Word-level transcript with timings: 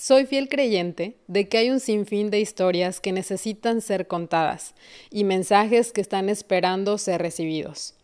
Soy 0.00 0.26
fiel 0.26 0.48
creyente 0.48 1.16
de 1.26 1.48
que 1.48 1.58
hay 1.58 1.70
un 1.70 1.80
sinfín 1.80 2.30
de 2.30 2.38
historias 2.38 3.00
que 3.00 3.10
necesitan 3.10 3.80
ser 3.80 4.06
contadas 4.06 4.76
y 5.10 5.24
mensajes 5.24 5.90
que 5.90 6.00
están 6.00 6.28
esperando 6.28 6.98
ser 6.98 7.20
recibidos. 7.20 7.94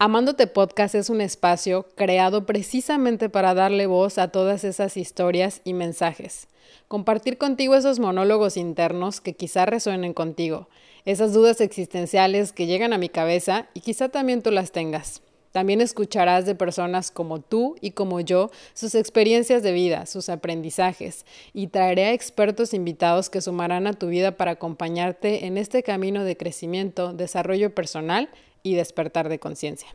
Amándote 0.00 0.48
Podcast 0.48 0.96
es 0.96 1.08
un 1.08 1.20
espacio 1.20 1.86
creado 1.94 2.46
precisamente 2.46 3.28
para 3.28 3.54
darle 3.54 3.86
voz 3.86 4.18
a 4.18 4.32
todas 4.32 4.64
esas 4.64 4.96
historias 4.96 5.60
y 5.62 5.72
mensajes. 5.72 6.48
Compartir 6.88 7.38
contigo 7.38 7.76
esos 7.76 8.00
monólogos 8.00 8.56
internos 8.56 9.20
que 9.20 9.34
quizá 9.34 9.66
resuenen 9.66 10.14
contigo, 10.14 10.68
esas 11.04 11.32
dudas 11.32 11.60
existenciales 11.60 12.52
que 12.52 12.66
llegan 12.66 12.92
a 12.92 12.98
mi 12.98 13.08
cabeza 13.08 13.68
y 13.72 13.82
quizá 13.82 14.08
también 14.08 14.42
tú 14.42 14.50
las 14.50 14.72
tengas. 14.72 15.22
También 15.56 15.80
escucharás 15.80 16.44
de 16.44 16.54
personas 16.54 17.10
como 17.10 17.40
tú 17.40 17.76
y 17.80 17.92
como 17.92 18.20
yo 18.20 18.50
sus 18.74 18.94
experiencias 18.94 19.62
de 19.62 19.72
vida, 19.72 20.04
sus 20.04 20.28
aprendizajes, 20.28 21.24
y 21.54 21.68
traeré 21.68 22.04
a 22.04 22.12
expertos 22.12 22.74
invitados 22.74 23.30
que 23.30 23.40
sumarán 23.40 23.86
a 23.86 23.94
tu 23.94 24.08
vida 24.08 24.32
para 24.32 24.50
acompañarte 24.50 25.46
en 25.46 25.56
este 25.56 25.82
camino 25.82 26.24
de 26.24 26.36
crecimiento, 26.36 27.14
desarrollo 27.14 27.74
personal 27.74 28.28
y 28.62 28.74
despertar 28.74 29.30
de 29.30 29.38
conciencia. 29.38 29.88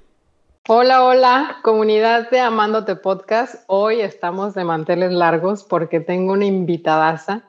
Hola, 0.67 1.05
hola, 1.05 1.57
comunidad 1.61 2.31
de 2.31 2.39
Amándote 2.39 2.95
Podcast. 2.95 3.63
Hoy 3.67 4.01
estamos 4.01 4.55
de 4.55 4.63
manteles 4.63 5.11
largos 5.11 5.63
porque 5.63 5.99
tengo 5.99 6.33
una 6.33 6.45
invitadaza 6.45 7.43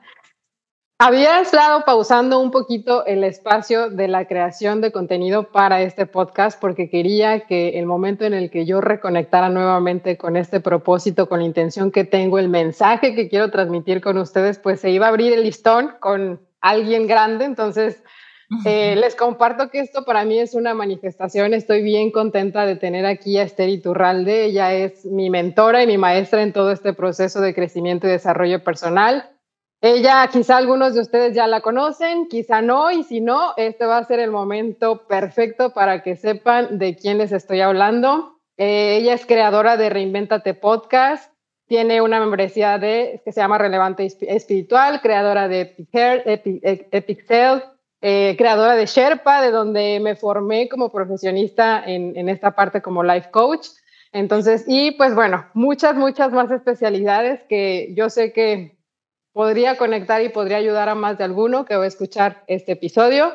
había 0.99 1.41
estado 1.41 1.83
pausando 1.85 2.39
un 2.39 2.51
poquito 2.51 3.05
el 3.05 3.23
espacio 3.23 3.89
de 3.89 4.07
la 4.07 4.25
creación 4.25 4.79
de 4.79 4.91
contenido 4.91 5.51
para 5.51 5.81
este 5.81 6.05
podcast 6.05 6.59
porque 6.61 6.89
quería 6.89 7.41
que 7.41 7.79
el 7.79 7.85
momento 7.85 8.25
en 8.25 8.33
el 8.33 8.49
que 8.49 8.65
yo 8.65 8.79
reconectara 8.79 9.49
nuevamente 9.49 10.17
con 10.17 10.37
este 10.37 10.61
propósito, 10.61 11.27
con 11.27 11.39
la 11.39 11.45
intención 11.45 11.91
que 11.91 12.05
tengo, 12.05 12.39
el 12.39 12.47
mensaje 12.47 13.15
que 13.15 13.27
quiero 13.27 13.51
transmitir 13.51 14.01
con 14.01 14.17
ustedes, 14.17 14.59
pues 14.59 14.79
se 14.79 14.91
iba 14.91 15.07
a 15.07 15.09
abrir 15.09 15.33
el 15.33 15.43
listón 15.43 15.93
con 15.99 16.39
alguien 16.61 17.07
grande. 17.07 17.45
Entonces, 17.45 18.01
eh, 18.65 18.95
les 18.95 19.15
comparto 19.15 19.69
que 19.69 19.79
esto 19.79 20.05
para 20.05 20.23
mí 20.25 20.39
es 20.39 20.53
una 20.53 20.73
manifestación. 20.73 21.53
Estoy 21.53 21.81
bien 21.81 22.11
contenta 22.11 22.65
de 22.65 22.75
tener 22.75 23.05
aquí 23.05 23.37
a 23.37 23.43
Esther 23.43 23.67
Iturralde. 23.67 24.45
Ella 24.45 24.73
es 24.73 25.05
mi 25.05 25.29
mentora 25.29 25.83
y 25.83 25.87
mi 25.87 25.97
maestra 25.97 26.43
en 26.43 26.53
todo 26.53 26.71
este 26.71 26.93
proceso 26.93 27.41
de 27.41 27.53
crecimiento 27.53 28.07
y 28.07 28.11
desarrollo 28.11 28.63
personal. 28.63 29.32
Ella, 29.85 30.29
quizá 30.31 30.55
algunos 30.55 30.93
de 30.93 31.01
ustedes 31.01 31.35
ya 31.35 31.45
la 31.45 31.59
conocen, 31.59 32.29
quizá 32.29 32.61
no, 32.61 32.89
y 32.89 33.03
si 33.03 33.19
no, 33.19 33.51
este 33.57 33.85
va 33.85 33.97
a 33.97 34.05
ser 34.05 34.21
el 34.21 34.31
momento 34.31 35.05
perfecto 35.07 35.73
para 35.73 36.01
que 36.01 36.15
sepan 36.15 36.79
de 36.79 36.95
quién 36.95 37.17
les 37.17 37.33
estoy 37.33 37.59
hablando. 37.59 38.39
Eh, 38.55 38.99
ella 39.01 39.13
es 39.13 39.25
creadora 39.25 39.75
de 39.75 39.89
Reinventate 39.89 40.53
Podcast, 40.53 41.33
tiene 41.67 41.99
una 41.99 42.21
membresía 42.21 42.77
de, 42.77 43.21
que 43.25 43.33
se 43.33 43.41
llama 43.41 43.57
Relevante 43.57 44.07
Espiritual, 44.21 45.01
creadora 45.01 45.49
de 45.49 45.75
Epic, 45.77 46.87
Epic, 46.89 47.25
eh, 48.01 48.35
creadora 48.37 48.75
de 48.75 48.85
Sherpa, 48.85 49.41
de 49.41 49.51
donde 49.51 49.99
me 50.01 50.15
formé 50.15 50.69
como 50.69 50.93
profesionista 50.93 51.83
en, 51.85 52.15
en 52.15 52.29
esta 52.29 52.51
parte 52.51 52.81
como 52.81 53.03
life 53.03 53.31
coach. 53.31 53.67
Entonces, 54.13 54.63
y 54.65 54.91
pues 54.91 55.13
bueno, 55.13 55.45
muchas, 55.53 55.95
muchas 55.95 56.31
más 56.31 56.49
especialidades 56.51 57.41
que 57.49 57.93
yo 57.97 58.09
sé 58.09 58.31
que 58.31 58.81
podría 59.33 59.77
conectar 59.77 60.21
y 60.21 60.29
podría 60.29 60.57
ayudar 60.57 60.87
a 60.89 60.95
más 60.95 61.17
de 61.17 61.25
alguno 61.25 61.65
que 61.65 61.75
va 61.75 61.83
a 61.83 61.87
escuchar 61.87 62.43
este 62.47 62.73
episodio. 62.73 63.33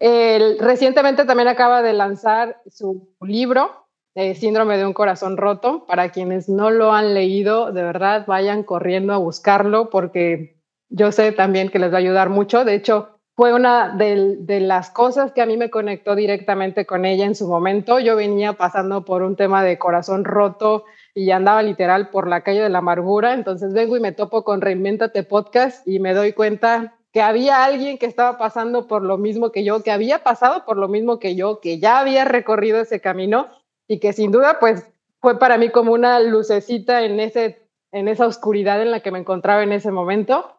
recientemente 0.00 1.24
también 1.24 1.48
acaba 1.48 1.82
de 1.82 1.92
lanzar 1.92 2.60
su 2.66 3.14
libro, 3.20 3.86
Síndrome 4.34 4.78
de 4.78 4.86
un 4.86 4.94
corazón 4.94 5.36
roto. 5.36 5.84
Para 5.86 6.08
quienes 6.08 6.48
no 6.48 6.70
lo 6.70 6.94
han 6.94 7.12
leído, 7.12 7.70
de 7.70 7.82
verdad 7.82 8.24
vayan 8.26 8.62
corriendo 8.62 9.12
a 9.12 9.18
buscarlo 9.18 9.90
porque 9.90 10.56
yo 10.88 11.12
sé 11.12 11.32
también 11.32 11.68
que 11.68 11.78
les 11.78 11.92
va 11.92 11.96
a 11.96 11.98
ayudar 11.98 12.30
mucho. 12.30 12.64
De 12.64 12.74
hecho, 12.74 13.18
fue 13.34 13.52
una 13.52 13.90
de, 13.90 14.36
de, 14.38 14.60
las 14.60 14.88
cosas 14.88 15.32
que 15.32 15.42
a 15.42 15.46
mí 15.46 15.58
me 15.58 15.68
conectó 15.68 16.14
directamente 16.14 16.86
con 16.86 17.04
ella 17.04 17.26
en 17.26 17.34
su 17.34 17.46
momento. 17.46 17.98
Yo 17.98 18.16
venía 18.16 18.54
pasando 18.54 19.04
por 19.04 19.22
un 19.22 19.36
tema 19.36 19.62
de 19.62 19.78
corazón 19.78 20.24
roto 20.24 20.86
y 21.16 21.30
andaba 21.30 21.62
literal 21.62 22.10
por 22.10 22.28
la 22.28 22.42
calle 22.42 22.60
de 22.60 22.68
la 22.68 22.78
amargura. 22.78 23.32
Entonces 23.32 23.72
vengo 23.72 23.96
y 23.96 24.00
me 24.00 24.12
topo 24.12 24.44
con 24.44 24.60
Reinventate 24.60 25.22
Podcast 25.22 25.88
y 25.88 25.98
me 25.98 26.12
doy 26.12 26.34
cuenta 26.34 26.94
que 27.10 27.22
había 27.22 27.64
alguien 27.64 27.96
que 27.96 28.04
estaba 28.04 28.36
pasando 28.36 28.86
por 28.86 29.02
lo 29.02 29.16
mismo 29.16 29.50
que 29.50 29.64
yo, 29.64 29.82
que 29.82 29.90
había 29.90 30.22
pasado 30.22 30.66
por 30.66 30.76
lo 30.76 30.88
mismo 30.88 31.18
que 31.18 31.34
yo, 31.34 31.60
que 31.60 31.78
ya 31.78 32.00
había 32.00 32.26
recorrido 32.26 32.78
ese 32.78 33.00
camino 33.00 33.48
y 33.88 33.98
que 33.98 34.12
sin 34.12 34.30
duda 34.30 34.58
pues 34.60 34.86
fue 35.22 35.38
para 35.38 35.56
mí 35.56 35.70
como 35.70 35.94
una 35.94 36.20
lucecita 36.20 37.02
en, 37.02 37.18
ese, 37.18 37.66
en 37.92 38.08
esa 38.08 38.26
oscuridad 38.26 38.82
en 38.82 38.90
la 38.90 39.00
que 39.00 39.10
me 39.10 39.18
encontraba 39.18 39.62
en 39.62 39.72
ese 39.72 39.90
momento. 39.90 40.58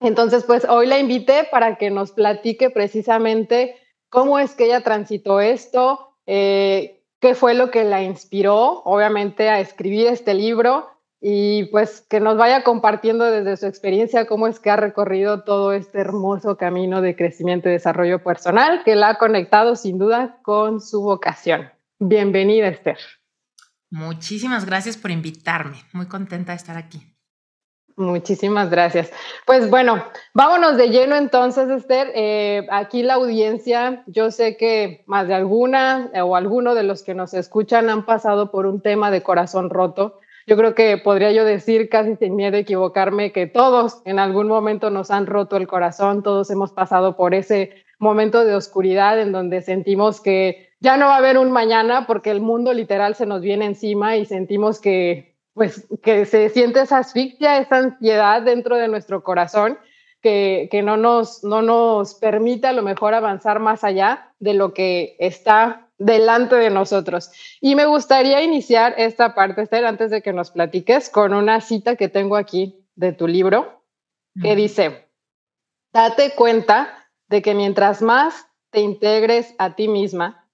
Entonces 0.00 0.44
pues 0.44 0.66
hoy 0.68 0.88
la 0.88 0.98
invité 0.98 1.48
para 1.50 1.76
que 1.76 1.90
nos 1.90 2.12
platique 2.12 2.68
precisamente 2.68 3.76
cómo 4.10 4.38
es 4.38 4.54
que 4.54 4.66
ella 4.66 4.82
transitó 4.82 5.40
esto, 5.40 6.12
eh, 6.26 6.95
qué 7.26 7.34
fue 7.34 7.54
lo 7.54 7.72
que 7.72 7.82
la 7.82 8.04
inspiró, 8.04 8.82
obviamente, 8.84 9.48
a 9.48 9.58
escribir 9.58 10.06
este 10.06 10.32
libro 10.32 10.88
y 11.20 11.64
pues 11.72 12.06
que 12.08 12.20
nos 12.20 12.36
vaya 12.36 12.62
compartiendo 12.62 13.24
desde 13.24 13.56
su 13.56 13.66
experiencia 13.66 14.28
cómo 14.28 14.46
es 14.46 14.60
que 14.60 14.70
ha 14.70 14.76
recorrido 14.76 15.42
todo 15.42 15.72
este 15.72 15.98
hermoso 15.98 16.56
camino 16.56 17.00
de 17.00 17.16
crecimiento 17.16 17.68
y 17.68 17.72
desarrollo 17.72 18.22
personal 18.22 18.82
que 18.84 18.94
la 18.94 19.08
ha 19.08 19.18
conectado 19.18 19.74
sin 19.74 19.98
duda 19.98 20.38
con 20.42 20.80
su 20.80 21.02
vocación. 21.02 21.68
Bienvenida, 21.98 22.68
Esther. 22.68 22.98
Muchísimas 23.90 24.64
gracias 24.64 24.96
por 24.96 25.10
invitarme. 25.10 25.78
Muy 25.92 26.06
contenta 26.06 26.52
de 26.52 26.58
estar 26.58 26.76
aquí. 26.76 27.15
Muchísimas 27.96 28.68
gracias. 28.68 29.10
Pues 29.46 29.70
bueno, 29.70 30.04
vámonos 30.34 30.76
de 30.76 30.90
lleno 30.90 31.16
entonces, 31.16 31.70
Esther. 31.70 32.12
Eh, 32.14 32.66
aquí 32.70 33.02
la 33.02 33.14
audiencia, 33.14 34.02
yo 34.06 34.30
sé 34.30 34.58
que 34.58 35.02
más 35.06 35.28
de 35.28 35.34
alguna 35.34 36.10
eh, 36.12 36.20
o 36.20 36.36
alguno 36.36 36.74
de 36.74 36.82
los 36.82 37.02
que 37.02 37.14
nos 37.14 37.32
escuchan 37.32 37.88
han 37.88 38.04
pasado 38.04 38.50
por 38.50 38.66
un 38.66 38.82
tema 38.82 39.10
de 39.10 39.22
corazón 39.22 39.70
roto. 39.70 40.20
Yo 40.46 40.58
creo 40.58 40.74
que 40.74 40.98
podría 40.98 41.32
yo 41.32 41.46
decir, 41.46 41.88
casi 41.88 42.16
sin 42.16 42.36
miedo 42.36 42.56
a 42.56 42.60
equivocarme, 42.60 43.32
que 43.32 43.46
todos 43.46 44.02
en 44.04 44.18
algún 44.18 44.46
momento 44.46 44.90
nos 44.90 45.10
han 45.10 45.26
roto 45.26 45.56
el 45.56 45.66
corazón, 45.66 46.22
todos 46.22 46.50
hemos 46.50 46.72
pasado 46.72 47.16
por 47.16 47.34
ese 47.34 47.82
momento 47.98 48.44
de 48.44 48.54
oscuridad 48.54 49.18
en 49.18 49.32
donde 49.32 49.62
sentimos 49.62 50.20
que 50.20 50.68
ya 50.80 50.98
no 50.98 51.06
va 51.06 51.14
a 51.14 51.18
haber 51.18 51.38
un 51.38 51.50
mañana 51.50 52.06
porque 52.06 52.30
el 52.30 52.42
mundo 52.42 52.74
literal 52.74 53.14
se 53.14 53.24
nos 53.24 53.40
viene 53.40 53.64
encima 53.64 54.16
y 54.16 54.26
sentimos 54.26 54.80
que 54.80 55.35
pues 55.56 55.88
que 56.02 56.26
se 56.26 56.50
siente 56.50 56.82
esa 56.82 56.98
asfixia, 56.98 57.56
esa 57.56 57.78
ansiedad 57.78 58.42
dentro 58.42 58.76
de 58.76 58.88
nuestro 58.88 59.22
corazón 59.24 59.78
que, 60.20 60.68
que, 60.70 60.82
no, 60.82 60.98
nos, 60.98 61.42
no 61.44 61.62
nos 61.62 62.14
permite 62.16 62.66
a 62.66 62.74
lo 62.74 62.82
mejor 62.82 63.14
avanzar 63.14 63.58
más 63.58 63.82
allá 63.82 64.34
de 64.38 64.52
lo 64.52 64.74
que 64.74 65.16
está 65.18 65.88
delante 65.96 66.56
de 66.56 66.68
nosotros. 66.68 67.30
Y 67.62 67.74
me 67.74 67.86
gustaría 67.86 68.42
iniciar 68.42 68.96
esta 68.98 69.34
parte, 69.34 69.62
Esther, 69.62 69.86
antes 69.86 70.10
de 70.10 70.20
que 70.20 70.34
nos 70.34 70.50
platiques, 70.50 71.08
con 71.08 71.32
una 71.32 71.62
cita 71.62 71.96
que 71.96 72.10
tengo 72.10 72.36
aquí 72.36 72.84
de 72.94 73.14
tu 73.14 73.26
libro, 73.26 73.82
que 74.42 74.56
dice, 74.56 75.08
date 75.90 76.34
cuenta 76.34 77.08
de 77.28 77.40
que 77.40 77.54
mientras 77.54 78.02
más 78.02 78.46
te 78.68 78.80
integres 78.80 79.54
a 79.56 79.74
ti 79.74 79.88
misma, 79.88 80.46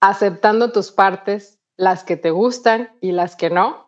aceptando 0.00 0.72
tus 0.72 0.90
partes, 0.90 1.60
las 1.76 2.02
que 2.02 2.16
te 2.16 2.32
gustan 2.32 2.90
y 3.00 3.12
las 3.12 3.36
que 3.36 3.50
no, 3.50 3.87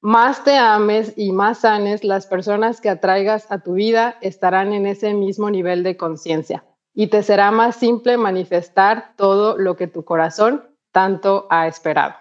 más 0.00 0.44
te 0.44 0.56
ames 0.56 1.14
y 1.16 1.32
más 1.32 1.60
sanes, 1.60 2.04
las 2.04 2.26
personas 2.26 2.80
que 2.80 2.88
atraigas 2.88 3.50
a 3.50 3.60
tu 3.60 3.74
vida 3.74 4.16
estarán 4.20 4.72
en 4.72 4.86
ese 4.86 5.14
mismo 5.14 5.50
nivel 5.50 5.82
de 5.82 5.96
conciencia 5.96 6.64
y 6.94 7.08
te 7.08 7.22
será 7.22 7.50
más 7.50 7.76
simple 7.76 8.16
manifestar 8.16 9.12
todo 9.16 9.56
lo 9.56 9.76
que 9.76 9.86
tu 9.86 10.04
corazón 10.04 10.64
tanto 10.92 11.46
ha 11.50 11.66
esperado. 11.66 12.14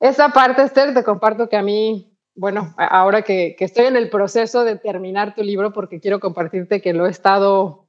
Esa 0.00 0.30
parte, 0.30 0.62
Esther, 0.62 0.94
te 0.94 1.04
comparto 1.04 1.48
que 1.48 1.56
a 1.56 1.62
mí, 1.62 2.16
bueno, 2.34 2.74
ahora 2.76 3.22
que, 3.22 3.56
que 3.58 3.64
estoy 3.64 3.86
en 3.86 3.96
el 3.96 4.10
proceso 4.10 4.64
de 4.64 4.76
terminar 4.76 5.34
tu 5.34 5.42
libro, 5.42 5.72
porque 5.72 6.00
quiero 6.00 6.20
compartirte 6.20 6.80
que 6.80 6.94
lo 6.94 7.06
he 7.06 7.10
estado 7.10 7.86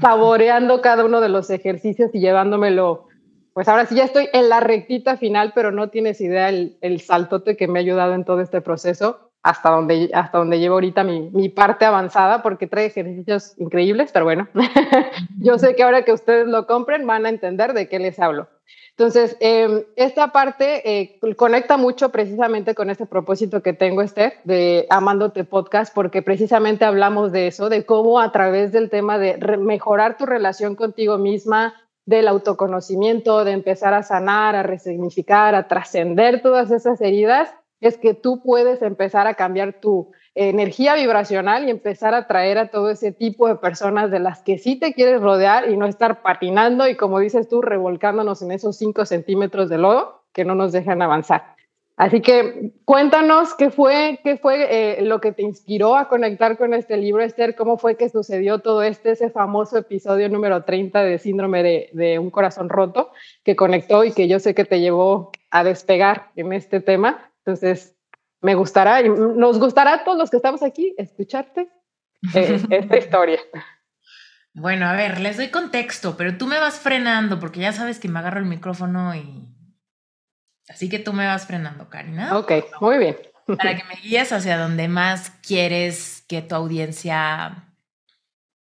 saboreando 0.00 0.80
cada 0.80 1.04
uno 1.04 1.20
de 1.20 1.28
los 1.28 1.50
ejercicios 1.50 2.10
y 2.14 2.20
llevándomelo 2.20 3.08
pues 3.56 3.68
ahora 3.68 3.86
sí 3.86 3.94
ya 3.94 4.04
estoy 4.04 4.28
en 4.34 4.50
la 4.50 4.60
rectita 4.60 5.16
final, 5.16 5.52
pero 5.54 5.72
no 5.72 5.88
tienes 5.88 6.20
idea 6.20 6.50
el, 6.50 6.76
el 6.82 7.00
saltote 7.00 7.56
que 7.56 7.66
me 7.66 7.78
ha 7.78 7.80
ayudado 7.80 8.12
en 8.12 8.26
todo 8.26 8.42
este 8.42 8.60
proceso 8.60 9.30
hasta 9.42 9.70
donde, 9.70 10.10
hasta 10.12 10.36
donde 10.36 10.58
llevo 10.58 10.74
ahorita 10.74 11.04
mi, 11.04 11.30
mi 11.30 11.48
parte 11.48 11.86
avanzada, 11.86 12.42
porque 12.42 12.66
trae 12.66 12.84
ejercicios 12.84 13.54
increíbles, 13.56 14.10
pero 14.12 14.26
bueno, 14.26 14.46
yo 15.40 15.56
sé 15.56 15.74
que 15.74 15.84
ahora 15.84 16.04
que 16.04 16.12
ustedes 16.12 16.46
lo 16.46 16.66
compren 16.66 17.06
van 17.06 17.24
a 17.24 17.30
entender 17.30 17.72
de 17.72 17.88
qué 17.88 17.98
les 17.98 18.18
hablo. 18.18 18.46
Entonces, 18.90 19.38
em, 19.40 19.84
esta 19.96 20.32
parte 20.32 21.00
eh, 21.00 21.18
conecta 21.36 21.78
mucho 21.78 22.10
precisamente 22.10 22.74
con 22.74 22.90
este 22.90 23.06
propósito 23.06 23.62
que 23.62 23.72
tengo, 23.72 24.02
Esther, 24.02 24.34
de 24.44 24.86
Amándote 24.90 25.44
Podcast, 25.44 25.94
porque 25.94 26.20
precisamente 26.20 26.84
hablamos 26.84 27.32
de 27.32 27.46
eso, 27.46 27.70
de 27.70 27.86
cómo 27.86 28.20
a 28.20 28.32
través 28.32 28.72
del 28.72 28.90
tema 28.90 29.18
de 29.18 29.38
mejorar 29.58 30.18
tu 30.18 30.26
relación 30.26 30.74
contigo 30.74 31.16
misma, 31.16 31.74
del 32.06 32.28
autoconocimiento, 32.28 33.44
de 33.44 33.52
empezar 33.52 33.92
a 33.92 34.02
sanar, 34.02 34.56
a 34.56 34.62
resignificar, 34.62 35.54
a 35.54 35.68
trascender 35.68 36.40
todas 36.40 36.70
esas 36.70 37.00
heridas, 37.00 37.52
es 37.80 37.98
que 37.98 38.14
tú 38.14 38.42
puedes 38.42 38.80
empezar 38.80 39.26
a 39.26 39.34
cambiar 39.34 39.80
tu 39.80 40.12
energía 40.34 40.94
vibracional 40.94 41.66
y 41.66 41.70
empezar 41.70 42.14
a 42.14 42.26
traer 42.26 42.58
a 42.58 42.68
todo 42.68 42.90
ese 42.90 43.12
tipo 43.12 43.48
de 43.48 43.56
personas 43.56 44.10
de 44.10 44.20
las 44.20 44.42
que 44.42 44.58
sí 44.58 44.78
te 44.78 44.94
quieres 44.94 45.20
rodear 45.20 45.68
y 45.70 45.76
no 45.76 45.86
estar 45.86 46.22
patinando 46.22 46.88
y 46.88 46.96
como 46.96 47.18
dices 47.18 47.48
tú, 47.48 47.60
revolcándonos 47.60 48.40
en 48.42 48.52
esos 48.52 48.76
cinco 48.76 49.04
centímetros 49.04 49.68
de 49.68 49.78
lodo 49.78 50.22
que 50.32 50.44
no 50.44 50.54
nos 50.54 50.72
dejan 50.72 51.02
avanzar. 51.02 51.55
Así 51.96 52.20
que 52.20 52.74
cuéntanos 52.84 53.54
qué 53.54 53.70
fue, 53.70 54.20
qué 54.22 54.36
fue 54.36 54.98
eh, 54.98 55.02
lo 55.02 55.18
que 55.22 55.32
te 55.32 55.42
inspiró 55.42 55.96
a 55.96 56.08
conectar 56.08 56.58
con 56.58 56.74
este 56.74 56.98
libro, 56.98 57.22
Esther, 57.22 57.56
cómo 57.56 57.78
fue 57.78 57.96
que 57.96 58.10
sucedió 58.10 58.58
todo 58.58 58.82
este, 58.82 59.12
ese 59.12 59.30
famoso 59.30 59.78
episodio 59.78 60.28
número 60.28 60.64
30 60.64 61.02
de 61.02 61.18
síndrome 61.18 61.62
de, 61.62 61.90
de, 61.94 62.18
un 62.18 62.30
corazón 62.30 62.68
roto, 62.68 63.12
que 63.44 63.56
conectó 63.56 64.04
y 64.04 64.12
que 64.12 64.28
yo 64.28 64.38
sé 64.40 64.54
que 64.54 64.66
te 64.66 64.80
llevó 64.80 65.32
a 65.50 65.64
despegar 65.64 66.32
en 66.36 66.52
este 66.52 66.80
tema. 66.80 67.32
Entonces, 67.38 67.96
me 68.42 68.54
gustará, 68.54 69.00
y 69.00 69.08
nos 69.08 69.58
gustará 69.58 69.94
a 69.94 70.04
todos 70.04 70.18
los 70.18 70.28
que 70.28 70.36
estamos 70.36 70.62
aquí 70.62 70.94
escucharte 70.98 71.70
eh, 72.34 72.60
esta 72.70 72.98
historia. 72.98 73.40
Bueno, 74.52 74.86
a 74.86 74.92
ver, 74.92 75.18
les 75.20 75.38
doy 75.38 75.48
contexto, 75.48 76.14
pero 76.18 76.36
tú 76.36 76.46
me 76.46 76.58
vas 76.58 76.78
frenando 76.78 77.40
porque 77.40 77.60
ya 77.60 77.72
sabes 77.72 77.98
que 77.98 78.08
me 78.08 78.18
agarro 78.18 78.40
el 78.40 78.46
micrófono 78.46 79.14
y 79.14 79.55
Así 80.68 80.88
que 80.88 80.98
tú 80.98 81.12
me 81.12 81.26
vas 81.26 81.46
frenando, 81.46 81.88
Karina. 81.88 82.36
Ok, 82.38 82.52
muy 82.80 82.98
bien. 82.98 83.16
Para 83.46 83.76
que 83.76 83.84
me 83.84 83.94
guíes 84.00 84.32
hacia 84.32 84.58
donde 84.58 84.88
más 84.88 85.30
quieres 85.46 86.24
que 86.28 86.42
tu 86.42 86.54
audiencia 86.54 87.64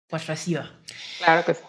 pues 0.08 0.28
reciba. 0.28 0.72
Claro 1.18 1.44
que 1.44 1.56
sí. 1.56 1.62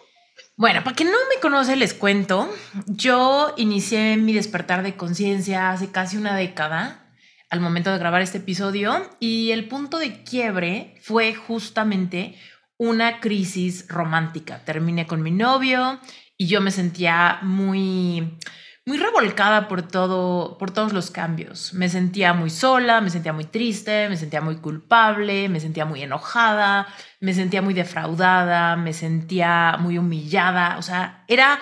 Bueno, 0.56 0.82
para 0.82 0.96
quien 0.96 1.10
no 1.10 1.18
me 1.32 1.40
conoce, 1.40 1.76
les 1.76 1.94
cuento. 1.94 2.52
Yo 2.86 3.54
inicié 3.56 4.16
mi 4.16 4.32
despertar 4.32 4.82
de 4.82 4.96
conciencia 4.96 5.70
hace 5.70 5.90
casi 5.90 6.16
una 6.16 6.36
década, 6.36 7.06
al 7.48 7.60
momento 7.60 7.92
de 7.92 7.98
grabar 7.98 8.22
este 8.22 8.38
episodio, 8.38 9.08
y 9.20 9.52
el 9.52 9.68
punto 9.68 9.98
de 9.98 10.24
quiebre 10.24 10.96
fue 11.00 11.34
justamente 11.34 12.36
una 12.76 13.20
crisis 13.20 13.86
romántica. 13.88 14.64
Terminé 14.64 15.06
con 15.06 15.22
mi 15.22 15.30
novio 15.30 16.00
y 16.36 16.48
yo 16.48 16.60
me 16.60 16.72
sentía 16.72 17.38
muy 17.42 18.38
muy 18.88 18.96
revolcada 18.96 19.68
por 19.68 19.82
todo, 19.82 20.56
por 20.56 20.70
todos 20.70 20.94
los 20.94 21.10
cambios. 21.10 21.74
Me 21.74 21.90
sentía 21.90 22.32
muy 22.32 22.48
sola, 22.48 23.02
me 23.02 23.10
sentía 23.10 23.34
muy 23.34 23.44
triste, 23.44 24.08
me 24.08 24.16
sentía 24.16 24.40
muy 24.40 24.56
culpable, 24.56 25.50
me 25.50 25.60
sentía 25.60 25.84
muy 25.84 26.02
enojada, 26.02 26.88
me 27.20 27.34
sentía 27.34 27.60
muy 27.60 27.74
defraudada, 27.74 28.76
me 28.76 28.94
sentía 28.94 29.76
muy 29.78 29.98
humillada. 29.98 30.78
O 30.78 30.82
sea, 30.82 31.22
era 31.28 31.60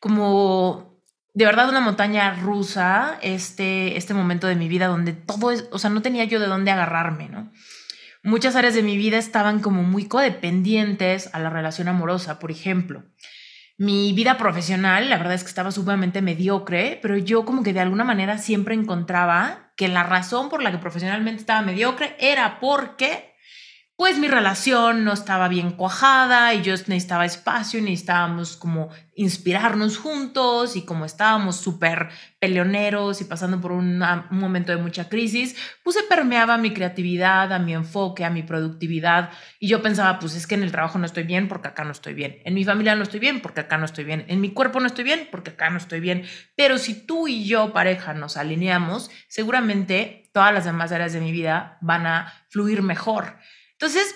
como 0.00 1.00
de 1.32 1.46
verdad 1.46 1.70
una 1.70 1.80
montaña 1.80 2.34
rusa 2.34 3.18
este, 3.22 3.96
este 3.96 4.12
momento 4.12 4.46
de 4.46 4.56
mi 4.56 4.68
vida 4.68 4.88
donde 4.88 5.14
todo 5.14 5.52
es, 5.52 5.64
o 5.72 5.78
sea, 5.78 5.88
no 5.88 6.02
tenía 6.02 6.24
yo 6.24 6.38
de 6.40 6.46
dónde 6.46 6.72
agarrarme, 6.72 7.30
¿no? 7.30 7.50
Muchas 8.22 8.54
áreas 8.54 8.74
de 8.74 8.82
mi 8.82 8.98
vida 8.98 9.16
estaban 9.16 9.60
como 9.60 9.82
muy 9.82 10.08
codependientes 10.08 11.30
a 11.32 11.38
la 11.38 11.48
relación 11.48 11.88
amorosa, 11.88 12.38
por 12.38 12.50
ejemplo. 12.50 13.02
Mi 13.78 14.14
vida 14.14 14.38
profesional, 14.38 15.10
la 15.10 15.18
verdad 15.18 15.34
es 15.34 15.42
que 15.42 15.50
estaba 15.50 15.70
sumamente 15.70 16.22
mediocre, 16.22 16.98
pero 17.02 17.18
yo 17.18 17.44
como 17.44 17.62
que 17.62 17.74
de 17.74 17.80
alguna 17.80 18.04
manera 18.04 18.38
siempre 18.38 18.74
encontraba 18.74 19.72
que 19.76 19.88
la 19.88 20.02
razón 20.02 20.48
por 20.48 20.62
la 20.62 20.72
que 20.72 20.78
profesionalmente 20.78 21.40
estaba 21.40 21.60
mediocre 21.60 22.16
era 22.18 22.58
porque 22.58 23.35
pues 23.96 24.18
mi 24.18 24.28
relación 24.28 25.04
no 25.04 25.12
estaba 25.14 25.48
bien 25.48 25.70
cuajada 25.70 26.52
y 26.52 26.60
yo 26.60 26.74
necesitaba 26.74 27.24
espacio 27.24 27.80
y 27.80 27.82
necesitábamos 27.82 28.58
como 28.58 28.90
inspirarnos 29.14 29.96
juntos 29.96 30.76
y 30.76 30.84
como 30.84 31.06
estábamos 31.06 31.56
súper 31.56 32.10
peleoneros 32.38 33.22
y 33.22 33.24
pasando 33.24 33.58
por 33.58 33.72
un 33.72 34.04
momento 34.30 34.70
de 34.72 34.82
mucha 34.82 35.08
crisis, 35.08 35.56
pues 35.82 35.96
se 35.96 36.02
permeaba 36.02 36.58
mi 36.58 36.74
creatividad, 36.74 37.50
a 37.54 37.58
mi 37.58 37.72
enfoque, 37.72 38.26
a 38.26 38.30
mi 38.30 38.42
productividad 38.42 39.30
y 39.58 39.68
yo 39.68 39.80
pensaba, 39.80 40.18
pues 40.18 40.34
es 40.34 40.46
que 40.46 40.56
en 40.56 40.62
el 40.62 40.72
trabajo 40.72 40.98
no 40.98 41.06
estoy 41.06 41.22
bien 41.22 41.48
porque 41.48 41.68
acá 41.68 41.82
no 41.82 41.92
estoy 41.92 42.12
bien, 42.12 42.36
en 42.44 42.52
mi 42.52 42.64
familia 42.64 42.94
no 42.96 43.02
estoy 43.02 43.20
bien 43.20 43.40
porque 43.40 43.60
acá 43.60 43.78
no 43.78 43.86
estoy 43.86 44.04
bien, 44.04 44.26
en 44.28 44.42
mi 44.42 44.52
cuerpo 44.52 44.78
no 44.78 44.86
estoy 44.86 45.04
bien 45.04 45.28
porque 45.30 45.52
acá 45.52 45.70
no 45.70 45.78
estoy 45.78 46.00
bien, 46.00 46.24
pero 46.54 46.76
si 46.76 47.06
tú 47.06 47.28
y 47.28 47.46
yo 47.46 47.72
pareja 47.72 48.12
nos 48.12 48.36
alineamos, 48.36 49.10
seguramente 49.28 50.30
todas 50.36 50.52
las 50.52 50.66
demás 50.66 50.92
áreas 50.92 51.14
de 51.14 51.20
mi 51.20 51.32
vida 51.32 51.78
van 51.80 52.06
a 52.06 52.30
fluir 52.50 52.82
mejor. 52.82 53.38
Entonces, 53.78 54.14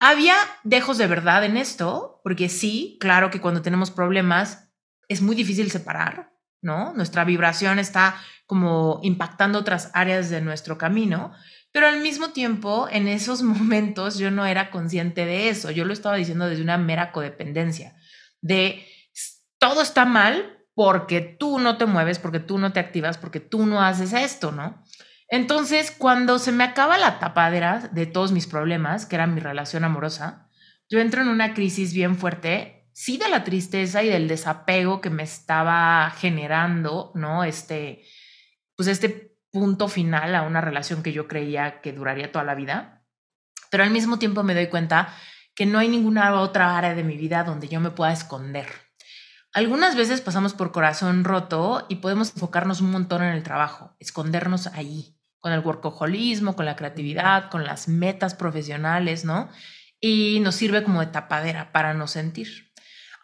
había 0.00 0.36
dejos 0.64 0.98
de 0.98 1.06
verdad 1.06 1.44
en 1.44 1.56
esto, 1.56 2.20
porque 2.22 2.48
sí, 2.48 2.96
claro 3.00 3.30
que 3.30 3.40
cuando 3.40 3.62
tenemos 3.62 3.90
problemas 3.90 4.70
es 5.08 5.22
muy 5.22 5.34
difícil 5.34 5.70
separar, 5.70 6.32
¿no? 6.60 6.92
Nuestra 6.94 7.24
vibración 7.24 7.78
está 7.78 8.16
como 8.46 9.00
impactando 9.02 9.58
otras 9.58 9.90
áreas 9.94 10.30
de 10.30 10.40
nuestro 10.40 10.78
camino, 10.78 11.32
pero 11.72 11.86
al 11.86 12.00
mismo 12.00 12.30
tiempo, 12.30 12.88
en 12.90 13.08
esos 13.08 13.42
momentos 13.42 14.18
yo 14.18 14.30
no 14.30 14.46
era 14.46 14.70
consciente 14.70 15.24
de 15.24 15.48
eso, 15.48 15.70
yo 15.70 15.84
lo 15.84 15.92
estaba 15.92 16.16
diciendo 16.16 16.48
desde 16.48 16.62
una 16.62 16.78
mera 16.78 17.12
codependencia, 17.12 17.96
de 18.40 18.86
todo 19.58 19.82
está 19.82 20.04
mal 20.04 20.64
porque 20.74 21.20
tú 21.20 21.58
no 21.58 21.76
te 21.76 21.86
mueves, 21.86 22.20
porque 22.20 22.38
tú 22.38 22.56
no 22.56 22.72
te 22.72 22.78
activas, 22.78 23.18
porque 23.18 23.40
tú 23.40 23.66
no 23.66 23.82
haces 23.82 24.12
esto, 24.12 24.52
¿no? 24.52 24.84
Entonces, 25.28 25.90
cuando 25.90 26.38
se 26.38 26.52
me 26.52 26.64
acaba 26.64 26.96
la 26.96 27.18
tapadera 27.18 27.88
de 27.92 28.06
todos 28.06 28.32
mis 28.32 28.46
problemas, 28.46 29.04
que 29.04 29.16
era 29.16 29.26
mi 29.26 29.40
relación 29.40 29.84
amorosa, 29.84 30.48
yo 30.88 31.00
entro 31.00 31.20
en 31.20 31.28
una 31.28 31.52
crisis 31.52 31.92
bien 31.92 32.16
fuerte, 32.16 32.88
sí 32.94 33.18
de 33.18 33.28
la 33.28 33.44
tristeza 33.44 34.02
y 34.02 34.08
del 34.08 34.26
desapego 34.26 35.02
que 35.02 35.10
me 35.10 35.22
estaba 35.22 36.10
generando, 36.16 37.12
¿no? 37.14 37.44
Este, 37.44 38.04
pues 38.74 38.88
este 38.88 39.36
punto 39.50 39.88
final 39.88 40.34
a 40.34 40.42
una 40.42 40.62
relación 40.62 41.02
que 41.02 41.12
yo 41.12 41.28
creía 41.28 41.80
que 41.82 41.92
duraría 41.92 42.32
toda 42.32 42.44
la 42.44 42.54
vida. 42.54 43.04
Pero 43.70 43.84
al 43.84 43.90
mismo 43.90 44.18
tiempo 44.18 44.42
me 44.42 44.54
doy 44.54 44.68
cuenta 44.68 45.14
que 45.54 45.66
no 45.66 45.78
hay 45.78 45.88
ninguna 45.88 46.40
otra 46.40 46.78
área 46.78 46.94
de 46.94 47.04
mi 47.04 47.16
vida 47.16 47.44
donde 47.44 47.68
yo 47.68 47.80
me 47.80 47.90
pueda 47.90 48.12
esconder. 48.12 48.66
Algunas 49.52 49.96
veces 49.96 50.20
pasamos 50.20 50.54
por 50.54 50.72
corazón 50.72 51.24
roto 51.24 51.84
y 51.88 51.96
podemos 51.96 52.32
enfocarnos 52.34 52.80
un 52.80 52.90
montón 52.90 53.22
en 53.22 53.34
el 53.34 53.42
trabajo, 53.42 53.96
escondernos 53.98 54.68
ahí, 54.68 55.17
con 55.40 55.52
el 55.52 55.60
workaholismo, 55.60 56.56
con 56.56 56.66
la 56.66 56.76
creatividad, 56.76 57.50
con 57.50 57.64
las 57.64 57.88
metas 57.88 58.34
profesionales, 58.34 59.24
¿no? 59.24 59.48
Y 60.00 60.40
nos 60.40 60.54
sirve 60.54 60.82
como 60.82 61.00
de 61.00 61.06
tapadera 61.06 61.72
para 61.72 61.94
no 61.94 62.06
sentir. 62.06 62.68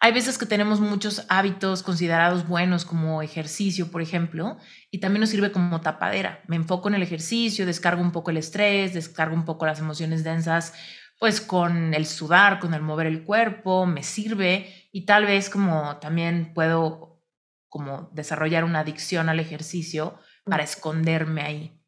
Hay 0.01 0.11
veces 0.11 0.37
que 0.37 0.45
tenemos 0.45 0.81
muchos 0.81 1.25
hábitos 1.29 1.81
considerados 1.81 2.47
buenos 2.47 2.85
como 2.85 3.21
ejercicio, 3.21 3.89
por 3.89 4.01
ejemplo, 4.01 4.57
y 4.91 4.99
también 4.99 5.21
nos 5.21 5.29
sirve 5.29 5.51
como 5.51 5.81
tapadera. 5.81 6.43
Me 6.47 6.57
enfoco 6.57 6.89
en 6.89 6.95
el 6.95 7.01
ejercicio, 7.01 7.65
descargo 7.65 8.01
un 8.01 8.11
poco 8.11 8.29
el 8.29 8.37
estrés, 8.37 8.93
descargo 8.93 9.33
un 9.33 9.45
poco 9.45 9.65
las 9.65 9.79
emociones 9.79 10.23
densas, 10.23 10.73
pues 11.19 11.41
con 11.41 11.93
el 11.93 12.05
sudar, 12.05 12.59
con 12.59 12.73
el 12.73 12.81
mover 12.81 13.07
el 13.07 13.23
cuerpo, 13.23 13.85
me 13.85 14.03
sirve 14.03 14.89
y 14.91 15.05
tal 15.05 15.25
vez 15.25 15.49
como 15.49 15.97
también 15.97 16.53
puedo 16.53 17.23
como 17.67 18.09
desarrollar 18.13 18.63
una 18.63 18.81
adicción 18.81 19.27
al 19.27 19.39
ejercicio 19.39 20.19
para 20.45 20.63
esconderme 20.63 21.41
ahí. 21.41 21.81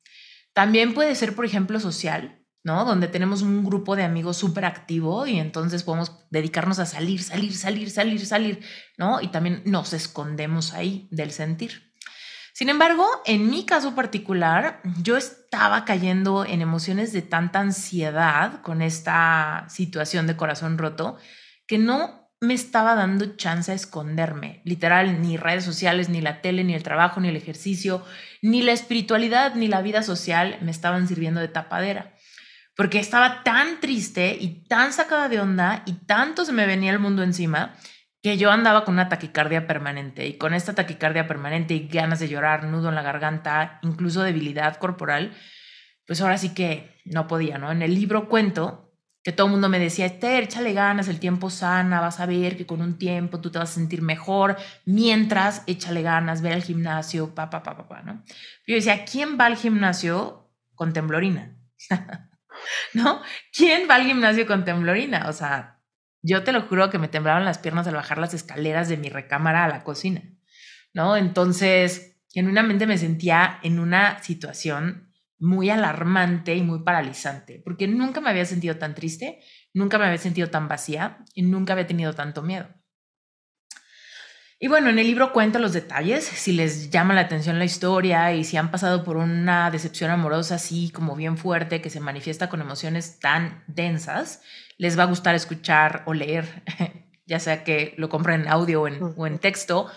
También 0.58 0.96
puede 0.96 1.14
ser, 1.14 1.36
por 1.36 1.46
ejemplo, 1.46 1.80
social, 1.80 2.44
¿no? 2.64 2.84
Donde 2.84 3.08
tenemos 3.08 3.44
un 3.44 3.64
grupo 3.64 3.96
de 3.96 4.04
amigos 4.04 4.38
súper 4.38 4.66
activo 4.66 5.28
y 5.28 5.38
entonces 5.38 5.84
podemos 5.84 6.26
dedicarnos 6.32 6.80
a 6.80 6.88
salir, 6.88 7.22
salir, 7.22 7.56
salir, 7.56 7.92
salir, 7.92 8.26
salir, 8.26 8.66
¿no? 8.98 9.22
Y 9.22 9.28
también 9.28 9.62
nos 9.66 9.94
escondemos 9.94 10.74
ahí 10.74 11.08
del 11.12 11.30
sentir. 11.30 11.94
Sin 12.54 12.70
embargo, 12.70 13.06
en 13.28 13.52
mi 13.52 13.68
caso 13.68 13.94
particular, 13.94 14.82
yo 15.04 15.16
estaba 15.16 15.86
cayendo 15.86 16.44
en 16.44 16.64
emociones 16.64 17.14
de 17.14 17.22
tanta 17.22 17.60
ansiedad 17.60 18.64
con 18.64 18.82
esta 18.82 19.68
situación 19.70 20.26
de 20.26 20.38
corazón 20.38 20.80
roto 20.80 21.18
que 21.68 21.78
no 21.78 22.27
me 22.40 22.54
estaba 22.54 22.96
dando 22.96 23.36
chance 23.36 23.72
a 23.72 23.76
esconderme. 23.76 24.62
Literal, 24.64 25.22
ni 25.22 25.38
redes 25.38 25.64
sociales, 25.64 26.10
ni 26.10 26.22
la 26.22 26.42
tele, 26.42 26.64
ni 26.64 26.76
el 26.76 26.84
trabajo, 26.84 27.20
ni 27.20 27.30
el 27.30 27.36
ejercicio, 27.36 28.06
ni 28.42 28.62
la 28.62 28.74
espiritualidad, 28.74 29.56
ni 29.56 29.68
la 29.68 29.82
vida 29.82 30.04
social 30.04 30.58
me 30.62 30.72
estaban 30.72 31.08
sirviendo 31.08 31.42
de 31.42 31.48
tapadera. 31.48 32.14
Porque 32.76 33.00
estaba 33.00 33.44
tan 33.44 33.80
triste 33.80 34.38
y 34.40 34.66
tan 34.68 34.94
sacada 34.94 35.30
de 35.30 35.40
onda 35.40 35.82
y 35.88 35.94
tanto 36.06 36.46
se 36.46 36.54
me 36.54 36.68
venía 36.68 36.92
el 36.92 37.00
mundo 37.00 37.24
encima 37.24 37.76
que 38.22 38.38
yo 38.38 38.52
andaba 38.52 38.86
con 38.86 38.96
una 38.96 39.10
taquicardia 39.10 39.66
permanente. 39.66 40.28
Y 40.28 40.38
con 40.38 40.54
esta 40.54 40.76
taquicardia 40.76 41.28
permanente 41.28 41.74
y 41.74 41.88
ganas 41.88 42.20
de 42.20 42.28
llorar, 42.28 42.66
nudo 42.66 42.90
en 42.90 42.96
la 42.96 43.02
garganta, 43.02 43.80
incluso 43.82 44.22
debilidad 44.22 44.78
corporal, 44.78 45.34
pues 46.06 46.22
ahora 46.22 46.38
sí 46.38 46.54
que 46.54 47.00
no 47.06 47.28
podía, 47.28 47.58
¿no? 47.58 47.72
En 47.72 47.82
el 47.82 47.96
libro 47.96 48.30
cuento 48.30 48.87
que 49.28 49.34
todo 49.34 49.48
el 49.48 49.52
mundo 49.52 49.68
me 49.68 49.78
decía, 49.78 50.06
Esther, 50.06 50.46
échale 50.46 50.72
ganas, 50.72 51.10
el 51.10 51.20
tiempo 51.20 51.50
sana, 51.50 52.00
vas 52.00 52.22
a 52.22 52.26
ver 52.26 52.56
que 52.56 52.66
con 52.66 52.80
un 52.82 52.98
tiempo 52.98 53.42
tú 53.42 53.52
te 53.52 53.60
vas 53.60 53.72
a 53.72 53.74
sentir 53.74 54.02
mejor, 54.02 54.56
mientras 54.86 55.64
échale 55.68 56.02
ganas, 56.02 56.42
ve 56.42 56.54
al 56.54 56.64
gimnasio, 56.64 57.36
pa, 57.36 57.50
pa, 57.50 57.62
pa, 57.62 58.02
¿no? 58.04 58.24
Yo 58.66 58.76
decía, 58.76 59.04
¿quién 59.04 59.38
va 59.38 59.48
al 59.48 59.58
gimnasio 59.58 60.50
con 60.76 60.94
temblorina? 60.94 61.58
¿No? 62.94 63.22
¿Quién 63.52 63.90
va 63.90 63.96
al 63.96 64.06
gimnasio 64.06 64.48
con 64.48 64.64
temblorina? 64.64 65.28
O 65.28 65.34
sea, 65.34 65.82
yo 66.22 66.46
te 66.46 66.54
lo 66.54 66.62
juro 66.62 66.90
que 66.90 66.98
me 66.98 67.10
temblaban 67.10 67.44
las 67.44 67.58
piernas 67.58 67.86
al 67.86 67.96
bajar 67.96 68.20
las 68.20 68.34
escaleras 68.34 68.88
de 68.88 68.96
mi 68.96 69.10
recámara 69.10 69.66
a 69.66 69.68
la 69.68 69.84
cocina, 69.84 70.22
¿no? 70.94 71.18
Entonces, 71.18 72.18
genuinamente 72.30 72.88
me 72.88 72.98
sentía 72.98 73.60
en 73.62 73.80
una 73.80 74.24
situación 74.24 75.07
muy 75.40 75.70
alarmante 75.70 76.56
y 76.56 76.64
muy 76.64 76.80
paralizante, 76.84 77.62
porque 77.64 77.88
nunca 77.88 78.22
me 78.22 78.30
había 78.30 78.46
sentido 78.46 78.78
tan 78.78 78.96
triste, 78.96 79.40
nunca 79.74 79.98
me 79.98 80.06
había 80.06 80.18
sentido 80.18 80.50
tan 80.50 80.68
vacía 80.68 81.24
y 81.34 81.44
nunca 81.44 81.74
había 81.74 81.88
tenido 81.88 82.14
tanto 82.14 82.42
miedo. 82.42 82.68
Y 84.60 84.70
bueno, 84.70 84.90
en 84.90 84.98
el 84.98 85.06
libro 85.06 85.34
cuento 85.34 85.60
los 85.60 85.74
detalles, 85.74 86.24
si 86.24 86.52
les 86.52 86.90
llama 86.90 87.14
la 87.14 87.22
atención 87.22 87.60
la 87.60 87.66
historia 87.66 88.34
y 88.34 88.44
si 88.44 88.58
han 88.58 88.72
pasado 88.72 89.04
por 89.04 89.18
una 89.18 89.70
decepción 89.70 90.10
amorosa 90.10 90.56
así 90.56 90.90
como 90.90 91.16
bien 91.16 91.38
fuerte 91.38 91.80
que 91.80 91.92
se 91.92 92.00
manifiesta 92.00 92.50
con 92.50 92.62
emociones 92.62 93.20
tan 93.20 93.64
densas, 93.68 94.42
les 94.80 94.98
va 94.98 95.04
a 95.04 95.08
gustar 95.08 95.36
escuchar 95.36 96.02
o 96.08 96.16
leer, 96.16 96.64
ya 97.28 97.40
sea 97.40 97.64
que 97.64 97.94
lo 97.98 98.10
compren 98.10 98.42
en 98.42 98.48
audio 98.48 98.82
o 98.82 98.88
en, 98.88 99.14
o 99.16 99.28
en 99.28 99.38
texto, 99.38 99.92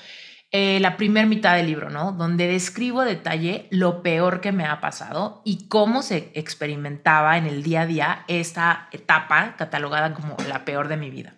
eh, 0.52 0.80
la 0.80 0.96
primera 0.96 1.28
mitad 1.28 1.54
del 1.54 1.66
libro, 1.66 1.90
¿no? 1.90 2.10
Donde 2.10 2.48
describo 2.48 3.02
detalle 3.02 3.68
lo 3.70 4.02
peor 4.02 4.40
que 4.40 4.50
me 4.50 4.64
ha 4.64 4.80
pasado 4.80 5.42
y 5.44 5.68
cómo 5.68 6.02
se 6.02 6.32
experimentaba 6.34 7.38
en 7.38 7.46
el 7.46 7.62
día 7.62 7.82
a 7.82 7.86
día 7.86 8.24
esta 8.26 8.88
etapa 8.90 9.54
catalogada 9.56 10.12
como 10.12 10.36
la 10.48 10.64
peor 10.64 10.88
de 10.88 10.96
mi 10.96 11.10
vida. 11.10 11.36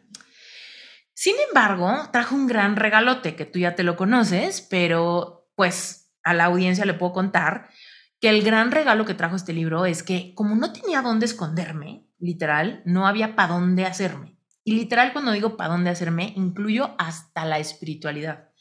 Sin 1.13 1.35
embargo, 1.47 2.09
trajo 2.11 2.35
un 2.35 2.47
gran 2.47 2.77
regalote 2.77 3.37
que 3.37 3.45
tú 3.45 3.59
ya 3.59 3.75
te 3.75 3.83
lo 3.83 3.97
conoces, 3.97 4.63
pero 4.63 5.47
pues 5.57 6.11
a 6.25 6.33
la 6.33 6.47
audiencia 6.47 6.87
le 6.87 6.95
puedo 6.95 7.13
contar 7.13 7.69
que 8.19 8.31
el 8.31 8.43
gran 8.43 8.71
regalo 8.71 9.05
que 9.05 9.15
trajo 9.15 9.37
este 9.37 9.53
libro 9.53 9.85
es 9.85 10.03
que 10.03 10.33
como 10.35 10.55
no 10.55 10.73
tenía 10.73 11.03
dónde 11.03 11.27
esconderme, 11.27 12.07
literal, 12.19 12.83
no 12.87 13.07
había 13.07 13.37
para 13.37 13.55
dónde 13.55 13.85
hacerme. 13.85 14.39
Y 14.65 14.75
literal, 14.75 15.13
cuando 15.13 15.33
digo 15.33 15.57
para 15.57 15.73
dónde 15.73 15.91
hacerme, 15.91 16.33
incluyo 16.37 16.95
hasta 16.99 17.45
la 17.45 17.59
espiritualidad. 17.59 18.52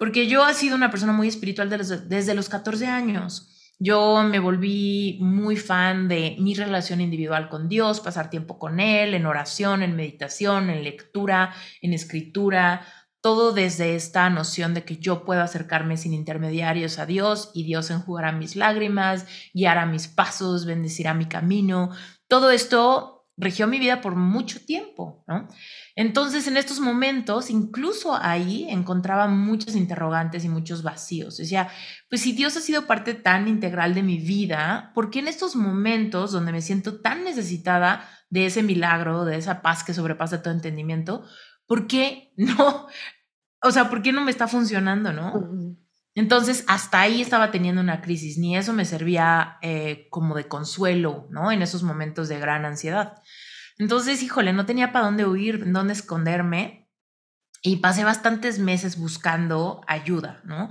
Porque 0.00 0.26
yo 0.26 0.48
he 0.48 0.54
sido 0.54 0.76
una 0.76 0.90
persona 0.90 1.12
muy 1.12 1.28
espiritual 1.28 1.68
desde 1.68 2.34
los 2.34 2.48
14 2.48 2.86
años. 2.86 3.50
Yo 3.78 4.22
me 4.22 4.38
volví 4.38 5.18
muy 5.20 5.58
fan 5.58 6.08
de 6.08 6.36
mi 6.40 6.54
relación 6.54 7.02
individual 7.02 7.50
con 7.50 7.68
Dios, 7.68 8.00
pasar 8.00 8.30
tiempo 8.30 8.58
con 8.58 8.80
Él, 8.80 9.12
en 9.12 9.26
oración, 9.26 9.82
en 9.82 9.94
meditación, 9.94 10.70
en 10.70 10.84
lectura, 10.84 11.54
en 11.82 11.92
escritura, 11.92 12.80
todo 13.20 13.52
desde 13.52 13.94
esta 13.94 14.30
noción 14.30 14.72
de 14.72 14.84
que 14.84 14.96
yo 14.96 15.26
puedo 15.26 15.42
acercarme 15.42 15.98
sin 15.98 16.14
intermediarios 16.14 16.98
a 16.98 17.04
Dios 17.04 17.50
y 17.52 17.64
Dios 17.64 17.90
enjugará 17.90 18.32
mis 18.32 18.56
lágrimas, 18.56 19.26
guiará 19.52 19.84
mis 19.84 20.08
pasos, 20.08 20.64
bendecirá 20.64 21.12
mi 21.12 21.26
camino. 21.26 21.90
Todo 22.26 22.50
esto 22.50 23.19
regió 23.40 23.66
mi 23.66 23.78
vida 23.78 24.00
por 24.00 24.14
mucho 24.14 24.64
tiempo, 24.64 25.24
¿no? 25.26 25.48
Entonces, 25.96 26.46
en 26.46 26.56
estos 26.56 26.78
momentos, 26.78 27.50
incluso 27.50 28.14
ahí 28.14 28.66
encontraba 28.68 29.26
muchos 29.26 29.74
interrogantes 29.74 30.44
y 30.44 30.48
muchos 30.48 30.82
vacíos. 30.82 31.36
Decía, 31.36 31.68
pues 32.08 32.22
si 32.22 32.32
Dios 32.32 32.56
ha 32.56 32.60
sido 32.60 32.86
parte 32.86 33.14
tan 33.14 33.48
integral 33.48 33.94
de 33.94 34.02
mi 34.02 34.18
vida, 34.18 34.92
¿por 34.94 35.10
qué 35.10 35.18
en 35.18 35.28
estos 35.28 35.56
momentos 35.56 36.32
donde 36.32 36.52
me 36.52 36.62
siento 36.62 37.00
tan 37.00 37.24
necesitada 37.24 38.08
de 38.30 38.46
ese 38.46 38.62
milagro, 38.62 39.24
de 39.24 39.36
esa 39.36 39.60
paz 39.60 39.82
que 39.84 39.92
sobrepasa 39.92 40.42
todo 40.42 40.54
entendimiento, 40.54 41.24
¿por 41.66 41.86
qué 41.86 42.32
no? 42.36 42.86
O 43.62 43.70
sea, 43.72 43.90
¿por 43.90 44.00
qué 44.00 44.12
no 44.12 44.22
me 44.24 44.30
está 44.30 44.48
funcionando, 44.48 45.12
no? 45.12 45.76
Entonces, 46.14 46.64
hasta 46.66 47.00
ahí 47.00 47.20
estaba 47.20 47.50
teniendo 47.50 47.80
una 47.80 48.00
crisis, 48.00 48.38
ni 48.38 48.56
eso 48.56 48.72
me 48.72 48.84
servía 48.84 49.58
eh, 49.62 50.08
como 50.10 50.34
de 50.34 50.48
consuelo, 50.48 51.28
¿no? 51.30 51.52
En 51.52 51.62
esos 51.62 51.82
momentos 51.82 52.28
de 52.28 52.38
gran 52.38 52.64
ansiedad. 52.64 53.22
Entonces, 53.80 54.22
híjole, 54.22 54.52
no 54.52 54.66
tenía 54.66 54.92
para 54.92 55.06
dónde 55.06 55.24
huir, 55.24 55.72
dónde 55.72 55.94
esconderme 55.94 56.86
y 57.62 57.76
pasé 57.76 58.04
bastantes 58.04 58.58
meses 58.58 58.98
buscando 58.98 59.80
ayuda, 59.86 60.42
¿no? 60.44 60.68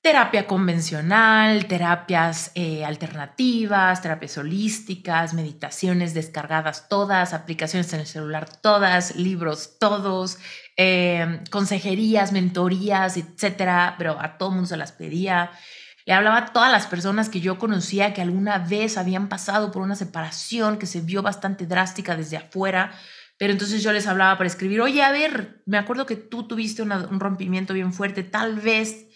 Terapia 0.00 0.46
convencional, 0.46 1.66
terapias 1.66 2.50
eh, 2.54 2.86
alternativas, 2.86 4.00
terapias 4.00 4.38
holísticas, 4.38 5.34
meditaciones 5.34 6.14
descargadas 6.14 6.88
todas, 6.88 7.34
aplicaciones 7.34 7.92
en 7.92 8.00
el 8.00 8.06
celular 8.06 8.48
todas, 8.62 9.14
libros 9.14 9.76
todos, 9.78 10.38
eh, 10.78 11.44
consejerías, 11.50 12.32
mentorías, 12.32 13.18
etcétera, 13.18 13.94
pero 13.98 14.18
a 14.18 14.38
todo 14.38 14.52
mundo 14.52 14.68
se 14.68 14.78
las 14.78 14.92
pedía. 14.92 15.50
Le 16.04 16.12
hablaba 16.12 16.38
a 16.38 16.46
todas 16.46 16.72
las 16.72 16.86
personas 16.86 17.28
que 17.28 17.40
yo 17.40 17.58
conocía 17.58 18.12
que 18.12 18.22
alguna 18.22 18.58
vez 18.58 18.98
habían 18.98 19.28
pasado 19.28 19.70
por 19.70 19.82
una 19.82 19.94
separación 19.94 20.78
que 20.78 20.86
se 20.86 21.00
vio 21.00 21.22
bastante 21.22 21.66
drástica 21.66 22.16
desde 22.16 22.36
afuera, 22.36 22.92
pero 23.38 23.52
entonces 23.52 23.82
yo 23.82 23.92
les 23.92 24.06
hablaba 24.06 24.36
para 24.36 24.46
escribir, 24.46 24.80
oye, 24.80 25.02
a 25.02 25.12
ver, 25.12 25.62
me 25.66 25.78
acuerdo 25.78 26.06
que 26.06 26.16
tú 26.16 26.46
tuviste 26.46 26.82
un 26.82 27.20
rompimiento 27.20 27.74
bien 27.74 27.92
fuerte, 27.92 28.22
tal 28.22 28.60
vez 28.60 29.08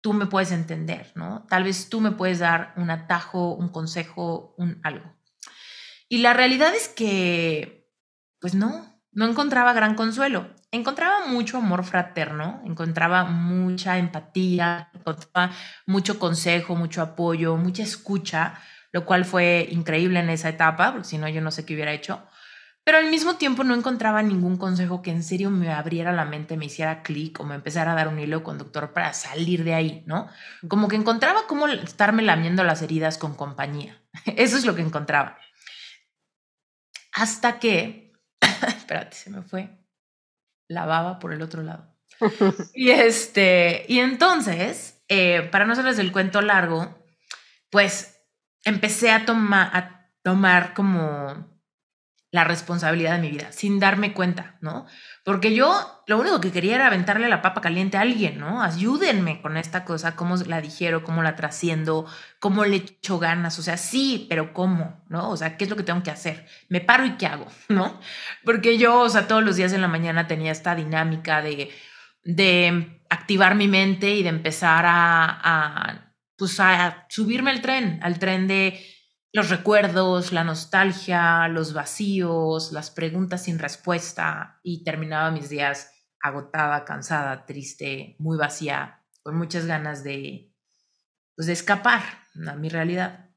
tú 0.00 0.12
me 0.12 0.26
puedes 0.26 0.52
entender, 0.52 1.12
¿no? 1.14 1.46
Tal 1.48 1.64
vez 1.64 1.88
tú 1.88 2.00
me 2.00 2.12
puedes 2.12 2.38
dar 2.38 2.74
un 2.76 2.90
atajo, 2.90 3.54
un 3.54 3.70
consejo, 3.70 4.54
un 4.58 4.80
algo. 4.82 5.16
Y 6.08 6.18
la 6.18 6.34
realidad 6.34 6.74
es 6.74 6.88
que, 6.88 7.90
pues 8.38 8.54
no, 8.54 9.02
no 9.12 9.26
encontraba 9.26 9.72
gran 9.72 9.94
consuelo 9.94 10.53
encontraba 10.74 11.26
mucho 11.26 11.58
amor 11.58 11.84
fraterno, 11.84 12.60
encontraba 12.64 13.24
mucha 13.24 13.98
empatía, 13.98 14.90
mucho 15.86 16.18
consejo, 16.18 16.74
mucho 16.74 17.02
apoyo, 17.02 17.56
mucha 17.56 17.82
escucha, 17.82 18.60
lo 18.92 19.04
cual 19.04 19.24
fue 19.24 19.68
increíble 19.70 20.20
en 20.20 20.30
esa 20.30 20.48
etapa, 20.48 20.92
porque 20.92 21.08
si 21.08 21.18
no 21.18 21.28
yo 21.28 21.40
no 21.40 21.50
sé 21.50 21.64
qué 21.64 21.74
hubiera 21.74 21.92
hecho. 21.92 22.22
Pero 22.84 22.98
al 22.98 23.08
mismo 23.10 23.36
tiempo 23.36 23.64
no 23.64 23.74
encontraba 23.74 24.22
ningún 24.22 24.58
consejo 24.58 25.00
que 25.00 25.10
en 25.10 25.22
serio 25.22 25.50
me 25.50 25.72
abriera 25.72 26.12
la 26.12 26.26
mente, 26.26 26.56
me 26.58 26.66
hiciera 26.66 27.02
clic 27.02 27.40
o 27.40 27.44
me 27.44 27.54
empezara 27.54 27.92
a 27.92 27.94
dar 27.94 28.08
un 28.08 28.18
hilo 28.18 28.42
conductor 28.42 28.92
para 28.92 29.14
salir 29.14 29.64
de 29.64 29.74
ahí, 29.74 30.02
¿no? 30.06 30.28
Como 30.68 30.88
que 30.88 30.96
encontraba 30.96 31.46
cómo 31.46 31.66
estarme 31.66 32.22
lamiendo 32.22 32.62
las 32.62 32.82
heridas 32.82 33.16
con 33.16 33.34
compañía. 33.34 34.02
Eso 34.36 34.58
es 34.58 34.66
lo 34.66 34.74
que 34.74 34.82
encontraba. 34.82 35.38
Hasta 37.12 37.58
que, 37.58 38.12
espérate, 38.66 39.16
se 39.16 39.30
me 39.30 39.42
fue 39.42 39.83
lavaba 40.74 41.18
por 41.18 41.32
el 41.32 41.42
otro 41.42 41.62
lado. 41.62 41.94
y 42.74 42.90
este, 42.90 43.86
y 43.88 44.00
entonces, 44.00 45.02
eh, 45.08 45.48
para 45.50 45.64
no 45.64 45.72
hacerles 45.72 45.98
el 45.98 46.12
cuento 46.12 46.40
largo, 46.42 46.94
pues 47.70 48.20
empecé 48.64 49.10
a, 49.10 49.24
tomar 49.24 49.70
a 49.74 50.10
tomar 50.22 50.74
como 50.74 51.53
la 52.34 52.42
responsabilidad 52.42 53.12
de 53.12 53.20
mi 53.20 53.30
vida, 53.30 53.52
sin 53.52 53.78
darme 53.78 54.12
cuenta, 54.12 54.56
¿no? 54.60 54.86
Porque 55.22 55.54
yo 55.54 56.02
lo 56.08 56.18
único 56.18 56.40
que 56.40 56.50
quería 56.50 56.74
era 56.74 56.88
aventarle 56.88 57.28
la 57.28 57.42
papa 57.42 57.60
caliente 57.60 57.96
a 57.96 58.00
alguien, 58.00 58.40
¿no? 58.40 58.60
Ayúdenme 58.60 59.40
con 59.40 59.56
esta 59.56 59.84
cosa, 59.84 60.16
cómo 60.16 60.34
la 60.38 60.60
digiero, 60.60 61.04
cómo 61.04 61.22
la 61.22 61.36
trasciendo, 61.36 62.06
cómo 62.40 62.64
le 62.64 62.74
echo 62.74 63.20
ganas, 63.20 63.56
o 63.60 63.62
sea, 63.62 63.76
sí, 63.76 64.26
pero 64.28 64.52
¿cómo? 64.52 65.04
¿No? 65.08 65.30
O 65.30 65.36
sea, 65.36 65.56
¿qué 65.56 65.62
es 65.62 65.70
lo 65.70 65.76
que 65.76 65.84
tengo 65.84 66.02
que 66.02 66.10
hacer? 66.10 66.44
Me 66.68 66.80
paro 66.80 67.06
y 67.06 67.12
¿qué 67.12 67.26
hago? 67.26 67.46
¿No? 67.68 68.00
Porque 68.44 68.78
yo, 68.78 69.02
o 69.02 69.08
sea, 69.08 69.28
todos 69.28 69.44
los 69.44 69.54
días 69.54 69.72
en 69.72 69.80
la 69.80 69.86
mañana 69.86 70.26
tenía 70.26 70.50
esta 70.50 70.74
dinámica 70.74 71.40
de, 71.40 71.70
de 72.24 73.00
activar 73.10 73.54
mi 73.54 73.68
mente 73.68 74.10
y 74.10 74.24
de 74.24 74.30
empezar 74.30 74.86
a, 74.86 75.38
a 75.40 76.12
pues 76.36 76.58
a 76.58 77.06
subirme 77.08 77.52
al 77.52 77.60
tren, 77.60 78.00
al 78.02 78.18
tren 78.18 78.48
de 78.48 78.93
los 79.34 79.50
recuerdos, 79.50 80.32
la 80.32 80.44
nostalgia, 80.44 81.48
los 81.48 81.74
vacíos, 81.74 82.70
las 82.70 82.92
preguntas 82.92 83.42
sin 83.42 83.58
respuesta 83.58 84.60
y 84.62 84.84
terminaba 84.84 85.32
mis 85.32 85.48
días 85.48 85.90
agotada, 86.20 86.84
cansada, 86.84 87.44
triste, 87.44 88.14
muy 88.20 88.38
vacía, 88.38 89.04
con 89.24 89.36
muchas 89.36 89.66
ganas 89.66 90.04
de, 90.04 90.54
pues, 91.34 91.48
de 91.48 91.52
escapar 91.52 92.00
a 92.46 92.54
mi 92.54 92.68
realidad. 92.68 93.28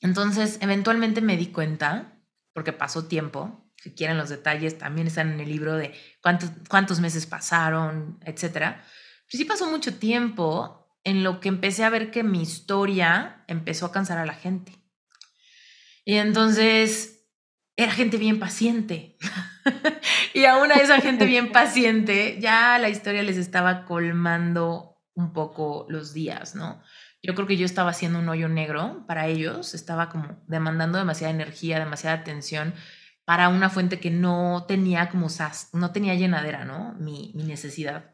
Entonces, 0.00 0.58
eventualmente 0.60 1.20
me 1.20 1.36
di 1.36 1.52
cuenta, 1.52 2.20
porque 2.52 2.72
pasó 2.72 3.06
tiempo, 3.06 3.72
si 3.76 3.94
quieren 3.94 4.18
los 4.18 4.28
detalles, 4.28 4.76
también 4.76 5.06
están 5.06 5.30
en 5.30 5.40
el 5.40 5.48
libro 5.48 5.76
de 5.76 5.94
cuántos, 6.20 6.50
cuántos 6.68 6.98
meses 6.98 7.26
pasaron, 7.26 8.18
etc. 8.24 8.42
Pues 8.42 9.38
sí 9.38 9.44
pasó 9.44 9.70
mucho 9.70 9.98
tiempo 9.98 10.83
en 11.04 11.22
lo 11.22 11.40
que 11.40 11.48
empecé 11.48 11.84
a 11.84 11.90
ver 11.90 12.10
que 12.10 12.24
mi 12.24 12.42
historia 12.42 13.44
empezó 13.46 13.86
a 13.86 13.92
cansar 13.92 14.18
a 14.18 14.26
la 14.26 14.34
gente. 14.34 14.72
Y 16.04 16.14
entonces 16.14 17.26
era 17.76 17.92
gente 17.92 18.16
bien 18.16 18.38
paciente. 18.38 19.16
y 20.34 20.44
aún 20.46 20.72
a 20.72 20.76
esa 20.76 21.00
gente 21.00 21.26
bien 21.26 21.52
paciente, 21.52 22.38
ya 22.40 22.78
la 22.78 22.88
historia 22.88 23.22
les 23.22 23.36
estaba 23.36 23.84
colmando 23.84 24.98
un 25.14 25.32
poco 25.32 25.86
los 25.88 26.12
días, 26.12 26.54
¿no? 26.54 26.82
Yo 27.22 27.34
creo 27.34 27.46
que 27.46 27.56
yo 27.56 27.64
estaba 27.64 27.90
haciendo 27.90 28.18
un 28.18 28.28
hoyo 28.28 28.48
negro 28.48 29.04
para 29.06 29.26
ellos, 29.28 29.74
estaba 29.74 30.10
como 30.10 30.42
demandando 30.46 30.98
demasiada 30.98 31.32
energía, 31.32 31.78
demasiada 31.78 32.18
atención 32.18 32.74
para 33.24 33.48
una 33.48 33.70
fuente 33.70 33.98
que 33.98 34.10
no 34.10 34.66
tenía 34.68 35.08
como 35.08 35.28
no 35.72 35.92
tenía 35.92 36.14
llenadera, 36.14 36.66
¿no? 36.66 36.94
Mi, 36.98 37.32
mi 37.34 37.44
necesidad. 37.44 38.12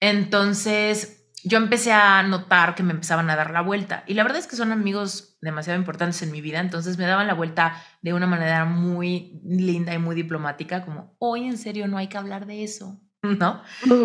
Entonces, 0.00 1.21
yo 1.44 1.58
empecé 1.58 1.92
a 1.92 2.22
notar 2.22 2.74
que 2.74 2.82
me 2.82 2.92
empezaban 2.92 3.28
a 3.30 3.36
dar 3.36 3.50
la 3.50 3.62
vuelta. 3.62 4.04
Y 4.06 4.14
la 4.14 4.22
verdad 4.22 4.38
es 4.38 4.46
que 4.46 4.56
son 4.56 4.72
amigos 4.72 5.36
demasiado 5.40 5.78
importantes 5.78 6.22
en 6.22 6.30
mi 6.30 6.40
vida, 6.40 6.60
entonces 6.60 6.98
me 6.98 7.06
daban 7.06 7.26
la 7.26 7.34
vuelta 7.34 7.82
de 8.00 8.12
una 8.12 8.26
manera 8.26 8.64
muy 8.64 9.40
linda 9.44 9.92
y 9.92 9.98
muy 9.98 10.14
diplomática, 10.14 10.84
como, 10.84 11.16
hoy 11.18 11.46
en 11.46 11.58
serio 11.58 11.88
no 11.88 11.98
hay 11.98 12.08
que 12.08 12.18
hablar 12.18 12.46
de 12.46 12.62
eso, 12.62 13.00
¿no? 13.22 13.62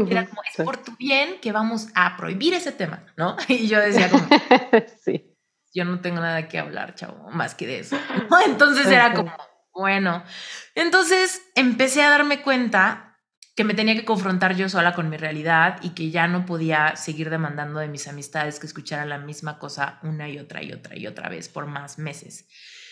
era 0.10 0.28
como, 0.28 0.42
es 0.44 0.66
por 0.66 0.78
tu 0.78 0.96
bien 0.98 1.40
que 1.42 1.52
vamos 1.52 1.90
a 1.96 2.18
prohibir 2.18 2.54
ese 2.54 2.72
tema, 2.72 3.04
¿no? 3.16 3.36
Y 3.48 3.68
yo 3.68 3.80
decía 3.80 4.10
como, 4.10 4.28
sí. 5.04 5.36
yo 5.74 5.86
no 5.86 6.00
tengo 6.02 6.20
nada 6.20 6.48
que 6.48 6.60
hablar, 6.60 6.96
chavo, 6.96 7.30
más 7.32 7.56
que 7.56 7.68
de 7.68 7.80
eso. 7.80 7.98
Entonces 8.46 8.88
era 8.88 9.14
como, 9.14 9.32
bueno, 9.74 10.24
entonces 10.74 11.42
empecé 11.54 12.02
a 12.02 12.10
darme 12.10 12.42
cuenta 12.42 13.07
que 13.58 13.64
me 13.64 13.74
tenía 13.74 13.96
que 13.96 14.06
confrontar 14.06 14.56
yo 14.56 14.70
sola 14.70 14.94
con 14.94 15.10
mi 15.10 15.18
realidad 15.18 15.80
y 15.82 15.90
que 15.90 16.12
ya 16.12 16.28
no 16.28 16.46
podía 16.46 16.96
seguir 16.96 17.32
demandando 17.32 17.80
de 17.80 17.88
mis 17.88 18.08
amistades 18.08 18.60
que 18.60 18.68
escucharan 18.68 19.10
la 19.10 19.18
misma 19.18 19.58
cosa 19.58 20.00
una 20.04 20.30
y 20.30 20.38
otra 20.38 20.62
y 20.62 20.72
otra 20.72 20.96
y 20.96 21.08
otra 21.08 21.28
vez 21.28 21.50
por 21.50 21.66
más 21.66 21.98
meses. 21.98 22.48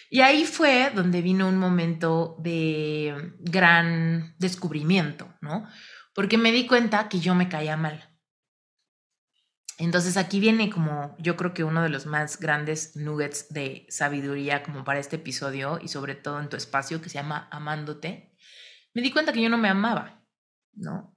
Y 0.10 0.22
ahí 0.22 0.44
fue 0.44 0.92
donde 0.94 1.22
vino 1.22 1.48
un 1.48 1.60
momento 1.60 2.36
de 2.40 3.36
gran 3.42 4.34
descubrimiento, 4.40 5.32
¿no? 5.40 5.70
Porque 6.16 6.40
me 6.40 6.52
di 6.52 6.66
cuenta 6.66 7.10
que 7.10 7.20
yo 7.20 7.36
me 7.36 7.48
caía 7.48 7.78
mal. 7.78 8.18
Entonces 9.78 10.18
aquí 10.18 10.40
viene 10.40 10.72
como 10.72 11.16
yo 11.20 11.38
creo 11.38 11.54
que 11.54 11.64
uno 11.64 11.84
de 11.84 11.90
los 11.90 12.08
más 12.08 12.40
grandes 12.40 12.96
nuggets 12.96 13.54
de 13.54 13.86
sabiduría 13.90 14.64
como 14.64 14.84
para 14.84 14.98
este 14.98 15.18
episodio 15.18 15.78
y 15.80 15.90
sobre 15.90 16.16
todo 16.16 16.40
en 16.40 16.50
tu 16.50 16.58
espacio 16.58 17.04
que 17.04 17.10
se 17.10 17.20
llama 17.20 17.48
Amándote. 17.52 18.36
Me 18.96 19.04
di 19.04 19.12
cuenta 19.12 19.32
que 19.32 19.42
yo 19.42 19.50
no 19.50 19.60
me 19.60 19.70
amaba, 19.70 20.15
¿no? 20.76 21.16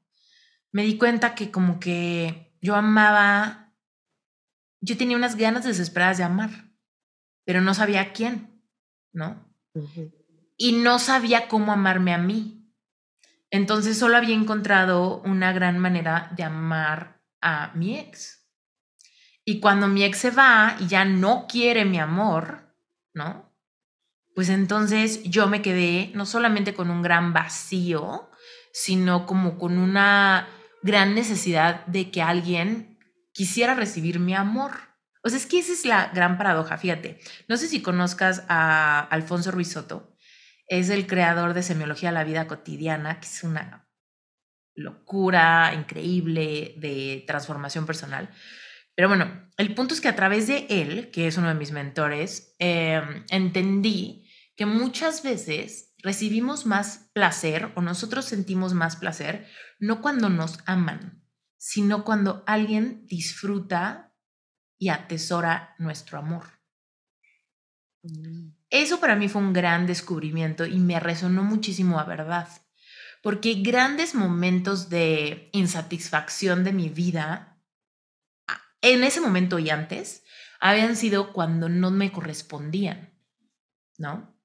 Me 0.72 0.82
di 0.82 0.98
cuenta 0.98 1.34
que 1.34 1.50
como 1.50 1.80
que 1.80 2.56
yo 2.60 2.74
amaba, 2.74 3.74
yo 4.80 4.96
tenía 4.96 5.16
unas 5.16 5.36
ganas 5.36 5.64
desesperadas 5.64 6.18
de 6.18 6.24
amar, 6.24 6.72
pero 7.44 7.60
no 7.60 7.74
sabía 7.74 8.00
a 8.00 8.12
quién, 8.12 8.62
¿no? 9.12 9.46
Y 10.56 10.72
no 10.72 10.98
sabía 10.98 11.48
cómo 11.48 11.72
amarme 11.72 12.12
a 12.12 12.18
mí. 12.18 12.72
Entonces 13.50 13.98
solo 13.98 14.16
había 14.16 14.34
encontrado 14.34 15.22
una 15.22 15.52
gran 15.52 15.78
manera 15.78 16.30
de 16.36 16.42
amar 16.42 17.22
a 17.40 17.72
mi 17.74 17.98
ex 17.98 18.38
y 19.48 19.60
cuando 19.60 19.88
mi 19.88 20.04
ex 20.04 20.18
se 20.18 20.30
va 20.30 20.76
y 20.78 20.88
ya 20.88 21.06
no 21.06 21.46
quiere 21.48 21.86
mi 21.86 21.98
amor, 21.98 22.76
¿no? 23.14 23.50
Pues 24.34 24.50
entonces 24.50 25.22
yo 25.22 25.48
me 25.48 25.62
quedé 25.62 26.12
no 26.14 26.26
solamente 26.26 26.74
con 26.74 26.90
un 26.90 27.00
gran 27.00 27.32
vacío, 27.32 28.27
sino 28.72 29.26
como 29.26 29.58
con 29.58 29.78
una 29.78 30.48
gran 30.82 31.14
necesidad 31.14 31.84
de 31.86 32.10
que 32.10 32.22
alguien 32.22 32.98
quisiera 33.32 33.74
recibir 33.74 34.20
mi 34.20 34.34
amor. 34.34 34.72
O 35.22 35.28
sea, 35.28 35.38
es 35.38 35.46
que 35.46 35.58
esa 35.58 35.72
es 35.72 35.84
la 35.84 36.10
gran 36.14 36.38
paradoja, 36.38 36.78
fíjate. 36.78 37.18
No 37.48 37.56
sé 37.56 37.68
si 37.68 37.82
conozcas 37.82 38.44
a 38.48 39.00
Alfonso 39.00 39.50
Ruizotto, 39.50 40.16
es 40.68 40.90
el 40.90 41.06
creador 41.06 41.54
de 41.54 41.62
Semiología 41.62 42.10
de 42.10 42.14
la 42.14 42.24
Vida 42.24 42.46
Cotidiana, 42.46 43.20
que 43.20 43.26
es 43.26 43.42
una 43.42 43.88
locura 44.74 45.72
increíble 45.74 46.74
de 46.78 47.24
transformación 47.26 47.84
personal. 47.84 48.30
Pero 48.94 49.08
bueno, 49.08 49.48
el 49.56 49.74
punto 49.74 49.94
es 49.94 50.00
que 50.00 50.08
a 50.08 50.16
través 50.16 50.46
de 50.46 50.66
él, 50.68 51.10
que 51.10 51.26
es 51.26 51.36
uno 51.36 51.48
de 51.48 51.54
mis 51.54 51.72
mentores, 51.72 52.54
em, 52.58 53.24
entendí 53.30 54.28
que 54.56 54.66
muchas 54.66 55.22
veces 55.22 55.87
recibimos 55.98 56.66
más 56.66 57.10
placer 57.12 57.72
o 57.74 57.82
nosotros 57.82 58.24
sentimos 58.24 58.74
más 58.74 58.96
placer 58.96 59.46
no 59.78 60.00
cuando 60.00 60.28
nos 60.28 60.58
aman, 60.66 61.24
sino 61.56 62.04
cuando 62.04 62.44
alguien 62.46 63.06
disfruta 63.06 64.14
y 64.78 64.90
atesora 64.90 65.74
nuestro 65.78 66.18
amor. 66.18 66.44
Mm. 68.02 68.50
Eso 68.70 69.00
para 69.00 69.16
mí 69.16 69.28
fue 69.28 69.42
un 69.42 69.52
gran 69.52 69.86
descubrimiento 69.86 70.66
y 70.66 70.78
me 70.78 71.00
resonó 71.00 71.42
muchísimo 71.42 71.98
a 71.98 72.04
verdad, 72.04 72.48
porque 73.22 73.54
grandes 73.54 74.14
momentos 74.14 74.88
de 74.90 75.48
insatisfacción 75.52 76.64
de 76.64 76.72
mi 76.72 76.88
vida 76.88 77.58
en 78.80 79.04
ese 79.04 79.20
momento 79.20 79.58
y 79.58 79.70
antes, 79.70 80.24
habían 80.60 80.96
sido 80.96 81.32
cuando 81.32 81.68
no 81.68 81.90
me 81.90 82.12
correspondían, 82.12 83.12
¿no? 83.96 84.37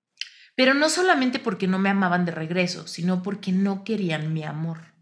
Pero 0.55 0.74
no 0.74 0.89
solamente 0.89 1.39
porque 1.39 1.67
no 1.67 1.79
me 1.79 1.89
amaban 1.89 2.25
de 2.25 2.31
regreso, 2.31 2.88
sino 2.88 3.24
porque 3.24 3.51
no 3.51 3.83
querían 3.83 4.33
mi 4.33 4.43
amor. 4.43 4.93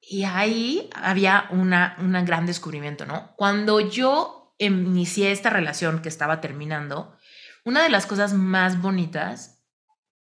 Y 0.00 0.24
ahí 0.24 0.90
había 0.94 1.46
una, 1.50 1.96
un 1.98 2.12
gran 2.24 2.46
descubrimiento, 2.46 3.06
¿no? 3.06 3.34
Cuando 3.36 3.80
yo 3.80 4.54
inicié 4.58 5.32
esta 5.32 5.50
relación 5.50 6.02
que 6.02 6.08
estaba 6.08 6.40
terminando, 6.40 7.16
una 7.64 7.82
de 7.82 7.88
las 7.88 8.06
cosas 8.06 8.34
más 8.34 8.80
bonitas 8.80 9.62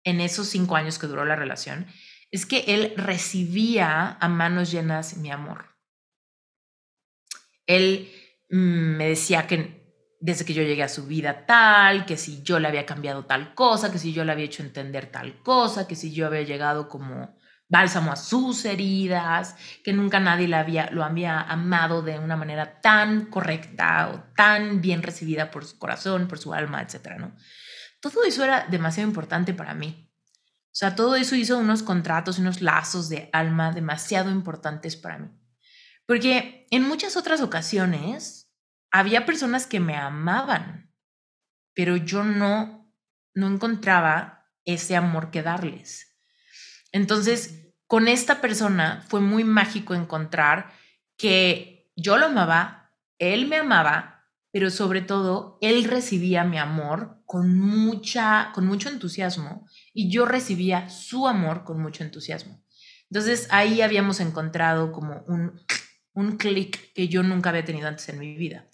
en 0.04 0.20
esos 0.20 0.48
cinco 0.48 0.76
años 0.76 0.98
que 0.98 1.06
duró 1.06 1.24
la 1.24 1.36
relación 1.36 1.86
es 2.30 2.46
que 2.46 2.64
él 2.68 2.94
recibía 2.96 4.16
a 4.20 4.28
manos 4.28 4.70
llenas 4.70 5.16
mi 5.16 5.30
amor. 5.30 5.66
Él 7.66 8.10
mm, 8.50 8.96
me 8.96 9.08
decía 9.08 9.46
que 9.46 9.79
desde 10.20 10.44
que 10.44 10.54
yo 10.54 10.62
llegué 10.62 10.82
a 10.82 10.88
su 10.88 11.06
vida 11.06 11.46
tal, 11.46 12.04
que 12.04 12.18
si 12.18 12.42
yo 12.42 12.60
le 12.60 12.68
había 12.68 12.84
cambiado 12.86 13.24
tal 13.24 13.54
cosa, 13.54 13.90
que 13.90 13.98
si 13.98 14.12
yo 14.12 14.24
le 14.24 14.32
había 14.32 14.44
hecho 14.44 14.62
entender 14.62 15.06
tal 15.06 15.42
cosa, 15.42 15.88
que 15.88 15.96
si 15.96 16.12
yo 16.12 16.26
había 16.26 16.42
llegado 16.42 16.88
como 16.88 17.34
bálsamo 17.68 18.12
a 18.12 18.16
sus 18.16 18.64
heridas, 18.66 19.56
que 19.82 19.92
nunca 19.92 20.20
nadie 20.20 20.48
le 20.48 20.56
había, 20.56 20.90
lo 20.90 21.04
había 21.04 21.40
amado 21.40 22.02
de 22.02 22.18
una 22.18 22.36
manera 22.36 22.80
tan 22.80 23.26
correcta 23.26 24.10
o 24.12 24.34
tan 24.36 24.80
bien 24.82 25.02
recibida 25.02 25.50
por 25.50 25.64
su 25.64 25.78
corazón, 25.78 26.28
por 26.28 26.38
su 26.38 26.52
alma, 26.52 26.82
etc. 26.82 27.16
¿no? 27.18 27.34
Todo 28.00 28.24
eso 28.24 28.44
era 28.44 28.66
demasiado 28.68 29.08
importante 29.08 29.54
para 29.54 29.72
mí. 29.72 30.10
O 30.66 30.74
sea, 30.80 30.94
todo 30.94 31.16
eso 31.16 31.34
hizo 31.34 31.58
unos 31.58 31.82
contratos, 31.82 32.38
unos 32.38 32.60
lazos 32.60 33.08
de 33.08 33.30
alma 33.32 33.72
demasiado 33.72 34.30
importantes 34.30 34.96
para 34.96 35.18
mí. 35.18 35.28
Porque 36.06 36.66
en 36.70 36.86
muchas 36.86 37.16
otras 37.16 37.40
ocasiones 37.40 38.39
había 38.90 39.26
personas 39.26 39.66
que 39.66 39.80
me 39.80 39.96
amaban, 39.96 40.92
pero 41.74 41.96
yo 41.96 42.24
no, 42.24 42.92
no 43.34 43.46
encontraba 43.48 44.48
ese 44.64 44.96
amor 44.96 45.30
que 45.30 45.42
darles. 45.42 46.16
Entonces, 46.92 47.72
con 47.86 48.08
esta 48.08 48.40
persona 48.40 49.04
fue 49.08 49.20
muy 49.20 49.44
mágico 49.44 49.94
encontrar 49.94 50.72
que 51.16 51.90
yo 51.96 52.16
lo 52.16 52.26
amaba, 52.26 52.92
él 53.18 53.46
me 53.46 53.56
amaba, 53.56 54.26
pero 54.52 54.70
sobre 54.70 55.02
todo 55.02 55.58
él 55.60 55.84
recibía 55.84 56.44
mi 56.44 56.58
amor 56.58 57.22
con 57.24 57.56
mucha 57.58 58.50
con 58.52 58.66
mucho 58.66 58.88
entusiasmo 58.88 59.68
y 59.92 60.10
yo 60.10 60.24
recibía 60.24 60.88
su 60.88 61.28
amor 61.28 61.62
con 61.64 61.80
mucho 61.80 62.02
entusiasmo. 62.02 62.64
Entonces 63.10 63.46
ahí 63.50 63.82
habíamos 63.82 64.18
encontrado 64.18 64.90
como 64.92 65.22
un 65.28 65.60
un 66.14 66.36
clic 66.36 66.92
que 66.92 67.08
yo 67.08 67.22
nunca 67.22 67.50
había 67.50 67.64
tenido 67.64 67.88
antes 67.88 68.08
en 68.08 68.18
mi 68.18 68.36
vida. 68.36 68.66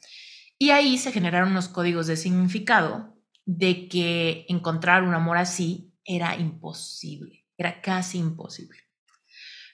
Y 0.58 0.70
ahí 0.70 0.98
se 0.98 1.12
generaron 1.12 1.50
unos 1.50 1.68
códigos 1.68 2.06
de 2.06 2.16
significado 2.16 3.16
de 3.44 3.88
que 3.88 4.46
encontrar 4.48 5.02
un 5.02 5.14
amor 5.14 5.38
así 5.38 5.94
era 6.04 6.36
imposible, 6.36 7.46
era 7.56 7.80
casi 7.80 8.18
imposible. 8.18 8.78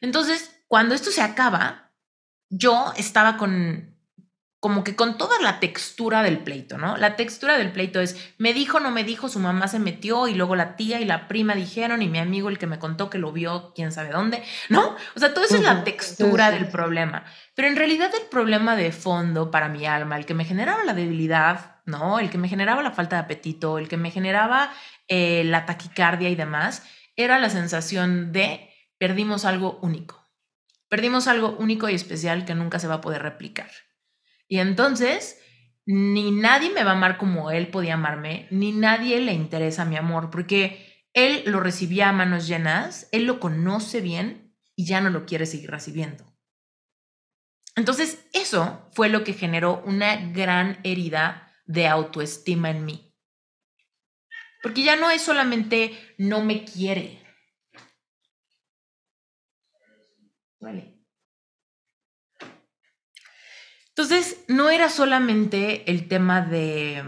Entonces, 0.00 0.64
cuando 0.66 0.94
esto 0.94 1.10
se 1.10 1.22
acaba, 1.22 1.92
yo 2.48 2.92
estaba 2.96 3.36
con 3.36 3.91
como 4.62 4.84
que 4.84 4.94
con 4.94 5.18
toda 5.18 5.40
la 5.40 5.58
textura 5.58 6.22
del 6.22 6.38
pleito, 6.38 6.78
¿no? 6.78 6.96
La 6.96 7.16
textura 7.16 7.58
del 7.58 7.72
pleito 7.72 8.00
es, 8.00 8.32
me 8.38 8.54
dijo, 8.54 8.78
no 8.78 8.92
me 8.92 9.02
dijo, 9.02 9.28
su 9.28 9.40
mamá 9.40 9.66
se 9.66 9.80
metió 9.80 10.28
y 10.28 10.34
luego 10.34 10.54
la 10.54 10.76
tía 10.76 11.00
y 11.00 11.04
la 11.04 11.26
prima 11.26 11.56
dijeron 11.56 12.00
y 12.00 12.08
mi 12.08 12.20
amigo 12.20 12.48
el 12.48 12.58
que 12.58 12.68
me 12.68 12.78
contó 12.78 13.10
que 13.10 13.18
lo 13.18 13.32
vio, 13.32 13.72
quién 13.74 13.90
sabe 13.90 14.10
dónde, 14.10 14.40
¿no? 14.68 14.94
O 15.16 15.18
sea, 15.18 15.34
todo 15.34 15.46
eso 15.46 15.56
es 15.56 15.64
la 15.64 15.82
textura 15.82 16.52
del 16.52 16.68
problema. 16.68 17.24
Pero 17.56 17.66
en 17.66 17.74
realidad 17.74 18.12
el 18.14 18.28
problema 18.28 18.76
de 18.76 18.92
fondo 18.92 19.50
para 19.50 19.68
mi 19.68 19.84
alma, 19.84 20.16
el 20.16 20.26
que 20.26 20.34
me 20.34 20.44
generaba 20.44 20.84
la 20.84 20.94
debilidad, 20.94 21.80
¿no? 21.84 22.20
El 22.20 22.30
que 22.30 22.38
me 22.38 22.48
generaba 22.48 22.84
la 22.84 22.92
falta 22.92 23.16
de 23.16 23.22
apetito, 23.22 23.78
el 23.78 23.88
que 23.88 23.96
me 23.96 24.12
generaba 24.12 24.72
eh, 25.08 25.42
la 25.44 25.66
taquicardia 25.66 26.28
y 26.28 26.36
demás, 26.36 26.84
era 27.16 27.40
la 27.40 27.50
sensación 27.50 28.30
de 28.30 28.70
perdimos 28.96 29.44
algo 29.44 29.80
único. 29.82 30.30
Perdimos 30.88 31.26
algo 31.26 31.56
único 31.58 31.88
y 31.88 31.96
especial 31.96 32.44
que 32.44 32.54
nunca 32.54 32.78
se 32.78 32.86
va 32.86 32.94
a 32.94 33.00
poder 33.00 33.22
replicar. 33.22 33.68
Y 34.52 34.58
entonces, 34.58 35.40
ni 35.86 36.30
nadie 36.30 36.68
me 36.68 36.84
va 36.84 36.90
a 36.90 36.94
amar 36.94 37.16
como 37.16 37.50
él 37.50 37.68
podía 37.68 37.94
amarme, 37.94 38.48
ni 38.50 38.72
nadie 38.72 39.18
le 39.18 39.32
interesa 39.32 39.86
mi 39.86 39.96
amor, 39.96 40.28
porque 40.28 41.06
él 41.14 41.42
lo 41.46 41.60
recibía 41.60 42.10
a 42.10 42.12
manos 42.12 42.46
llenas, 42.46 43.08
él 43.12 43.24
lo 43.24 43.40
conoce 43.40 44.02
bien 44.02 44.54
y 44.76 44.84
ya 44.84 45.00
no 45.00 45.08
lo 45.08 45.24
quiere 45.24 45.46
seguir 45.46 45.70
recibiendo. 45.70 46.36
Entonces, 47.76 48.28
eso 48.34 48.90
fue 48.92 49.08
lo 49.08 49.24
que 49.24 49.32
generó 49.32 49.82
una 49.86 50.16
gran 50.16 50.80
herida 50.84 51.50
de 51.64 51.88
autoestima 51.88 52.68
en 52.68 52.84
mí. 52.84 53.16
Porque 54.62 54.82
ya 54.82 54.96
no 54.96 55.10
es 55.10 55.22
solamente 55.22 55.98
no 56.18 56.44
me 56.44 56.66
quiere. 56.66 57.24
Vale. 60.60 61.01
Entonces, 63.94 64.44
no 64.48 64.70
era 64.70 64.88
solamente 64.88 65.90
el 65.90 66.08
tema 66.08 66.40
de, 66.40 67.04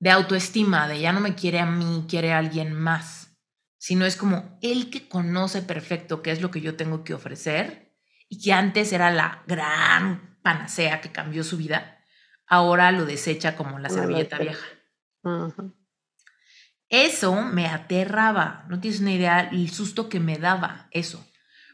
de 0.00 0.10
autoestima, 0.10 0.88
de 0.88 1.00
ya 1.00 1.12
no 1.12 1.20
me 1.20 1.36
quiere 1.36 1.60
a 1.60 1.66
mí, 1.66 2.06
quiere 2.08 2.32
a 2.32 2.38
alguien 2.38 2.74
más, 2.74 3.38
sino 3.78 4.04
es 4.04 4.16
como 4.16 4.58
el 4.62 4.90
que 4.90 5.08
conoce 5.08 5.62
perfecto 5.62 6.22
qué 6.22 6.32
es 6.32 6.42
lo 6.42 6.50
que 6.50 6.60
yo 6.60 6.74
tengo 6.74 7.04
que 7.04 7.14
ofrecer 7.14 7.94
y 8.28 8.42
que 8.42 8.52
antes 8.52 8.92
era 8.92 9.12
la 9.12 9.44
gran 9.46 10.40
panacea 10.42 11.00
que 11.00 11.12
cambió 11.12 11.44
su 11.44 11.56
vida, 11.56 12.00
ahora 12.48 12.90
lo 12.90 13.04
desecha 13.04 13.54
como 13.54 13.78
la 13.78 13.90
servilleta 13.90 14.38
vieja. 14.38 14.66
Eso 16.88 17.42
me 17.42 17.66
aterraba, 17.66 18.64
no 18.68 18.80
tienes 18.80 19.00
una 19.00 19.12
idea 19.12 19.40
el 19.52 19.70
susto 19.70 20.08
que 20.08 20.18
me 20.18 20.38
daba 20.38 20.88
eso, 20.90 21.24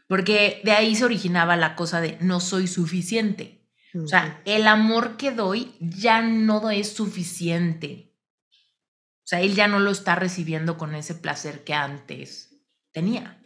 porque 0.07 0.61
de 0.63 0.71
ahí 0.71 0.95
se 0.95 1.05
originaba 1.05 1.55
la 1.55 1.75
cosa 1.75 2.01
de 2.01 2.17
no 2.21 2.39
soy 2.39 2.67
suficiente. 2.67 3.63
O 3.95 4.07
sea, 4.07 4.41
el 4.45 4.67
amor 4.67 5.17
que 5.17 5.31
doy 5.31 5.75
ya 5.79 6.21
no 6.23 6.71
es 6.71 6.93
suficiente. 6.93 8.15
O 8.51 9.25
sea, 9.25 9.41
él 9.41 9.53
ya 9.53 9.67
no 9.67 9.79
lo 9.79 9.91
está 9.91 10.15
recibiendo 10.15 10.77
con 10.77 10.95
ese 10.95 11.13
placer 11.13 11.63
que 11.63 11.75
antes 11.75 12.59
tenía. 12.91 13.39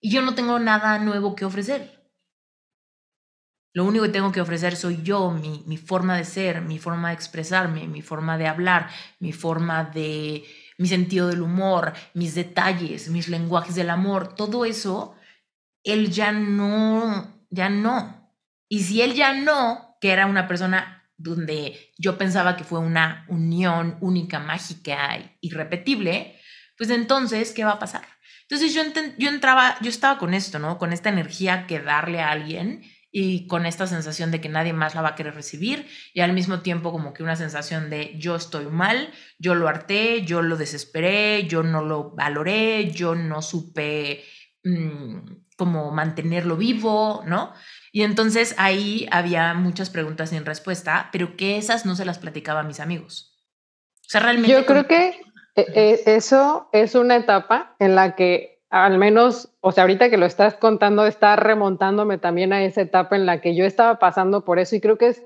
Y 0.00 0.10
yo 0.10 0.22
no 0.22 0.34
tengo 0.34 0.58
nada 0.58 0.98
nuevo 0.98 1.36
que 1.36 1.44
ofrecer. 1.44 1.96
Lo 3.72 3.84
único 3.84 4.04
que 4.04 4.10
tengo 4.10 4.32
que 4.32 4.40
ofrecer 4.40 4.74
soy 4.74 5.02
yo, 5.02 5.30
mi, 5.30 5.62
mi 5.66 5.76
forma 5.76 6.16
de 6.16 6.24
ser, 6.24 6.62
mi 6.62 6.78
forma 6.78 7.08
de 7.08 7.14
expresarme, 7.14 7.86
mi 7.86 8.02
forma 8.02 8.38
de 8.38 8.46
hablar, 8.46 8.88
mi 9.20 9.32
forma 9.32 9.84
de, 9.84 10.44
mi 10.78 10.88
sentido 10.88 11.28
del 11.28 11.42
humor, 11.42 11.92
mis 12.14 12.34
detalles, 12.34 13.08
mis 13.10 13.28
lenguajes 13.28 13.74
del 13.74 13.90
amor, 13.90 14.34
todo 14.34 14.64
eso, 14.64 15.15
él 15.86 16.10
ya 16.10 16.32
no, 16.32 17.46
ya 17.48 17.68
no. 17.68 18.32
Y 18.68 18.82
si 18.82 19.00
él 19.00 19.14
ya 19.14 19.32
no, 19.32 19.96
que 20.00 20.10
era 20.10 20.26
una 20.26 20.48
persona 20.48 21.04
donde 21.16 21.92
yo 21.96 22.18
pensaba 22.18 22.56
que 22.56 22.64
fue 22.64 22.80
una 22.80 23.24
unión 23.28 23.96
única, 24.00 24.40
mágica, 24.40 25.18
irrepetible, 25.40 26.38
pues 26.76 26.90
entonces, 26.90 27.52
¿qué 27.52 27.64
va 27.64 27.72
a 27.72 27.78
pasar? 27.78 28.06
Entonces 28.42 28.74
yo, 28.74 28.82
entraba, 29.28 29.76
yo 29.80 29.88
estaba 29.88 30.18
con 30.18 30.34
esto, 30.34 30.58
¿no? 30.58 30.76
Con 30.78 30.92
esta 30.92 31.08
energía 31.08 31.66
que 31.66 31.80
darle 31.80 32.20
a 32.20 32.30
alguien 32.30 32.82
y 33.10 33.46
con 33.46 33.64
esta 33.64 33.86
sensación 33.86 34.30
de 34.30 34.40
que 34.40 34.48
nadie 34.48 34.72
más 34.72 34.94
la 34.94 35.02
va 35.02 35.10
a 35.10 35.14
querer 35.14 35.34
recibir 35.34 35.86
y 36.12 36.20
al 36.20 36.32
mismo 36.32 36.60
tiempo 36.60 36.92
como 36.92 37.12
que 37.12 37.22
una 37.22 37.36
sensación 37.36 37.90
de 37.90 38.14
yo 38.18 38.36
estoy 38.36 38.66
mal, 38.66 39.10
yo 39.38 39.54
lo 39.54 39.68
harté, 39.68 40.22
yo 40.24 40.42
lo 40.42 40.56
desesperé, 40.56 41.46
yo 41.46 41.62
no 41.62 41.82
lo 41.82 42.10
valoré, 42.10 42.90
yo 42.90 43.14
no 43.14 43.40
supe 43.40 44.24
mm, 44.64 45.45
como 45.56 45.90
mantenerlo 45.90 46.56
vivo, 46.56 47.22
¿no? 47.26 47.52
Y 47.92 48.02
entonces 48.02 48.54
ahí 48.58 49.08
había 49.10 49.54
muchas 49.54 49.90
preguntas 49.90 50.30
sin 50.30 50.44
respuesta, 50.44 51.08
pero 51.12 51.36
que 51.36 51.56
esas 51.56 51.86
no 51.86 51.96
se 51.96 52.04
las 52.04 52.18
platicaba 52.18 52.60
a 52.60 52.64
mis 52.64 52.80
amigos. 52.80 53.34
O 54.00 54.08
sea, 54.08 54.20
realmente... 54.20 54.52
Yo 54.52 54.66
creo 54.66 54.86
que 54.86 55.20
e, 55.54 55.66
e, 55.74 56.02
eso 56.16 56.68
es 56.72 56.94
una 56.94 57.16
etapa 57.16 57.74
en 57.78 57.94
la 57.94 58.14
que 58.14 58.56
al 58.68 58.98
menos, 58.98 59.50
o 59.60 59.72
sea, 59.72 59.84
ahorita 59.84 60.10
que 60.10 60.16
lo 60.16 60.26
estás 60.26 60.54
contando, 60.54 61.06
está 61.06 61.36
remontándome 61.36 62.18
también 62.18 62.52
a 62.52 62.62
esa 62.64 62.82
etapa 62.82 63.16
en 63.16 63.24
la 63.24 63.40
que 63.40 63.54
yo 63.54 63.64
estaba 63.64 63.98
pasando 63.98 64.44
por 64.44 64.58
eso 64.58 64.76
y 64.76 64.80
creo 64.80 64.98
que 64.98 65.08
es 65.08 65.22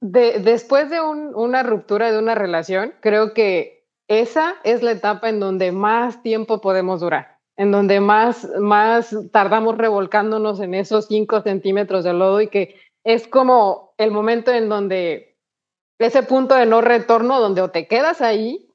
de, 0.00 0.40
después 0.40 0.90
de 0.90 1.00
una 1.00 1.62
ruptura 1.62 2.10
de 2.10 2.18
una 2.18 2.34
relación, 2.34 2.92
creo 3.00 3.34
que 3.34 3.86
esa 4.08 4.56
es 4.64 4.82
la 4.82 4.90
etapa 4.90 5.28
en 5.28 5.38
donde 5.38 5.70
más 5.70 6.22
tiempo 6.22 6.60
podemos 6.60 7.00
durar, 7.00 7.31
en 7.56 7.70
donde 7.70 8.00
más, 8.00 8.48
más 8.58 9.14
tardamos 9.32 9.76
revolcándonos 9.76 10.60
en 10.60 10.74
esos 10.74 11.06
cinco 11.06 11.42
centímetros 11.42 12.04
de 12.04 12.12
lodo 12.12 12.40
y 12.40 12.48
que 12.48 12.76
es 13.04 13.26
como 13.26 13.94
el 13.98 14.10
momento 14.10 14.52
en 14.52 14.68
donde 14.68 15.36
ese 15.98 16.22
punto 16.22 16.54
de 16.54 16.66
no 16.66 16.80
retorno, 16.80 17.40
donde 17.40 17.62
o 17.62 17.70
te 17.70 17.86
quedas 17.86 18.20
ahí 18.20 18.68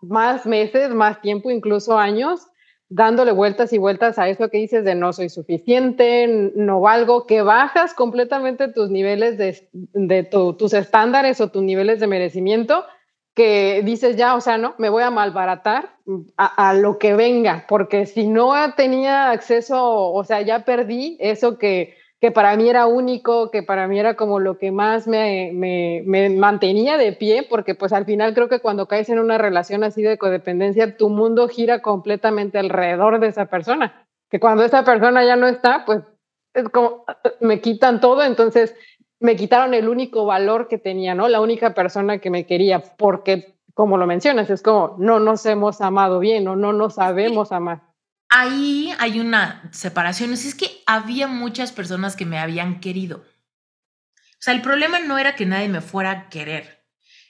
más 0.00 0.46
meses, 0.46 0.90
más 0.90 1.20
tiempo, 1.20 1.50
incluso 1.50 1.98
años, 1.98 2.46
dándole 2.88 3.32
vueltas 3.32 3.72
y 3.72 3.78
vueltas 3.78 4.18
a 4.18 4.28
eso 4.28 4.48
que 4.50 4.58
dices 4.58 4.84
de 4.84 4.94
no 4.94 5.12
soy 5.12 5.28
suficiente, 5.28 6.52
no 6.54 6.80
valgo, 6.80 7.26
que 7.26 7.42
bajas 7.42 7.94
completamente 7.94 8.68
tus 8.68 8.90
niveles 8.90 9.38
de, 9.38 10.22
tus 10.24 10.72
estándares 10.72 11.40
o 11.40 11.48
tus 11.48 11.62
niveles 11.62 12.00
de 12.00 12.06
merecimiento, 12.06 12.84
que 13.34 13.82
dices 13.84 14.16
ya, 14.16 14.34
o 14.36 14.40
sea, 14.40 14.58
no, 14.58 14.74
me 14.78 14.88
voy 14.88 15.02
a 15.02 15.10
malbaratar 15.10 15.96
a, 16.36 16.74
lo 16.74 16.98
que 16.98 17.14
venga, 17.14 17.64
porque 17.68 18.06
si 18.06 18.28
no 18.28 18.52
tenía 18.74 19.30
acceso, 19.30 20.12
o 20.12 20.24
sea, 20.24 20.42
ya 20.42 20.64
perdí 20.64 21.16
eso 21.20 21.58
que 21.58 21.96
que 22.24 22.30
para 22.30 22.56
mí 22.56 22.70
era 22.70 22.86
único, 22.86 23.50
que 23.50 23.62
para 23.62 23.86
mí 23.86 23.98
era 23.98 24.16
como 24.16 24.40
lo 24.40 24.56
que 24.56 24.72
más 24.72 25.06
me, 25.06 25.50
me, 25.52 26.30
mantenía 26.30 26.96
de 26.96 27.12
pie, 27.12 27.46
porque 27.46 27.74
pues 27.74 27.92
al 27.92 28.06
final 28.06 28.32
creo 28.32 28.48
que 28.48 28.60
cuando 28.60 28.88
caes 28.88 29.10
en 29.10 29.18
una 29.18 29.36
relación 29.36 29.84
así 29.84 30.00
de 30.00 30.16
codependencia, 30.16 30.96
tu 30.96 31.10
mundo 31.10 31.48
gira 31.48 31.82
completamente 31.82 32.56
alrededor 32.56 33.20
de 33.20 33.26
esa 33.26 33.44
persona, 33.44 34.06
que 34.30 34.40
cuando 34.40 34.64
esa 34.64 34.86
persona 34.86 35.22
ya 35.22 35.36
no 35.36 35.46
está, 35.46 35.84
pues 35.84 36.00
es 36.54 36.66
como 36.70 37.04
me 37.40 37.60
quitan 37.60 38.00
todo, 38.00 38.22
entonces 38.22 38.74
me 39.20 39.36
quitaron 39.36 39.74
el 39.74 39.88
único 39.88 40.26
valor 40.26 40.68
que 40.68 40.78
tenía, 40.78 41.14
¿no? 41.14 41.28
La 41.28 41.40
única 41.40 41.74
persona 41.74 42.18
que 42.18 42.30
me 42.30 42.46
quería, 42.46 42.80
porque 42.80 43.54
como 43.74 43.96
lo 43.96 44.06
mencionas, 44.06 44.50
es 44.50 44.62
como 44.62 44.96
no 44.98 45.20
nos 45.20 45.44
hemos 45.46 45.80
amado 45.80 46.20
bien 46.20 46.46
o 46.48 46.56
no 46.56 46.72
nos 46.72 46.94
sabemos 46.94 47.52
amar 47.52 47.94
ahí 48.34 48.92
hay 48.98 49.20
una 49.20 49.68
separación. 49.72 50.32
Es 50.32 50.54
que 50.54 50.82
había 50.86 51.28
muchas 51.28 51.72
personas 51.72 52.16
que 52.16 52.26
me 52.26 52.38
habían 52.38 52.80
querido. 52.80 53.18
O 53.18 54.40
sea, 54.44 54.54
el 54.54 54.60
problema 54.60 54.98
no 54.98 55.16
era 55.18 55.36
que 55.36 55.46
nadie 55.46 55.68
me 55.68 55.80
fuera 55.80 56.10
a 56.10 56.28
querer. 56.28 56.84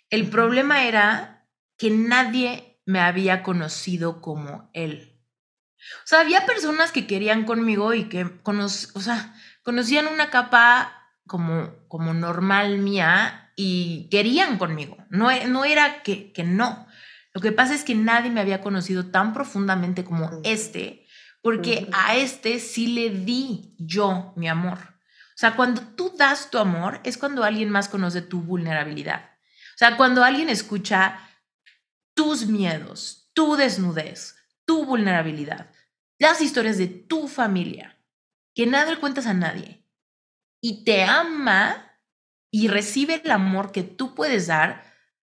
El 0.08 0.28
problema 0.30 0.84
era 0.84 1.46
que 1.76 1.90
nadie 1.90 2.80
me 2.86 3.00
había 3.00 3.42
conocido 3.42 4.20
como 4.20 4.70
él. 4.72 5.20
O 6.04 6.06
sea, 6.06 6.20
había 6.20 6.46
personas 6.46 6.90
que 6.90 7.06
querían 7.06 7.44
conmigo 7.44 7.92
y 7.92 8.08
que 8.08 8.26
o 8.44 8.68
sea, 9.00 9.34
conocían 9.62 10.06
una 10.06 10.30
capa 10.30 11.03
como, 11.26 11.72
como 11.88 12.14
normal 12.14 12.78
mía 12.78 13.52
y 13.56 14.08
querían 14.10 14.58
conmigo. 14.58 14.96
No, 15.10 15.28
no 15.46 15.64
era 15.64 16.02
que, 16.02 16.32
que 16.32 16.44
no. 16.44 16.86
Lo 17.32 17.40
que 17.40 17.52
pasa 17.52 17.74
es 17.74 17.84
que 17.84 17.94
nadie 17.94 18.30
me 18.30 18.40
había 18.40 18.60
conocido 18.60 19.06
tan 19.06 19.32
profundamente 19.32 20.04
como 20.04 20.40
este, 20.44 21.06
porque 21.42 21.88
a 21.92 22.16
este 22.16 22.60
sí 22.60 22.86
le 22.86 23.10
di 23.10 23.74
yo 23.78 24.32
mi 24.36 24.48
amor. 24.48 24.78
O 25.34 25.36
sea, 25.36 25.56
cuando 25.56 25.80
tú 25.80 26.14
das 26.16 26.50
tu 26.50 26.58
amor 26.58 27.00
es 27.02 27.18
cuando 27.18 27.42
alguien 27.42 27.70
más 27.70 27.88
conoce 27.88 28.22
tu 28.22 28.40
vulnerabilidad. 28.40 29.30
O 29.74 29.78
sea, 29.78 29.96
cuando 29.96 30.22
alguien 30.22 30.48
escucha 30.48 31.18
tus 32.14 32.46
miedos, 32.46 33.30
tu 33.34 33.56
desnudez, 33.56 34.36
tu 34.64 34.84
vulnerabilidad, 34.84 35.70
las 36.18 36.40
historias 36.40 36.78
de 36.78 36.86
tu 36.86 37.26
familia, 37.26 37.98
que 38.54 38.66
nada 38.66 38.92
le 38.92 39.00
cuentas 39.00 39.26
a 39.26 39.34
nadie, 39.34 39.83
y 40.66 40.82
te 40.82 41.04
ama 41.04 41.92
y 42.50 42.68
recibe 42.68 43.20
el 43.22 43.30
amor 43.30 43.70
que 43.70 43.82
tú 43.82 44.14
puedes 44.14 44.46
dar 44.46 44.82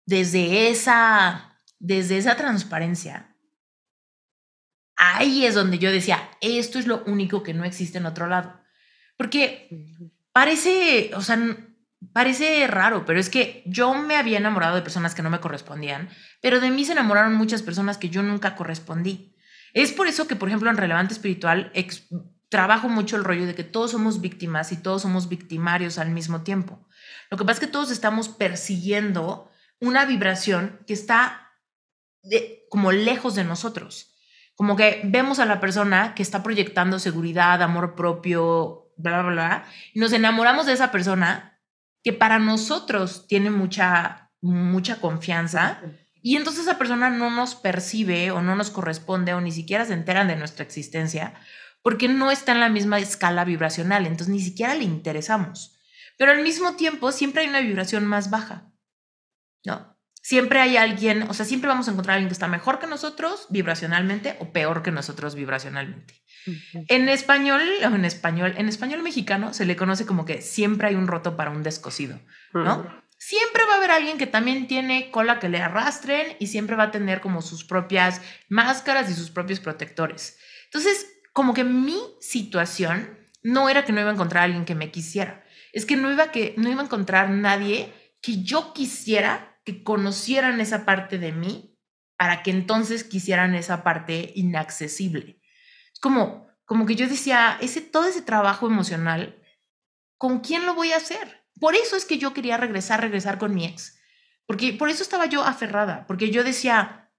desde 0.06 0.70
esa 0.70 1.54
desde 1.78 2.16
esa 2.16 2.34
transparencia, 2.34 3.36
ahí 4.96 5.44
es 5.44 5.54
donde 5.54 5.78
yo 5.78 5.92
decía, 5.92 6.30
esto 6.40 6.78
es 6.78 6.86
lo 6.86 7.04
único 7.04 7.42
que 7.42 7.52
no 7.52 7.64
existe 7.64 7.98
en 7.98 8.06
otro 8.06 8.26
lado. 8.26 8.58
Porque 9.18 9.68
parece, 10.32 11.10
o 11.14 11.20
sea, 11.20 11.38
parece 12.14 12.66
raro, 12.66 13.04
pero 13.04 13.20
es 13.20 13.28
que 13.28 13.62
yo 13.66 13.92
me 13.92 14.16
había 14.16 14.38
enamorado 14.38 14.76
de 14.76 14.82
personas 14.82 15.14
que 15.14 15.22
no 15.22 15.28
me 15.28 15.40
correspondían, 15.40 16.08
pero 16.40 16.58
de 16.58 16.70
mí 16.70 16.86
se 16.86 16.92
enamoraron 16.92 17.34
muchas 17.34 17.62
personas 17.62 17.98
que 17.98 18.08
yo 18.08 18.22
nunca 18.22 18.56
correspondí. 18.56 19.36
Es 19.74 19.92
por 19.92 20.08
eso 20.08 20.26
que, 20.26 20.36
por 20.36 20.48
ejemplo, 20.48 20.70
en 20.70 20.78
Relevante 20.78 21.12
Espiritual 21.12 21.70
trabajo 22.48 22.88
mucho 22.88 23.16
el 23.16 23.24
rollo 23.24 23.46
de 23.46 23.54
que 23.54 23.64
todos 23.64 23.90
somos 23.90 24.20
víctimas 24.20 24.72
y 24.72 24.76
todos 24.76 25.02
somos 25.02 25.28
victimarios 25.28 25.98
al 25.98 26.10
mismo 26.10 26.42
tiempo. 26.42 26.86
Lo 27.30 27.36
que 27.36 27.44
pasa 27.44 27.60
es 27.60 27.66
que 27.66 27.72
todos 27.72 27.90
estamos 27.90 28.28
persiguiendo 28.28 29.50
una 29.80 30.04
vibración 30.04 30.80
que 30.86 30.94
está 30.94 31.52
como 32.68 32.92
lejos 32.92 33.34
de 33.34 33.44
nosotros. 33.44 34.14
Como 34.54 34.76
que 34.76 35.02
vemos 35.04 35.38
a 35.38 35.44
la 35.44 35.60
persona 35.60 36.14
que 36.14 36.22
está 36.22 36.42
proyectando 36.42 36.98
seguridad, 36.98 37.62
amor 37.62 37.94
propio, 37.94 38.92
bla, 38.96 39.22
bla, 39.22 39.30
bla, 39.30 39.64
y 39.94 40.00
nos 40.00 40.12
enamoramos 40.12 40.66
de 40.66 40.72
esa 40.72 40.90
persona 40.90 41.60
que 42.02 42.12
para 42.12 42.38
nosotros 42.38 43.26
tiene 43.28 43.50
mucha, 43.50 44.30
mucha 44.40 45.00
confianza. 45.00 45.80
Y 46.22 46.36
entonces 46.36 46.62
esa 46.62 46.78
persona 46.78 47.10
no 47.10 47.30
nos 47.30 47.54
percibe 47.54 48.32
o 48.32 48.42
no 48.42 48.56
nos 48.56 48.70
corresponde 48.70 49.34
o 49.34 49.40
ni 49.40 49.52
siquiera 49.52 49.84
se 49.84 49.94
enteran 49.94 50.26
de 50.26 50.36
nuestra 50.36 50.64
existencia 50.64 51.34
porque 51.82 52.08
no 52.08 52.30
está 52.30 52.52
en 52.52 52.60
la 52.60 52.68
misma 52.68 52.98
escala 52.98 53.44
vibracional, 53.44 54.06
entonces 54.06 54.28
ni 54.28 54.40
siquiera 54.40 54.74
le 54.74 54.84
interesamos. 54.84 55.78
Pero 56.16 56.32
al 56.32 56.42
mismo 56.42 56.76
tiempo 56.76 57.12
siempre 57.12 57.42
hay 57.42 57.48
una 57.48 57.60
vibración 57.60 58.04
más 58.04 58.30
baja, 58.30 58.72
¿no? 59.64 59.98
siempre 60.28 60.60
hay 60.60 60.76
alguien, 60.76 61.22
o 61.22 61.32
sea, 61.32 61.46
siempre 61.46 61.68
vamos 61.68 61.88
a 61.88 61.92
encontrar 61.92 62.12
a 62.12 62.16
alguien 62.16 62.28
que 62.28 62.34
está 62.34 62.48
mejor 62.48 62.78
que 62.78 62.86
nosotros 62.86 63.46
vibracionalmente 63.48 64.36
o 64.40 64.52
peor 64.52 64.82
que 64.82 64.90
nosotros 64.90 65.34
vibracionalmente. 65.34 66.22
En 66.88 67.08
español, 67.08 67.62
en 67.80 68.04
español, 68.04 68.52
en 68.58 68.68
español 68.68 69.02
mexicano 69.02 69.54
se 69.54 69.64
le 69.64 69.74
conoce 69.74 70.04
como 70.04 70.26
que 70.26 70.42
siempre 70.42 70.88
hay 70.88 70.96
un 70.96 71.06
roto 71.06 71.34
para 71.34 71.50
un 71.50 71.62
descosido, 71.62 72.20
¿no? 72.52 72.86
Siempre 73.16 73.62
va 73.64 73.74
a 73.74 73.76
haber 73.78 73.90
alguien 73.90 74.18
que 74.18 74.26
también 74.26 74.66
tiene 74.68 75.10
cola 75.10 75.38
que 75.38 75.48
le 75.48 75.62
arrastren 75.62 76.36
y 76.38 76.48
siempre 76.48 76.76
va 76.76 76.84
a 76.84 76.90
tener 76.90 77.22
como 77.22 77.40
sus 77.40 77.64
propias 77.64 78.20
máscaras 78.50 79.10
y 79.10 79.14
sus 79.14 79.30
propios 79.30 79.60
protectores. 79.60 80.38
Entonces, 80.66 81.06
como 81.32 81.54
que 81.54 81.64
mi 81.64 81.98
situación 82.20 83.18
no 83.42 83.68
era 83.68 83.84
que 83.84 83.92
no 83.92 84.00
iba 84.00 84.10
a 84.10 84.14
encontrar 84.14 84.42
a 84.42 84.44
alguien 84.44 84.64
que 84.64 84.74
me 84.74 84.90
quisiera, 84.90 85.44
es 85.72 85.86
que 85.86 85.96
no 85.96 86.10
iba, 86.10 86.30
que, 86.30 86.54
no 86.56 86.70
iba 86.70 86.80
a 86.80 86.84
encontrar 86.84 87.30
nadie 87.30 87.92
que 88.20 88.42
yo 88.42 88.72
quisiera 88.72 89.60
que 89.64 89.82
conocieran 89.82 90.60
esa 90.60 90.84
parte 90.84 91.18
de 91.18 91.32
mí 91.32 91.78
para 92.16 92.42
que 92.42 92.50
entonces 92.50 93.04
quisieran 93.04 93.54
esa 93.54 93.84
parte 93.84 94.32
inaccesible. 94.34 95.40
Es 95.92 96.00
como, 96.00 96.48
como 96.64 96.84
que 96.84 96.96
yo 96.96 97.06
decía, 97.06 97.58
ese, 97.60 97.80
todo 97.80 98.06
ese 98.06 98.22
trabajo 98.22 98.66
emocional, 98.66 99.40
¿con 100.16 100.40
quién 100.40 100.66
lo 100.66 100.74
voy 100.74 100.92
a 100.92 100.96
hacer? 100.96 101.44
Por 101.60 101.74
eso 101.74 101.96
es 101.96 102.04
que 102.04 102.18
yo 102.18 102.34
quería 102.34 102.56
regresar, 102.56 103.00
regresar 103.00 103.38
con 103.38 103.54
mi 103.54 103.66
ex. 103.66 103.98
Porque 104.46 104.72
por 104.72 104.88
eso 104.88 105.02
estaba 105.02 105.26
yo 105.26 105.44
aferrada, 105.44 106.06
porque 106.06 106.30
yo 106.30 106.42
decía, 106.42 107.12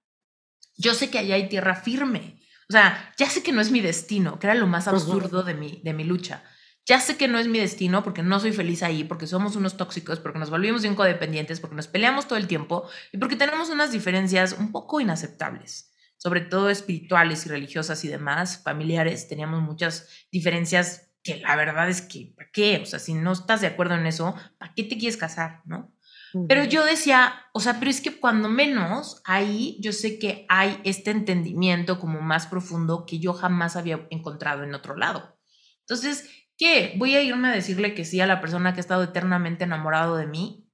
yo 0.76 0.94
sé 0.94 1.10
que 1.10 1.18
allá 1.18 1.36
hay 1.36 1.48
tierra 1.48 1.76
firme. 1.76 2.39
O 2.70 2.72
sea, 2.72 3.12
ya 3.16 3.28
sé 3.28 3.42
que 3.42 3.50
no 3.50 3.60
es 3.60 3.72
mi 3.72 3.80
destino, 3.80 4.38
que 4.38 4.46
era 4.46 4.54
lo 4.54 4.68
más 4.68 4.86
absurdo 4.86 5.42
de 5.42 5.54
mi, 5.54 5.80
de 5.82 5.92
mi 5.92 6.04
lucha. 6.04 6.44
Ya 6.86 7.00
sé 7.00 7.16
que 7.16 7.26
no 7.26 7.40
es 7.40 7.48
mi 7.48 7.58
destino 7.58 8.04
porque 8.04 8.22
no 8.22 8.38
soy 8.38 8.52
feliz 8.52 8.84
ahí, 8.84 9.02
porque 9.02 9.26
somos 9.26 9.56
unos 9.56 9.76
tóxicos, 9.76 10.20
porque 10.20 10.38
nos 10.38 10.50
volvimos 10.50 10.82
bien 10.82 10.94
codependientes, 10.94 11.58
porque 11.58 11.74
nos 11.74 11.88
peleamos 11.88 12.28
todo 12.28 12.38
el 12.38 12.46
tiempo 12.46 12.88
y 13.10 13.18
porque 13.18 13.34
tenemos 13.34 13.70
unas 13.70 13.90
diferencias 13.90 14.52
un 14.56 14.70
poco 14.70 15.00
inaceptables, 15.00 15.92
sobre 16.16 16.42
todo 16.42 16.70
espirituales 16.70 17.44
y 17.44 17.48
religiosas 17.48 18.04
y 18.04 18.08
demás, 18.08 18.62
familiares. 18.62 19.26
Teníamos 19.26 19.62
muchas 19.62 20.08
diferencias 20.30 21.10
que 21.24 21.38
la 21.38 21.56
verdad 21.56 21.88
es 21.88 22.02
que, 22.02 22.32
¿para 22.36 22.52
qué? 22.52 22.78
O 22.84 22.86
sea, 22.86 23.00
si 23.00 23.14
no 23.14 23.32
estás 23.32 23.62
de 23.62 23.66
acuerdo 23.66 23.96
en 23.96 24.06
eso, 24.06 24.36
¿para 24.58 24.72
qué 24.74 24.84
te 24.84 24.96
quieres 24.96 25.16
casar? 25.16 25.62
¿No? 25.64 25.92
Pero 26.48 26.64
yo 26.64 26.84
decía, 26.84 27.46
o 27.52 27.60
sea, 27.60 27.78
pero 27.78 27.90
es 27.90 28.00
que 28.00 28.18
cuando 28.20 28.48
menos 28.48 29.20
ahí 29.24 29.78
yo 29.80 29.92
sé 29.92 30.18
que 30.18 30.46
hay 30.48 30.80
este 30.84 31.10
entendimiento 31.10 31.98
como 31.98 32.20
más 32.20 32.46
profundo 32.46 33.04
que 33.04 33.18
yo 33.18 33.32
jamás 33.32 33.76
había 33.76 34.06
encontrado 34.10 34.62
en 34.62 34.74
otro 34.74 34.96
lado. 34.96 35.38
Entonces, 35.80 36.28
¿qué? 36.56 36.94
¿Voy 36.98 37.16
a 37.16 37.22
irme 37.22 37.48
a 37.48 37.52
decirle 37.52 37.94
que 37.94 38.04
sí 38.04 38.20
a 38.20 38.26
la 38.26 38.40
persona 38.40 38.72
que 38.72 38.80
ha 38.80 38.82
estado 38.82 39.02
eternamente 39.02 39.64
enamorado 39.64 40.16
de 40.16 40.26
mí? 40.26 40.70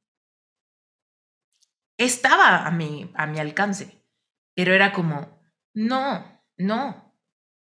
Estaba 1.96 2.66
a 2.66 2.70
mi, 2.70 3.10
a 3.14 3.26
mi 3.26 3.38
alcance, 3.38 4.04
pero 4.54 4.74
era 4.74 4.92
como, 4.92 5.40
no, 5.72 6.42
no, 6.58 7.14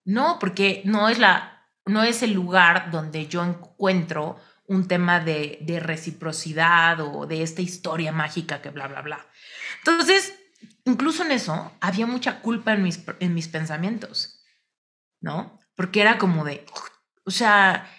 no, 0.06 0.39
porque 0.39 0.82
no 0.86 1.10
es, 1.10 1.19
la, 1.19 1.67
no 1.86 2.04
es 2.04 2.24
el 2.24 2.34
lugar 2.34 2.89
donde 2.89 3.28
yo 3.28 3.43
encuentro 3.43 4.38
un 4.67 4.88
tema 4.88 5.19
de, 5.19 5.60
de 5.62 5.80
reciprocidad 5.80 6.99
o 7.01 7.25
de 7.28 7.43
esta 7.43 7.62
historia 7.62 8.12
mágica 8.12 8.62
que 8.62 8.69
bla, 8.69 8.88
bla, 8.88 9.01
bla. 9.01 9.25
Entonces, 9.80 10.34
incluso 10.86 11.23
en 11.23 11.32
eso 11.32 11.71
había 11.82 12.06
mucha 12.06 12.41
culpa 12.41 12.73
en 12.73 12.84
mis, 12.84 13.04
en 13.19 13.34
mis 13.34 13.47
pensamientos, 13.47 14.43
¿no? 15.21 15.60
Porque 15.75 16.01
era 16.01 16.17
como 16.17 16.45
de, 16.45 16.65
o 17.25 17.32
sea, 17.32 17.91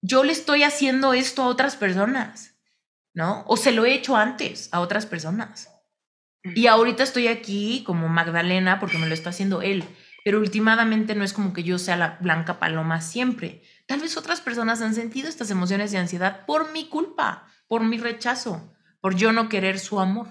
yo 0.00 0.24
le 0.24 0.32
estoy 0.32 0.62
haciendo 0.62 1.14
esto 1.14 1.42
a 1.42 1.46
otras 1.48 1.76
personas, 1.76 2.54
¿no? 3.14 3.44
O 3.46 3.56
se 3.56 3.72
lo 3.72 3.84
he 3.84 3.94
hecho 3.94 4.16
antes 4.16 4.68
a 4.72 4.80
otras 4.80 5.06
personas. 5.06 5.70
Y 6.42 6.66
ahorita 6.66 7.02
estoy 7.02 7.28
aquí 7.28 7.82
como 7.86 8.08
Magdalena 8.08 8.78
porque 8.78 8.98
me 8.98 9.06
lo 9.06 9.14
está 9.14 9.30
haciendo 9.30 9.62
él, 9.62 9.84
pero 10.24 10.40
últimamente 10.40 11.14
no 11.14 11.22
es 11.22 11.32
como 11.32 11.52
que 11.52 11.62
yo 11.62 11.78
sea 11.78 11.96
la 11.96 12.18
blanca 12.20 12.58
paloma 12.58 13.00
siempre. 13.02 13.62
Tal 13.86 14.00
vez 14.00 14.16
otras 14.16 14.40
personas 14.40 14.80
han 14.80 14.94
sentido 14.94 15.28
estas 15.28 15.50
emociones 15.50 15.92
de 15.92 15.98
ansiedad 15.98 16.46
por 16.46 16.72
mi 16.72 16.88
culpa, 16.88 17.46
por 17.68 17.84
mi 17.84 17.98
rechazo, 17.98 18.74
por 19.00 19.14
yo 19.14 19.32
no 19.32 19.50
querer 19.50 19.78
su 19.78 20.00
amor, 20.00 20.28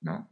¿no? 0.00 0.30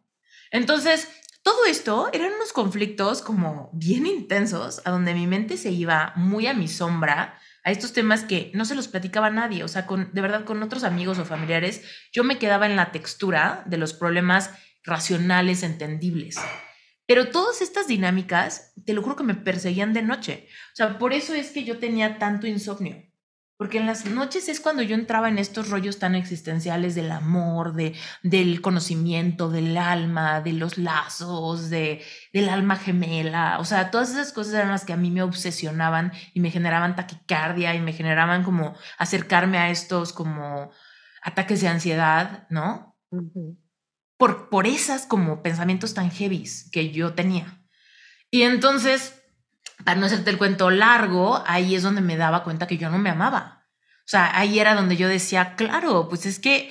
Entonces, 0.52 1.08
todo 1.42 1.64
esto 1.66 2.10
eran 2.12 2.32
unos 2.34 2.52
conflictos 2.52 3.22
como 3.22 3.70
bien 3.72 4.06
intensos, 4.06 4.80
a 4.84 4.90
donde 4.90 5.14
mi 5.14 5.26
mente 5.26 5.56
se 5.56 5.72
iba 5.72 6.12
muy 6.14 6.46
a 6.46 6.54
mi 6.54 6.68
sombra, 6.68 7.36
a 7.64 7.70
estos 7.72 7.92
temas 7.92 8.22
que 8.22 8.52
no 8.54 8.64
se 8.64 8.76
los 8.76 8.86
platicaba 8.86 9.26
a 9.26 9.30
nadie, 9.30 9.64
o 9.64 9.68
sea, 9.68 9.86
con, 9.86 10.12
de 10.12 10.20
verdad 10.20 10.44
con 10.44 10.62
otros 10.62 10.84
amigos 10.84 11.18
o 11.18 11.24
familiares, 11.24 11.82
yo 12.12 12.22
me 12.22 12.38
quedaba 12.38 12.66
en 12.66 12.76
la 12.76 12.92
textura 12.92 13.64
de 13.66 13.78
los 13.78 13.94
problemas 13.94 14.50
racionales, 14.84 15.64
entendibles. 15.64 16.38
Pero 17.12 17.28
todas 17.28 17.60
estas 17.60 17.88
dinámicas, 17.88 18.72
te 18.86 18.94
lo 18.94 19.02
juro 19.02 19.16
que 19.16 19.22
me 19.22 19.34
perseguían 19.34 19.92
de 19.92 20.00
noche. 20.00 20.48
O 20.72 20.76
sea, 20.76 20.98
por 20.98 21.12
eso 21.12 21.34
es 21.34 21.50
que 21.50 21.62
yo 21.62 21.78
tenía 21.78 22.18
tanto 22.18 22.46
insomnio. 22.46 23.02
Porque 23.58 23.76
en 23.76 23.84
las 23.84 24.06
noches 24.06 24.48
es 24.48 24.60
cuando 24.60 24.80
yo 24.80 24.94
entraba 24.94 25.28
en 25.28 25.36
estos 25.36 25.68
rollos 25.68 25.98
tan 25.98 26.14
existenciales 26.14 26.94
del 26.94 27.12
amor, 27.12 27.74
de, 27.74 27.94
del 28.22 28.62
conocimiento, 28.62 29.50
del 29.50 29.76
alma, 29.76 30.40
de 30.40 30.54
los 30.54 30.78
lazos, 30.78 31.68
de, 31.68 32.00
del 32.32 32.48
alma 32.48 32.76
gemela. 32.76 33.58
O 33.60 33.66
sea, 33.66 33.90
todas 33.90 34.10
esas 34.12 34.32
cosas 34.32 34.54
eran 34.54 34.70
las 34.70 34.86
que 34.86 34.94
a 34.94 34.96
mí 34.96 35.10
me 35.10 35.22
obsesionaban 35.22 36.12
y 36.32 36.40
me 36.40 36.50
generaban 36.50 36.96
taquicardia 36.96 37.74
y 37.74 37.80
me 37.82 37.92
generaban 37.92 38.42
como 38.42 38.74
acercarme 38.96 39.58
a 39.58 39.68
estos 39.68 40.14
como 40.14 40.70
ataques 41.22 41.60
de 41.60 41.68
ansiedad, 41.68 42.46
¿no? 42.48 42.96
Por, 44.22 44.50
por 44.50 44.68
esas 44.68 45.04
como 45.04 45.42
pensamientos 45.42 45.94
tan 45.94 46.08
heavies 46.12 46.70
que 46.70 46.92
yo 46.92 47.12
tenía. 47.12 47.60
Y 48.30 48.42
entonces, 48.42 49.20
para 49.84 49.98
no 49.98 50.06
hacerte 50.06 50.30
el 50.30 50.38
cuento 50.38 50.70
largo, 50.70 51.42
ahí 51.44 51.74
es 51.74 51.82
donde 51.82 52.02
me 52.02 52.16
daba 52.16 52.44
cuenta 52.44 52.68
que 52.68 52.78
yo 52.78 52.88
no 52.88 52.98
me 52.98 53.10
amaba. 53.10 53.66
O 53.98 54.06
sea, 54.06 54.38
ahí 54.38 54.60
era 54.60 54.76
donde 54.76 54.96
yo 54.96 55.08
decía, 55.08 55.56
claro, 55.56 56.08
pues 56.08 56.24
es 56.24 56.38
que 56.38 56.70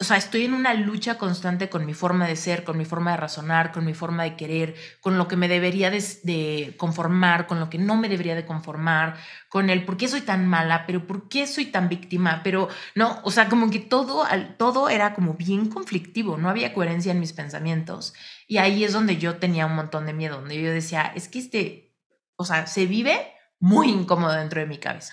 o 0.00 0.04
sea, 0.04 0.16
estoy 0.16 0.46
en 0.46 0.54
una 0.54 0.72
lucha 0.72 1.18
constante 1.18 1.68
con 1.68 1.84
mi 1.84 1.92
forma 1.92 2.26
de 2.26 2.34
ser, 2.34 2.64
con 2.64 2.78
mi 2.78 2.86
forma 2.86 3.10
de 3.10 3.18
razonar, 3.18 3.70
con 3.70 3.84
mi 3.84 3.92
forma 3.92 4.22
de 4.22 4.34
querer, 4.34 4.74
con 5.02 5.18
lo 5.18 5.28
que 5.28 5.36
me 5.36 5.46
debería 5.46 5.90
de, 5.90 6.74
conformar, 6.78 7.46
con 7.46 7.60
lo 7.60 7.68
que 7.68 7.76
no 7.76 7.96
me 7.96 8.08
debería 8.08 8.34
de 8.34 8.46
conformar, 8.46 9.18
con 9.50 9.68
el 9.68 9.84
por 9.84 9.98
qué 9.98 10.08
soy 10.08 10.22
tan 10.22 10.48
mala, 10.48 10.86
pero 10.86 11.06
por 11.06 11.28
qué 11.28 11.46
soy 11.46 11.66
tan 11.66 11.90
víctima, 11.90 12.40
pero 12.42 12.70
no, 12.94 13.20
o 13.24 13.30
sea, 13.30 13.50
como 13.50 13.70
que 13.70 13.78
todo, 13.78 14.24
todo 14.56 14.88
era 14.88 15.12
como 15.12 15.34
bien 15.34 15.68
conflictivo, 15.68 16.38
no 16.38 16.48
había 16.48 16.72
coherencia 16.72 17.12
en 17.12 17.20
mis 17.20 17.34
pensamientos. 17.34 18.14
Y 18.46 18.56
ahí 18.56 18.84
es 18.84 18.94
donde 18.94 19.18
yo 19.18 19.36
tenía 19.36 19.66
un 19.66 19.76
montón 19.76 20.06
de 20.06 20.14
miedo, 20.14 20.40
donde 20.40 20.62
yo 20.62 20.72
decía, 20.72 21.12
es 21.14 21.28
que 21.28 21.40
este, 21.40 21.94
o 22.36 22.46
sea, 22.46 22.66
se 22.66 22.86
vive 22.86 23.34
muy 23.58 23.90
incómodo 23.90 24.32
dentro 24.32 24.60
de 24.60 24.66
mi 24.66 24.78
cabeza, 24.78 25.12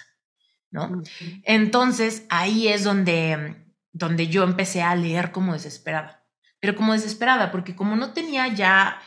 ¿no? 0.71 1.03
Entonces, 1.43 2.25
ahí 2.29 2.69
es 2.69 2.85
donde 2.85 3.66
donde 3.97 4.27
yo 4.27 4.43
empecé 4.43 4.81
a 4.81 4.95
leer 4.95 5.31
como 5.31 5.53
desesperada. 5.53 6.23
Pero 6.59 6.75
como 6.75 6.93
desesperada, 6.93 7.51
porque 7.51 7.75
como 7.75 7.95
no 7.95 8.13
tenía 8.13 8.47
ya, 8.47 8.99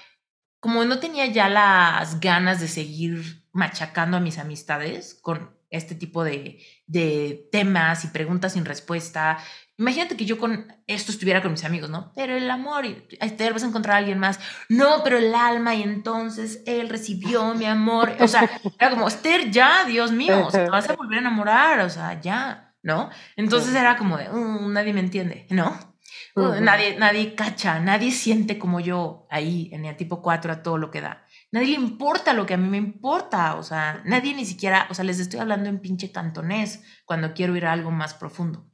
como 0.60 0.84
no 0.84 0.98
tenía 0.98 1.26
ya 1.26 1.48
las 1.48 2.20
ganas 2.20 2.60
de 2.60 2.68
seguir 2.68 3.44
machacando 3.52 4.16
a 4.16 4.20
mis 4.20 4.38
amistades 4.38 5.18
con 5.20 5.58
este 5.70 5.94
tipo 5.94 6.24
de, 6.24 6.64
de 6.86 7.48
temas 7.52 8.04
y 8.04 8.08
preguntas 8.08 8.54
sin 8.54 8.64
respuesta. 8.64 9.38
Imagínate 9.78 10.16
que 10.16 10.26
yo 10.26 10.38
con 10.38 10.72
esto 10.86 11.12
estuviera 11.12 11.40
con 11.40 11.52
mis 11.52 11.64
amigos, 11.64 11.88
¿no? 11.88 12.12
Pero 12.14 12.36
el 12.36 12.50
amor, 12.50 12.84
y 12.84 13.06
vas 13.20 13.62
a 13.62 13.66
encontrar 13.66 13.94
a 13.94 13.98
alguien 13.98 14.18
más. 14.18 14.38
No, 14.68 15.02
pero 15.02 15.18
el 15.18 15.34
alma, 15.34 15.74
y 15.74 15.82
entonces 15.82 16.62
él 16.66 16.88
recibió 16.88 17.54
mi 17.54 17.64
amor. 17.64 18.14
O 18.20 18.28
sea, 18.28 18.50
era 18.78 18.90
como, 18.90 19.08
Esther, 19.08 19.50
ya, 19.50 19.84
Dios 19.84 20.12
mío, 20.12 20.48
te 20.50 20.68
vas 20.68 20.88
a 20.90 20.94
volver 20.94 21.18
a 21.18 21.20
enamorar, 21.20 21.80
o 21.80 21.88
sea, 21.88 22.20
ya. 22.20 22.69
¿No? 22.82 23.10
Entonces 23.36 23.74
era 23.74 23.96
como 23.96 24.16
de, 24.16 24.28
mm, 24.28 24.72
nadie 24.72 24.92
me 24.92 25.00
entiende, 25.00 25.46
¿no? 25.50 25.78
Uh, 26.36 26.60
nadie, 26.60 26.96
nadie 26.96 27.34
cacha, 27.34 27.80
nadie 27.80 28.10
siente 28.12 28.58
como 28.58 28.80
yo 28.80 29.26
ahí 29.30 29.68
en 29.72 29.84
el 29.84 29.96
tipo 29.96 30.22
4 30.22 30.52
a 30.52 30.62
todo 30.62 30.78
lo 30.78 30.90
que 30.90 31.00
da. 31.00 31.26
Nadie 31.52 31.68
le 31.68 31.84
importa 31.84 32.32
lo 32.32 32.46
que 32.46 32.54
a 32.54 32.56
mí 32.56 32.68
me 32.68 32.76
importa, 32.76 33.56
o 33.56 33.62
sea, 33.62 34.02
nadie 34.04 34.34
ni 34.34 34.44
siquiera, 34.44 34.86
o 34.90 34.94
sea, 34.94 35.04
les 35.04 35.18
estoy 35.18 35.40
hablando 35.40 35.68
en 35.68 35.80
pinche 35.80 36.12
cantonés 36.12 36.82
cuando 37.04 37.34
quiero 37.34 37.56
ir 37.56 37.66
a 37.66 37.72
algo 37.72 37.90
más 37.90 38.14
profundo. 38.14 38.70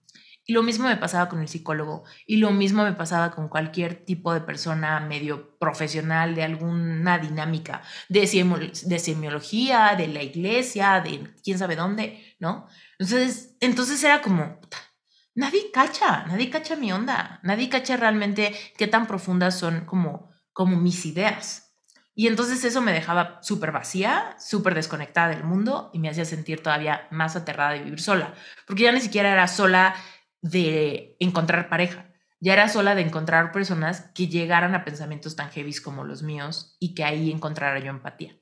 Y 0.48 0.52
lo 0.52 0.62
mismo 0.62 0.86
me 0.86 0.96
pasaba 0.96 1.28
con 1.28 1.40
el 1.40 1.48
psicólogo 1.48 2.04
y 2.24 2.36
lo 2.36 2.52
mismo 2.52 2.84
me 2.84 2.92
pasaba 2.92 3.32
con 3.32 3.48
cualquier 3.48 4.04
tipo 4.04 4.32
de 4.32 4.40
persona 4.40 5.00
medio 5.00 5.58
profesional 5.58 6.36
de 6.36 6.44
alguna 6.44 7.18
dinámica 7.18 7.82
de, 8.08 8.20
de 8.84 8.98
semiología, 9.00 9.96
de 9.96 10.06
la 10.06 10.22
iglesia, 10.22 11.00
de 11.00 11.34
quién 11.42 11.58
sabe 11.58 11.74
dónde, 11.74 12.36
¿no? 12.38 12.68
Entonces, 12.98 13.56
entonces 13.60 14.02
era 14.02 14.22
como, 14.22 14.60
nadie 15.34 15.70
cacha, 15.72 16.24
nadie 16.26 16.50
cacha 16.50 16.76
mi 16.76 16.92
onda, 16.92 17.40
nadie 17.42 17.68
cacha 17.68 17.96
realmente 17.96 18.54
qué 18.76 18.86
tan 18.86 19.06
profundas 19.06 19.58
son 19.58 19.84
como, 19.84 20.32
como 20.52 20.76
mis 20.76 21.04
ideas. 21.06 21.66
Y 22.14 22.28
entonces 22.28 22.64
eso 22.64 22.80
me 22.80 22.92
dejaba 22.92 23.38
súper 23.42 23.72
vacía, 23.72 24.34
súper 24.38 24.74
desconectada 24.74 25.28
del 25.28 25.44
mundo 25.44 25.90
y 25.92 25.98
me 25.98 26.08
hacía 26.08 26.24
sentir 26.24 26.62
todavía 26.62 27.06
más 27.10 27.36
aterrada 27.36 27.72
de 27.72 27.84
vivir 27.84 28.00
sola, 28.00 28.34
porque 28.66 28.84
ya 28.84 28.92
ni 28.92 29.02
siquiera 29.02 29.30
era 29.30 29.46
sola 29.48 29.94
de 30.40 31.16
encontrar 31.20 31.68
pareja, 31.68 32.10
ya 32.40 32.54
era 32.54 32.68
sola 32.70 32.94
de 32.94 33.02
encontrar 33.02 33.52
personas 33.52 34.10
que 34.14 34.28
llegaran 34.28 34.74
a 34.74 34.84
pensamientos 34.84 35.36
tan 35.36 35.50
heavy 35.50 35.74
como 35.74 36.04
los 36.04 36.22
míos 36.22 36.76
y 36.80 36.94
que 36.94 37.04
ahí 37.04 37.30
encontrara 37.30 37.80
yo 37.80 37.90
empatía. 37.90 38.38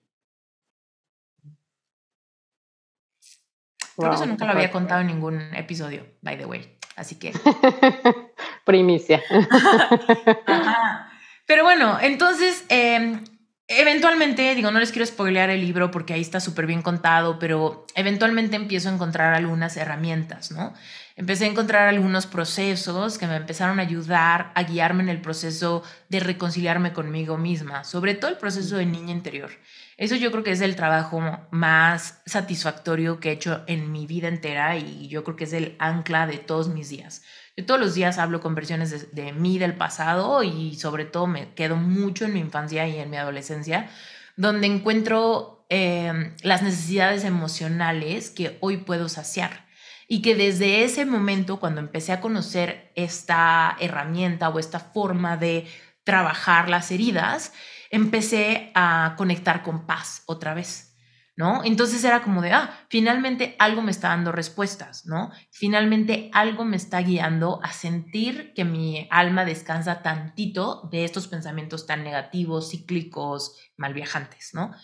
Creo 3.97 4.11
que 4.11 4.17
eso 4.17 4.27
nunca 4.27 4.45
lo 4.45 4.53
había 4.53 4.71
contado 4.71 5.01
en 5.01 5.07
ningún 5.09 5.41
episodio, 5.55 6.07
by 6.23 6.37
the 6.37 6.47
way. 6.47 6.79
Así 6.97 7.17
que. 7.17 7.33
Primicia. 8.65 9.23
Pero 11.47 11.63
bueno, 11.63 11.99
entonces, 12.01 12.65
em, 12.69 13.23
eventualmente, 13.69 14.55
digo, 14.55 14.71
no 14.71 14.81
les 14.81 14.93
quiero 14.93 15.05
spoilear 15.07 15.51
el 15.51 15.61
libro 15.61 15.91
porque 15.91 16.15
ahí 16.15 16.21
está 16.21 16.41
súper 16.41 16.67
bien 16.67 16.81
contado, 16.81 17.39
pero 17.39 17.87
eventualmente 17.95 18.57
empiezo 18.57 18.89
a 18.89 18.93
encontrar 18.93 19.35
algunas 19.35 19.77
herramientas, 19.77 20.51
¿no? 20.51 20.73
Empecé 21.17 21.45
a 21.45 21.49
encontrar 21.49 21.89
algunos 21.89 22.27
procesos 22.27 23.19
que 23.19 23.27
me 23.27 23.37
empezaron 23.37 23.79
a 23.79 23.83
ayudar 23.83 24.53
a 24.55 24.63
guiarme 24.63 25.03
en 25.03 25.11
el 25.11 25.21
proceso 25.21 25.83
de 26.09 26.21
reconciliarme 26.21 26.93
conmigo 26.93 27.37
misma, 27.37 27.85
sobre 27.85 28.15
todo 28.15 28.31
el 28.31 28.39
proceso 28.39 28.77
de 28.77 28.87
niña 28.87 29.13
interior. 29.13 29.51
Eso 29.97 30.17
yo 30.17 30.33
creo 30.33 30.43
que 30.43 30.51
es 30.51 30.61
el 30.61 30.75
trabajo 30.75 31.23
más 31.51 32.21
satisfactorio 32.27 33.21
que 33.21 33.31
he 33.31 33.33
hecho 33.33 33.63
en 33.67 33.93
mi 33.93 34.07
vida 34.07 34.29
entera 34.29 34.77
y 34.77 35.09
yo 35.09 35.23
creo 35.23 35.37
que 35.37 35.45
es 35.45 35.53
el 35.53 35.77
ancla 35.79 36.27
de 36.27 36.39
todos 36.39 36.69
mis 36.69 36.89
días. 36.89 37.23
Yo 37.57 37.65
todos 37.65 37.79
los 37.79 37.95
días 37.95 38.19
hablo 38.19 38.41
con 38.41 38.57
versiones 38.57 39.15
de, 39.15 39.33
mí 39.33 39.59
del 39.59 39.75
pasado 39.75 40.43
y 40.43 40.75
sobre 40.75 41.05
todo 41.05 41.29
me 41.29 41.55
quedo 41.55 41.77
mucho 41.77 42.25
en 42.25 42.33
mi 42.33 42.41
infancia 42.41 42.89
y 42.89 42.99
en 42.99 43.11
mi 43.11 43.17
adolescencia, 43.17 43.89
donde 44.37 44.67
encuentro 44.67 45.65
em, 45.69 46.35
las 46.43 46.63
necesidades 46.63 47.23
emocionales 47.23 48.31
que 48.31 48.59
hoy 48.61 48.79
puedo 48.79 49.09
saciar. 49.09 49.65
Y 50.09 50.21
que 50.21 50.35
desde 50.35 50.85
ese 50.85 51.07
momento, 51.07 51.61
cuando 51.61 51.81
empecé 51.81 52.13
a 52.13 52.21
conocer 52.21 52.93
esta 52.95 53.77
herramienta 53.81 54.49
o 54.49 54.59
esta 54.59 54.81
forma 54.81 55.37
de 55.37 55.67
trabajar 56.03 56.69
las 56.69 56.91
heridas, 56.91 57.53
empecé 57.95 58.73
a 58.75 59.15
conectar 59.17 59.63
con 59.63 59.87
paz 59.87 60.23
otra 60.27 60.55
vez. 60.55 60.95
¿no? 61.37 61.65
Entonces 61.65 62.05
era 62.05 62.23
como 62.23 62.43
de, 62.43 62.53
ah, 62.53 62.87
finalmente 62.89 63.57
algo 63.59 63.83
me 63.83 63.91
está 63.91 64.09
dando 64.11 64.31
respuestas, 64.31 65.05
¿no? 65.05 65.33
Finalmente 65.51 66.31
algo 66.33 66.65
me 66.65 66.77
está 66.77 67.01
guiando 67.01 67.59
a 67.65 67.73
sentir 67.73 68.53
que 68.55 68.65
mi 68.65 69.09
alma 69.11 69.45
descansa 69.45 70.01
tantito 70.03 70.89
de 70.93 71.05
estos 71.05 71.27
pensamientos 71.27 71.87
tan 71.87 72.05
negativos, 72.05 72.71
cíclicos, 72.71 73.59
malviajantes, 73.77 74.51
¿no? 74.55 74.75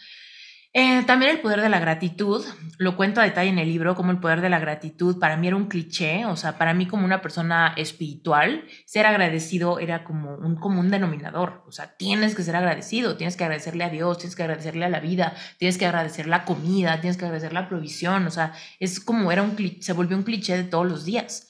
Eh, 0.72 1.02
también 1.04 1.32
el 1.32 1.40
poder 1.40 1.60
de 1.60 1.68
la 1.68 1.80
gratitud, 1.80 2.44
lo 2.78 2.96
cuento 2.96 3.20
a 3.20 3.24
detalle 3.24 3.50
en 3.50 3.58
el 3.58 3.68
libro, 3.68 3.96
como 3.96 4.12
el 4.12 4.20
poder 4.20 4.40
de 4.40 4.50
la 4.50 4.60
gratitud 4.60 5.18
para 5.18 5.36
mí 5.36 5.48
era 5.48 5.56
un 5.56 5.66
cliché, 5.66 6.26
o 6.26 6.36
sea, 6.36 6.58
para 6.58 6.74
mí 6.74 6.86
como 6.86 7.04
una 7.04 7.20
persona 7.20 7.74
espiritual, 7.76 8.64
ser 8.86 9.04
agradecido 9.04 9.80
era 9.80 10.04
como 10.04 10.36
un 10.36 10.54
común 10.54 10.88
denominador, 10.88 11.64
o 11.66 11.72
sea, 11.72 11.96
tienes 11.96 12.36
que 12.36 12.44
ser 12.44 12.54
agradecido, 12.54 13.16
tienes 13.16 13.36
que 13.36 13.42
agradecerle 13.42 13.82
a 13.82 13.90
Dios, 13.90 14.18
tienes 14.18 14.36
que 14.36 14.44
agradecerle 14.44 14.84
a 14.84 14.90
la 14.90 15.00
vida, 15.00 15.34
tienes 15.58 15.76
que 15.76 15.86
agradecer 15.86 16.28
la 16.28 16.44
comida, 16.44 17.00
tienes 17.00 17.16
que 17.16 17.24
agradecer 17.24 17.52
la 17.52 17.68
provisión, 17.68 18.28
o 18.28 18.30
sea, 18.30 18.52
es 18.78 19.00
como 19.00 19.32
era 19.32 19.42
un 19.42 19.56
se 19.80 19.92
volvió 19.92 20.16
un 20.16 20.22
cliché 20.22 20.56
de 20.56 20.64
todos 20.64 20.86
los 20.86 21.04
días. 21.04 21.48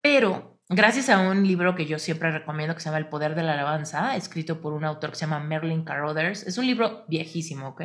Pero 0.00 0.58
gracias 0.70 1.10
a 1.10 1.18
un 1.18 1.46
libro 1.46 1.74
que 1.74 1.86
yo 1.86 1.98
siempre 1.98 2.30
recomiendo 2.30 2.74
que 2.74 2.80
se 2.80 2.86
llama 2.86 2.98
El 2.98 3.08
poder 3.08 3.34
de 3.34 3.42
la 3.42 3.52
alabanza, 3.52 4.16
escrito 4.16 4.62
por 4.62 4.72
un 4.72 4.84
autor 4.84 5.10
que 5.10 5.16
se 5.16 5.26
llama 5.26 5.40
Merlin 5.40 5.84
Carothers, 5.84 6.46
es 6.46 6.56
un 6.56 6.66
libro 6.66 7.04
viejísimo, 7.08 7.68
¿ok? 7.68 7.82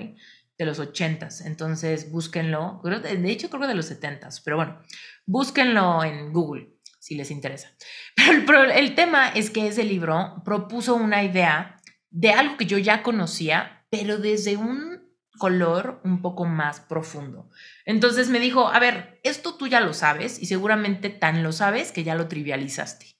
De 0.60 0.66
los 0.66 0.80
80s, 0.80 1.46
entonces 1.46 2.12
búsquenlo, 2.12 2.82
de 2.84 3.32
hecho 3.32 3.50
creo 3.50 3.62
que 3.62 3.68
de 3.68 3.76
los 3.76 3.90
70s, 3.90 4.42
pero 4.44 4.58
bueno, 4.58 4.82
búsquenlo 5.26 6.04
en 6.04 6.32
Google 6.32 6.74
si 7.00 7.16
les 7.16 7.32
interesa. 7.32 7.70
Pero 8.46 8.66
el, 8.66 8.72
el 8.72 8.94
tema 8.94 9.30
es 9.30 9.50
que 9.50 9.68
ese 9.68 9.86
libro 9.86 10.44
propuso 10.44 10.96
una 10.96 11.24
idea 11.24 11.80
de 12.10 12.32
algo 12.32 12.58
que 12.58 12.66
yo 12.66 12.78
ya 12.78 13.04
conocía, 13.04 13.86
pero 13.90 14.18
desde 14.18 14.58
un 14.58 15.00
color 15.40 16.02
un 16.04 16.22
poco 16.22 16.46
más 16.46 16.82
profundo. 16.82 17.50
Entonces 17.86 18.30
me 18.30 18.40
dijo, 18.40 18.68
a 18.68 18.80
ver, 18.80 19.20
esto 19.24 19.56
tú 19.56 19.68
ya 19.68 19.80
lo 19.80 19.94
sabes 19.94 20.40
y 20.40 20.46
seguramente 20.46 21.10
tan 21.10 21.42
lo 21.42 21.54
sabes 21.54 21.92
que 21.92 22.04
ya 22.04 22.16
lo 22.16 22.28
trivializaste. 22.28 23.19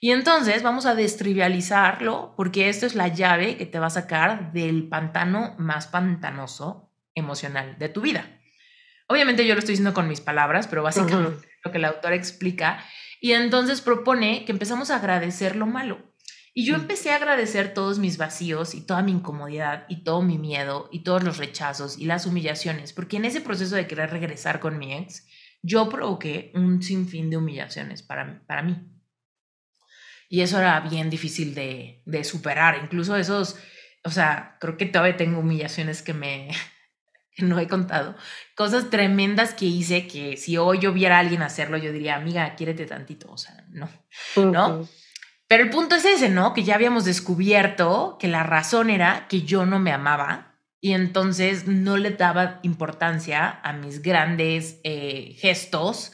Y 0.00 0.10
entonces 0.10 0.62
vamos 0.62 0.86
a 0.86 0.94
destrivializarlo 0.94 2.34
porque 2.36 2.68
esto 2.68 2.86
es 2.86 2.94
la 2.94 3.08
llave 3.08 3.56
que 3.56 3.66
te 3.66 3.78
va 3.78 3.86
a 3.86 3.90
sacar 3.90 4.52
del 4.52 4.88
pantano 4.88 5.54
más 5.58 5.86
pantanoso 5.86 6.92
emocional 7.14 7.76
de 7.78 7.88
tu 7.88 8.02
vida. 8.02 8.40
Obviamente 9.08 9.46
yo 9.46 9.54
lo 9.54 9.60
estoy 9.60 9.72
diciendo 9.72 9.94
con 9.94 10.08
mis 10.08 10.20
palabras, 10.20 10.66
pero 10.66 10.82
básicamente 10.82 11.46
lo 11.64 11.70
que 11.70 11.78
el 11.78 11.84
autor 11.84 12.12
explica. 12.12 12.84
Y 13.20 13.32
entonces 13.32 13.80
propone 13.80 14.44
que 14.44 14.52
empezamos 14.52 14.90
a 14.90 14.96
agradecer 14.96 15.56
lo 15.56 15.66
malo. 15.66 15.98
Y 16.52 16.64
yo 16.64 16.76
mm. 16.76 16.80
empecé 16.80 17.10
a 17.10 17.16
agradecer 17.16 17.74
todos 17.74 17.98
mis 17.98 18.18
vacíos 18.18 18.74
y 18.74 18.84
toda 18.84 19.02
mi 19.02 19.12
incomodidad 19.12 19.84
y 19.88 20.04
todo 20.04 20.22
mi 20.22 20.38
miedo 20.38 20.88
y 20.90 21.04
todos 21.04 21.22
los 21.22 21.38
rechazos 21.38 21.98
y 21.98 22.06
las 22.06 22.26
humillaciones, 22.26 22.92
porque 22.92 23.18
en 23.18 23.26
ese 23.26 23.40
proceso 23.40 23.76
de 23.76 23.86
querer 23.86 24.10
regresar 24.10 24.58
con 24.58 24.78
mi 24.78 24.94
ex, 24.94 25.26
yo 25.62 25.88
provoqué 25.88 26.52
un 26.54 26.82
sinfín 26.82 27.30
de 27.30 27.36
humillaciones 27.36 28.02
para, 28.02 28.42
para 28.46 28.62
mí. 28.62 28.76
Y 30.28 30.40
eso 30.40 30.58
era 30.58 30.80
bien 30.80 31.10
difícil 31.10 31.54
de, 31.54 32.02
de 32.04 32.24
superar. 32.24 32.80
Incluso 32.82 33.16
esos, 33.16 33.56
o 34.04 34.10
sea, 34.10 34.56
creo 34.60 34.76
que 34.76 34.86
todavía 34.86 35.16
tengo 35.16 35.40
humillaciones 35.40 36.02
que 36.02 36.14
me 36.14 36.48
que 37.36 37.44
no 37.44 37.58
he 37.58 37.68
contado. 37.68 38.16
Cosas 38.54 38.90
tremendas 38.90 39.54
que 39.54 39.66
hice 39.66 40.06
que 40.06 40.36
si 40.36 40.56
hoy 40.56 40.78
yo 40.78 40.92
viera 40.92 41.16
a 41.16 41.20
alguien 41.20 41.42
hacerlo, 41.42 41.76
yo 41.76 41.92
diría, 41.92 42.16
amiga, 42.16 42.54
quiérete 42.56 42.86
tantito. 42.86 43.30
O 43.30 43.36
sea, 43.36 43.66
no, 43.68 43.88
¿no? 44.36 44.88
Pero 45.48 45.62
el 45.62 45.70
punto 45.70 45.94
es 45.94 46.04
ese, 46.04 46.28
¿no? 46.28 46.54
Que 46.54 46.64
ya 46.64 46.74
habíamos 46.74 47.04
descubierto 47.04 48.16
que 48.18 48.28
la 48.28 48.42
razón 48.42 48.90
era 48.90 49.28
que 49.28 49.42
yo 49.42 49.64
no 49.66 49.78
me 49.78 49.92
amaba 49.92 50.56
y 50.80 50.92
entonces 50.92 51.66
no 51.66 51.96
le 51.96 52.10
daba 52.10 52.58
importancia 52.62 53.60
a 53.62 53.72
mis 53.72 54.02
grandes 54.02 54.80
eh, 54.82 55.36
gestos 55.38 56.12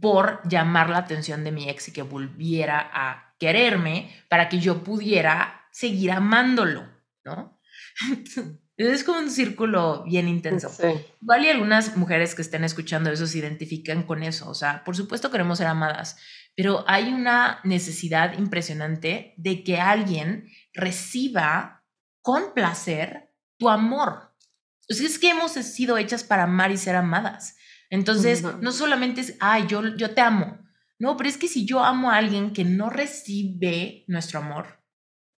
por 0.00 0.40
llamar 0.48 0.90
la 0.90 0.98
atención 0.98 1.44
de 1.44 1.52
mi 1.52 1.68
ex 1.68 1.88
y 1.88 1.92
que 1.92 2.02
volviera 2.02 2.78
a 2.92 3.27
quererme 3.38 4.10
para 4.28 4.48
que 4.48 4.58
yo 4.58 4.82
pudiera 4.82 5.68
seguir 5.72 6.12
amándolo, 6.12 6.88
¿no? 7.24 7.60
Es 8.78 9.02
como 9.02 9.18
un 9.18 9.28
círculo 9.28 10.04
bien 10.04 10.28
intenso. 10.28 10.70
Vale, 11.20 11.50
algunas 11.50 11.96
mujeres 11.96 12.36
que 12.36 12.42
estén 12.42 12.62
escuchando 12.62 13.10
eso 13.10 13.26
se 13.26 13.38
identifican 13.38 14.04
con 14.04 14.22
eso. 14.22 14.48
O 14.48 14.54
sea, 14.54 14.84
por 14.84 14.94
supuesto 14.94 15.32
queremos 15.32 15.58
ser 15.58 15.66
amadas, 15.66 16.16
pero 16.54 16.84
hay 16.86 17.12
una 17.12 17.58
necesidad 17.64 18.38
impresionante 18.38 19.34
de 19.36 19.64
que 19.64 19.80
alguien 19.80 20.48
reciba 20.72 21.84
con 22.22 22.54
placer 22.54 23.34
tu 23.58 23.68
amor. 23.68 24.32
es 24.88 25.18
que 25.18 25.30
hemos 25.30 25.52
sido 25.52 25.98
hechas 25.98 26.22
para 26.22 26.44
amar 26.44 26.70
y 26.70 26.76
ser 26.76 26.94
amadas. 26.94 27.56
Entonces, 27.90 28.44
no 28.44 28.70
solamente 28.70 29.22
es, 29.22 29.34
ay, 29.40 29.66
yo, 29.66 29.96
yo 29.96 30.14
te 30.14 30.20
amo. 30.20 30.58
No, 30.98 31.16
pero 31.16 31.28
es 31.28 31.38
que 31.38 31.48
si 31.48 31.64
yo 31.64 31.84
amo 31.84 32.10
a 32.10 32.16
alguien 32.16 32.52
que 32.52 32.64
no 32.64 32.90
recibe 32.90 34.04
nuestro 34.08 34.40
amor, 34.40 34.82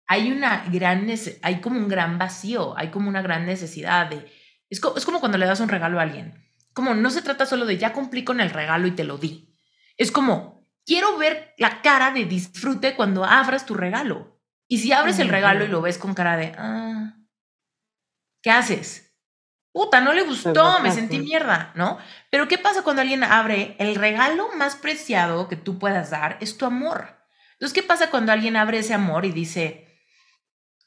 hay 0.06 0.30
una 0.32 0.64
gran, 0.70 1.08
hay 1.42 1.60
como 1.60 1.78
un 1.78 1.88
gran 1.88 2.18
vacío, 2.18 2.76
hay 2.78 2.90
como 2.90 3.08
una 3.08 3.22
gran 3.22 3.44
necesidad 3.44 4.08
de, 4.08 4.30
es, 4.70 4.80
es 4.96 5.04
como 5.04 5.20
cuando 5.20 5.38
le 5.38 5.46
das 5.46 5.60
un 5.60 5.68
regalo 5.68 5.98
a 5.98 6.02
alguien. 6.02 6.44
Como 6.72 6.94
no 6.94 7.10
se 7.10 7.22
trata 7.22 7.44
solo 7.44 7.66
de 7.66 7.76
ya 7.76 7.92
cumplí 7.92 8.24
con 8.24 8.40
el 8.40 8.50
regalo 8.50 8.86
y 8.86 8.92
te 8.92 9.04
lo 9.04 9.18
di. 9.18 9.54
Es 9.96 10.12
como, 10.12 10.66
quiero 10.86 11.18
ver 11.18 11.54
la 11.58 11.82
cara 11.82 12.12
de 12.12 12.24
disfrute 12.24 12.94
cuando 12.94 13.24
abras 13.24 13.66
tu 13.66 13.74
regalo. 13.74 14.40
Y 14.68 14.78
si 14.78 14.92
abres 14.92 15.18
el 15.18 15.28
regalo 15.28 15.64
y 15.64 15.68
lo 15.68 15.82
ves 15.82 15.98
con 15.98 16.14
cara 16.14 16.36
de, 16.36 16.52
ah, 16.56 17.16
¿qué 18.42 18.50
haces? 18.50 19.07
Puta, 19.78 20.00
no 20.00 20.12
le 20.12 20.22
gustó, 20.22 20.80
me 20.80 20.90
sentí 20.90 21.20
mierda, 21.20 21.70
¿no? 21.76 21.98
Pero 22.30 22.48
¿qué 22.48 22.58
pasa 22.58 22.82
cuando 22.82 23.00
alguien 23.00 23.22
abre 23.22 23.76
el 23.78 23.94
regalo 23.94 24.48
más 24.56 24.74
preciado 24.74 25.46
que 25.46 25.54
tú 25.54 25.78
puedas 25.78 26.10
dar? 26.10 26.36
Es 26.40 26.58
tu 26.58 26.66
amor. 26.66 27.16
Entonces, 27.52 27.74
¿qué 27.74 27.84
pasa 27.84 28.10
cuando 28.10 28.32
alguien 28.32 28.56
abre 28.56 28.78
ese 28.80 28.92
amor 28.92 29.24
y 29.24 29.30
dice, 29.30 29.86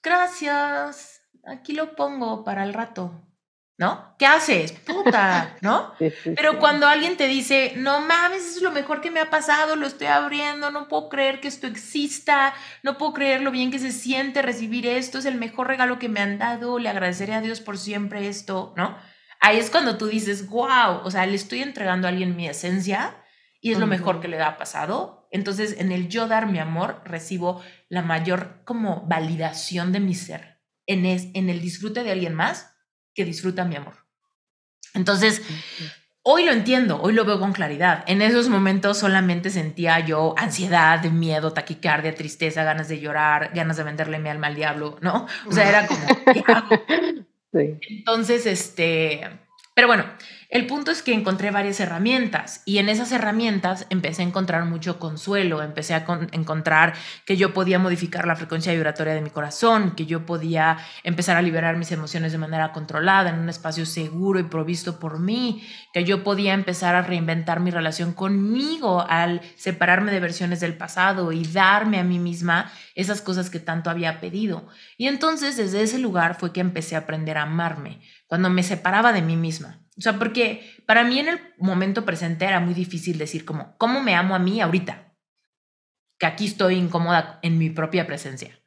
gracias, 0.03 1.21
aquí 1.45 1.71
lo 1.71 1.95
pongo 1.95 2.43
para 2.43 2.65
el 2.65 2.73
rato? 2.73 3.25
¿No? 3.81 4.13
¿Qué 4.19 4.27
haces? 4.27 4.73
Puta, 4.73 5.57
¿no? 5.61 5.93
Pero 6.35 6.59
cuando 6.59 6.85
alguien 6.85 7.17
te 7.17 7.27
dice, 7.27 7.73
no 7.77 7.99
mames, 7.99 8.57
es 8.57 8.61
lo 8.61 8.69
mejor 8.69 9.01
que 9.01 9.09
me 9.09 9.19
ha 9.19 9.31
pasado, 9.31 9.75
lo 9.75 9.87
estoy 9.87 10.05
abriendo, 10.05 10.69
no 10.69 10.87
puedo 10.87 11.09
creer 11.09 11.41
que 11.41 11.47
esto 11.47 11.65
exista, 11.65 12.53
no 12.83 12.99
puedo 12.99 13.13
creer 13.13 13.41
lo 13.41 13.49
bien 13.49 13.71
que 13.71 13.79
se 13.79 13.91
siente 13.91 14.43
recibir 14.43 14.85
esto, 14.85 15.17
es 15.17 15.25
el 15.25 15.33
mejor 15.33 15.65
regalo 15.65 15.97
que 15.97 16.09
me 16.09 16.19
han 16.19 16.37
dado, 16.37 16.77
le 16.77 16.89
agradeceré 16.89 17.33
a 17.33 17.41
Dios 17.41 17.59
por 17.59 17.79
siempre 17.79 18.27
esto, 18.27 18.71
¿no? 18.77 18.95
Ahí 19.39 19.57
es 19.57 19.71
cuando 19.71 19.97
tú 19.97 20.05
dices, 20.05 20.47
wow, 20.47 21.01
o 21.03 21.09
sea, 21.09 21.25
le 21.25 21.33
estoy 21.33 21.63
entregando 21.63 22.05
a 22.05 22.11
alguien 22.11 22.35
mi 22.35 22.47
esencia 22.47 23.15
y 23.61 23.71
es 23.71 23.79
lo 23.79 23.87
mejor 23.87 24.19
que 24.19 24.27
le 24.27 24.39
ha 24.39 24.57
pasado. 24.57 25.27
Entonces, 25.31 25.77
en 25.79 25.91
el 25.91 26.07
yo 26.07 26.27
dar 26.27 26.45
mi 26.45 26.59
amor, 26.59 27.01
recibo 27.03 27.63
la 27.89 28.03
mayor 28.03 28.61
como 28.63 29.07
validación 29.07 29.91
de 29.91 30.01
mi 30.01 30.13
ser. 30.13 30.61
En, 30.85 31.07
es, 31.07 31.29
en 31.33 31.49
el 31.49 31.61
disfrute 31.61 32.03
de 32.03 32.11
alguien 32.11 32.35
más, 32.35 32.71
que 33.13 33.25
disfruta 33.25 33.65
mi 33.65 33.75
amor. 33.75 33.93
Entonces, 34.93 35.41
hoy 36.23 36.45
lo 36.45 36.51
entiendo, 36.51 37.01
hoy 37.01 37.13
lo 37.13 37.25
veo 37.25 37.39
con 37.39 37.53
claridad. 37.53 38.03
En 38.07 38.21
esos 38.21 38.49
momentos 38.49 38.97
solamente 38.99 39.49
sentía 39.49 39.99
yo 39.99 40.35
ansiedad, 40.37 41.03
miedo, 41.05 41.53
taquicardia, 41.53 42.15
tristeza, 42.15 42.63
ganas 42.63 42.87
de 42.87 42.99
llorar, 42.99 43.51
ganas 43.53 43.77
de 43.77 43.83
venderle 43.83 44.19
mi 44.19 44.29
alma 44.29 44.47
al 44.47 44.55
diablo, 44.55 44.97
¿no? 45.01 45.27
O 45.47 45.51
sea, 45.51 45.67
era 45.69 45.87
como, 45.87 46.05
Entonces, 47.53 48.45
este, 48.45 49.21
pero 49.73 49.87
bueno, 49.87 50.05
El 50.51 50.67
punto 50.67 50.91
es 50.91 51.01
que 51.01 51.13
encontré 51.13 51.49
varias 51.49 51.79
herramientas 51.79 52.61
y 52.65 52.79
en 52.79 52.89
esas 52.89 53.13
herramientas 53.13 53.87
empecé 53.89 54.21
a 54.21 54.25
encontrar 54.25 54.65
mucho 54.65 54.99
consuelo, 54.99 55.63
empecé 55.63 55.93
a 55.93 56.05
encontrar 56.33 56.93
que 57.25 57.37
yo 57.37 57.53
podía 57.53 57.79
modificar 57.79 58.27
la 58.27 58.35
frecuencia 58.35 58.73
vibratoria 58.73 59.13
de 59.13 59.21
mi 59.21 59.29
corazón, 59.29 59.91
que 59.95 60.05
yo 60.05 60.25
podía 60.25 60.77
empezar 61.05 61.37
a 61.37 61.41
liberar 61.41 61.77
mis 61.77 61.93
emociones 61.93 62.33
de 62.33 62.37
manera 62.37 62.73
controlada 62.73 63.29
en 63.29 63.39
un 63.39 63.47
espacio 63.47 63.85
seguro 63.85 64.41
y 64.41 64.43
provisto 64.43 64.99
por 64.99 65.19
mí, 65.19 65.65
que 65.93 66.03
yo 66.03 66.21
podía 66.21 66.53
empezar 66.53 66.95
a 66.95 67.01
reinventar 67.01 67.61
mi 67.61 67.71
relación 67.71 68.11
conmigo 68.11 69.05
al 69.07 69.39
separarme 69.55 70.11
de 70.11 70.19
versiones 70.19 70.59
del 70.59 70.75
pasado 70.75 71.31
y 71.31 71.45
darme 71.45 71.97
a 71.97 72.03
mí 72.03 72.19
misma 72.19 72.69
esas 72.93 73.21
cosas 73.21 73.49
que 73.49 73.61
tanto 73.61 73.89
había 73.89 74.19
pedido. 74.19 74.67
Y 74.97 75.07
entonces 75.07 75.55
desde 75.55 75.81
ese 75.81 75.97
lugar 75.97 76.35
fue 76.37 76.51
que 76.51 76.59
empecé 76.59 76.97
a 76.97 76.99
aprender 76.99 77.37
a 77.37 77.43
amarme, 77.43 78.01
cuando 78.27 78.49
me 78.49 78.63
separaba 78.63 79.13
de 79.13 79.21
mí 79.21 79.37
misma 79.37 79.80
o 80.01 80.03
sea, 80.03 80.17
porque 80.17 80.67
para 80.87 81.03
mí 81.03 81.19
en 81.19 81.27
el 81.27 81.39
momento 81.59 82.05
presente 82.05 82.45
era 82.45 82.59
muy 82.59 82.73
difícil 82.73 83.19
decir 83.19 83.45
como, 83.45 83.77
¿cómo 83.77 84.01
me 84.01 84.15
amo 84.15 84.33
a 84.33 84.39
mí 84.39 84.59
ahorita? 84.59 85.13
Que 86.17 86.25
aquí 86.25 86.47
estoy 86.47 86.73
incómoda 86.73 87.37
en 87.43 87.59
mi 87.59 87.69
propia 87.69 88.07
presencia. 88.07 88.59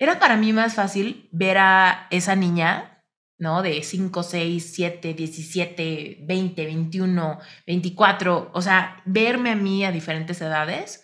Era 0.00 0.18
para 0.18 0.36
mí 0.36 0.52
más 0.52 0.74
fácil 0.74 1.28
ver 1.30 1.58
a 1.58 2.08
esa 2.10 2.34
niña, 2.34 3.04
¿no? 3.38 3.62
De 3.62 3.84
5, 3.84 4.20
6, 4.24 4.72
7, 4.74 5.14
17, 5.14 6.18
20, 6.22 6.64
21, 6.64 7.38
24, 7.68 8.50
o 8.52 8.60
sea, 8.60 9.00
verme 9.04 9.52
a 9.52 9.56
mí 9.56 9.84
a 9.84 9.92
diferentes 9.92 10.40
edades 10.40 11.03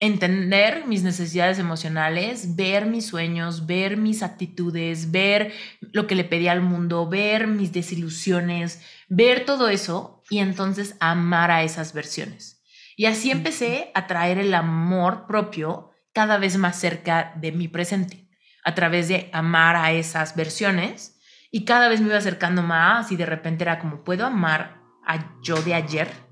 entender 0.00 0.86
mis 0.86 1.02
necesidades 1.02 1.58
emocionales, 1.58 2.54
ver 2.54 2.86
mis 2.86 3.06
sueños, 3.06 3.66
ver 3.66 3.96
mis 3.96 4.22
actitudes, 4.22 5.10
ver 5.10 5.52
lo 5.92 6.06
que 6.06 6.14
le 6.14 6.24
pedí 6.24 6.48
al 6.48 6.60
mundo, 6.60 7.08
ver 7.08 7.48
mis 7.48 7.72
desilusiones, 7.72 8.82
ver 9.08 9.44
todo 9.44 9.68
eso 9.68 10.22
y 10.30 10.38
entonces 10.38 10.96
amar 11.00 11.50
a 11.50 11.62
esas 11.64 11.92
versiones. 11.94 12.62
Y 12.96 13.06
así 13.06 13.30
empecé 13.30 13.90
a 13.94 14.06
traer 14.06 14.38
el 14.38 14.54
amor 14.54 15.26
propio 15.26 15.90
cada 16.12 16.38
vez 16.38 16.56
más 16.56 16.78
cerca 16.78 17.32
de 17.36 17.52
mi 17.52 17.68
presente, 17.68 18.28
a 18.64 18.74
través 18.74 19.08
de 19.08 19.30
amar 19.32 19.76
a 19.76 19.92
esas 19.92 20.36
versiones 20.36 21.18
y 21.50 21.64
cada 21.64 21.88
vez 21.88 22.00
me 22.00 22.08
iba 22.08 22.18
acercando 22.18 22.62
más 22.62 23.10
y 23.10 23.16
de 23.16 23.26
repente 23.26 23.64
era 23.64 23.78
como, 23.78 24.04
¿puedo 24.04 24.26
amar 24.26 24.80
a 25.06 25.40
yo 25.42 25.60
de 25.62 25.74
ayer? 25.74 26.27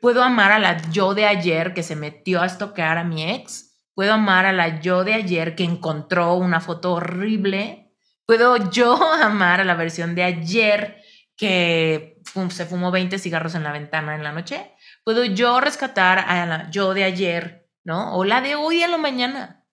Puedo 0.00 0.22
amar 0.22 0.52
a 0.52 0.58
la 0.58 0.80
yo 0.90 1.14
de 1.14 1.26
ayer 1.26 1.74
que 1.74 1.82
se 1.82 1.96
metió 1.96 2.40
a 2.40 2.46
estoquear 2.46 2.98
a 2.98 3.04
mi 3.04 3.28
ex. 3.30 3.76
Puedo 3.94 4.12
amar 4.12 4.46
a 4.46 4.52
la 4.52 4.80
yo 4.80 5.02
de 5.02 5.14
ayer 5.14 5.56
que 5.56 5.64
encontró 5.64 6.34
una 6.34 6.60
foto 6.60 6.94
horrible. 6.94 7.92
Puedo 8.24 8.70
yo 8.70 8.96
amar 9.22 9.60
a 9.60 9.64
la 9.64 9.74
versión 9.74 10.14
de 10.14 10.22
ayer 10.22 11.02
que 11.36 12.20
se 12.50 12.66
fumó 12.66 12.90
20 12.90 13.18
cigarros 13.18 13.54
en 13.54 13.64
la 13.64 13.72
ventana 13.72 14.14
en 14.14 14.22
la 14.22 14.32
noche. 14.32 14.72
Puedo 15.04 15.24
yo 15.24 15.60
rescatar 15.60 16.18
a 16.18 16.46
la 16.46 16.70
yo 16.70 16.94
de 16.94 17.04
ayer, 17.04 17.68
¿no? 17.84 18.14
O 18.14 18.24
la 18.24 18.40
de 18.40 18.54
hoy 18.54 18.82
a 18.82 18.88
la 18.88 18.98
mañana, 18.98 19.64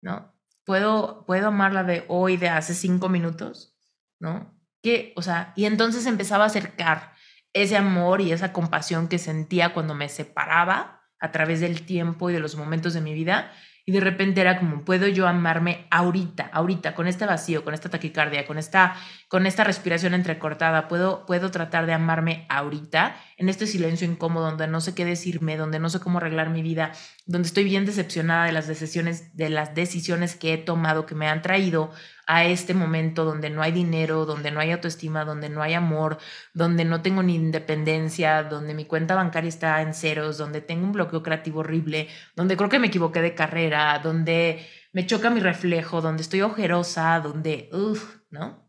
¿no? 0.00 0.34
Puedo, 0.64 1.24
puedo 1.26 1.48
amar 1.48 1.72
la 1.72 1.84
de 1.84 2.04
hoy 2.08 2.36
de 2.36 2.48
hace 2.48 2.74
cinco 2.74 3.08
minutos, 3.08 3.76
¿no? 4.20 4.54
Que, 4.82 5.12
o 5.16 5.22
sea, 5.22 5.52
y 5.56 5.64
entonces 5.64 6.06
empezaba 6.06 6.44
a 6.44 6.48
acercar 6.48 7.15
ese 7.62 7.76
amor 7.76 8.20
y 8.20 8.32
esa 8.32 8.52
compasión 8.52 9.08
que 9.08 9.18
sentía 9.18 9.72
cuando 9.72 9.94
me 9.94 10.08
separaba 10.08 11.02
a 11.18 11.32
través 11.32 11.60
del 11.60 11.82
tiempo 11.82 12.28
y 12.28 12.32
de 12.32 12.40
los 12.40 12.56
momentos 12.56 12.94
de 12.94 13.00
mi 13.00 13.14
vida. 13.14 13.52
Y 13.84 13.92
de 13.92 14.00
repente 14.00 14.40
era 14.40 14.58
como, 14.58 14.84
¿puedo 14.84 15.06
yo 15.06 15.28
amarme 15.28 15.86
ahorita, 15.90 16.50
ahorita, 16.52 16.94
con 16.94 17.06
este 17.06 17.24
vacío, 17.24 17.64
con 17.64 17.72
esta 17.72 17.88
taquicardia, 17.88 18.46
con 18.46 18.58
esta, 18.58 18.96
con 19.28 19.46
esta 19.46 19.64
respiración 19.64 20.14
entrecortada? 20.14 20.88
¿Puedo, 20.88 21.26
¿Puedo 21.26 21.50
tratar 21.50 21.86
de 21.86 21.92
amarme 21.92 22.46
ahorita, 22.48 23.16
en 23.36 23.48
este 23.48 23.66
silencio 23.66 24.08
incómodo, 24.08 24.46
donde 24.46 24.68
no 24.68 24.80
sé 24.80 24.94
qué 24.94 25.04
decirme, 25.04 25.56
donde 25.56 25.80
no 25.80 25.88
sé 25.88 26.00
cómo 26.00 26.18
arreglar 26.18 26.50
mi 26.50 26.62
vida, 26.62 26.92
donde 27.26 27.48
estoy 27.48 27.64
bien 27.64 27.86
decepcionada 27.86 28.46
de 28.46 28.52
las 28.52 28.68
decisiones, 28.68 29.36
de 29.36 29.50
las 29.50 29.74
decisiones 29.74 30.36
que 30.36 30.54
he 30.54 30.58
tomado 30.58 31.06
que 31.06 31.14
me 31.14 31.28
han 31.28 31.42
traído 31.42 31.90
a 32.26 32.44
este 32.44 32.74
momento 32.74 33.24
donde 33.24 33.50
no 33.50 33.62
hay 33.62 33.72
dinero, 33.72 34.26
donde 34.26 34.50
no 34.50 34.60
hay 34.60 34.72
autoestima, 34.72 35.24
donde 35.24 35.48
no 35.48 35.62
hay 35.62 35.74
amor, 35.74 36.18
donde 36.54 36.84
no 36.84 37.02
tengo 37.02 37.22
ni 37.22 37.36
independencia, 37.36 38.42
donde 38.42 38.74
mi 38.74 38.84
cuenta 38.84 39.14
bancaria 39.14 39.48
está 39.48 39.80
en 39.82 39.94
ceros, 39.94 40.36
donde 40.38 40.60
tengo 40.60 40.84
un 40.84 40.92
bloqueo 40.92 41.22
creativo 41.22 41.60
horrible, 41.60 42.08
donde 42.34 42.56
creo 42.56 42.68
que 42.68 42.80
me 42.80 42.88
equivoqué 42.88 43.22
de 43.22 43.34
carrera, 43.34 43.98
donde 44.00 44.66
me 44.92 45.06
choca 45.06 45.30
mi 45.30 45.40
reflejo, 45.40 46.00
donde 46.00 46.22
estoy 46.22 46.42
ojerosa, 46.42 47.20
donde, 47.20 47.68
uff, 47.72 48.16
¿no? 48.30 48.65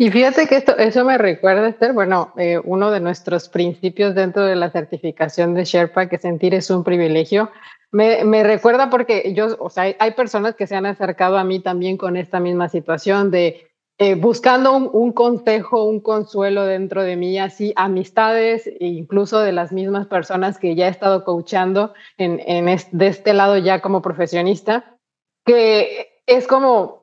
Y 0.00 0.10
fíjate 0.10 0.46
que 0.46 0.56
esto, 0.56 0.78
eso 0.78 1.04
me 1.04 1.18
recuerda, 1.18 1.68
Esther, 1.68 1.92
bueno, 1.92 2.32
eh, 2.38 2.58
uno 2.64 2.90
de 2.90 3.00
nuestros 3.00 3.50
principios 3.50 4.14
dentro 4.14 4.46
de 4.46 4.56
la 4.56 4.70
certificación 4.70 5.52
de 5.52 5.66
Sherpa, 5.66 6.08
que 6.08 6.16
sentir 6.16 6.54
es 6.54 6.70
un 6.70 6.84
privilegio, 6.84 7.50
me, 7.92 8.42
recuerda 8.42 8.88
porque 8.88 9.34
yo, 9.34 9.58
o 9.58 9.68
sea, 9.68 9.94
hay, 9.98 10.10
personas 10.12 10.54
que 10.54 10.66
se 10.66 10.74
han 10.74 10.86
acercado 10.86 11.36
a 11.36 11.44
mí 11.44 11.60
también 11.60 11.98
con 11.98 12.16
esta 12.16 12.40
misma 12.40 12.70
situación 12.70 13.30
de 13.30 13.68
eh, 13.98 14.14
buscando 14.14 14.74
un, 14.74 15.12
consejo, 15.12 15.84
un 15.84 16.00
consuelo 16.00 16.64
dentro 16.64 17.02
de 17.02 17.16
mí, 17.16 17.38
así 17.38 17.74
amistades 17.76 18.68
e 18.68 18.86
incluso 18.86 19.40
de 19.40 19.52
las 19.52 19.70
mismas 19.70 20.06
personas 20.06 20.58
que 20.58 20.76
ya 20.76 20.86
he 20.86 20.90
estado 20.90 21.24
coachando 21.24 21.92
en, 22.16 22.40
en 22.46 22.74
de 22.92 23.06
este 23.06 23.34
lado 23.34 23.58
ya 23.58 23.82
como 23.82 24.00
profesionista, 24.00 24.96
que 25.44 26.22
es 26.24 26.46
como, 26.46 26.99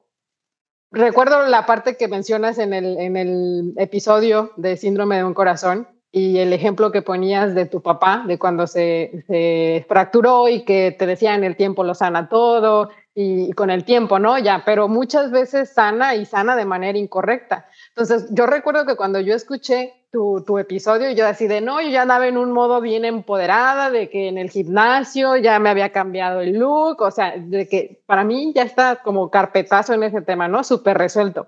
recuerdo 0.92 1.46
la 1.48 1.66
parte 1.66 1.98
que 1.98 2.08
mencionas 2.08 2.58
en 2.58 2.74
el, 2.74 2.98
en 2.98 3.18
el 3.18 3.74
episodio 3.78 4.52
de 4.58 4.78
síndrome 4.78 5.18
de 5.18 5.24
un 5.24 5.34
corazón, 5.34 5.88
y 6.12 6.40
el 6.40 6.54
ejemplo 6.54 6.92
que 6.92 7.02
ponías 7.02 7.54
de 7.54 7.66
tu 7.66 7.82
papá, 7.82 8.24
de 8.26 8.40
cuando 8.40 8.66
se, 8.66 9.24
se, 9.28 9.86
fracturó 9.88 10.48
y 10.48 10.64
que 10.64 10.96
te 10.98 11.06
decían 11.06 11.44
el 11.44 11.56
tiempo 11.56 11.84
lo 11.84 11.94
sana 11.94 12.30
todo 12.30 12.90
y, 13.14 13.52
con 13.54 13.70
el 13.70 13.84
tiempo, 13.84 14.20
¿no? 14.20 14.38
Ya, 14.40 14.64
pero 14.66 14.88
muchas 14.88 15.32
veces 15.32 15.74
sana 15.74 16.16
y 16.16 16.26
sana 16.26 16.56
de 16.56 16.66
manera 16.66 16.98
incorrecta. 16.98 17.68
Entonces, 17.98 18.30
yo 18.30 18.46
recuerdo 18.46 18.86
que 18.86 18.96
cuando 18.96 19.20
yo 19.20 19.34
escuché 19.34 19.96
tu, 20.12 20.44
tu 20.46 20.60
episodio, 20.60 21.10
yo 21.14 21.26
así 21.26 21.48
de, 21.48 21.62
no, 21.62 21.82
yo 21.82 21.90
ya 21.90 22.04
andaba 22.04 22.28
en 22.28 22.38
un 22.38 22.52
modo 22.52 22.80
bien 22.80 23.06
empoderada, 23.06 23.90
de 23.90 24.08
que 24.12 24.28
en 24.28 24.38
el 24.38 24.52
gimnasio 24.52 25.36
ya 25.36 25.58
me 25.58 25.72
había 25.72 25.92
cambiado 25.92 26.42
el 26.42 26.60
look, 26.60 27.02
o 27.02 27.10
sea, 27.10 27.34
de 27.36 27.68
que 27.68 28.04
para 28.06 28.24
mí 28.24 28.54
ya 28.54 28.62
está 28.62 28.98
como 28.98 29.32
carpetazo 29.32 29.96
en 29.96 30.04
ese 30.04 30.22
tema, 30.22 30.48
¿no? 30.48 30.64
Súper 30.64 30.96
resuelto. 30.96 31.48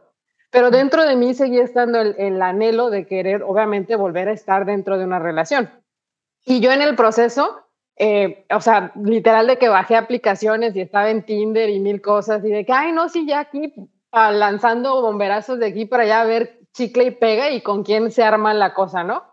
Pero 0.50 0.72
dentro 0.72 1.06
de 1.06 1.16
mí 1.16 1.36
seguía 1.36 1.62
estando 1.62 2.02
el, 2.02 2.42
anhelo 2.42 2.90
de 2.90 3.06
querer, 3.06 3.44
obviamente, 3.44 3.96
volver 3.96 4.28
a 4.30 4.34
estar 4.34 4.66
dentro 4.66 4.98
de 4.98 5.06
una 5.06 5.20
relación. 5.20 5.70
Y 6.48 6.62
yo 6.62 6.72
en 6.72 6.82
el 6.82 6.96
proceso, 6.96 7.60
eh, 7.96 8.48
o 8.52 8.60
sea, 8.60 8.92
literal 8.96 9.46
de 9.46 9.60
que 9.60 9.70
bajé 9.70 9.96
aplicaciones 9.96 10.76
y 10.76 10.82
estaba 10.82 11.12
en 11.12 11.22
Tinder 11.22 11.70
y 11.70 11.80
mil 11.80 12.02
cosas 12.02 12.44
y 12.44 12.50
de 12.50 12.66
que, 12.66 12.74
ay, 12.74 12.92
no, 12.92 13.08
sí, 13.08 13.28
ya 13.28 13.42
aquí 13.42 13.72
ah, 14.12 14.32
lanzando 14.32 15.02
bomberazos 15.02 15.60
de 15.60 15.68
aquí 15.68 15.86
para 15.86 16.04
allá 16.04 16.22
a 16.22 16.26
ver 16.26 16.60
chicle 16.74 17.06
y 17.06 17.12
pega 17.12 17.52
y 17.52 17.62
con 17.62 17.84
quién 17.84 18.12
se 18.12 18.24
arma 18.24 18.54
la 18.54 18.74
cosa, 18.74 19.04
¿no? 19.04 19.24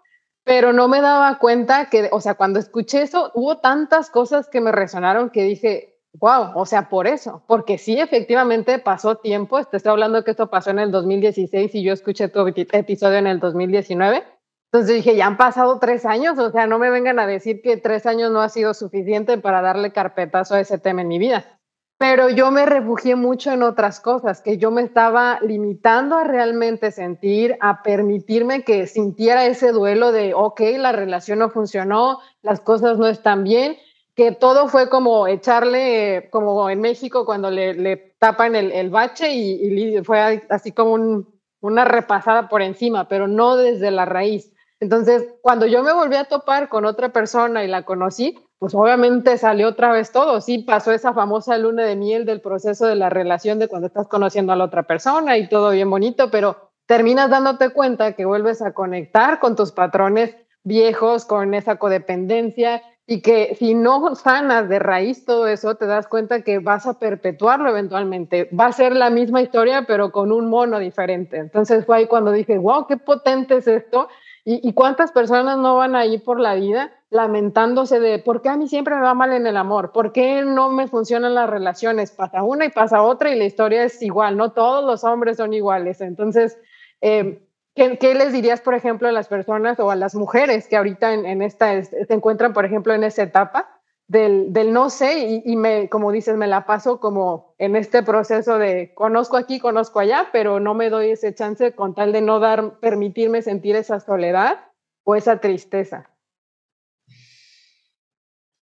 Pero 0.44 0.72
no 0.72 0.88
me 0.88 1.00
daba 1.00 1.38
cuenta 1.38 1.90
que, 1.90 2.08
o 2.12 2.20
sea, 2.20 2.34
cuando 2.34 2.58
escuché 2.58 3.02
eso, 3.02 3.32
hubo 3.34 3.58
tantas 3.58 4.10
cosas 4.10 4.48
que 4.48 4.60
me 4.60 4.72
resonaron 4.72 5.30
que 5.30 5.42
dije, 5.42 5.96
Wow, 6.18 6.52
o 6.54 6.64
sea, 6.64 6.88
por 6.88 7.06
eso, 7.06 7.42
porque 7.46 7.76
sí, 7.76 7.98
efectivamente 8.00 8.78
pasó 8.78 9.16
tiempo. 9.16 9.62
Te 9.64 9.76
estoy 9.76 9.92
hablando 9.92 10.24
que 10.24 10.30
esto 10.30 10.48
pasó 10.48 10.70
en 10.70 10.78
el 10.78 10.90
2016 10.90 11.74
y 11.74 11.82
yo 11.82 11.92
escuché 11.92 12.28
tu 12.28 12.46
episodio 12.46 13.18
en 13.18 13.26
el 13.26 13.38
2019. 13.38 14.24
Entonces 14.72 14.96
dije, 14.96 15.16
ya 15.16 15.26
han 15.26 15.36
pasado 15.36 15.78
tres 15.78 16.04
años, 16.06 16.38
o 16.38 16.50
sea, 16.50 16.66
no 16.66 16.78
me 16.78 16.90
vengan 16.90 17.18
a 17.18 17.26
decir 17.26 17.60
que 17.62 17.76
tres 17.76 18.06
años 18.06 18.30
no 18.30 18.40
ha 18.40 18.48
sido 18.48 18.74
suficiente 18.74 19.38
para 19.38 19.62
darle 19.62 19.92
carpetazo 19.92 20.54
a 20.54 20.60
ese 20.60 20.78
tema 20.78 21.02
en 21.02 21.08
mi 21.08 21.18
vida. 21.18 21.55
Pero 21.98 22.28
yo 22.28 22.50
me 22.50 22.66
refugié 22.66 23.16
mucho 23.16 23.52
en 23.52 23.62
otras 23.62 24.00
cosas, 24.00 24.42
que 24.42 24.58
yo 24.58 24.70
me 24.70 24.82
estaba 24.82 25.38
limitando 25.40 26.16
a 26.16 26.24
realmente 26.24 26.90
sentir, 26.90 27.56
a 27.60 27.82
permitirme 27.82 28.64
que 28.64 28.86
sintiera 28.86 29.46
ese 29.46 29.72
duelo 29.72 30.12
de, 30.12 30.34
ok, 30.34 30.60
la 30.76 30.92
relación 30.92 31.38
no 31.38 31.48
funcionó, 31.48 32.18
las 32.42 32.60
cosas 32.60 32.98
no 32.98 33.06
están 33.06 33.44
bien, 33.44 33.78
que 34.14 34.32
todo 34.32 34.68
fue 34.68 34.90
como 34.90 35.26
echarle, 35.26 36.28
como 36.30 36.68
en 36.68 36.80
México 36.82 37.24
cuando 37.24 37.50
le, 37.50 37.72
le 37.72 37.96
tapan 38.18 38.56
el, 38.56 38.72
el 38.72 38.90
bache 38.90 39.32
y, 39.32 40.02
fue 40.04 40.42
así 40.50 40.72
como 40.72 41.24
una 41.60 41.84
repasada 41.84 42.48
por 42.48 42.60
encima, 42.60 43.08
pero 43.08 43.26
no 43.26 43.56
desde 43.56 43.90
la 43.90 44.04
raíz. 44.04 44.52
Entonces, 44.80 45.28
cuando 45.40 45.66
yo 45.66 45.82
me 45.82 45.94
volví 45.94 46.16
a 46.16 46.24
topar 46.24 46.68
con 46.68 46.84
otra 46.84 47.10
persona 47.10 47.64
y 47.64 47.68
la 47.68 47.84
conocí, 47.84 48.38
pues 48.58 48.74
obviamente 48.74 49.38
salió 49.38 49.68
otra 49.68 49.92
vez 49.92 50.12
todo. 50.12 50.40
Sí, 50.40 50.58
pasó 50.58 50.92
esa 50.92 51.12
famosa 51.12 51.58
luna 51.58 51.84
de 51.84 51.96
miel 51.96 52.24
del 52.24 52.40
proceso 52.40 52.86
de 52.86 52.94
la 52.96 53.10
relación 53.10 53.58
de 53.58 53.68
cuando 53.68 53.86
estás 53.88 54.08
conociendo 54.08 54.52
a 54.52 54.56
la 54.56 54.64
otra 54.64 54.84
persona 54.84 55.36
y 55.36 55.48
todo 55.48 55.70
bien 55.70 55.90
bonito, 55.90 56.30
pero 56.30 56.70
terminas 56.86 57.30
dándote 57.30 57.70
cuenta 57.70 58.12
que 58.12 58.24
vuelves 58.24 58.62
a 58.62 58.72
conectar 58.72 59.40
con 59.40 59.56
tus 59.56 59.72
patrones 59.72 60.36
viejos, 60.62 61.24
con 61.24 61.54
esa 61.54 61.76
codependencia, 61.76 62.82
y 63.06 63.22
que 63.22 63.54
si 63.54 63.74
no 63.74 64.16
sanas 64.16 64.68
de 64.68 64.80
raíz 64.80 65.24
todo 65.24 65.46
eso, 65.46 65.76
te 65.76 65.86
das 65.86 66.08
cuenta 66.08 66.42
que 66.42 66.58
vas 66.58 66.86
a 66.86 66.98
perpetuarlo 66.98 67.70
eventualmente. 67.70 68.50
Va 68.58 68.66
a 68.66 68.72
ser 68.72 68.96
la 68.96 69.10
misma 69.10 69.42
historia, 69.42 69.84
pero 69.86 70.10
con 70.10 70.32
un 70.32 70.50
mono 70.50 70.80
diferente. 70.80 71.36
Entonces 71.36 71.86
fue 71.86 71.98
ahí 71.98 72.06
cuando 72.06 72.32
dije, 72.32 72.58
wow, 72.58 72.88
qué 72.88 72.96
potente 72.96 73.58
es 73.58 73.68
esto. 73.68 74.08
¿Y, 74.44 74.72
cuántas 74.74 75.10
personas 75.10 75.58
no 75.58 75.76
van 75.76 75.96
ahí 75.96 76.18
por 76.18 76.38
la 76.38 76.54
vida 76.54 76.92
lamentándose 77.10 78.00
de 78.00 78.18
por 78.18 78.42
qué 78.42 78.48
a 78.48 78.56
mí 78.56 78.68
siempre 78.68 78.94
me 78.94 79.02
va 79.02 79.14
mal 79.14 79.32
en 79.32 79.46
el 79.46 79.56
amor? 79.56 79.92
¿Por 79.92 80.12
qué 80.12 80.42
no 80.42 80.70
me 80.70 80.88
funcionan 80.88 81.34
las 81.34 81.48
relaciones? 81.48 82.10
Pasa 82.10 82.42
una 82.42 82.64
y 82.66 82.70
pasa 82.70 83.02
otra 83.02 83.30
y 83.30 83.38
la 83.38 83.44
historia 83.44 83.84
es 83.84 84.02
igual, 84.02 84.36
no 84.36 84.52
todos 84.52 84.84
los 84.84 85.04
hombres 85.04 85.36
son 85.36 85.52
iguales. 85.52 86.00
Entonces, 86.00 86.58
eh, 87.00 87.42
¿Qué, 87.76 88.14
les 88.14 88.32
dirías, 88.32 88.62
por 88.62 88.72
ejemplo, 88.72 89.06
a 89.06 89.12
las 89.12 89.28
personas 89.28 89.78
o 89.80 89.90
a 89.90 89.96
las 89.96 90.14
mujeres 90.14 90.66
que 90.66 90.78
ahorita 90.78 91.12
en, 91.12 91.42
esta 91.42 91.84
se 91.84 92.06
encuentran, 92.08 92.54
por 92.54 92.64
ejemplo, 92.64 92.94
en 92.94 93.04
esa 93.04 93.24
etapa 93.24 93.68
del, 94.08 94.72
no 94.72 94.88
sé 94.88 95.42
y, 95.44 95.56
me, 95.56 95.90
como 95.90 96.10
dices, 96.10 96.38
me 96.38 96.46
la 96.46 96.64
paso 96.64 97.00
como 97.00 97.54
en 97.58 97.76
este 97.76 98.02
proceso 98.02 98.56
de 98.56 98.94
conozco 98.94 99.36
aquí, 99.36 99.60
conozco 99.60 100.00
allá, 100.00 100.28
pero 100.32 100.58
no 100.58 100.72
me 100.72 100.88
doy 100.88 101.10
ese 101.10 101.34
chance 101.34 101.72
con 101.72 101.94
tal 101.94 102.12
de 102.12 102.22
no 102.22 102.40
dar, 102.40 102.78
permitirme 102.78 103.42
sentir 103.42 103.76
esa 103.76 104.00
soledad 104.00 104.58
o 105.04 105.14
esa 105.14 105.40
tristeza? 105.40 106.08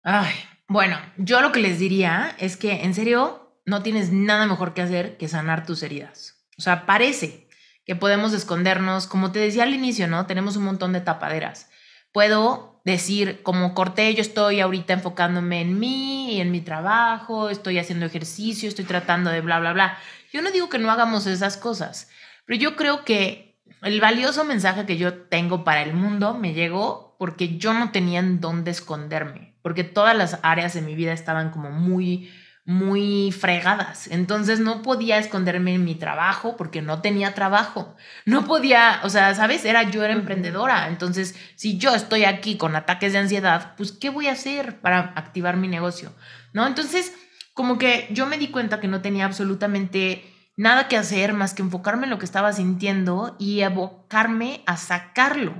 Ay, 0.02 0.34
bueno, 0.68 0.98
yo 1.16 1.40
lo 1.40 1.52
que 1.52 1.60
les 1.60 1.78
diría 1.78 2.34
es 2.38 2.56
que 2.56 2.84
en 2.84 2.94
serio 2.94 3.60
no 3.64 3.82
tienes 3.82 4.12
nada 4.12 4.46
mejor 4.46 4.74
que 4.74 4.82
hacer 4.82 5.16
que 5.16 5.28
sanar 5.28 5.64
tus 5.64 5.82
heridas. 5.82 6.44
O 6.58 6.62
sea, 6.62 6.86
parece, 6.86 7.48
que 7.84 7.96
podemos 7.96 8.32
escondernos. 8.32 9.06
Como 9.06 9.32
te 9.32 9.38
decía 9.38 9.64
al 9.64 9.74
inicio, 9.74 10.06
¿no? 10.08 10.26
Tenemos 10.26 10.56
un 10.56 10.64
montón 10.64 10.92
de 10.92 11.00
tapaderas. 11.00 11.68
Puedo 12.12 12.80
decir, 12.84 13.42
como 13.42 13.74
corté, 13.74 14.14
yo 14.14 14.22
estoy 14.22 14.60
ahorita 14.60 14.92
enfocándome 14.92 15.60
en 15.60 15.78
mí 15.78 16.34
y 16.34 16.40
en 16.40 16.50
mi 16.50 16.60
trabajo, 16.60 17.48
estoy 17.48 17.78
haciendo 17.78 18.06
ejercicio, 18.06 18.68
estoy 18.68 18.84
tratando 18.84 19.30
de 19.30 19.40
bla, 19.40 19.60
bla, 19.60 19.72
bla. 19.72 19.98
Yo 20.32 20.42
no 20.42 20.50
digo 20.50 20.68
que 20.68 20.78
no 20.78 20.90
hagamos 20.90 21.26
esas 21.26 21.56
cosas, 21.56 22.10
pero 22.44 22.58
yo 22.58 22.76
creo 22.76 23.04
que 23.04 23.60
el 23.82 24.00
valioso 24.00 24.44
mensaje 24.44 24.84
que 24.84 24.96
yo 24.96 25.14
tengo 25.14 25.64
para 25.64 25.82
el 25.82 25.94
mundo 25.94 26.34
me 26.34 26.54
llegó 26.54 27.16
porque 27.18 27.56
yo 27.56 27.72
no 27.72 27.92
tenía 27.92 28.18
en 28.18 28.40
dónde 28.40 28.72
esconderme, 28.72 29.51
porque 29.62 29.84
todas 29.84 30.16
las 30.16 30.38
áreas 30.42 30.74
de 30.74 30.82
mi 30.82 30.94
vida 30.94 31.12
estaban 31.12 31.50
como 31.50 31.70
muy 31.70 32.30
muy 32.64 33.32
fregadas. 33.32 34.06
Entonces 34.06 34.60
no 34.60 34.82
podía 34.82 35.18
esconderme 35.18 35.74
en 35.74 35.84
mi 35.84 35.96
trabajo 35.96 36.56
porque 36.56 36.80
no 36.80 37.00
tenía 37.00 37.34
trabajo. 37.34 37.96
No 38.24 38.44
podía, 38.44 39.00
o 39.02 39.08
sea, 39.08 39.34
¿sabes? 39.34 39.64
Era 39.64 39.90
yo 39.90 40.04
era 40.04 40.12
emprendedora. 40.12 40.86
Entonces, 40.88 41.34
si 41.56 41.78
yo 41.78 41.94
estoy 41.94 42.24
aquí 42.24 42.56
con 42.56 42.76
ataques 42.76 43.12
de 43.12 43.18
ansiedad, 43.18 43.74
pues 43.76 43.92
¿qué 43.92 44.10
voy 44.10 44.28
a 44.28 44.32
hacer 44.32 44.80
para 44.80 45.12
activar 45.16 45.56
mi 45.56 45.66
negocio? 45.66 46.14
¿No? 46.52 46.66
Entonces, 46.66 47.12
como 47.54 47.78
que 47.78 48.08
yo 48.12 48.26
me 48.26 48.38
di 48.38 48.48
cuenta 48.48 48.80
que 48.80 48.88
no 48.88 49.02
tenía 49.02 49.24
absolutamente 49.24 50.24
nada 50.56 50.86
que 50.86 50.96
hacer 50.96 51.32
más 51.32 51.54
que 51.54 51.62
enfocarme 51.62 52.04
en 52.04 52.10
lo 52.10 52.18
que 52.18 52.24
estaba 52.24 52.52
sintiendo 52.52 53.36
y 53.40 53.62
abocarme 53.62 54.62
a 54.66 54.76
sacarlo. 54.76 55.54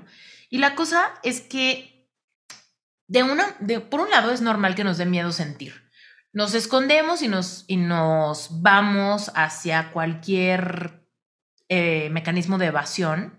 Y 0.50 0.58
la 0.58 0.74
cosa 0.74 1.14
es 1.22 1.40
que 1.40 1.91
de 3.06 3.22
una 3.22 3.56
de 3.60 3.80
por 3.80 4.00
un 4.00 4.10
lado 4.10 4.30
es 4.32 4.40
normal 4.40 4.74
que 4.74 4.84
nos 4.84 4.98
dé 4.98 5.06
miedo 5.06 5.32
sentir 5.32 5.82
nos 6.32 6.54
escondemos 6.54 7.22
y 7.22 7.28
nos, 7.28 7.64
y 7.68 7.76
nos 7.76 8.62
vamos 8.62 9.30
hacia 9.34 9.92
cualquier 9.92 11.06
eh, 11.68 12.08
mecanismo 12.10 12.56
de 12.58 12.66
evasión 12.66 13.38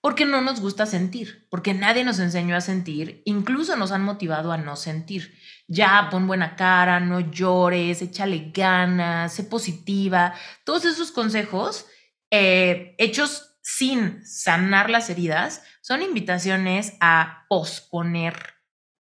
porque 0.00 0.24
no 0.24 0.40
nos 0.40 0.60
gusta 0.60 0.86
sentir, 0.86 1.48
porque 1.50 1.74
nadie 1.74 2.04
nos 2.04 2.20
enseñó 2.20 2.54
a 2.54 2.60
sentir, 2.60 3.22
incluso 3.24 3.74
nos 3.74 3.90
han 3.90 4.04
motivado 4.04 4.52
a 4.52 4.56
no 4.56 4.76
sentir. 4.76 5.34
Ya, 5.66 6.06
pon 6.08 6.28
buena 6.28 6.54
cara, 6.54 7.00
no 7.00 7.18
llores, 7.18 8.00
échale 8.00 8.52
ganas, 8.54 9.34
sé 9.34 9.42
positiva. 9.42 10.34
Todos 10.64 10.84
esos 10.84 11.10
consejos 11.10 11.86
eh, 12.30 12.94
hechos 12.98 13.56
sin 13.60 14.24
sanar 14.24 14.88
las 14.88 15.10
heridas 15.10 15.64
son 15.80 16.02
invitaciones 16.02 16.94
a 17.00 17.46
posponer, 17.48 18.54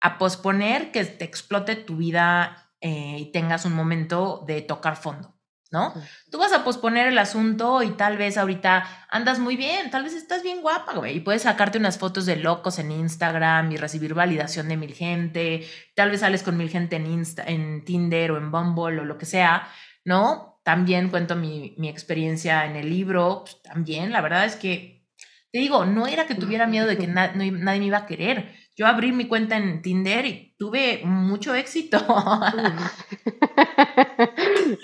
a 0.03 0.19
posponer 0.19 0.91
que 0.91 1.05
te 1.05 1.25
explote 1.25 1.77
tu 1.77 1.97
vida 1.97 2.71
eh, 2.81 3.17
y 3.21 3.31
tengas 3.31 3.65
un 3.65 3.73
momento 3.73 4.45
de 4.49 4.61
tocar 4.61 4.97
fondo, 4.97 5.39
¿no? 5.71 5.95
Tú 6.29 6.39
vas 6.39 6.53
a 6.53 6.65
posponer 6.65 7.07
el 7.07 7.19
asunto 7.19 7.85
y 7.85 7.91
tal 7.91 8.17
vez 8.17 8.37
ahorita 8.37 9.07
andas 9.09 9.39
muy 9.39 9.57
bien, 9.57 9.93
tal 9.93 10.03
vez 10.03 10.15
estás 10.15 10.43
bien 10.43 10.61
guapa, 10.61 10.95
güey, 10.95 11.19
y 11.19 11.21
puedes 11.21 11.43
sacarte 11.43 11.79
unas 11.79 11.99
fotos 11.99 12.27
de 12.27 12.35
locos 12.35 12.81
en 12.81 12.91
Instagram 12.91 13.71
y 13.71 13.77
recibir 13.77 14.13
validación 14.13 14.69
de 14.69 14.77
mil 14.77 14.93
gente, 14.93 15.65
tal 15.95 16.11
vez 16.11 16.21
sales 16.21 16.43
con 16.43 16.57
mil 16.57 16.69
gente 16.69 16.97
en, 16.97 17.07
Insta, 17.07 17.45
en 17.45 17.85
Tinder 17.85 18.33
o 18.33 18.39
en 18.39 18.51
Bumble 18.51 19.01
o 19.01 19.05
lo 19.05 19.19
que 19.19 19.27
sea, 19.27 19.69
¿no? 20.05 20.61
También 20.65 21.11
cuento 21.11 21.37
mi, 21.37 21.77
mi 21.79 21.89
experiencia 21.89 22.67
en 22.67 22.75
el 22.75 22.91
libro, 22.91 23.43
pues, 23.45 23.63
también, 23.63 24.11
la 24.11 24.21
verdad 24.21 24.47
es 24.47 24.57
que, 24.57 25.07
te 25.53 25.61
digo, 25.61 25.85
no 25.85 26.09
era 26.09 26.27
que 26.27 26.35
tuviera 26.35 26.67
miedo 26.67 26.89
de 26.89 26.99
que 26.99 27.07
nadie 27.07 27.53
me 27.53 27.77
iba 27.87 27.99
a 27.99 28.07
querer, 28.07 28.62
yo 28.77 28.87
abrí 28.87 29.13
mi 29.13 29.29
cuenta 29.29 29.57
en 29.57 29.83
Tinder 29.83 30.25
y 30.27 30.55
tuve 30.59 31.03
mucho 31.05 31.55
éxito. 31.55 31.99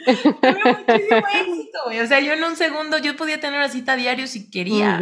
tuve 0.05 0.75
muchísimo 0.79 1.27
éxito, 1.35 1.79
O 2.03 2.07
sea, 2.07 2.21
yo 2.21 2.33
en 2.33 2.45
un 2.45 2.57
segundo, 2.57 2.99
yo 2.99 3.17
podía 3.17 3.41
tener 3.41 3.59
una 3.59 3.69
cita 3.69 3.97
diario 3.97 4.27
si 4.27 4.51
quería. 4.51 5.01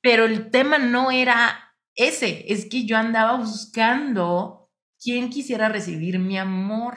Pero 0.00 0.24
el 0.24 0.50
tema 0.50 0.78
no 0.78 1.10
era 1.10 1.74
ese, 1.94 2.44
es 2.48 2.66
que 2.66 2.84
yo 2.84 2.96
andaba 2.96 3.36
buscando 3.36 4.70
quién 5.02 5.30
quisiera 5.30 5.68
recibir 5.68 6.18
mi 6.18 6.38
amor. 6.38 6.96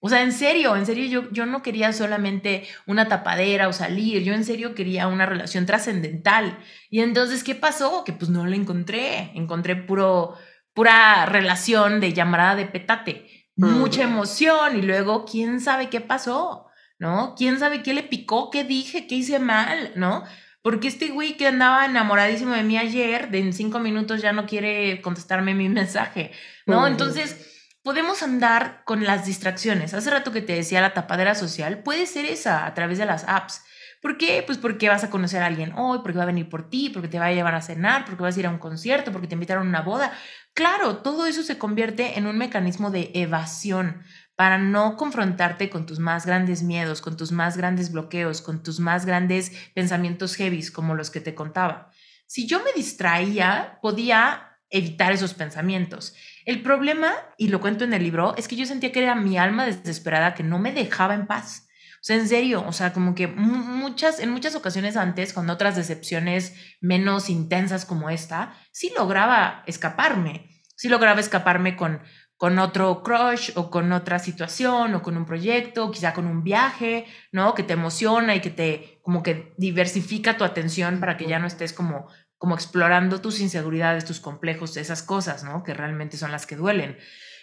O 0.00 0.08
sea, 0.08 0.22
en 0.22 0.32
serio, 0.32 0.76
en 0.76 0.86
serio, 0.86 1.06
yo, 1.06 1.30
yo 1.32 1.46
no 1.46 1.62
quería 1.62 1.92
solamente 1.92 2.66
una 2.86 3.08
tapadera 3.08 3.68
o 3.68 3.72
salir, 3.72 4.22
yo 4.22 4.34
en 4.34 4.44
serio 4.44 4.74
quería 4.74 5.08
una 5.08 5.26
relación 5.26 5.66
trascendental. 5.66 6.58
Y 6.90 7.00
entonces, 7.00 7.42
¿qué 7.42 7.54
pasó? 7.54 8.04
Que 8.04 8.12
pues 8.12 8.30
no 8.30 8.46
la 8.46 8.56
encontré, 8.56 9.32
encontré 9.34 9.74
puro, 9.74 10.34
pura 10.74 11.26
relación 11.26 12.00
de 12.00 12.12
llamada 12.12 12.54
de 12.54 12.66
petate, 12.66 13.48
mucha 13.56 14.02
emoción 14.02 14.78
y 14.78 14.82
luego, 14.82 15.24
¿quién 15.24 15.60
sabe 15.60 15.88
qué 15.88 16.00
pasó? 16.00 16.66
¿No? 16.98 17.34
¿Quién 17.36 17.58
sabe 17.58 17.82
qué 17.82 17.94
le 17.94 18.02
picó? 18.02 18.50
¿Qué 18.50 18.64
dije? 18.64 19.06
¿Qué 19.06 19.16
hice 19.16 19.38
mal? 19.38 19.92
¿No? 19.96 20.24
Porque 20.62 20.88
este 20.88 21.08
güey 21.08 21.36
que 21.36 21.46
andaba 21.46 21.86
enamoradísimo 21.86 22.52
de 22.54 22.64
mí 22.64 22.76
ayer, 22.76 23.30
de 23.30 23.38
en 23.38 23.52
cinco 23.52 23.78
minutos 23.78 24.20
ya 24.20 24.32
no 24.32 24.46
quiere 24.46 25.00
contestarme 25.00 25.54
mi 25.54 25.68
mensaje, 25.68 26.32
¿no? 26.66 26.86
Entonces 26.86 27.55
podemos 27.86 28.24
andar 28.24 28.82
con 28.84 29.04
las 29.04 29.26
distracciones. 29.26 29.94
Hace 29.94 30.10
rato 30.10 30.32
que 30.32 30.42
te 30.42 30.54
decía 30.54 30.80
la 30.80 30.92
tapadera 30.92 31.36
social, 31.36 31.84
puede 31.84 32.06
ser 32.06 32.24
esa 32.24 32.66
a 32.66 32.74
través 32.74 32.98
de 32.98 33.06
las 33.06 33.22
apps. 33.28 33.62
¿Por 34.02 34.18
qué? 34.18 34.42
Pues 34.44 34.58
porque 34.58 34.88
vas 34.88 35.04
a 35.04 35.08
conocer 35.08 35.40
a 35.40 35.46
alguien 35.46 35.72
hoy, 35.72 36.00
porque 36.02 36.18
va 36.18 36.24
a 36.24 36.26
venir 36.26 36.48
por 36.48 36.68
ti, 36.68 36.90
porque 36.90 37.06
te 37.06 37.20
va 37.20 37.26
a 37.26 37.32
llevar 37.32 37.54
a 37.54 37.62
cenar, 37.62 38.04
porque 38.04 38.24
vas 38.24 38.36
a 38.36 38.40
ir 38.40 38.46
a 38.46 38.50
un 38.50 38.58
concierto, 38.58 39.12
porque 39.12 39.28
te 39.28 39.34
invitaron 39.34 39.68
a 39.68 39.70
una 39.70 39.82
boda. 39.82 40.12
Claro, 40.52 40.96
todo 40.96 41.26
eso 41.26 41.44
se 41.44 41.58
convierte 41.58 42.18
en 42.18 42.26
un 42.26 42.36
mecanismo 42.36 42.90
de 42.90 43.12
evasión 43.14 44.02
para 44.34 44.58
no 44.58 44.96
confrontarte 44.96 45.70
con 45.70 45.86
tus 45.86 46.00
más 46.00 46.26
grandes 46.26 46.64
miedos, 46.64 47.00
con 47.00 47.16
tus 47.16 47.30
más 47.30 47.56
grandes 47.56 47.92
bloqueos, 47.92 48.42
con 48.42 48.64
tus 48.64 48.80
más 48.80 49.06
grandes 49.06 49.52
pensamientos 49.76 50.34
heavy 50.34 50.66
como 50.72 50.96
los 50.96 51.10
que 51.10 51.20
te 51.20 51.36
contaba. 51.36 51.92
Si 52.26 52.48
yo 52.48 52.64
me 52.64 52.72
distraía, 52.72 53.78
podía 53.80 54.58
evitar 54.70 55.12
esos 55.12 55.34
pensamientos. 55.34 56.14
El 56.46 56.62
problema, 56.62 57.12
y 57.36 57.48
lo 57.48 57.60
cuento 57.60 57.82
en 57.82 57.92
el 57.92 58.04
libro, 58.04 58.36
es 58.36 58.46
que 58.46 58.54
yo 58.54 58.66
sentía 58.66 58.92
que 58.92 59.02
era 59.02 59.16
mi 59.16 59.36
alma 59.36 59.66
desesperada 59.66 60.34
que 60.34 60.44
no 60.44 60.60
me 60.60 60.72
dejaba 60.72 61.14
en 61.14 61.26
paz. 61.26 61.66
O 61.96 62.04
sea, 62.06 62.16
en 62.16 62.28
serio, 62.28 62.64
o 62.64 62.72
sea, 62.72 62.92
como 62.92 63.16
que 63.16 63.26
muchas, 63.26 64.20
en 64.20 64.30
muchas 64.30 64.54
ocasiones 64.54 64.96
antes, 64.96 65.32
con 65.32 65.50
otras 65.50 65.74
decepciones 65.74 66.54
menos 66.80 67.30
intensas 67.30 67.84
como 67.84 68.10
esta, 68.10 68.54
sí 68.70 68.92
lograba 68.96 69.64
escaparme. 69.66 70.62
Sí 70.76 70.88
lograba 70.88 71.18
escaparme 71.18 71.74
con, 71.74 72.00
con 72.36 72.60
otro 72.60 73.02
crush 73.02 73.50
o 73.56 73.68
con 73.68 73.90
otra 73.90 74.20
situación 74.20 74.94
o 74.94 75.02
con 75.02 75.16
un 75.16 75.26
proyecto, 75.26 75.90
quizá 75.90 76.14
con 76.14 76.28
un 76.28 76.44
viaje, 76.44 77.06
¿no? 77.32 77.54
Que 77.54 77.64
te 77.64 77.72
emociona 77.72 78.36
y 78.36 78.40
que 78.40 78.50
te 78.50 79.00
como 79.02 79.24
que 79.24 79.52
diversifica 79.58 80.36
tu 80.36 80.44
atención 80.44 81.00
para 81.00 81.16
que 81.16 81.26
ya 81.26 81.40
no 81.40 81.48
estés 81.48 81.72
como 81.72 82.06
como 82.38 82.54
explorando 82.54 83.20
tus 83.20 83.40
inseguridades, 83.40 84.04
tus 84.04 84.20
complejos, 84.20 84.76
esas 84.76 85.02
cosas, 85.02 85.44
¿no? 85.44 85.62
Que 85.62 85.74
realmente 85.74 86.16
son 86.16 86.32
las 86.32 86.46
que 86.46 86.56
duelen. 86.56 86.98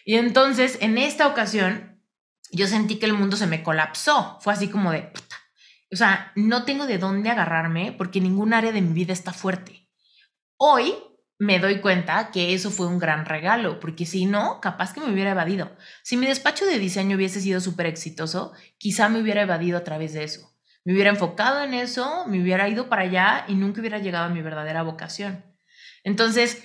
Y 0.05 0.15
entonces, 0.15 0.77
en 0.81 0.97
esta 0.97 1.27
ocasión, 1.27 2.01
yo 2.51 2.67
sentí 2.67 2.97
que 2.97 3.05
el 3.05 3.13
mundo 3.13 3.35
se 3.35 3.47
me 3.47 3.63
colapsó. 3.63 4.37
Fue 4.41 4.53
así 4.53 4.67
como 4.67 4.91
de, 4.91 5.03
puta. 5.03 5.35
O 5.91 5.95
sea, 5.95 6.31
no 6.35 6.65
tengo 6.65 6.85
de 6.85 6.97
dónde 6.97 7.29
agarrarme 7.29 7.93
porque 7.97 8.21
ningún 8.21 8.53
área 8.53 8.71
de 8.71 8.81
mi 8.81 8.93
vida 8.93 9.13
está 9.13 9.33
fuerte. 9.33 9.89
Hoy 10.57 10.93
me 11.39 11.59
doy 11.59 11.81
cuenta 11.81 12.31
que 12.31 12.53
eso 12.53 12.69
fue 12.71 12.87
un 12.87 12.99
gran 12.99 13.25
regalo, 13.25 13.79
porque 13.79 14.05
si 14.05 14.25
no, 14.25 14.61
capaz 14.61 14.93
que 14.93 15.01
me 15.01 15.11
hubiera 15.11 15.31
evadido. 15.31 15.75
Si 16.03 16.17
mi 16.17 16.25
despacho 16.25 16.65
de 16.65 16.79
diseño 16.79 17.17
hubiese 17.17 17.41
sido 17.41 17.59
súper 17.59 17.87
exitoso, 17.87 18.53
quizá 18.77 19.09
me 19.09 19.19
hubiera 19.21 19.41
evadido 19.41 19.77
a 19.77 19.83
través 19.83 20.13
de 20.13 20.23
eso 20.23 20.52
me 20.85 20.93
hubiera 20.93 21.09
enfocado 21.09 21.63
en 21.63 21.73
eso, 21.73 22.25
me 22.27 22.41
hubiera 22.41 22.67
ido 22.67 22.89
para 22.89 23.03
allá 23.03 23.45
y 23.47 23.55
nunca 23.55 23.79
hubiera 23.79 23.99
llegado 23.99 24.25
a 24.25 24.33
mi 24.33 24.41
verdadera 24.41 24.83
vocación. 24.83 25.43
Entonces, 26.03 26.63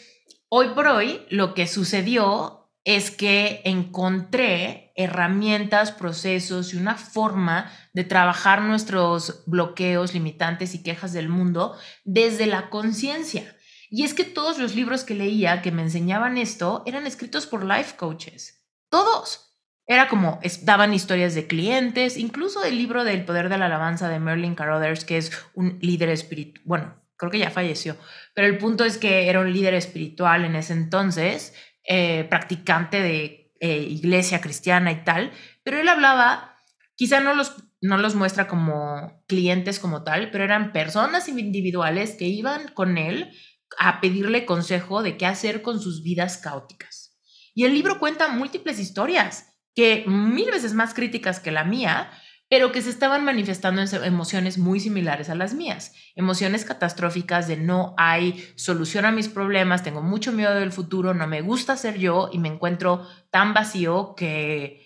hoy 0.48 0.70
por 0.70 0.88
hoy, 0.88 1.26
lo 1.30 1.54
que 1.54 1.66
sucedió 1.66 2.58
es 2.84 3.10
que 3.10 3.60
encontré 3.64 4.92
herramientas, 4.96 5.92
procesos 5.92 6.72
y 6.72 6.76
una 6.76 6.96
forma 6.96 7.70
de 7.92 8.04
trabajar 8.04 8.62
nuestros 8.62 9.44
bloqueos, 9.46 10.14
limitantes 10.14 10.74
y 10.74 10.82
quejas 10.82 11.12
del 11.12 11.28
mundo 11.28 11.76
desde 12.04 12.46
la 12.46 12.70
conciencia. 12.70 13.56
Y 13.90 14.04
es 14.04 14.14
que 14.14 14.24
todos 14.24 14.58
los 14.58 14.74
libros 14.74 15.04
que 15.04 15.14
leía 15.14 15.62
que 15.62 15.70
me 15.70 15.82
enseñaban 15.82 16.36
esto 16.38 16.82
eran 16.86 17.06
escritos 17.06 17.46
por 17.46 17.64
life 17.64 17.96
coaches. 17.96 18.66
Todos. 18.90 19.47
Era 19.90 20.06
como, 20.06 20.38
daban 20.64 20.92
historias 20.92 21.34
de 21.34 21.46
clientes, 21.46 22.18
incluso 22.18 22.62
el 22.62 22.76
libro 22.76 23.04
del 23.04 23.24
poder 23.24 23.48
de 23.48 23.56
la 23.56 23.66
alabanza 23.66 24.10
de 24.10 24.20
Merlin 24.20 24.54
Carothers, 24.54 25.06
que 25.06 25.16
es 25.16 25.32
un 25.54 25.78
líder 25.80 26.10
espiritual, 26.10 26.62
bueno, 26.66 27.02
creo 27.16 27.30
que 27.30 27.38
ya 27.38 27.50
falleció, 27.50 27.96
pero 28.34 28.46
el 28.46 28.58
punto 28.58 28.84
es 28.84 28.98
que 28.98 29.30
era 29.30 29.40
un 29.40 29.50
líder 29.50 29.72
espiritual 29.72 30.44
en 30.44 30.56
ese 30.56 30.74
entonces, 30.74 31.54
eh, 31.84 32.24
practicante 32.24 33.00
de 33.00 33.54
eh, 33.60 33.78
iglesia 33.78 34.42
cristiana 34.42 34.92
y 34.92 35.04
tal, 35.04 35.32
pero 35.64 35.80
él 35.80 35.88
hablaba, 35.88 36.58
quizá 36.94 37.20
no 37.20 37.34
los, 37.34 37.56
no 37.80 37.96
los 37.96 38.14
muestra 38.14 38.46
como 38.46 39.24
clientes 39.26 39.78
como 39.78 40.04
tal, 40.04 40.30
pero 40.30 40.44
eran 40.44 40.72
personas 40.72 41.28
individuales 41.28 42.14
que 42.14 42.26
iban 42.26 42.68
con 42.74 42.98
él 42.98 43.32
a 43.78 44.02
pedirle 44.02 44.44
consejo 44.44 45.02
de 45.02 45.16
qué 45.16 45.24
hacer 45.24 45.62
con 45.62 45.80
sus 45.80 46.02
vidas 46.02 46.36
caóticas. 46.36 47.18
Y 47.54 47.64
el 47.64 47.72
libro 47.72 47.98
cuenta 47.98 48.28
múltiples 48.28 48.78
historias 48.78 49.54
que 49.78 50.02
mil 50.08 50.50
veces 50.50 50.74
más 50.74 50.92
críticas 50.92 51.38
que 51.38 51.52
la 51.52 51.62
mía, 51.62 52.10
pero 52.50 52.72
que 52.72 52.82
se 52.82 52.90
estaban 52.90 53.24
manifestando 53.24 53.80
en 53.80 53.88
emociones 54.02 54.58
muy 54.58 54.80
similares 54.80 55.30
a 55.30 55.36
las 55.36 55.54
mías. 55.54 55.94
Emociones 56.16 56.64
catastróficas 56.64 57.46
de 57.46 57.58
no 57.58 57.94
hay 57.96 58.44
solución 58.56 59.04
a 59.04 59.12
mis 59.12 59.28
problemas, 59.28 59.84
tengo 59.84 60.02
mucho 60.02 60.32
miedo 60.32 60.52
del 60.52 60.72
futuro, 60.72 61.14
no 61.14 61.28
me 61.28 61.42
gusta 61.42 61.76
ser 61.76 61.96
yo 61.96 62.28
y 62.32 62.38
me 62.40 62.48
encuentro 62.48 63.06
tan 63.30 63.54
vacío 63.54 64.16
que 64.16 64.84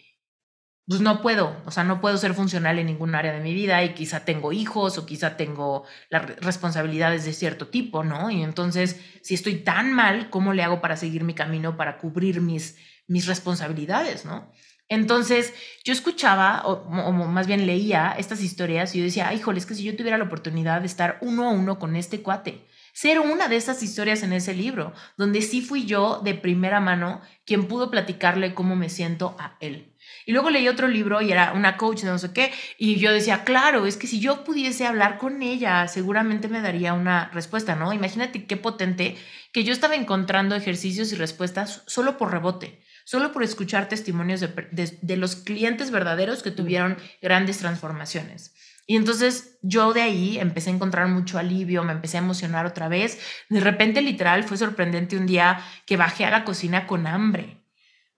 pues 0.86 1.00
no 1.00 1.22
puedo, 1.22 1.56
o 1.64 1.70
sea, 1.70 1.84
no 1.84 2.02
puedo 2.02 2.18
ser 2.18 2.34
funcional 2.34 2.78
en 2.78 2.84
ningún 2.84 3.14
área 3.14 3.32
de 3.32 3.40
mi 3.40 3.54
vida 3.54 3.82
y 3.82 3.94
quizá 3.94 4.26
tengo 4.26 4.52
hijos 4.52 4.98
o 4.98 5.06
quizá 5.06 5.38
tengo 5.38 5.86
las 6.10 6.36
responsabilidades 6.36 7.24
de 7.24 7.32
cierto 7.32 7.68
tipo, 7.68 8.04
¿no? 8.04 8.30
Y 8.30 8.42
entonces, 8.42 9.00
si 9.22 9.32
estoy 9.32 9.54
tan 9.64 9.94
mal, 9.94 10.28
¿cómo 10.28 10.52
le 10.52 10.62
hago 10.62 10.82
para 10.82 10.98
seguir 10.98 11.24
mi 11.24 11.32
camino, 11.32 11.78
para 11.78 11.96
cubrir 11.96 12.42
mis, 12.42 12.76
mis 13.06 13.26
responsabilidades, 13.26 14.26
¿no? 14.26 14.52
Entonces, 14.92 15.54
yo 15.84 15.94
escuchaba, 15.94 16.64
o, 16.66 17.12
más 17.12 17.46
bien 17.46 17.66
leía 17.66 18.14
estas 18.18 18.42
historias 18.42 18.94
y 18.94 18.98
yo 18.98 19.04
decía, 19.04 19.32
híjole, 19.32 19.58
es 19.58 19.64
que 19.64 19.74
si 19.74 19.84
yo 19.84 19.96
tuviera 19.96 20.18
la 20.18 20.24
oportunidad 20.24 20.80
de 20.80 20.86
estar 20.86 21.16
uno 21.22 21.48
a 21.48 21.50
uno 21.50 21.78
con 21.78 21.96
este 21.96 22.20
cuate, 22.20 22.66
ser 22.92 23.18
una 23.18 23.48
de 23.48 23.56
esas 23.56 23.82
historias 23.82 24.22
en 24.22 24.34
ese 24.34 24.52
libro, 24.52 24.92
donde 25.16 25.40
sí 25.40 25.62
fui 25.62 25.86
yo 25.86 26.20
de 26.22 26.34
primera 26.34 26.78
mano 26.78 27.22
quien 27.46 27.68
pudo 27.68 27.90
platicarle 27.90 28.52
cómo 28.52 28.76
me 28.76 28.90
siento 28.90 29.34
a 29.38 29.56
él. 29.60 29.94
Y 30.26 30.32
luego 30.32 30.50
leí 30.50 30.68
otro 30.68 30.88
libro 30.88 31.22
y 31.22 31.32
era 31.32 31.54
una 31.54 31.78
coach 31.78 32.04
no 32.04 32.18
sé 32.18 32.34
qué, 32.34 32.52
y 32.76 32.96
yo 32.96 33.14
decía, 33.14 33.44
claro, 33.44 33.86
es 33.86 33.96
que 33.96 34.06
si 34.06 34.20
yo 34.20 34.44
pudiese 34.44 34.84
hablar 34.84 35.16
con 35.16 35.40
ella, 35.40 35.88
seguramente 35.88 36.48
me 36.48 36.60
daría 36.60 36.92
una 36.92 37.30
respuesta, 37.32 37.76
¿no? 37.76 37.94
Imagínate 37.94 38.44
qué 38.44 38.58
potente 38.58 39.16
que 39.52 39.64
yo 39.64 39.72
estaba 39.72 39.94
encontrando 39.94 40.54
ejercicios 40.54 41.12
y 41.12 41.16
respuestas 41.16 41.82
solo 41.86 42.18
por 42.18 42.30
rebote 42.30 42.81
solo 43.04 43.32
por 43.32 43.42
escuchar 43.42 43.88
testimonios 43.88 44.40
de, 44.40 45.16
los 45.16 45.36
clientes 45.36 45.90
verdaderos 45.90 46.42
que 46.42 46.50
tuvieron 46.50 46.96
grandes 47.20 47.58
transformaciones. 47.58 48.54
Y 48.86 48.96
entonces 48.96 49.58
yo 49.62 49.92
de 49.92 50.02
ahí 50.02 50.38
empecé 50.38 50.70
a 50.70 50.74
encontrar 50.74 51.08
mucho 51.08 51.38
alivio, 51.38 51.84
me 51.84 51.92
empecé 51.92 52.16
a 52.16 52.20
emocionar 52.20 52.66
otra 52.66 52.88
vez. 52.88 53.20
De 53.48 53.60
repente, 53.60 54.02
literal, 54.02 54.44
fue 54.44 54.56
sorprendente 54.56 55.16
un 55.16 55.26
día 55.26 55.60
que 55.86 55.96
bajé 55.96 56.24
a 56.24 56.30
la 56.30 56.44
cocina 56.44 56.86
con 56.86 57.06
hambre, 57.06 57.64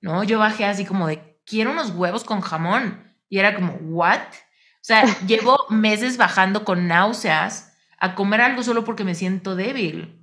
¿no? 0.01 0.25
Yo 0.25 0.39
bajé 0.39 0.65
así 0.65 0.85
como 0.85 1.07
de, 1.07 1.39
quiero 1.45 1.73
unos 1.73 1.91
huevos 1.91 2.25
con 2.25 2.41
jamón. 2.41 3.15
Y 3.29 3.39
era 3.39 3.55
como, 3.55 3.75
¿what? 3.75 4.21
O 4.21 4.87
sea, 4.87 5.05
llevo 5.27 5.59
meses 5.71 6.17
bajando 6.17 6.65
con 6.65 6.89
náuseas 6.89 7.75
a 7.99 8.15
comer 8.15 8.41
algo 8.41 8.63
solo 8.63 8.85
porque 8.85 9.05
me 9.05 9.15
siento 9.15 9.57
débil. 9.57 10.21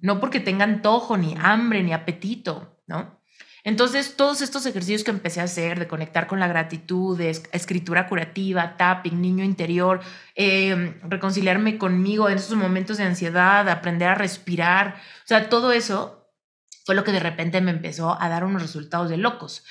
No 0.00 0.20
porque 0.20 0.40
tenga 0.40 0.64
antojo, 0.64 1.16
ni 1.16 1.34
hambre, 1.38 1.82
ni 1.82 1.92
apetito, 1.92 2.80
¿no? 2.86 3.15
Entonces, 3.66 4.14
todos 4.14 4.42
estos 4.42 4.64
ejercicios 4.64 5.02
que 5.02 5.10
empecé 5.10 5.40
a 5.40 5.44
hacer 5.44 5.80
de 5.80 5.88
conectar 5.88 6.28
con 6.28 6.38
la 6.38 6.46
gratitud, 6.46 7.18
de 7.18 7.30
escritura 7.50 8.06
curativa, 8.06 8.76
tapping, 8.76 9.20
niño 9.20 9.42
interior, 9.42 10.00
em, 10.36 10.94
reconciliarme 11.02 11.76
conmigo 11.76 12.28
en 12.28 12.38
esos 12.38 12.56
momentos 12.56 12.96
de 12.96 13.02
ansiedad, 13.02 13.68
aprender 13.68 14.08
a 14.08 14.14
respirar, 14.14 14.94
o 15.24 15.26
sea, 15.26 15.48
todo 15.48 15.72
eso 15.72 16.30
fue 16.84 16.94
lo 16.94 17.02
que 17.02 17.10
de 17.10 17.18
repente 17.18 17.60
me 17.60 17.72
empezó 17.72 18.16
a 18.22 18.28
dar 18.28 18.44
unos 18.44 18.62
resultados 18.62 19.10
de 19.10 19.16
locos 19.16 19.64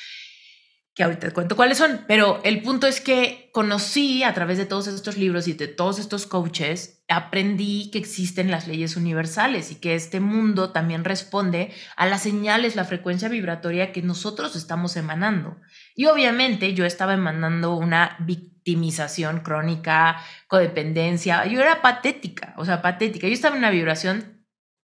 que 0.95 1.03
ahorita 1.03 1.27
te 1.27 1.33
cuento 1.33 1.57
cuáles 1.57 1.77
son, 1.77 2.05
pero 2.07 2.39
el 2.45 2.61
punto 2.61 2.87
es 2.87 3.01
que 3.01 3.49
conocí 3.51 4.23
a 4.23 4.33
través 4.33 4.57
de 4.57 4.65
todos 4.65 4.87
estos 4.87 5.17
libros 5.17 5.45
y 5.49 5.53
de 5.53 5.67
todos 5.67 5.99
estos 5.99 6.25
coaches, 6.25 7.03
aprendí 7.09 7.91
que 7.91 7.97
existen 7.97 8.49
las 8.49 8.65
leyes 8.65 8.95
universales 8.95 9.71
y 9.71 9.75
que 9.75 9.93
este 9.93 10.21
mundo 10.21 10.71
también 10.71 11.03
responde 11.03 11.73
a 11.97 12.05
las 12.05 12.23
señales, 12.23 12.77
la 12.77 12.85
frecuencia 12.85 13.27
vibratoria 13.27 13.91
que 13.91 14.01
nosotros 14.01 14.55
estamos 14.55 14.95
emanando. 14.95 15.57
Y 15.95 16.05
obviamente 16.05 16.73
yo 16.73 16.85
estaba 16.85 17.13
emanando 17.13 17.75
una 17.75 18.15
victimización 18.21 19.41
crónica, 19.41 20.23
codependencia, 20.47 21.45
yo 21.45 21.59
era 21.59 21.81
patética, 21.81 22.53
o 22.55 22.63
sea, 22.63 22.81
patética, 22.81 23.27
yo 23.27 23.33
estaba 23.33 23.55
en 23.55 23.59
una 23.59 23.69
vibración 23.69 24.34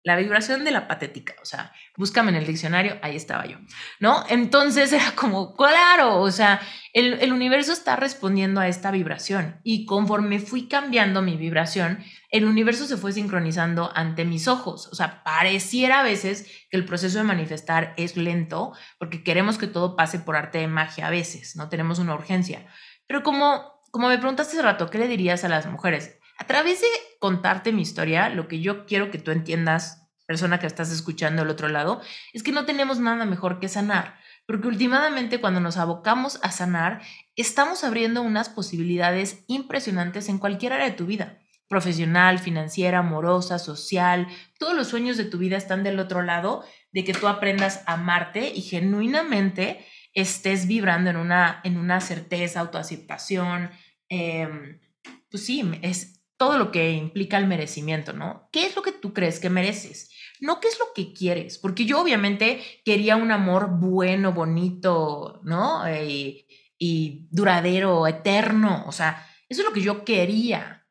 la 0.07 0.15
vibración 0.15 0.63
de 0.63 0.71
la 0.71 0.87
patética, 0.87 1.35
o 1.43 1.45
sea, 1.45 1.73
búscame 1.97 2.31
en 2.31 2.37
el 2.37 2.47
diccionario, 2.47 2.97
ahí 3.03 3.17
estaba 3.17 3.45
yo, 3.45 3.59
¿no? 3.99 4.23
Entonces 4.29 4.93
era 4.93 5.17
como, 5.17 5.57
claro, 5.57 6.21
o 6.21 6.31
sea, 6.31 6.61
el, 6.93 7.15
el, 7.15 7.33
universo 7.33 7.73
está 7.73 7.97
respondiendo 7.97 8.61
a 8.61 8.69
esta 8.69 8.93
vibración 8.93 9.59
y 9.65 9.85
conforme 9.85 10.39
fui 10.39 10.69
cambiando 10.69 11.23
mi 11.23 11.37
vibración, 11.37 12.05
el 12.31 12.45
universo 12.45 12.87
se 12.87 12.97
fue 12.97 13.11
sincronizando 13.11 13.91
ante 13.97 14.25
mis 14.25 14.47
ojos, 14.47 14.89
o 14.93 14.95
sea, 14.95 15.25
pareciera 15.25 15.99
a 15.99 16.05
veces 16.05 16.47
que 16.71 16.77
el 16.77 16.85
proceso 16.85 17.19
de 17.19 17.25
manifestar 17.25 17.93
es 17.97 18.17
lento 18.17 18.75
porque 19.01 19.25
queremos 19.25 19.59
que 19.59 19.67
todo 19.67 19.97
pase 19.97 20.21
por 20.21 20.37
arte 20.37 20.59
de 20.59 20.69
magia 20.69 21.09
a 21.09 21.11
veces, 21.11 21.57
¿no? 21.57 21.69
Tenemos 21.69 21.99
una 21.99 22.15
urgencia, 22.15 22.65
pero 23.09 23.25
como, 23.25 23.83
como 23.91 24.07
me 24.07 24.19
preguntaste 24.19 24.53
hace 24.53 24.63
rato, 24.63 24.89
¿qué 24.89 24.99
le 24.99 25.09
dirías 25.09 25.43
a 25.43 25.49
las 25.49 25.67
mujeres? 25.67 26.17
A 26.39 26.47
través 26.47 26.81
de 26.81 26.89
contarte 27.19 27.73
mi 27.73 27.83
historia, 27.83 28.29
lo 28.29 28.49
que 28.49 28.61
yo 28.61 28.87
quiero 28.87 29.11
que 29.11 29.19
tú 29.19 29.31
entiendas, 29.31 30.09
persona 30.27 30.59
que 30.59 30.67
estás 30.67 30.91
escuchando 30.91 31.43
al 31.43 31.51
otro 31.51 31.69
lado, 31.69 32.03
es 32.33 32.43
que 32.43 32.53
no 32.53 32.67
tenemos 32.67 32.99
nada 32.99 33.25
mejor 33.25 33.59
que 33.59 33.69
sanar. 33.69 34.19
Porque 34.47 34.69
últimamente 34.69 35.41
cuando 35.41 35.61
nos 35.61 35.77
abocamos 35.77 36.39
a 36.43 36.53
sanar, 36.53 37.03
estamos 37.35 37.83
abriendo 37.85 38.23
unas 38.23 38.49
posibilidades 38.49 39.45
impresionantes 39.49 40.29
en 40.29 40.39
cualquier 40.39 40.75
área 40.75 40.87
de 40.87 40.97
tu 40.97 41.07
vida. 41.07 41.39
Profesional, 41.69 42.39
financiera, 42.39 42.99
amorosa, 42.99 43.59
social. 43.59 44.29
Todos 44.59 44.77
los 44.77 44.87
sueños 44.87 45.17
de 45.17 45.25
tu 45.25 45.39
vida 45.39 45.57
están 45.57 45.83
del 45.83 45.99
otro 45.99 46.23
lado 46.23 46.65
de 46.93 47.03
que 47.03 47.13
tú 47.13 47.27
aprendas 47.27 47.83
a 47.87 47.95
amarte 47.95 48.53
y 48.55 48.63
genuinamente 48.63 49.85
estés 50.13 50.69
vibrando 50.69 51.11
en 51.11 51.17
una, 51.17 51.61
en 51.65 51.77
una 51.77 52.01
certeza, 52.01 52.61
autoaceptación. 52.61 53.71
Em, 54.09 54.81
pues 55.29 55.45
sí, 55.45 55.69
es, 55.83 56.16
todo 56.37 56.59
lo 56.59 56.71
que 56.71 56.93
implica 56.93 57.39
el 57.39 57.47
merecimiento, 57.47 58.13
¿no? 58.13 58.49
¿Qué 58.53 58.67
es 58.67 58.77
lo 58.77 58.83
que 58.83 58.93
tú 58.93 59.13
crees 59.13 59.41
que 59.41 59.51
mereces? 59.51 60.11
No 60.41 60.61
qué 60.61 60.69
es 60.69 60.79
lo 60.79 60.87
que 60.95 61.13
quieres, 61.13 61.59
porque 61.59 61.87
yo 61.87 62.01
obviamente 62.01 62.63
quería 62.85 63.17
un 63.17 63.33
amor 63.33 63.71
bueno, 63.79 64.33
bonito, 64.33 65.41
¿no? 65.45 65.87
Eh, 65.87 66.47
y, 66.79 67.29
duradero, 67.31 68.07
eterno, 68.07 68.85
o 68.87 68.93
sea, 68.93 69.27
eso 69.49 69.63
es 69.63 69.67
lo 69.67 69.73
que 69.73 69.81
yo 69.81 70.05
quería. 70.05 70.87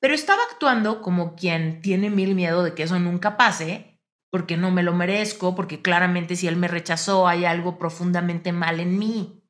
Pero 0.00 0.14
estaba 0.14 0.42
actuando 0.50 1.02
como 1.02 1.34
quien 1.34 1.82
tiene 1.82 2.08
mil 2.08 2.34
miedo 2.34 2.62
de 2.62 2.74
que 2.74 2.84
eso 2.84 2.98
nunca 2.98 3.36
pase, 3.36 4.00
porque 4.30 4.56
no 4.56 4.70
me 4.70 4.82
lo 4.82 4.94
merezco, 4.94 5.54
porque 5.54 5.82
claramente 5.82 6.36
si 6.36 6.46
él 6.46 6.56
me 6.56 6.68
rechazó 6.68 7.28
hay 7.28 7.44
algo 7.44 7.78
profundamente 7.78 8.52
mal 8.52 8.80
en 8.80 8.98
mí, 8.98 9.44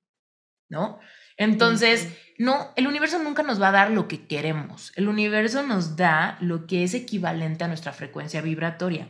¿no? 0.69 0.99
Entonces, 1.39 2.09
no, 2.37 2.73
el 2.77 2.87
universo 2.87 3.19
nunca 3.21 3.43
nos 3.43 3.63
va 3.63 3.69
a 3.69 3.73
dar 3.73 3.91
lo 3.91 4.09
que 4.09 4.27
queremos. 4.27 4.93
El 4.97 5.09
universo 5.09 5.63
nos 5.63 5.97
da 5.97 6.37
lo 6.41 6.67
que 6.67 6.85
es 6.85 6.93
equivalente 6.93 7.65
a 7.65 7.69
nuestra 7.69 7.93
frecuencia 7.93 8.43
vibratoria. 8.43 9.09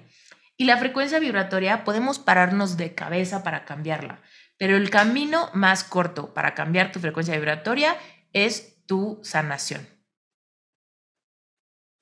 Y 0.56 0.64
la 0.64 0.76
frecuencia 0.76 1.18
vibratoria 1.18 1.84
podemos 1.84 2.18
pararnos 2.18 2.76
de 2.76 2.94
cabeza 2.94 3.42
para 3.42 3.64
cambiarla, 3.64 4.20
pero 4.58 4.76
el 4.76 4.90
camino 4.90 5.50
más 5.54 5.84
corto 5.84 6.34
para 6.34 6.54
cambiar 6.54 6.92
tu 6.92 7.00
frecuencia 7.00 7.34
vibratoria 7.34 7.96
es 8.32 8.84
tu 8.86 9.20
sanación. 9.22 9.86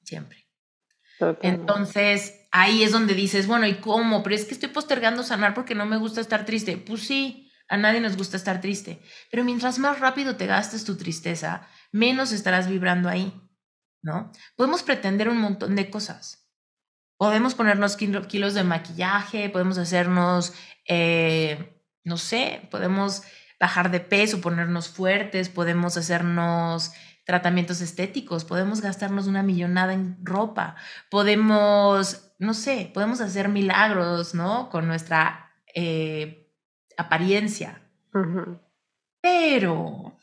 Siempre. 0.03 0.47
Entonces, 1.43 2.47
ahí 2.51 2.83
es 2.83 2.93
donde 2.93 3.15
dices, 3.15 3.47
bueno, 3.47 3.67
¿y 3.67 3.75
cómo? 3.75 4.23
Pero 4.23 4.35
es 4.35 4.45
que 4.45 4.55
estoy 4.55 4.71
postergando 4.71 5.23
sanar 5.23 5.55
porque 5.55 5.75
no 5.75 5.87
me 5.87 5.99
gusta 5.99 6.21
estar 6.21 6.45
triste. 6.45 6.77
Pues 6.79 7.03
sí, 7.03 7.46
a 7.69 7.77
nadie 7.77 8.01
nos 8.01 8.17
gusta 8.17 8.37
estar 8.37 8.61
triste, 8.61 9.01
pero 9.31 9.45
mientras 9.45 9.79
más 9.79 10.01
rápido 10.01 10.37
te 10.37 10.47
gastes 10.47 10.85
tu 10.85 10.97
tristeza, 10.97 11.67
menos 11.93 12.33
estarás 12.33 12.69
vibrando 12.69 13.09
ahí, 13.09 13.41
¿no? 14.03 14.31
Podemos 14.57 14.83
pretender 14.83 15.29
un 15.29 15.39
montón 15.39 15.75
de 15.75 15.91
cosas. 15.91 16.49
Podemos 17.19 17.55
ponernos 17.55 17.97
kilos 17.97 18.55
de 18.55 18.63
maquillaje, 18.63 19.49
podemos 19.49 19.79
hacernos, 19.79 20.53
eh, 20.87 21.83
no 22.05 22.19
sé, 22.19 22.69
podemos 22.71 23.23
bajar 23.59 23.91
de 23.91 24.01
peso, 24.01 24.41
ponernos 24.41 24.89
fuertes, 24.89 25.49
podemos 25.49 25.97
hacernos 25.97 26.93
tratamientos 27.25 27.81
estéticos, 27.81 28.45
podemos 28.45 28.81
gastarnos 28.81 29.27
una 29.27 29.43
millonada 29.43 29.95
en 29.95 30.19
ropa, 30.25 30.77
podemos, 31.11 32.33
no 32.39 32.55
sé, 32.55 32.91
podemos 32.95 33.21
hacer 33.21 33.49
milagros, 33.49 34.35
¿no? 34.35 34.69
Con 34.69 34.87
nuestra 34.87 35.53
eh, 35.75 36.46
apariencia. 36.97 37.83
Pero 39.21 40.19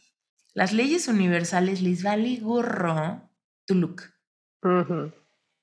las 0.53 0.73
leyes 0.73 1.07
universales 1.07 1.81
les 1.81 2.03
vale 2.03 2.37
gorro 2.37 3.29
tu 3.65 3.75
look, 3.75 4.03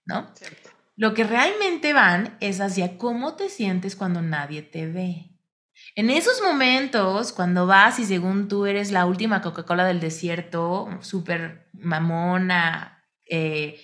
¿no? 0.06 0.32
Lo 0.96 1.14
que 1.14 1.24
realmente 1.24 1.92
van 1.92 2.36
es 2.40 2.61
hacia 2.61 2.98
cómo 2.98 3.34
te 3.34 3.48
sientes 3.48 3.96
cuando 3.96 4.20
nadie 4.22 4.62
te 4.62 4.86
ve. 4.86 5.30
En 5.94 6.11
esos 6.11 6.42
momentos, 6.42 7.32
cuando 7.32 7.66
vas 7.66 7.98
y 7.98 8.04
según 8.04 8.48
tú 8.48 8.66
eres 8.66 8.92
la 8.92 9.06
última 9.06 9.40
Coca-Cola 9.40 9.84
del 9.86 10.00
desierto, 10.00 10.88
súper 11.00 11.68
mamona, 11.72 13.04
eh, 13.28 13.80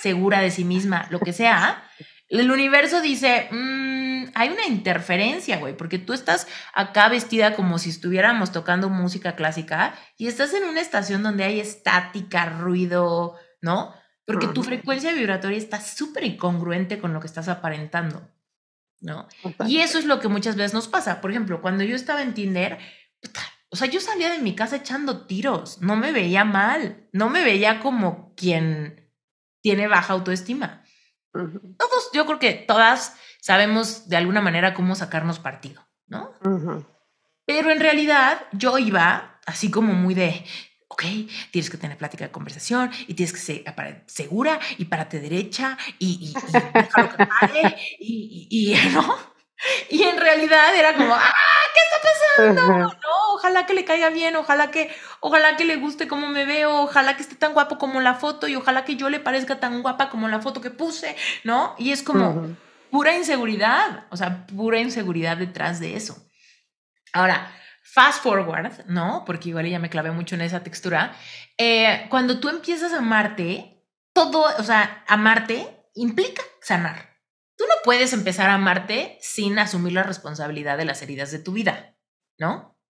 segura 0.00 0.40
de 0.40 0.50
sí 0.50 0.64
misma, 0.64 1.06
lo 1.10 1.20
que 1.20 1.32
sea, 1.32 1.84
el 2.38 2.50
universo 2.50 3.00
dice, 3.00 3.48
mm, 3.50 4.30
hay 4.34 4.48
una 4.48 4.66
interferencia, 4.66 5.58
güey, 5.58 5.76
porque 5.76 5.98
tú 5.98 6.12
estás 6.12 6.46
acá 6.72 7.08
vestida 7.08 7.54
como 7.54 7.78
si 7.78 7.90
estuviéramos 7.90 8.52
tocando 8.52 8.88
música 8.88 9.34
clásica 9.34 9.94
y 10.16 10.28
estás 10.28 10.54
en 10.54 10.64
una 10.64 10.80
estación 10.80 11.22
donde 11.22 11.44
hay 11.44 11.60
estática, 11.60 12.46
ruido, 12.46 13.36
¿no? 13.60 13.94
Porque 14.24 14.46
tu 14.46 14.62
frecuencia 14.62 15.12
vibratoria 15.12 15.58
está 15.58 15.80
súper 15.80 16.22
incongruente 16.22 17.00
con 17.00 17.12
lo 17.12 17.20
que 17.20 17.26
estás 17.26 17.48
aparentando. 17.48 18.30
¿no? 19.00 19.26
Y 19.66 19.78
eso 19.78 19.98
es 19.98 20.04
lo 20.04 20.20
que 20.20 20.28
muchas 20.28 20.56
veces 20.56 20.74
nos 20.74 20.88
pasa. 20.88 21.20
Por 21.20 21.30
ejemplo, 21.30 21.60
cuando 21.60 21.84
yo 21.84 21.96
estaba 21.96 22.22
en 22.22 22.34
Tinder, 22.34 22.78
o 23.70 23.76
sea, 23.76 23.88
yo 23.88 24.00
salía 24.00 24.30
de 24.30 24.38
mi 24.38 24.54
casa 24.54 24.76
echando 24.76 25.26
tiros, 25.26 25.80
no 25.80 25.96
me 25.96 26.12
veía 26.12 26.44
mal, 26.44 27.08
no 27.12 27.30
me 27.30 27.42
veía 27.42 27.80
como 27.80 28.34
quien 28.34 29.10
tiene 29.62 29.88
baja 29.88 30.12
autoestima. 30.12 30.84
Todos, 31.32 32.10
yo 32.12 32.26
creo 32.26 32.38
que 32.38 32.52
todas 32.52 33.16
sabemos 33.40 34.08
de 34.08 34.16
alguna 34.16 34.40
manera 34.40 34.74
cómo 34.74 34.94
sacarnos 34.94 35.38
partido, 35.38 35.86
¿no? 36.06 36.32
Pero 37.46 37.70
en 37.70 37.80
realidad 37.80 38.46
yo 38.52 38.78
iba 38.78 39.40
así 39.46 39.70
como 39.70 39.92
muy 39.92 40.14
de, 40.14 40.44
ok, 40.88 41.04
tienes 41.50 41.70
que 41.70 41.78
tener 41.78 41.96
plática 41.96 42.24
de 42.24 42.30
conversación 42.30 42.90
y 43.06 43.14
tienes 43.14 43.32
que 43.32 43.38
ser 43.38 43.64
segura 44.06 44.60
y 44.78 44.84
párate 44.86 45.20
derecha 45.20 45.78
y, 45.98 46.08
y, 46.08 46.30
y 46.30 46.52
déjalo 46.74 47.16
que 47.16 47.26
pare 47.26 47.76
y, 47.98 48.48
y, 48.50 48.88
¿no? 48.94 49.29
Y 49.90 50.02
en 50.04 50.18
realidad 50.18 50.74
era 50.74 50.94
como, 50.94 51.14
¡ah! 51.14 51.34
¿Qué 51.74 51.80
está 51.80 52.56
pasando? 52.56 52.72
No, 52.88 53.34
ojalá 53.34 53.66
que 53.66 53.74
le 53.74 53.84
caiga 53.84 54.10
bien, 54.10 54.36
ojalá 54.36 54.70
que, 54.70 54.94
ojalá 55.20 55.56
que 55.56 55.64
le 55.64 55.76
guste 55.76 56.08
cómo 56.08 56.28
me 56.28 56.44
veo, 56.44 56.82
ojalá 56.82 57.16
que 57.16 57.22
esté 57.22 57.36
tan 57.36 57.52
guapo 57.52 57.78
como 57.78 58.00
la 58.00 58.14
foto 58.14 58.48
y 58.48 58.56
ojalá 58.56 58.84
que 58.84 58.96
yo 58.96 59.08
le 59.08 59.20
parezca 59.20 59.60
tan 59.60 59.82
guapa 59.82 60.10
como 60.10 60.28
la 60.28 60.40
foto 60.40 60.60
que 60.60 60.70
puse, 60.70 61.16
¿no? 61.44 61.74
Y 61.78 61.92
es 61.92 62.02
como 62.02 62.56
pura 62.90 63.14
inseguridad, 63.14 64.06
o 64.10 64.16
sea, 64.16 64.46
pura 64.46 64.80
inseguridad 64.80 65.36
detrás 65.36 65.78
de 65.78 65.96
eso. 65.96 66.16
Ahora, 67.12 67.52
Fast 67.92 68.22
forward, 68.22 68.86
¿no? 68.86 69.24
Porque 69.26 69.48
igual 69.48 69.66
ya 69.66 69.80
me 69.80 69.90
clavé 69.90 70.12
mucho 70.12 70.36
en 70.36 70.42
esa 70.42 70.62
textura. 70.62 71.12
Eh, 71.58 72.06
cuando 72.08 72.38
tú 72.38 72.48
empiezas 72.48 72.92
a 72.92 72.98
amarte, 72.98 73.84
todo, 74.12 74.44
o 74.58 74.62
sea, 74.62 75.02
amarte 75.08 75.88
implica 75.94 76.40
sanar. 76.62 77.09
Tú 77.60 77.66
no 77.66 77.74
puedes 77.84 78.14
empezar 78.14 78.48
a 78.48 78.54
amarte 78.54 79.18
sin 79.20 79.58
asumir 79.58 79.92
la 79.92 80.02
responsabilidad 80.02 80.78
de 80.78 80.86
las 80.86 81.02
heridas 81.02 81.30
de 81.30 81.40
tu 81.40 81.52
vida, 81.52 81.94
¿no? 82.38 82.80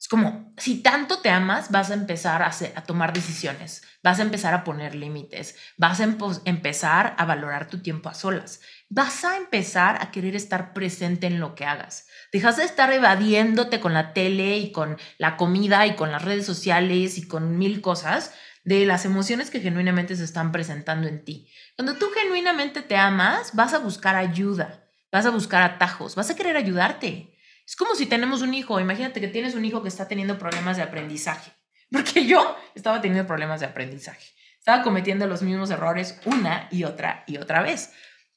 Es 0.00 0.08
como, 0.08 0.54
si 0.56 0.80
tanto 0.80 1.18
te 1.18 1.28
amas, 1.28 1.70
vas 1.70 1.90
a 1.90 1.94
empezar 1.94 2.40
a, 2.40 2.46
a 2.48 2.84
tomar 2.84 3.12
decisiones, 3.12 3.82
vas 4.02 4.18
a 4.18 4.22
empezar 4.22 4.54
a 4.54 4.64
poner 4.64 4.94
límites, 4.94 5.56
vas 5.76 6.00
a 6.00 6.04
empezar 6.46 7.16
a 7.18 7.24
valorar 7.26 7.68
tu 7.68 7.82
tiempo 7.82 8.08
a 8.08 8.14
solas, 8.14 8.62
vas 8.88 9.26
a 9.26 9.36
empezar 9.36 9.98
a 10.00 10.10
querer 10.10 10.34
estar 10.34 10.72
presente 10.72 11.26
en 11.26 11.38
lo 11.38 11.54
que 11.54 11.66
hagas. 11.66 12.06
Dejas 12.32 12.56
de 12.56 12.64
estar 12.64 12.90
evadiéndote 12.90 13.78
con 13.78 13.92
la 13.92 14.14
tele 14.14 14.56
y 14.56 14.72
con 14.72 14.96
la 15.18 15.36
comida 15.36 15.86
y 15.86 15.96
con 15.96 16.12
las 16.12 16.24
redes 16.24 16.46
sociales 16.46 17.18
y 17.18 17.28
con 17.28 17.58
mil 17.58 17.82
cosas 17.82 18.32
de 18.64 18.84
las 18.84 19.04
emociones 19.04 19.50
que 19.50 19.60
genuinamente 19.60 20.16
se 20.16 20.24
están 20.24 20.52
presentando 20.52 21.08
en 21.08 21.24
ti. 21.24 21.50
Cuando 21.78 21.94
tú 21.94 22.10
genuinamente 22.10 22.82
te 22.82 22.96
amas, 22.96 23.54
vas 23.54 23.72
a 23.72 23.78
buscar 23.78 24.16
ayuda, 24.16 24.84
vas 25.12 25.26
a 25.26 25.30
buscar 25.30 25.62
atajos, 25.62 26.16
vas 26.16 26.28
a 26.28 26.34
querer 26.34 26.56
ayudarte. 26.56 27.38
Es 27.64 27.76
como 27.76 27.94
si 27.94 28.06
tenemos 28.06 28.42
un 28.42 28.52
hijo, 28.52 28.80
imagínate 28.80 29.20
que 29.20 29.28
tienes 29.28 29.54
un 29.54 29.64
hijo 29.64 29.80
que 29.80 29.88
está 29.88 30.08
teniendo 30.08 30.40
problemas 30.40 30.76
de 30.76 30.82
aprendizaje, 30.82 31.52
porque 31.92 32.26
yo 32.26 32.56
estaba 32.74 33.00
teniendo 33.00 33.28
problemas 33.28 33.60
de 33.60 33.66
aprendizaje, 33.66 34.26
estaba 34.58 34.82
cometiendo 34.82 35.28
los 35.28 35.42
mismos 35.42 35.70
errores 35.70 36.20
una 36.24 36.66
y 36.72 36.82
otra 36.82 37.22
y 37.28 37.36
otra 37.36 37.62
vez. 37.62 37.92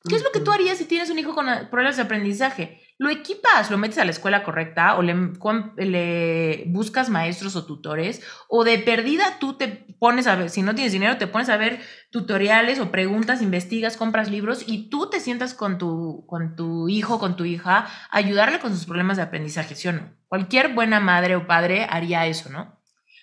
¿Qué 0.08 0.18
es 0.18 0.24
lo 0.24 0.32
que 0.32 0.42
tú 0.42 0.52
harías 0.52 0.78
si 0.78 0.86
tienes 0.86 1.10
un 1.10 1.18
hijo 1.18 1.34
con 1.34 1.48
problemas 1.72 1.98
de 1.98 2.04
aprendizaje? 2.04 2.81
Lo 3.02 3.10
equipas, 3.10 3.72
lo 3.72 3.80
metes 3.80 3.97
a 3.97 4.06
la 4.06 4.12
escuela 4.12 4.43
correcta 4.43 4.95
o 4.95 5.02
le, 5.02 6.64
buscas 6.68 7.10
maestros 7.10 7.56
o 7.56 7.66
tutores 7.66 8.22
o 8.47 8.64
de 8.64 8.78
perdida 8.78 9.39
tú 9.39 9.58
te 9.58 9.70
pones 9.97 10.28
a 10.28 10.36
ver, 10.36 10.52
si 10.52 10.62
no 10.62 10.76
tienes 10.76 10.93
dinero, 10.93 11.18
te 11.18 11.26
pones 11.26 11.49
a 11.49 11.58
ver 11.58 11.80
tutoriales 12.12 12.80
o 12.80 12.91
preguntas, 12.91 13.41
investigas, 13.41 13.97
compras 13.97 14.30
libros 14.30 14.64
y 14.68 14.91
tú 14.91 15.10
te 15.10 15.20
sientas 15.20 15.56
con 15.56 15.80
tu, 15.80 16.28
con 16.28 16.56
tu 16.56 16.89
hijo, 16.89 17.18
con 17.18 17.36
tu 17.36 17.43
hija, 17.43 17.88
ayudarle 18.12 18.60
con 18.60 18.70
sus 18.70 18.86
problemas 18.86 19.18
de 19.18 19.24
aprendizaje, 19.24 19.74
¿sí 19.74 19.88
o 19.88 19.93
no? 19.93 20.14
Cualquier 20.28 20.76
buena 20.76 20.99
madre 20.99 21.36
o 21.36 21.47
padre 21.47 21.88
haría 21.89 22.28
eso, 22.28 22.52
¿no? 22.52 22.80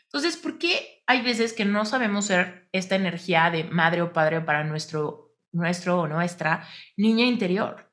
Entonces, 0.06 0.36
¿por 0.38 0.58
qué 0.58 1.04
hay 1.06 1.22
veces 1.22 1.52
que 1.52 1.64
no 1.64 1.84
sabemos 1.84 2.24
ser 2.24 2.68
esta 2.72 2.96
energía 2.96 3.48
de 3.52 3.62
madre 3.62 4.02
o 4.02 4.12
padre 4.12 4.40
para 4.40 4.64
nuestro, 4.64 5.36
nuestro 5.52 6.00
o 6.00 6.08
nuestra 6.08 6.66
niña 6.96 7.26
interior? 7.26 7.87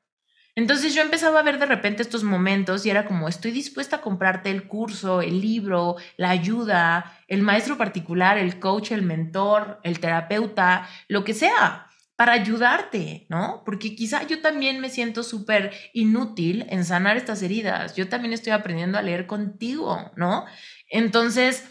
Entonces 0.56 0.94
yo 0.94 1.02
empezaba 1.02 1.38
a 1.38 1.42
ver 1.42 1.58
de 1.58 1.66
repente 1.66 2.02
estos 2.02 2.24
momentos 2.24 2.86
y 2.86 2.90
era 2.90 3.04
como, 3.04 3.28
estoy 3.28 3.50
dispuesta 3.50 3.96
a 3.96 4.00
comprarte 4.00 4.50
el 4.50 4.66
curso, 4.66 5.20
el 5.20 5.42
libro, 5.42 5.96
la 6.16 6.30
ayuda, 6.30 7.20
el 7.28 7.42
maestro 7.42 7.76
particular, 7.76 8.38
el 8.38 8.58
coach, 8.58 8.90
el 8.92 9.02
mentor, 9.02 9.78
el 9.82 10.00
terapeuta, 10.00 10.88
lo 11.08 11.24
que 11.24 11.34
sea, 11.34 11.86
para 12.16 12.32
ayudarte, 12.32 13.26
¿no? 13.28 13.62
Porque 13.66 13.94
quizá 13.94 14.26
yo 14.26 14.40
también 14.40 14.80
me 14.80 14.88
siento 14.88 15.22
súper 15.22 15.72
inútil 15.92 16.64
en 16.70 16.86
sanar 16.86 17.18
estas 17.18 17.42
heridas. 17.42 17.94
Yo 17.94 18.08
también 18.08 18.32
estoy 18.32 18.54
aprendiendo 18.54 18.96
a 18.96 19.02
leer 19.02 19.26
contigo, 19.26 20.10
¿no? 20.16 20.46
Entonces, 20.88 21.64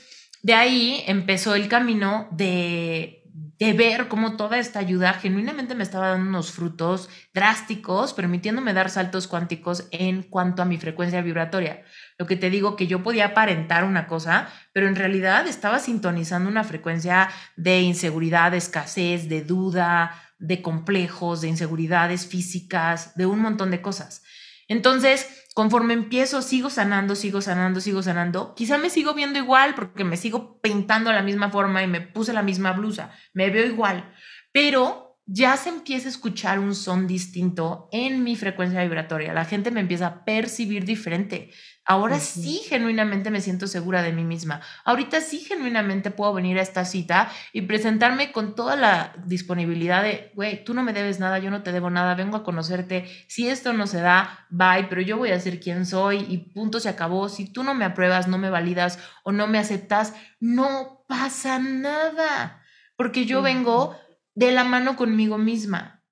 de 0.44 0.54
ahí 0.54 1.04
empezó 1.08 1.56
el 1.56 1.68
camino 1.68 2.28
de 2.32 3.25
de 3.38 3.74
ver 3.74 4.08
cómo 4.08 4.38
toda 4.38 4.60
esta 4.60 4.80
ayuda 4.80 5.12
genuinamente 5.12 5.76
me 5.76 5.84
estaba 5.84 6.08
dando 6.08 6.30
unos 6.30 6.54
frutos 6.54 7.10
drásticos, 7.34 8.14
permitiéndome 8.14 8.74
dar 8.74 8.90
saltos 8.90 9.28
cuánticos 9.28 9.90
en 9.92 10.24
cuanto 10.24 10.62
a 10.62 10.66
mi 10.66 10.78
frecuencia 10.78 11.22
vibratoria. 11.22 11.84
Lo 12.18 12.28
que 12.28 12.38
te 12.38 12.50
digo 12.50 12.78
que 12.78 12.88
yo 12.88 13.04
podía 13.04 13.28
aparentar 13.28 13.84
una 13.84 14.08
cosa, 14.08 14.48
pero 14.72 14.88
en 14.88 14.96
realidad 14.96 15.48
estaba 15.48 15.80
sintonizando 15.80 16.50
una 16.50 16.64
frecuencia 16.64 17.30
de 17.58 17.82
inseguridad, 17.82 18.52
de 18.52 18.58
escasez, 18.58 19.28
de 19.28 19.42
duda, 19.42 20.16
de 20.40 20.62
complejos, 20.62 21.42
de 21.42 21.50
inseguridades 21.50 22.28
físicas, 22.28 23.16
de 23.16 23.26
un 23.26 23.40
montón 23.40 23.70
de 23.70 23.82
cosas. 23.82 24.24
Entonces, 24.68 25.46
conforme 25.54 25.94
empiezo, 25.94 26.42
sigo 26.42 26.70
sanando, 26.70 27.16
sigo 27.16 27.42
sanando, 27.42 27.80
sigo 27.82 28.02
sanando. 28.02 28.56
Quizá 28.56 28.78
me 28.78 28.90
sigo 28.90 29.14
viendo 29.14 29.40
igual 29.40 29.76
porque 29.76 30.04
me 30.04 30.18
sigo 30.18 30.60
pintando 30.62 31.12
la 31.12 31.22
misma 31.22 31.50
forma 31.52 31.84
y 31.84 31.88
me 31.88 32.02
puse 32.02 32.34
la 32.34 32.42
misma 32.42 32.74
blusa. 32.74 33.12
Me 33.34 33.50
veo 33.50 33.66
igual, 33.66 34.12
pero 34.52 35.05
ya 35.28 35.58
se 35.58 35.70
empieza 35.70 36.08
a 36.08 36.12
escuchar 36.12 36.60
un 36.60 36.76
son 36.76 37.08
distinto 37.08 37.90
en 37.92 38.24
mi 38.24 38.36
frecuencia 38.36 38.84
vibratoria. 38.84 39.34
La 39.34 39.46
gente 39.46 39.72
me 39.72 39.80
empieza 39.80 40.08
a 40.08 40.26
percibir 40.26 40.86
diferente. 40.86 41.52
Ahora 41.84 42.20
sí 42.20 42.62
genuinamente 42.68 43.30
me 43.32 43.42
siento 43.42 43.68
segura 43.68 44.02
de 44.04 44.12
mí 44.12 44.24
misma. 44.24 44.62
Ahorita 44.86 45.22
sí 45.22 45.40
genuinamente 45.40 46.12
puedo 46.12 46.34
venir 46.34 46.58
a 46.60 46.62
esta 46.62 46.86
cita 46.86 47.32
y 47.54 47.62
presentarme 47.62 48.32
con 48.32 48.56
toda 48.56 48.76
la 48.76 49.14
disponibilidad 49.26 50.04
de, 50.04 50.32
güey, 50.36 50.64
tú 50.64 50.74
no 50.74 50.84
me 50.84 50.94
debes 50.94 51.20
nada, 51.20 51.40
yo 51.40 51.52
no 51.52 51.64
te 51.64 51.72
debo 51.72 51.90
nada, 51.90 52.16
vengo 52.16 52.38
a 52.38 52.44
conocerte. 52.44 53.06
Si 53.28 53.48
esto 53.48 53.74
no 53.74 53.88
se 53.88 54.02
da, 54.02 54.48
bye, 54.50 54.88
pero 54.90 55.02
yo 55.02 55.18
voy 55.18 55.32
a 55.32 55.40
ser 55.40 55.60
quien 55.60 55.86
soy 55.86 56.26
y 56.28 56.38
punto 56.54 56.80
se 56.80 56.90
acabó. 56.90 57.30
Si 57.30 57.52
tú 57.52 57.64
no 57.64 57.74
me 57.74 57.86
apruebas, 57.86 58.28
no 58.28 58.38
me 58.38 58.50
validas 58.50 59.00
o 59.24 59.32
no 59.32 59.48
me 59.48 59.60
aceptas, 59.60 60.14
no 60.40 61.04
pasa 61.08 61.60
nada, 61.60 62.64
porque 62.96 63.26
yo 63.26 63.42
vengo 63.42 63.96
de 64.36 64.52
la 64.52 64.64
mano 64.64 64.96
conmigo 64.96 65.38
misma. 65.38 66.04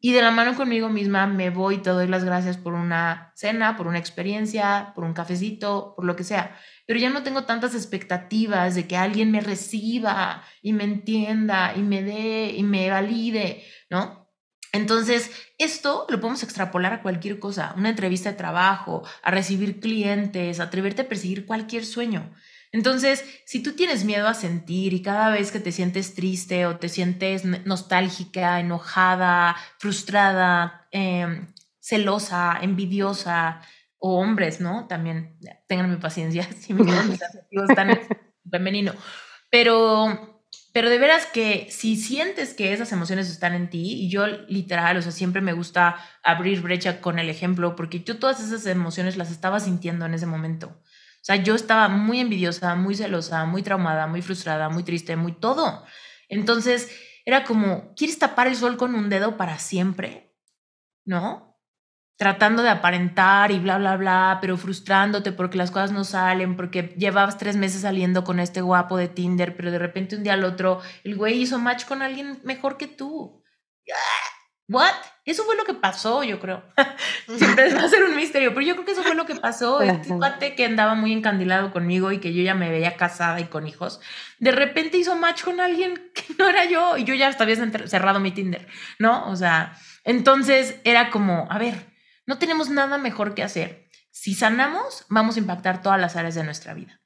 Y 0.00 0.12
de 0.12 0.20
la 0.20 0.30
mano 0.30 0.54
conmigo 0.54 0.90
misma 0.90 1.26
me 1.26 1.48
voy, 1.48 1.78
te 1.78 1.88
doy 1.88 2.06
las 2.06 2.24
gracias 2.24 2.58
por 2.58 2.74
una 2.74 3.32
cena, 3.36 3.76
por 3.76 3.86
una 3.86 3.98
experiencia, 3.98 4.92
por 4.94 5.04
un 5.04 5.14
cafecito, 5.14 5.94
por 5.96 6.04
lo 6.04 6.14
que 6.14 6.24
sea. 6.24 6.58
Pero 6.86 7.00
ya 7.00 7.08
no 7.08 7.22
tengo 7.22 7.44
tantas 7.44 7.74
expectativas 7.74 8.74
de 8.74 8.86
que 8.86 8.98
alguien 8.98 9.30
me 9.30 9.40
reciba 9.40 10.44
y 10.60 10.74
me 10.74 10.84
entienda 10.84 11.72
y 11.74 11.80
me 11.80 12.02
dé 12.02 12.52
y 12.54 12.62
me 12.62 12.90
valide, 12.90 13.64
¿no? 13.88 14.30
Entonces, 14.72 15.30
esto 15.56 16.04
lo 16.10 16.20
podemos 16.20 16.42
extrapolar 16.42 16.92
a 16.92 17.00
cualquier 17.02 17.38
cosa, 17.38 17.72
una 17.76 17.88
entrevista 17.88 18.30
de 18.30 18.36
trabajo, 18.36 19.06
a 19.22 19.30
recibir 19.30 19.80
clientes, 19.80 20.60
a 20.60 20.64
atreverte 20.64 21.02
a 21.02 21.08
perseguir 21.08 21.46
cualquier 21.46 21.86
sueño. 21.86 22.34
Entonces, 22.74 23.24
si 23.46 23.62
tú 23.62 23.76
tienes 23.76 24.04
miedo 24.04 24.26
a 24.26 24.34
sentir 24.34 24.94
y 24.94 25.00
cada 25.00 25.30
vez 25.30 25.52
que 25.52 25.60
te 25.60 25.70
sientes 25.70 26.14
triste 26.14 26.66
o 26.66 26.76
te 26.76 26.88
sientes 26.88 27.44
nostálgica, 27.44 28.58
enojada, 28.58 29.54
frustrada, 29.78 30.88
em, 30.90 31.46
celosa, 31.78 32.58
envidiosa, 32.60 33.60
o 33.98 34.18
hombres, 34.20 34.60
¿no? 34.60 34.88
También 34.88 35.38
tengan 35.68 36.00
paciencia 36.00 36.42
si 36.58 36.74
mis 36.74 36.88
adjetivos 37.22 37.70
están 37.70 37.96
femenino. 38.50 38.92
Pero 39.50 40.34
pero 40.74 40.90
de 40.90 40.98
veras 40.98 41.26
que 41.26 41.68
si 41.70 41.94
sientes 41.94 42.52
que 42.52 42.72
esas 42.72 42.90
emociones 42.90 43.30
están 43.30 43.54
en 43.54 43.70
ti, 43.70 43.92
y 43.92 44.10
yo 44.10 44.26
literal, 44.26 44.96
o 44.96 45.02
sea, 45.02 45.12
siempre 45.12 45.40
me 45.40 45.52
gusta 45.52 45.96
abrir 46.24 46.62
brecha 46.62 47.00
con 47.00 47.20
el 47.20 47.30
ejemplo, 47.30 47.76
porque 47.76 48.00
yo 48.00 48.18
todas 48.18 48.40
esas 48.40 48.66
emociones 48.66 49.16
las 49.16 49.30
estaba 49.30 49.60
sintiendo 49.60 50.04
en 50.04 50.14
ese 50.14 50.26
momento. 50.26 50.76
O 51.24 51.26
sea, 51.26 51.36
yo 51.36 51.54
estaba 51.54 51.88
muy 51.88 52.20
envidiosa, 52.20 52.74
muy 52.74 52.94
celosa, 52.94 53.46
muy 53.46 53.62
traumada, 53.62 54.06
muy 54.06 54.20
frustrada, 54.20 54.68
muy 54.68 54.82
triste, 54.82 55.16
muy 55.16 55.32
todo. 55.32 55.82
Entonces, 56.28 56.94
era 57.24 57.44
como, 57.44 57.94
¿quieres 57.94 58.18
tapar 58.18 58.46
el 58.46 58.56
sol 58.56 58.76
con 58.76 58.94
un 58.94 59.08
dedo 59.08 59.38
para 59.38 59.58
siempre? 59.58 60.36
¿No? 61.06 61.54
tratando 62.16 62.62
de 62.62 62.68
aparentar 62.68 63.50
y 63.50 63.58
bla, 63.58 63.78
bla, 63.78 63.96
bla, 63.96 64.38
pero 64.40 64.56
frustrándote 64.56 65.32
porque 65.32 65.58
las 65.58 65.70
cosas 65.70 65.92
no 65.92 66.04
salen, 66.04 66.56
porque 66.56 66.94
llevabas 66.96 67.38
tres 67.38 67.56
meses 67.56 67.82
saliendo 67.82 68.22
con 68.22 68.38
este 68.38 68.60
guapo 68.60 68.96
de 68.96 69.08
Tinder, 69.08 69.56
pero 69.56 69.70
de 69.70 69.78
repente 69.78 70.16
un 70.16 70.22
día 70.22 70.34
al 70.34 70.44
otro 70.44 70.80
el 71.02 71.16
güey 71.16 71.42
hizo 71.42 71.58
match 71.58 71.86
con 71.86 72.02
alguien 72.02 72.40
mejor 72.44 72.76
que 72.76 72.86
tú. 72.86 73.42
¿What? 74.68 74.94
Eso 75.24 75.44
fue 75.44 75.56
lo 75.56 75.64
que 75.64 75.72
pasó, 75.72 76.22
yo 76.22 76.38
creo. 76.38 76.62
Siempre 77.38 77.72
va 77.74 77.84
a 77.84 77.88
ser 77.88 78.04
un 78.04 78.14
misterio, 78.14 78.52
pero 78.52 78.66
yo 78.66 78.74
creo 78.74 78.84
que 78.84 78.92
eso 78.92 79.02
fue 79.02 79.14
lo 79.14 79.24
que 79.24 79.36
pasó. 79.36 79.80
Este 79.80 80.08
cuate 80.08 80.54
que 80.54 80.66
andaba 80.66 80.94
muy 80.94 81.12
encandilado 81.12 81.72
conmigo 81.72 82.12
y 82.12 82.18
que 82.18 82.34
yo 82.34 82.42
ya 82.42 82.54
me 82.54 82.70
veía 82.70 82.96
casada 82.96 83.40
y 83.40 83.44
con 83.44 83.66
hijos, 83.66 84.00
de 84.38 84.52
repente 84.52 84.98
hizo 84.98 85.16
match 85.16 85.42
con 85.42 85.60
alguien 85.60 86.10
que 86.14 86.34
no 86.38 86.48
era 86.48 86.66
yo 86.66 86.98
y 86.98 87.04
yo 87.04 87.14
ya 87.14 87.28
hasta 87.28 87.44
había 87.44 87.56
cerrado 87.86 88.20
mi 88.20 88.32
Tinder, 88.32 88.68
¿no? 88.98 89.28
O 89.30 89.36
sea, 89.36 89.76
entonces 90.04 90.76
era 90.84 91.10
como, 91.10 91.46
a 91.50 91.58
ver, 91.58 91.94
no 92.26 92.38
tenemos 92.38 92.68
nada 92.68 92.98
mejor 92.98 93.34
que 93.34 93.42
hacer. 93.42 93.88
Si 94.10 94.34
sanamos, 94.34 95.06
vamos 95.08 95.36
a 95.36 95.40
impactar 95.40 95.82
todas 95.82 96.00
las 96.00 96.16
áreas 96.16 96.34
de 96.34 96.44
nuestra 96.44 96.74
vida, 96.74 97.00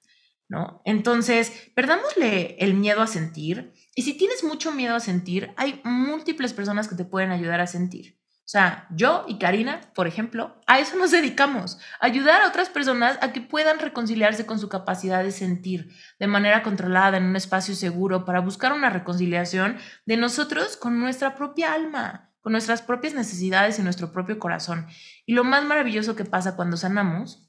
¿no? 0.49 0.83
Entonces, 0.85 1.71
perdámosle 1.75 2.57
el 2.59 2.75
miedo 2.75 3.01
a 3.01 3.07
sentir. 3.07 3.73
Y 3.95 4.03
si 4.03 4.15
tienes 4.15 4.45
mucho 4.45 4.73
miedo 4.73 4.95
a 4.95 5.01
sentir, 5.01 5.53
hay 5.57 5.81
múltiples 5.85 6.53
personas 6.53 6.89
que 6.89 6.95
te 6.95 7.05
pueden 7.05 7.31
ayudar 7.31 7.61
a 7.61 7.67
sentir. 7.67 8.19
O 8.49 8.51
sea, 8.51 8.87
yo 8.91 9.27
y 9.29 9.39
Karina, 9.39 9.81
por 9.95 10.07
ejemplo, 10.07 10.59
a 10.67 10.79
eso 10.79 10.97
nos 10.97 11.11
dedicamos, 11.11 11.79
ayudar 12.01 12.41
a 12.41 12.49
otras 12.49 12.71
personas 12.71 13.19
a 13.21 13.33
que 13.33 13.43
puedan 13.43 13.79
reconciliarse 13.79 14.47
con 14.47 14.59
su 14.59 14.71
capacidad 14.71 15.23
de 15.23 15.33
sentir 15.33 15.91
de 16.19 16.27
manera 16.29 16.63
controlada 16.63 17.19
en 17.19 17.25
un 17.25 17.37
espacio 17.37 17.75
seguro 17.75 18.25
para 18.25 18.41
buscar 18.41 18.73
una 18.73 18.89
reconciliación 18.89 19.77
de 20.07 20.17
nosotros 20.17 20.79
con 20.79 20.99
nuestra 20.99 21.35
propia 21.35 21.75
alma 21.75 22.29
con 22.41 22.53
nuestras 22.53 22.81
propias 22.81 23.13
necesidades 23.13 23.79
y 23.79 23.83
nuestro 23.83 24.11
propio 24.13 24.39
corazón. 24.39 24.87
Y 25.27 25.35
lo 25.35 25.45
más 25.45 25.65
maravilloso 25.65 26.17
que 26.17 26.25
pasa 26.25 26.57
cuando 26.57 26.79
sanamos, 26.79 27.48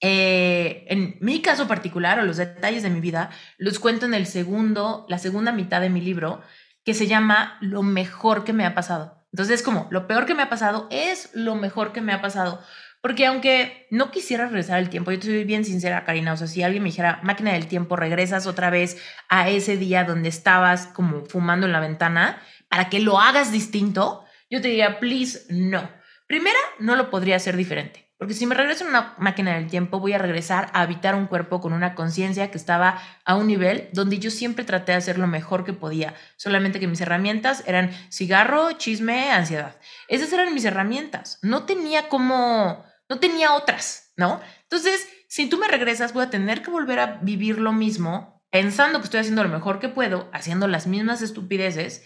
eh, 0.00 0.86
en 0.88 1.16
mi 1.20 1.42
caso 1.42 1.66
particular 1.66 2.20
o 2.20 2.24
los 2.24 2.36
detalles 2.36 2.82
de 2.82 2.90
mi 2.90 3.00
vida, 3.00 3.30
los 3.56 3.78
cuento 3.78 4.06
en 4.06 4.14
el 4.14 4.26
segundo, 4.26 5.06
la 5.08 5.18
segunda 5.18 5.52
mitad 5.52 5.80
de 5.80 5.90
mi 5.90 6.00
libro, 6.00 6.42
que 6.84 6.94
se 6.94 7.06
llama 7.06 7.58
Lo 7.60 7.82
mejor 7.82 8.44
que 8.44 8.52
me 8.52 8.64
ha 8.64 8.74
pasado. 8.74 9.26
Entonces, 9.32 9.62
como 9.62 9.88
lo 9.90 10.06
peor 10.06 10.26
que 10.26 10.34
me 10.34 10.42
ha 10.42 10.48
pasado 10.48 10.88
es 10.90 11.30
lo 11.34 11.54
mejor 11.54 11.92
que 11.92 12.00
me 12.00 12.12
ha 12.12 12.22
pasado. 12.22 12.62
Porque 13.00 13.26
aunque 13.26 13.86
no 13.90 14.10
quisiera 14.10 14.46
regresar 14.46 14.78
el 14.80 14.88
tiempo, 14.88 15.12
yo 15.12 15.18
te 15.20 15.26
soy 15.26 15.44
bien 15.44 15.64
sincera, 15.64 16.04
Karina, 16.04 16.32
o 16.32 16.36
sea, 16.36 16.48
si 16.48 16.62
alguien 16.62 16.82
me 16.82 16.88
dijera, 16.88 17.20
máquina 17.22 17.52
del 17.52 17.68
tiempo, 17.68 17.94
regresas 17.94 18.46
otra 18.46 18.70
vez 18.70 19.00
a 19.28 19.48
ese 19.48 19.76
día 19.76 20.04
donde 20.04 20.28
estabas 20.28 20.88
como 20.88 21.24
fumando 21.24 21.66
en 21.66 21.72
la 21.72 21.80
ventana, 21.80 22.42
para 22.68 22.88
que 22.88 23.00
lo 23.00 23.20
hagas 23.20 23.52
distinto, 23.52 24.24
yo 24.50 24.60
te 24.60 24.68
diría, 24.68 24.98
please, 24.98 25.46
no. 25.48 25.88
Primera, 26.26 26.58
no 26.80 26.96
lo 26.96 27.08
podría 27.08 27.36
hacer 27.36 27.56
diferente. 27.56 28.07
Porque 28.18 28.34
si 28.34 28.46
me 28.46 28.56
regreso 28.56 28.82
en 28.82 28.90
una 28.90 29.14
máquina 29.18 29.54
del 29.54 29.68
tiempo, 29.68 30.00
voy 30.00 30.12
a 30.12 30.18
regresar 30.18 30.70
a 30.72 30.80
habitar 30.80 31.14
un 31.14 31.28
cuerpo 31.28 31.60
con 31.60 31.72
una 31.72 31.94
conciencia 31.94 32.50
que 32.50 32.58
estaba 32.58 33.00
a 33.24 33.36
un 33.36 33.46
nivel 33.46 33.88
donde 33.92 34.18
yo 34.18 34.32
siempre 34.32 34.64
traté 34.64 34.90
de 34.90 34.98
hacer 34.98 35.18
lo 35.18 35.28
mejor 35.28 35.64
que 35.64 35.72
podía. 35.72 36.14
Solamente 36.36 36.80
que 36.80 36.88
mis 36.88 37.00
herramientas 37.00 37.62
eran 37.64 37.92
cigarro, 38.10 38.72
chisme, 38.72 39.30
ansiedad. 39.30 39.76
Esas 40.08 40.32
eran 40.32 40.52
mis 40.52 40.64
herramientas. 40.64 41.38
No 41.42 41.62
tenía 41.62 42.08
como, 42.08 42.84
no 43.08 43.20
tenía 43.20 43.54
otras, 43.54 44.12
¿no? 44.16 44.40
Entonces, 44.64 45.08
si 45.28 45.48
tú 45.48 45.56
me 45.58 45.68
regresas, 45.68 46.12
voy 46.12 46.24
a 46.24 46.30
tener 46.30 46.62
que 46.62 46.72
volver 46.72 46.98
a 46.98 47.18
vivir 47.22 47.58
lo 47.58 47.72
mismo, 47.72 48.42
pensando 48.50 48.98
que 48.98 49.04
estoy 49.04 49.20
haciendo 49.20 49.44
lo 49.44 49.48
mejor 49.48 49.78
que 49.78 49.88
puedo, 49.88 50.28
haciendo 50.32 50.66
las 50.66 50.88
mismas 50.88 51.22
estupideces 51.22 52.02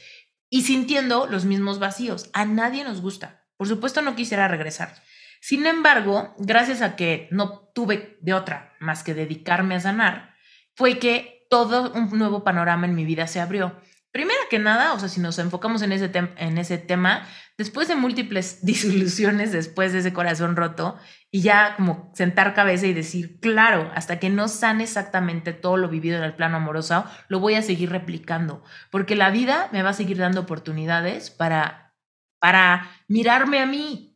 y 0.50 0.64
sintiendo 0.64 1.26
los 1.26 1.46
mismos 1.46 1.78
vacíos. 1.78 2.28
A 2.34 2.44
nadie 2.44 2.84
nos 2.84 3.00
gusta. 3.00 3.46
Por 3.56 3.66
supuesto 3.66 4.02
no 4.02 4.14
quisiera 4.14 4.46
regresar. 4.46 4.94
Sin 5.43 5.66
embargo, 5.66 6.36
gracias 6.38 6.82
a 6.82 6.95
que 6.95 7.26
no 7.32 7.68
tuve 7.74 8.16
de 8.20 8.32
otra 8.32 8.76
más 8.78 9.03
que 9.03 9.12
dedicarme 9.12 9.74
a 9.74 9.80
sanar, 9.80 10.36
fue 10.76 11.01
que 11.01 11.49
todo 11.51 11.93
un 11.95 12.16
nuevo 12.16 12.45
panorama 12.45 12.86
en 12.86 12.95
mi 12.95 13.05
vida 13.05 13.26
se 13.26 13.40
abrió. 13.40 13.76
Primero 14.12 14.38
que 14.49 14.61
nada, 14.61 14.93
o 14.93 15.01
sea, 15.01 15.09
si 15.09 15.20
nos 15.20 15.40
enfocamos 15.40 15.82
en 15.82 15.90
ese, 15.90 16.12
en 16.14 16.59
ese 16.59 16.78
tema, 16.78 17.26
después 17.59 17.88
de 17.88 17.97
múltiples 17.97 18.61
disoluciones, 18.64 19.51
después 19.51 19.93
de 19.93 19.99
ese 19.99 20.12
corazón 20.12 20.55
roto, 20.55 20.97
y 21.32 21.43
ya 21.43 21.74
como 21.74 22.12
sentar 22.14 22.55
cabeza 22.55 22.86
y 22.86 22.93
decir, 22.93 23.40
claro, 23.40 23.90
hasta 23.97 24.20
que 24.20 24.30
no 24.30 24.47
sane 24.47 24.84
exactamente 24.84 25.53
todo 25.53 25.76
lo 25.76 25.88
vivido 25.88 26.18
en 26.18 26.22
el 26.22 26.36
plano 26.36 26.59
amoroso, 26.59 27.05
lo 27.26 27.40
voy 27.40 27.57
a 27.57 27.62
seguir 27.62 27.90
replicando, 27.90 28.62
porque 28.93 29.16
la 29.16 29.30
vida 29.30 29.70
me 29.72 29.82
va 29.82 29.90
a 29.90 29.95
seguir 29.95 30.18
dando 30.18 30.43
oportunidades 30.43 31.30
para, 31.32 31.97
para 32.38 32.93
mirarme 33.09 33.59
a 33.59 33.66
mí, 33.66 34.11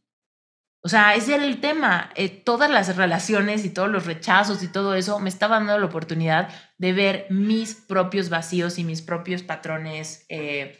o 0.86 0.88
sea, 0.88 1.16
ese 1.16 1.34
era 1.34 1.44
el 1.44 1.60
tema. 1.60 2.12
Eh, 2.14 2.28
todas 2.28 2.70
las 2.70 2.94
relaciones 2.94 3.64
y 3.64 3.70
todos 3.70 3.90
los 3.90 4.06
rechazos 4.06 4.62
y 4.62 4.68
todo 4.68 4.94
eso 4.94 5.18
me 5.18 5.28
estaban 5.28 5.66
dando 5.66 5.80
la 5.80 5.86
oportunidad 5.86 6.48
de 6.78 6.92
ver 6.92 7.26
mis 7.28 7.74
propios 7.74 8.28
vacíos 8.28 8.78
y 8.78 8.84
mis 8.84 9.02
propios 9.02 9.42
patrones, 9.42 10.24
eh, 10.28 10.78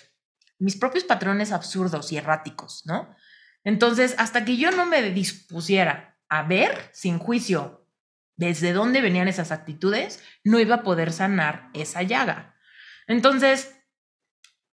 mis 0.61 0.77
propios 0.77 1.03
patrones 1.03 1.51
absurdos 1.51 2.13
y 2.13 2.19
erráticos, 2.19 2.83
¿no? 2.87 3.17
Entonces, 3.65 4.15
hasta 4.17 4.45
que 4.45 4.57
yo 4.57 4.71
no 4.71 4.87
me 4.87 5.03
dispusiera 5.11 6.17
a 6.29 6.45
ver 6.45 6.89
sin 6.93 7.19
juicio 7.19 7.91
desde 8.37 8.73
dónde 8.73 9.01
venían 9.01 9.27
esas 9.27 9.51
actitudes, 9.51 10.23
no 10.45 10.61
iba 10.61 10.77
a 10.77 10.83
poder 10.85 11.13
sanar 11.13 11.69
esa 11.75 12.05
llaga. 12.05 12.55
Entonces, 13.09 13.75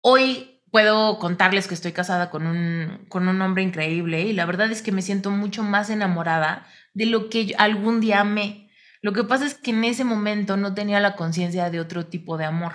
hoy 0.02 0.51
puedo 0.72 1.18
contarles 1.18 1.68
que 1.68 1.74
estoy 1.74 1.92
casada 1.92 2.30
con 2.30 2.46
un, 2.46 3.04
con 3.08 3.28
un 3.28 3.40
hombre 3.42 3.62
increíble 3.62 4.22
y 4.22 4.32
la 4.32 4.46
verdad 4.46 4.72
es 4.72 4.80
que 4.80 4.90
me 4.90 5.02
siento 5.02 5.30
mucho 5.30 5.62
más 5.62 5.90
enamorada 5.90 6.66
de 6.94 7.06
lo 7.06 7.28
que 7.28 7.54
algún 7.58 8.00
día 8.00 8.20
amé. 8.20 8.70
Lo 9.02 9.12
que 9.12 9.22
pasa 9.22 9.44
es 9.44 9.54
que 9.54 9.70
en 9.70 9.84
ese 9.84 10.04
momento 10.04 10.56
no 10.56 10.72
tenía 10.72 10.98
la 10.98 11.14
conciencia 11.14 11.68
de 11.68 11.78
otro 11.78 12.06
tipo 12.06 12.38
de 12.38 12.46
amor. 12.46 12.72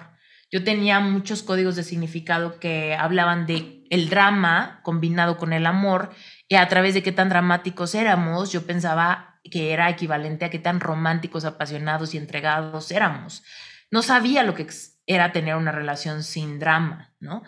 Yo 0.52 0.64
tenía 0.64 1.00
muchos 1.00 1.41
códigos 1.41 1.76
de 1.76 1.84
significado 1.84 2.60
que 2.60 2.95
hablaban 2.95 3.48
de 3.48 3.84
el 3.89 4.10
drama 4.10 4.80
combinado 4.84 5.38
con 5.38 5.52
el 5.52 5.66
amor 5.66 6.12
y 6.48 6.56
a 6.56 6.68
través 6.68 6.93
de 6.93 7.02
qué 7.02 7.12
tan 7.12 7.30
dramáticos 7.30 7.95
éramos, 7.95 8.52
yo 8.52 8.68
pensaba 8.68 9.39
que 9.50 9.74
era 9.74 9.89
equivalente 9.89 10.45
a 10.45 10.50
qué 10.52 10.60
tan 10.60 10.80
románticos, 10.82 11.45
apasionados 11.45 12.14
y 12.14 12.18
entregados 12.18 12.91
éramos. 12.91 13.43
No 13.89 14.04
sabía 14.04 14.43
lo 14.43 14.54
que 14.54 14.68
era 15.08 15.32
tener 15.32 15.56
una 15.56 15.72
relación 15.72 16.22
sin 16.22 16.60
drama, 16.60 17.14
¿no? 17.20 17.43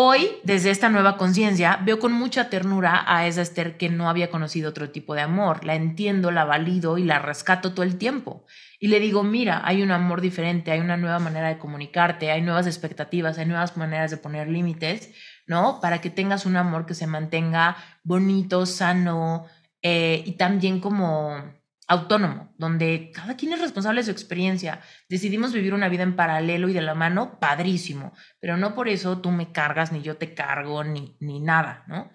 Hoy, 0.00 0.28
desde 0.44 0.70
esta 0.70 0.90
nueva 0.90 1.16
conciencia, 1.16 1.80
veo 1.84 1.98
con 1.98 2.12
mucha 2.12 2.48
ternura 2.48 3.02
a 3.08 3.26
esa 3.26 3.42
Esther 3.42 3.76
que 3.76 3.88
no 3.88 4.08
había 4.08 4.30
conocido 4.30 4.70
otro 4.70 4.90
tipo 4.90 5.16
de 5.16 5.22
amor. 5.22 5.64
La 5.64 5.74
entiendo, 5.74 6.30
la 6.30 6.44
valido 6.44 6.98
y 6.98 7.02
la 7.02 7.18
rescato 7.18 7.74
todo 7.74 7.82
el 7.82 7.98
tiempo. 7.98 8.46
Y 8.78 8.86
le 8.86 9.00
digo, 9.00 9.24
mira, 9.24 9.60
hay 9.64 9.82
un 9.82 9.90
amor 9.90 10.20
diferente, 10.20 10.70
hay 10.70 10.78
una 10.78 10.96
nueva 10.96 11.18
manera 11.18 11.48
de 11.48 11.58
comunicarte, 11.58 12.30
hay 12.30 12.42
nuevas 12.42 12.68
expectativas, 12.68 13.38
hay 13.38 13.46
nuevas 13.46 13.76
maneras 13.76 14.12
de 14.12 14.18
poner 14.18 14.48
límites, 14.48 15.10
¿no? 15.48 15.80
Para 15.80 16.00
que 16.00 16.10
tengas 16.10 16.46
un 16.46 16.56
amor 16.56 16.86
que 16.86 16.94
se 16.94 17.08
mantenga 17.08 17.76
bonito, 18.04 18.66
sano 18.66 19.46
eh, 19.82 20.22
y 20.24 20.36
también 20.36 20.78
como 20.78 21.42
autónomo, 21.88 22.54
donde 22.58 23.10
cada 23.14 23.36
quien 23.36 23.54
es 23.54 23.60
responsable 23.60 24.00
de 24.00 24.04
su 24.04 24.10
experiencia. 24.10 24.80
Decidimos 25.08 25.54
vivir 25.54 25.72
una 25.72 25.88
vida 25.88 26.02
en 26.02 26.16
paralelo 26.16 26.68
y 26.68 26.74
de 26.74 26.82
la 26.82 26.94
mano, 26.94 27.40
padrísimo, 27.40 28.12
pero 28.40 28.58
no 28.58 28.74
por 28.74 28.88
eso 28.88 29.18
tú 29.18 29.30
me 29.30 29.50
cargas, 29.52 29.90
ni 29.90 30.02
yo 30.02 30.18
te 30.18 30.34
cargo, 30.34 30.84
ni, 30.84 31.16
ni 31.18 31.40
nada, 31.40 31.84
¿no? 31.88 32.12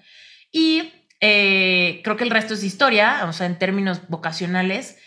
Y 0.52 0.94
eh, 1.20 2.02
creo 2.04 2.16
que 2.16 2.24
el 2.24 2.30
resto 2.30 2.54
es 2.54 2.64
historia, 2.64 3.26
o 3.26 3.34
sea, 3.34 3.48
en 3.48 3.58
términos 3.58 4.08
vocacionales, 4.08 5.00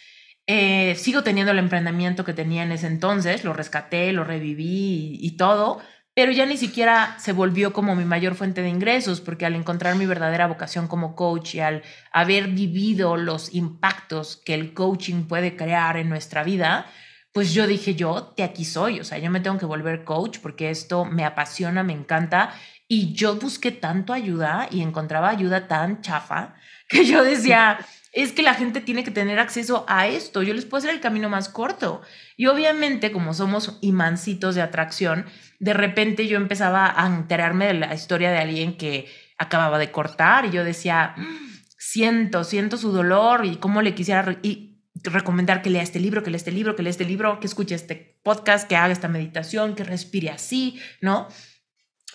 eh, 0.48 0.94
sigo 0.96 1.22
teniendo 1.22 1.52
el 1.52 1.58
emprendimiento 1.58 2.24
que 2.24 2.32
tenía 2.32 2.64
en 2.64 2.72
ese 2.72 2.88
entonces, 2.88 3.44
lo 3.44 3.52
rescaté, 3.52 4.12
lo 4.12 4.24
reviví 4.24 5.18
y, 5.20 5.26
y 5.26 5.36
todo, 5.36 5.80
pero 6.16 6.32
ya 6.32 6.46
ni 6.46 6.56
siquiera 6.56 7.14
se 7.18 7.34
volvió 7.34 7.74
como 7.74 7.94
mi 7.94 8.06
mayor 8.06 8.36
fuente 8.36 8.62
de 8.62 8.70
ingresos, 8.70 9.20
porque 9.20 9.44
al 9.44 9.54
encontrar 9.54 9.96
mi 9.96 10.06
verdadera 10.06 10.46
vocación 10.46 10.88
como 10.88 11.14
coach 11.14 11.56
y 11.56 11.60
al 11.60 11.82
haber 12.10 12.48
vivido 12.48 13.18
los 13.18 13.54
impactos 13.54 14.40
que 14.42 14.54
el 14.54 14.72
coaching 14.72 15.24
puede 15.24 15.56
crear 15.56 15.98
en 15.98 16.08
nuestra 16.08 16.42
vida, 16.42 16.86
pues 17.32 17.52
yo 17.52 17.66
dije, 17.66 17.94
yo 17.94 18.32
de 18.34 18.44
aquí 18.44 18.64
soy, 18.64 18.98
o 18.98 19.04
sea, 19.04 19.18
yo 19.18 19.30
me 19.30 19.40
tengo 19.40 19.58
que 19.58 19.66
volver 19.66 20.04
coach 20.04 20.38
porque 20.38 20.70
esto 20.70 21.04
me 21.04 21.26
apasiona, 21.26 21.82
me 21.82 21.92
encanta. 21.92 22.54
Y 22.88 23.12
yo 23.12 23.36
busqué 23.36 23.70
tanto 23.70 24.14
ayuda 24.14 24.68
y 24.70 24.80
encontraba 24.80 25.28
ayuda 25.28 25.68
tan 25.68 26.00
chafa 26.00 26.54
que 26.88 27.04
yo 27.04 27.22
decía, 27.24 27.78
es 28.16 28.32
que 28.32 28.42
la 28.42 28.54
gente 28.54 28.80
tiene 28.80 29.04
que 29.04 29.10
tener 29.10 29.38
acceso 29.38 29.84
a 29.88 30.06
esto, 30.06 30.42
yo 30.42 30.54
les 30.54 30.64
puedo 30.64 30.78
hacer 30.78 30.94
el 30.94 31.02
camino 31.02 31.28
más 31.28 31.50
corto. 31.50 32.00
Y 32.38 32.46
obviamente, 32.46 33.12
como 33.12 33.34
somos 33.34 33.76
imancitos 33.82 34.54
de 34.54 34.62
atracción, 34.62 35.26
de 35.58 35.74
repente 35.74 36.26
yo 36.26 36.38
empezaba 36.38 36.94
a 36.96 37.06
enterarme 37.06 37.66
de 37.66 37.74
la 37.74 37.94
historia 37.94 38.30
de 38.30 38.38
alguien 38.38 38.78
que 38.78 39.06
acababa 39.36 39.78
de 39.78 39.90
cortar 39.90 40.46
y 40.46 40.50
yo 40.50 40.64
decía, 40.64 41.14
mm, 41.18 41.58
siento, 41.76 42.42
siento 42.44 42.78
su 42.78 42.90
dolor 42.90 43.44
y 43.44 43.56
cómo 43.56 43.82
le 43.82 43.94
quisiera 43.94 44.38
y 44.42 44.80
recomendar 45.04 45.60
que 45.60 45.68
lea 45.68 45.82
este 45.82 46.00
libro, 46.00 46.22
que 46.22 46.30
lea 46.30 46.38
este 46.38 46.52
libro, 46.52 46.74
que 46.74 46.82
lea 46.82 46.90
este 46.90 47.04
libro, 47.04 47.38
que 47.38 47.46
escuche 47.46 47.74
este 47.74 48.18
podcast, 48.22 48.66
que 48.66 48.76
haga 48.76 48.94
esta 48.94 49.08
meditación, 49.08 49.74
que 49.74 49.84
respire 49.84 50.30
así, 50.30 50.80
¿no? 51.02 51.28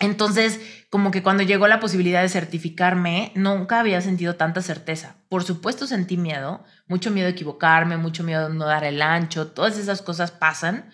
Entonces, 0.02 0.60
como 0.90 1.12
que 1.12 1.22
cuando 1.22 1.44
llegó 1.44 1.68
la 1.68 1.78
posibilidad 1.78 2.22
de 2.22 2.28
certificarme, 2.28 3.30
nunca 3.36 3.78
había 3.78 4.00
sentido 4.00 4.34
tanta 4.34 4.60
certeza. 4.60 5.14
Por 5.28 5.44
supuesto 5.44 5.86
sentí 5.86 6.16
miedo, 6.16 6.64
mucho 6.88 7.12
miedo 7.12 7.26
de 7.26 7.32
equivocarme, 7.32 7.96
mucho 7.96 8.24
miedo 8.24 8.48
de 8.48 8.54
no 8.54 8.66
dar 8.66 8.82
el 8.82 9.00
ancho, 9.00 9.52
todas 9.52 9.78
esas 9.78 10.02
cosas 10.02 10.32
pasan, 10.32 10.90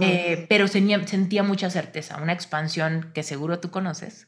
eh, 0.00 0.46
pero 0.48 0.66
sentía, 0.66 1.42
mucha 1.44 1.70
certeza, 1.70 2.20
una 2.20 2.32
expansión 2.32 3.12
que 3.14 3.22
seguro 3.22 3.60
tú 3.60 3.70
conoces. 3.70 4.26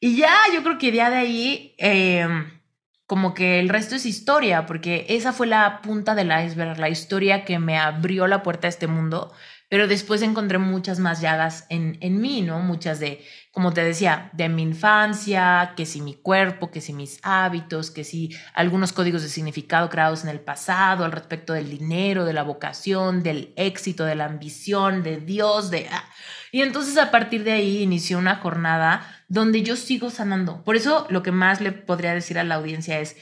Y, 0.00 0.16
ya, 0.16 0.34
yo 0.54 0.62
creo 0.62 0.78
que 0.78 0.92
ya 0.92 1.10
de 1.10 1.16
ahí, 1.16 1.74
em, 1.78 2.60
como 3.06 3.34
que 3.34 3.58
el 3.58 3.68
resto 3.68 3.96
es 3.96 4.06
historia, 4.06 4.64
porque 4.66 5.06
esa 5.08 5.32
fue 5.32 5.46
la 5.46 5.82
punta 5.82 6.14
del 6.14 6.30
iceberg, 6.30 6.78
la 6.78 6.88
historia 6.88 7.44
que 7.44 7.58
me 7.58 7.78
abrió 7.78 8.26
la 8.26 8.42
puerta 8.42 8.68
a 8.68 8.70
este 8.70 8.86
mundo 8.86 9.32
pero 9.74 9.88
después 9.88 10.22
encontré 10.22 10.58
muchas 10.58 11.00
más 11.00 11.20
llagas 11.20 11.66
en, 11.68 11.98
en 12.00 12.20
mí, 12.20 12.42
¿no? 12.42 12.60
Muchas 12.60 13.00
de, 13.00 13.24
como 13.50 13.72
te 13.72 13.82
decía, 13.82 14.30
de 14.32 14.48
mi 14.48 14.62
infancia, 14.62 15.72
que 15.76 15.84
si 15.84 16.00
mi 16.00 16.14
cuerpo, 16.14 16.70
que 16.70 16.80
si 16.80 16.92
mis 16.92 17.18
hábitos, 17.24 17.90
que 17.90 18.04
si 18.04 18.30
algunos 18.54 18.92
códigos 18.92 19.22
de 19.22 19.28
significado 19.28 19.90
creados 19.90 20.22
en 20.22 20.30
el 20.30 20.38
pasado 20.38 21.04
al 21.04 21.10
respecto 21.10 21.54
del 21.54 21.68
dinero, 21.68 22.24
de 22.24 22.34
la 22.34 22.44
vocación, 22.44 23.24
del 23.24 23.52
éxito, 23.56 24.04
de 24.04 24.14
la 24.14 24.26
ambición, 24.26 25.02
de 25.02 25.16
Dios, 25.16 25.72
de... 25.72 25.88
Ah. 25.90 26.08
Y 26.52 26.62
entonces 26.62 26.96
a 26.96 27.10
partir 27.10 27.42
de 27.42 27.50
ahí 27.50 27.82
inició 27.82 28.18
una 28.18 28.36
jornada 28.36 29.24
donde 29.26 29.64
yo 29.64 29.74
sigo 29.74 30.08
sanando. 30.08 30.62
Por 30.62 30.76
eso 30.76 31.08
lo 31.10 31.24
que 31.24 31.32
más 31.32 31.60
le 31.60 31.72
podría 31.72 32.14
decir 32.14 32.38
a 32.38 32.44
la 32.44 32.54
audiencia 32.54 33.00
es, 33.00 33.16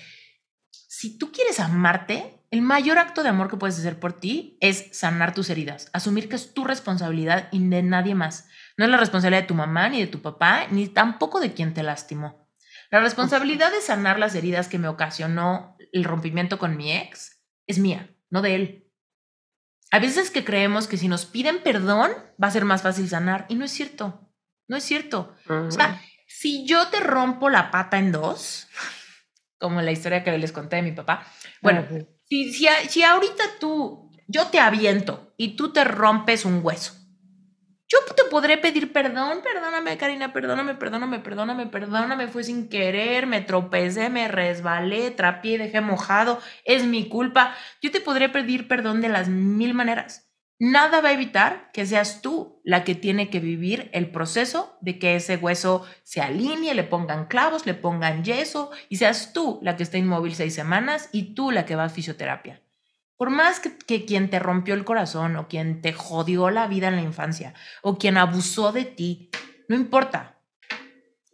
si 0.70 1.16
tú 1.16 1.32
quieres 1.32 1.60
amarte, 1.60 2.41
el 2.52 2.60
mayor 2.60 2.98
acto 2.98 3.22
de 3.22 3.30
amor 3.30 3.48
que 3.48 3.56
puedes 3.56 3.78
hacer 3.78 3.98
por 3.98 4.12
ti 4.12 4.58
es 4.60 4.90
sanar 4.92 5.32
tus 5.32 5.48
heridas, 5.48 5.88
asumir 5.94 6.28
que 6.28 6.36
es 6.36 6.52
tu 6.52 6.64
responsabilidad 6.64 7.48
y 7.50 7.66
de 7.66 7.82
nadie 7.82 8.14
más. 8.14 8.46
No 8.76 8.84
es 8.84 8.90
la 8.90 8.98
responsabilidad 8.98 9.40
de 9.40 9.48
tu 9.48 9.54
mamá, 9.54 9.88
ni 9.88 10.00
de 10.00 10.06
tu 10.06 10.20
papá, 10.20 10.66
ni 10.70 10.86
tampoco 10.86 11.40
de 11.40 11.54
quien 11.54 11.72
te 11.72 11.82
lastimó. 11.82 12.46
La 12.90 13.00
responsabilidad 13.00 13.72
de 13.72 13.80
sanar 13.80 14.18
las 14.18 14.34
heridas 14.34 14.68
que 14.68 14.78
me 14.78 14.88
ocasionó 14.88 15.78
el 15.92 16.04
rompimiento 16.04 16.58
con 16.58 16.76
mi 16.76 16.92
ex 16.92 17.42
es 17.66 17.78
mía, 17.78 18.14
no 18.28 18.42
de 18.42 18.54
él. 18.54 18.92
A 19.90 19.98
veces 19.98 20.30
que 20.30 20.44
creemos 20.44 20.88
que 20.88 20.98
si 20.98 21.08
nos 21.08 21.24
piden 21.24 21.62
perdón 21.62 22.12
va 22.42 22.48
a 22.48 22.52
ser 22.52 22.66
más 22.66 22.82
fácil 22.82 23.08
sanar 23.08 23.46
y 23.48 23.54
no 23.54 23.64
es 23.64 23.70
cierto. 23.70 24.30
No 24.68 24.76
es 24.76 24.84
cierto. 24.84 25.34
O 25.48 25.70
sea, 25.70 26.02
si 26.26 26.66
yo 26.66 26.88
te 26.88 27.00
rompo 27.00 27.48
la 27.48 27.70
pata 27.70 27.98
en 27.98 28.12
dos, 28.12 28.68
como 29.58 29.80
la 29.80 29.92
historia 29.92 30.22
que 30.22 30.36
les 30.36 30.52
conté 30.52 30.76
de 30.76 30.82
mi 30.82 30.92
papá, 30.92 31.26
bueno, 31.62 31.86
si, 32.52 32.66
si, 32.88 33.02
ahorita 33.02 33.44
tú, 33.60 34.10
yo 34.26 34.46
te 34.46 34.58
aviento 34.58 35.34
y 35.36 35.56
tú 35.56 35.72
te 35.72 35.84
rompes 35.84 36.44
un 36.44 36.60
hueso, 36.62 36.94
yo 37.88 37.98
te 38.16 38.24
podré 38.30 38.56
pedir 38.56 38.90
perdón, 38.90 39.40
perdóname 39.42 39.98
Karina, 39.98 40.32
perdóname, 40.32 40.74
perdóname, 40.76 41.18
perdóname, 41.18 41.66
perdóname, 41.66 42.28
fue 42.28 42.42
sin 42.42 42.70
querer, 42.70 43.26
me 43.26 43.42
tropecé, 43.42 44.08
me 44.08 44.28
resbalé, 44.28 45.10
trapié, 45.10 45.58
dejé 45.58 45.82
mojado, 45.82 46.40
es 46.64 46.86
mi 46.86 47.10
culpa. 47.10 47.54
Yo 47.82 47.90
te 47.90 48.00
podré 48.00 48.30
pedir 48.30 48.66
perdón 48.66 49.02
de 49.02 49.10
las 49.10 49.28
mil 49.28 49.74
maneras. 49.74 50.31
Nada 50.58 51.00
va 51.00 51.08
a 51.08 51.12
evitar 51.12 51.70
que 51.72 51.86
seas 51.86 52.22
tú 52.22 52.60
la 52.64 52.84
que 52.84 52.94
tiene 52.94 53.30
que 53.30 53.40
vivir 53.40 53.90
el 53.92 54.10
proceso 54.10 54.78
de 54.80 54.98
que 54.98 55.16
ese 55.16 55.36
hueso 55.36 55.84
se 56.04 56.20
alinee, 56.20 56.74
le 56.74 56.84
pongan 56.84 57.26
clavos, 57.26 57.66
le 57.66 57.74
pongan 57.74 58.24
yeso 58.24 58.70
y 58.88 58.96
seas 58.96 59.32
tú 59.32 59.58
la 59.62 59.76
que 59.76 59.82
está 59.82 59.98
inmóvil 59.98 60.34
seis 60.34 60.54
semanas 60.54 61.08
y 61.12 61.34
tú 61.34 61.50
la 61.50 61.64
que 61.66 61.74
va 61.74 61.84
a 61.84 61.88
fisioterapia. 61.88 62.62
Por 63.16 63.30
más 63.30 63.60
que, 63.60 64.04
quien 64.04 64.30
te 64.30 64.38
rompió 64.38 64.74
el 64.74 64.84
corazón 64.84 65.36
o 65.36 65.46
quien 65.46 65.80
te 65.80 65.92
jodió 65.92 66.50
la 66.50 66.66
vida 66.66 66.88
en 66.88 66.96
la 66.96 67.02
infancia 67.02 67.54
o 67.80 67.96
quien 67.96 68.16
abusó 68.16 68.72
de 68.72 68.84
ti, 68.84 69.30
no 69.68 69.76
importa. 69.76 70.40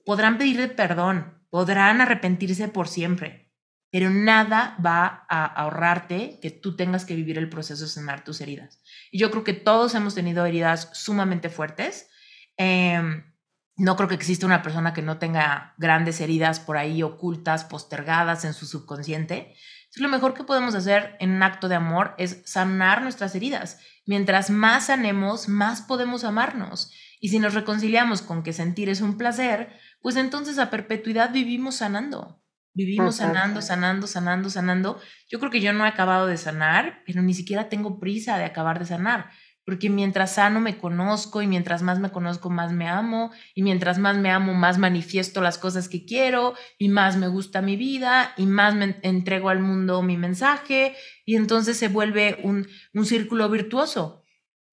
Podrán 0.05 0.39
pedirle 0.39 0.69
perdón, 0.69 1.43
podrán 1.51 2.01
arrepentirse 2.01 2.69
por 2.69 2.89
siempre, 2.89 3.48
pero 3.91 4.11
nada 4.11 4.77
va 4.85 5.27
a 5.29 5.47
ahorrarte 5.47 6.39
que 6.41 6.51
tú 6.51 6.77
tengas 6.77 7.05
que 7.05 7.15
vivir 7.15 7.39
el 7.39 7.49
proceso 7.49 7.85
de 7.85 7.91
sanar 7.91 8.25
tus 8.25 8.41
heridas. 8.41 8.83
Y 9.11 9.19
yo 9.19 9.31
creo 9.31 9.45
que 9.45 9.55
todos 9.55 9.95
hemos 9.95 10.15
tenido 10.15 10.45
heridas 10.45 10.91
sumamente 10.93 11.49
fuertes. 11.49 12.09
Em, 12.57 13.33
no 13.77 13.97
creo 13.97 14.09
que 14.09 14.15
exista 14.15 14.47
una 14.47 14.63
persona 14.63 14.93
que 14.93 15.03
no 15.03 15.19
tenga 15.19 15.75
grandes 15.79 16.21
heridas 16.21 16.61
por 16.61 16.77
ahí 16.77 17.03
ocultas, 17.03 17.65
postergadas 17.65 18.45
en 18.45 18.53
su 18.53 18.67
subconsciente 18.67 19.55
lo 19.97 20.09
mejor 20.09 20.35
que 20.35 20.45
podemos 20.45 20.75
hacer 20.75 21.17
en 21.21 21.31
un 21.31 21.43
acto 21.43 21.69
de 21.69 21.75
amor 21.75 22.15
es 22.19 22.43
sanar 22.45 23.03
nuestras 23.03 23.35
heridas. 23.35 23.81
Mientras 24.07 24.51
más 24.51 24.87
sanemos, 24.87 25.49
más 25.49 25.83
podemos 25.83 26.25
amarnos. 26.25 26.93
Y 27.21 27.31
si 27.31 27.39
nos 27.39 27.55
reconciliamos 27.55 28.23
con 28.23 28.43
que 28.43 28.53
sentir 28.53 28.89
es 28.89 29.01
un 29.01 29.17
placer, 29.17 29.73
pues 30.01 30.17
entonces 30.17 30.59
a 30.59 30.71
perpetuidad 30.71 31.33
vivimos 31.33 31.77
sanando. 31.77 32.41
Vivimos 32.75 33.17
sanando, 33.17 33.61
sanando, 33.61 34.07
sanando, 34.07 34.51
sanando. 34.51 35.01
Yo 35.29 35.39
creo 35.41 35.51
que 35.51 35.61
yo 35.61 35.73
no 35.73 35.85
he 35.85 35.89
acabado 35.89 36.27
de 36.27 36.37
sanar, 36.37 37.03
pero 37.07 37.23
ni 37.23 37.35
siquiera 37.35 37.69
tengo 37.69 37.99
prisa 37.99 38.39
de 38.39 38.45
acabar 38.45 38.79
de 38.79 38.87
sanar 38.87 39.31
porque 39.69 39.91
mientras 39.91 40.37
sano 40.37 40.61
me 40.61 40.79
conozco 40.79 41.43
y 41.43 41.47
mientras 41.47 41.83
más 41.83 41.99
me 41.99 42.11
conozco 42.11 42.49
más 42.49 42.73
me 42.73 42.89
amo 42.89 43.33
y 43.55 43.63
mientras 43.63 43.99
más 43.99 44.17
me 44.17 44.31
amo 44.31 44.55
más 44.55 44.79
manifiesto 44.79 45.43
las 45.43 45.59
cosas 45.59 45.91
que 45.91 46.07
quiero 46.07 46.55
y 46.79 46.89
más 46.89 47.19
me 47.19 47.29
gusta 47.29 47.61
mi 47.61 47.77
vida 47.77 48.33
y 48.39 48.47
más 48.47 48.75
me 48.75 48.99
entrego 49.03 49.51
al 49.51 49.61
mundo 49.61 50.01
mi 50.01 50.17
mensaje 50.17 50.97
y 51.27 51.37
entonces 51.37 51.77
se 51.77 51.89
vuelve 51.89 52.41
un, 52.45 52.67
un 52.95 53.05
círculo 53.05 53.51
virtuoso 53.51 54.25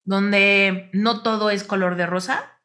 donde 0.02 0.88
no 0.94 1.22
todo 1.22 1.50
es 1.50 1.62
color 1.62 1.96
de 1.96 2.06
rosa, 2.06 2.55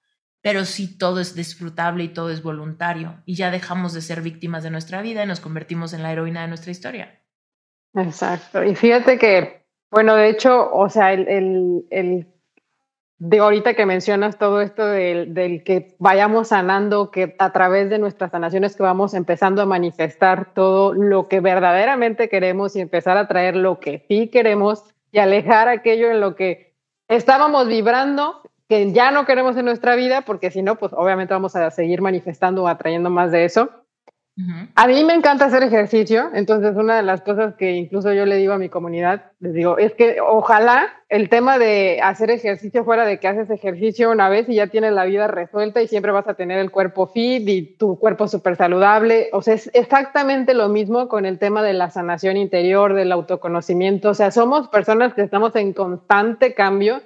pero 0.42 0.66
sí 0.66 0.98
todo 0.98 1.20
es 1.20 1.36
disfrutable 1.36 2.04
y 2.04 2.10
todo 2.10 2.30
es 2.32 2.44
voluntario 2.44 3.22
y 3.26 3.36
ya 3.36 3.52
dejamos 3.52 3.94
de 3.94 4.02
ser 4.02 4.22
víctimas 4.22 4.64
de 4.64 4.72
nuestra 4.72 5.02
vida 5.02 5.24
y 5.24 5.28
nos 5.28 5.40
convertimos 5.40 5.94
en 5.94 6.04
la 6.04 6.12
heroína 6.12 6.42
de 6.42 6.48
nuestra 6.48 6.72
historia. 6.72 7.20
Exacto. 7.94 8.64
Y 8.64 8.76
fíjate 8.76 9.18
que 9.18 9.62
bueno, 9.92 10.16
de 10.16 10.30
hecho, 10.30 10.72
o 10.74 10.88
sea, 10.88 11.12
el, 11.12 12.26
de 13.18 13.40
ahorita 13.40 13.74
que 13.74 13.86
mencionas 13.86 14.40
todo 14.40 14.62
esto 14.62 14.86
del, 14.86 15.34
del, 15.34 15.66
que 15.66 15.96
vayamos 16.00 16.48
sanando, 16.48 17.12
que 17.12 17.36
a 17.38 17.52
través 17.52 17.90
de 17.90 18.00
nuestras 18.00 18.32
sanaciones 18.32 18.78
que 18.78 18.84
vamos 18.84 19.14
empezando 19.14 19.62
a 19.62 19.66
manifestar 19.66 20.54
todo 20.54 20.94
lo 20.94 21.28
que 21.28 21.42
verdaderamente 21.42 22.30
queremos 22.30 22.74
y 22.78 22.80
empezar 22.80 23.18
a 23.18 23.28
traer 23.28 23.58
lo 23.58 23.82
que 23.82 24.06
sí 24.08 24.30
queremos 24.30 24.86
y 25.12 25.20
alejar 25.20 25.68
aquello 25.68 26.10
en 26.10 26.22
lo 26.22 26.38
que 26.38 26.74
estábamos 27.10 27.68
vibrando 27.68 28.42
que 28.72 28.94
ya 28.94 29.12
no 29.12 29.26
queremos 29.26 29.58
en 29.58 29.66
nuestra 29.66 29.98
vida, 29.98 30.22
porque 30.22 30.50
si 30.50 30.62
no, 30.62 30.78
pues 30.78 30.94
obviamente 30.94 31.34
vamos 31.34 31.58
a 31.58 31.70
seguir 31.72 32.02
manifestando 32.02 32.64
o 32.64 32.70
atrayendo 32.70 33.10
más 33.10 33.30
de 33.30 33.44
eso. 33.44 33.70
A 34.76 34.88
mí 34.88 35.04
me 35.04 35.14
encanta 35.14 35.44
hacer 35.44 35.62
ejercicio, 35.62 36.30
entonces 36.34 36.78
una 36.78 36.96
de 36.96 37.04
las 37.04 37.20
cosas 37.22 37.56
que 37.56 37.74
incluso 37.74 38.14
yo 38.14 38.26
le 38.26 38.38
digo 38.38 38.54
a 38.54 38.58
mi 38.58 38.70
comunidad, 38.70 39.34
les 39.42 39.54
digo, 39.54 39.78
es 39.78 39.94
que 39.94 40.22
ojalá 40.22 40.88
el 41.10 41.28
tema 41.28 41.60
de 41.60 42.00
hacer 42.02 42.32
ejercicio 42.32 42.86
fuera 42.86 43.06
de 43.06 43.20
que 43.20 43.28
haces 43.28 43.50
ejercicio 43.50 44.10
una 44.10 44.30
vez 44.30 44.48
y 44.48 44.56
ya 44.56 44.68
tienes 44.68 44.94
la 44.94 45.04
vida 45.04 45.28
resuelta 45.28 45.82
y 45.82 45.90
siempre 45.90 46.14
vas 46.14 46.30
a 46.30 46.36
tener 46.36 46.58
el 46.60 46.72
cuerpo 46.72 47.08
fit 47.08 47.48
y 47.50 47.76
tu 47.76 48.00
cuerpo 48.00 48.30
súper 48.30 48.56
saludable. 48.56 49.28
O 49.34 49.42
sea, 49.42 49.56
es 49.56 49.70
exactamente 49.74 50.54
lo 50.54 50.70
mismo 50.70 51.10
con 51.10 51.26
el 51.26 51.40
tema 51.40 51.62
de 51.62 51.74
la 51.74 51.90
sanación 51.90 52.38
interior, 52.38 52.94
del 52.94 53.12
autoconocimiento. 53.12 54.12
O 54.12 54.14
sea, 54.14 54.32
somos 54.32 54.70
personas 54.70 55.14
que 55.14 55.24
estamos 55.24 55.58
en 55.58 55.74
constante 55.74 56.54
cambio 56.54 57.02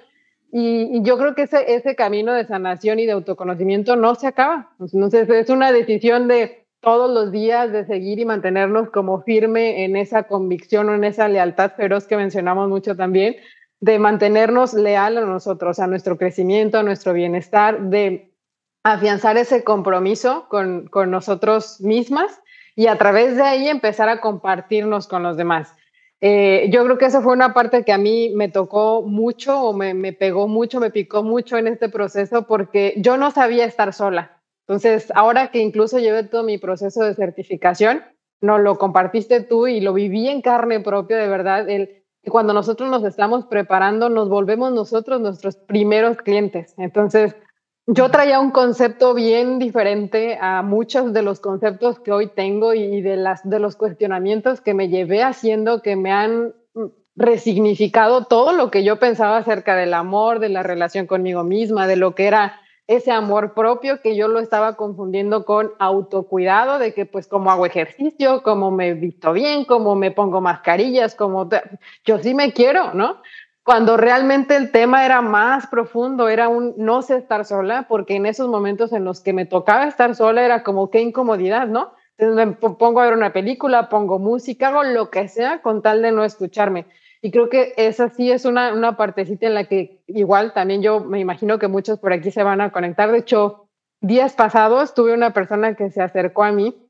y, 0.58 1.02
yo 1.02 1.18
creo 1.18 1.34
que 1.34 1.42
ese, 1.42 1.94
camino 1.96 2.32
de 2.32 2.46
sanación 2.46 2.98
y 2.98 3.04
de 3.04 3.12
autoconocimiento 3.12 3.94
no 3.94 4.14
se 4.14 4.28
acaba. 4.28 4.70
Entonces, 4.80 5.28
es 5.28 5.50
una 5.50 5.70
decisión 5.70 6.28
de 6.28 6.66
todos 6.80 7.10
los 7.10 7.30
días 7.30 7.72
de 7.72 7.84
seguir 7.84 8.20
y 8.20 8.24
mantenernos 8.24 8.88
como 8.88 9.20
firme 9.20 9.84
en 9.84 9.96
esa 9.96 10.22
convicción 10.22 10.88
o 10.88 10.94
en 10.94 11.04
esa 11.04 11.28
lealtad 11.28 11.72
feroz 11.76 12.06
que 12.06 12.16
mencionamos 12.16 12.70
mucho 12.70 12.96
también, 12.96 13.36
de 13.80 13.98
mantenernos 13.98 14.72
leal 14.72 15.18
a 15.18 15.26
nosotros, 15.26 15.78
a 15.78 15.88
nuestro 15.88 16.16
crecimiento, 16.16 16.78
a 16.78 16.82
nuestro 16.82 17.12
bienestar, 17.12 17.90
de 17.90 18.32
afianzar 18.82 19.36
ese 19.36 19.62
compromiso 19.62 20.46
con, 20.48 20.86
con 20.86 21.10
nosotros 21.10 21.82
mismas 21.82 22.40
y 22.74 22.86
a 22.86 22.96
través 22.96 23.36
de 23.36 23.42
ahí 23.42 23.68
empezar 23.68 24.08
a 24.08 24.22
compartirnos 24.22 25.06
con 25.06 25.22
los 25.22 25.36
demás. 25.36 25.74
Eh, 26.20 26.70
yo 26.72 26.84
creo 26.84 26.98
que 26.98 27.06
esa 27.06 27.20
fue 27.20 27.32
una 27.32 27.52
parte 27.52 27.84
que 27.84 27.92
a 27.92 27.98
mí 27.98 28.32
me 28.34 28.48
tocó 28.48 29.02
mucho 29.02 29.60
o 29.60 29.72
me, 29.72 29.92
me, 29.92 30.12
pegó 30.12 30.48
mucho, 30.48 30.80
me 30.80 30.90
picó 30.90 31.22
mucho 31.22 31.58
en 31.58 31.66
este 31.66 31.88
proceso 31.88 32.46
porque 32.46 32.94
yo 32.96 33.16
no 33.16 33.30
sabía 33.30 33.64
estar 33.64 33.92
sola. 33.92 34.40
Entonces, 34.66 35.12
ahora 35.14 35.50
que 35.50 35.60
incluso 35.60 35.98
llevé 35.98 36.24
todo 36.24 36.42
mi 36.42 36.58
proceso 36.58 37.04
de 37.04 37.14
certificación, 37.14 38.02
no 38.40 38.58
lo 38.58 38.78
compartiste 38.78 39.40
tú 39.42 39.66
y 39.66 39.80
lo 39.80 39.92
viví 39.92 40.28
en 40.28 40.42
carne 40.42 40.80
propia, 40.80 41.18
de 41.18 41.28
verdad, 41.28 41.68
el, 41.68 42.04
cuando 42.30 42.52
nosotros 42.52 42.90
nos 42.90 43.04
estamos 43.04 43.46
preparando, 43.46 44.08
nos 44.08 44.28
volvemos 44.28 44.72
nosotros 44.72 45.20
nuestros 45.20 45.56
primeros 45.56 46.16
clientes. 46.18 46.74
Entonces, 46.76 47.36
yo 47.86 48.10
traía 48.10 48.40
un 48.40 48.50
concepto 48.50 49.14
bien 49.14 49.58
diferente 49.58 50.38
a 50.40 50.62
muchos 50.62 51.12
de 51.12 51.22
los 51.22 51.38
conceptos 51.38 52.00
que 52.00 52.10
hoy 52.10 52.26
tengo 52.26 52.74
y 52.74 53.00
de, 53.00 53.16
las, 53.16 53.48
de 53.48 53.60
los 53.60 53.76
cuestionamientos 53.76 54.60
que 54.60 54.74
me 54.74 54.88
llevé 54.88 55.22
haciendo, 55.22 55.82
que 55.82 55.94
me 55.94 56.10
han 56.10 56.52
resignificado 57.14 58.24
todo 58.24 58.52
lo 58.52 58.70
que 58.70 58.84
yo 58.84 58.98
pensaba 58.98 59.38
acerca 59.38 59.76
del 59.76 59.94
amor, 59.94 60.40
de 60.40 60.48
la 60.48 60.62
relación 60.62 61.06
conmigo 61.06 61.44
misma, 61.44 61.86
de 61.86 61.96
lo 61.96 62.14
que 62.14 62.26
era 62.26 62.60
ese 62.88 63.10
amor 63.10 63.54
propio 63.54 64.00
que 64.00 64.14
yo 64.14 64.28
lo 64.28 64.38
estaba 64.38 64.76
confundiendo 64.76 65.44
con 65.44 65.72
autocuidado, 65.78 66.78
de 66.78 66.94
que 66.94 67.04
pues 67.04 67.26
como 67.26 67.50
hago 67.50 67.66
ejercicio, 67.66 68.42
como 68.42 68.70
me 68.70 68.94
visto 68.94 69.32
bien, 69.32 69.64
como 69.64 69.96
me 69.96 70.12
pongo 70.12 70.40
mascarillas, 70.40 71.14
como 71.14 71.48
yo 72.04 72.18
sí 72.18 72.34
me 72.34 72.52
quiero, 72.52 72.94
¿no? 72.94 73.22
Cuando 73.66 73.96
realmente 73.96 74.54
el 74.54 74.70
tema 74.70 75.04
era 75.04 75.22
más 75.22 75.66
profundo, 75.66 76.28
era 76.28 76.48
un 76.48 76.74
no 76.76 77.02
sé 77.02 77.16
estar 77.16 77.44
sola, 77.44 77.86
porque 77.88 78.14
en 78.14 78.24
esos 78.24 78.46
momentos 78.48 78.92
en 78.92 79.04
los 79.04 79.20
que 79.20 79.32
me 79.32 79.44
tocaba 79.44 79.88
estar 79.88 80.14
sola 80.14 80.44
era 80.44 80.62
como 80.62 80.88
qué 80.88 81.00
incomodidad, 81.00 81.66
¿no? 81.66 81.92
Entonces 82.16 82.46
me 82.46 82.52
pongo 82.52 83.00
a 83.00 83.06
ver 83.06 83.14
una 83.14 83.32
película, 83.32 83.88
pongo 83.88 84.20
música, 84.20 84.68
hago 84.68 84.84
lo 84.84 85.10
que 85.10 85.26
sea 85.26 85.62
con 85.62 85.82
tal 85.82 86.00
de 86.00 86.12
no 86.12 86.22
escucharme. 86.22 86.86
Y 87.20 87.32
creo 87.32 87.48
que 87.48 87.74
esa 87.76 88.08
sí 88.08 88.30
es 88.30 88.44
una, 88.44 88.72
una 88.72 88.96
partecita 88.96 89.48
en 89.48 89.54
la 89.54 89.64
que 89.64 90.00
igual 90.06 90.52
también 90.52 90.80
yo 90.80 91.00
me 91.00 91.18
imagino 91.18 91.58
que 91.58 91.66
muchos 91.66 91.98
por 91.98 92.12
aquí 92.12 92.30
se 92.30 92.44
van 92.44 92.60
a 92.60 92.70
conectar. 92.70 93.10
De 93.10 93.18
hecho, 93.18 93.68
días 94.00 94.34
pasados 94.34 94.94
tuve 94.94 95.12
una 95.12 95.32
persona 95.32 95.74
que 95.74 95.90
se 95.90 96.02
acercó 96.02 96.44
a 96.44 96.52
mí 96.52 96.88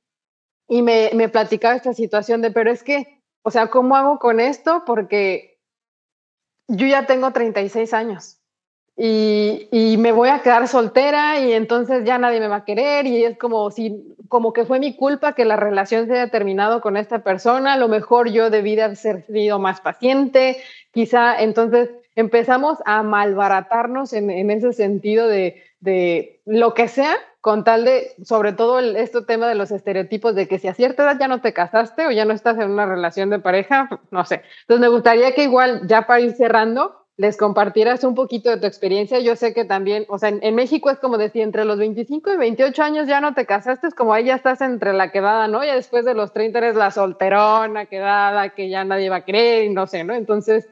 y 0.69 0.83
me, 0.83 1.09
me 1.15 1.31
platicaba 1.31 1.75
esta 1.75 1.95
situación 1.95 2.43
de, 2.43 2.51
pero 2.51 2.71
es 2.71 2.83
que, 2.83 3.23
o 3.41 3.51
sea, 3.51 3.69
¿cómo 3.69 3.97
hago 3.97 4.19
con 4.19 4.41
esto? 4.41 4.83
Porque 4.85 5.56
yo 6.69 6.87
ya 6.87 7.07
tengo 7.07 7.31
36 7.33 7.95
años 7.95 8.39
y, 8.97 9.69
y, 9.71 9.99
me 9.99 10.11
voy 10.11 10.31
a 10.31 10.41
quedar 10.41 10.67
soltera 10.69 11.39
y 11.39 11.53
entonces 11.53 12.05
ya 12.05 12.17
nadie 12.17 12.41
me 12.41 12.49
va 12.49 12.57
a 12.57 12.65
querer 12.65 13.07
y 13.07 13.25
es 13.25 13.37
como 13.37 13.71
si 13.71 14.17
como 14.29 14.53
que 14.53 14.65
fue 14.65 14.81
mi 14.81 14.97
culpa 14.97 15.35
que 15.35 15.45
la 15.45 15.57
relación 15.57 16.07
se 16.07 16.15
haya 16.15 16.31
terminado 16.31 16.81
con 16.81 16.97
esta 16.97 17.21
persona, 17.21 17.75
a 17.75 17.77
lo 17.77 17.89
mejor 17.89 18.31
yo 18.31 18.51
debí 18.51 18.75
de 18.75 18.85
haber 18.85 18.97
sido 18.97 19.59
más 19.59 19.81
paciente, 19.81 20.57
quizá 20.93 21.41
entonces 21.41 21.91
empezamos 22.17 22.79
a 22.85 23.03
malbaratarnos 23.03 24.13
en, 24.13 24.31
en 24.31 24.51
ese 24.51 24.73
sentido 24.73 25.29
de, 25.29 25.63
de, 25.81 26.41
lo 26.45 26.75
que 26.75 26.89
sea, 26.89 27.15
con 27.41 27.63
tal 27.63 27.85
de, 27.85 28.13
sobre 28.25 28.53
todo 28.53 28.81
este 28.81 29.23
tema 29.23 29.49
de 29.49 29.55
los 29.55 29.71
estereotipos 29.71 30.35
de 30.35 30.49
que 30.49 30.59
si 30.59 30.67
a 30.67 30.75
cierta 30.75 31.05
edad 31.05 31.19
ya 31.21 31.29
no 31.29 31.41
te 31.41 31.53
casaste 31.53 32.07
o 32.07 32.11
ya 32.11 32.25
no 32.25 32.33
estás 32.33 32.59
en 32.59 32.71
una 32.71 32.87
relación 32.87 33.31
de 33.31 33.39
pareja, 33.39 33.89
no 34.11 34.25
sé. 34.25 34.43
Entonces 34.63 34.81
me 34.81 34.89
gustaría 34.89 35.33
que 35.33 35.45
igual, 35.45 35.87
ya 35.87 36.07
para 36.07 36.21
ir 36.21 36.33
cerrando, 36.33 37.07
les 37.19 37.37
compartieras 37.37 38.05
un 38.05 38.15
poquito 38.15 38.51
de 38.51 38.59
tu 38.59 38.67
experiencia. 38.67 39.21
Yo 39.21 39.37
sé 39.37 39.55
que 39.55 39.65
también, 39.65 40.05
o 40.09 40.19
sea, 40.19 40.29
en, 40.29 40.55
México 40.55 40.91
es 40.91 40.99
como 40.99 41.19
decir, 41.19 41.43
entre 41.43 41.65
los 41.65 41.79
25 41.79 42.33
y 42.33 42.37
28 42.37 42.83
años 42.83 43.07
ya 43.07 43.21
no 43.21 43.33
te 43.35 43.47
casaste, 43.47 43.87
es 43.87 43.95
como 43.95 44.13
ahí 44.13 44.25
ya 44.25 44.35
estás 44.35 44.61
entre 44.61 44.93
la 44.93 45.11
quedada, 45.13 45.49
¿no? 45.49 45.65
Ya 45.65 45.75
después 45.75 46.05
de 46.05 46.15
los 46.15 46.33
30 46.33 46.59
eres 46.59 46.75
la 46.77 46.91
solterona, 46.91 47.87
quedada, 47.87 48.51
que 48.51 48.69
ya 48.69 48.85
nadie 48.85 49.09
va 49.09 49.17
a 49.17 49.25
creer 49.25 49.65
y 49.65 49.71
no 49.71 49.87
sé, 49.87 50.05
¿no? 50.05 50.15
Entonces, 50.15 50.69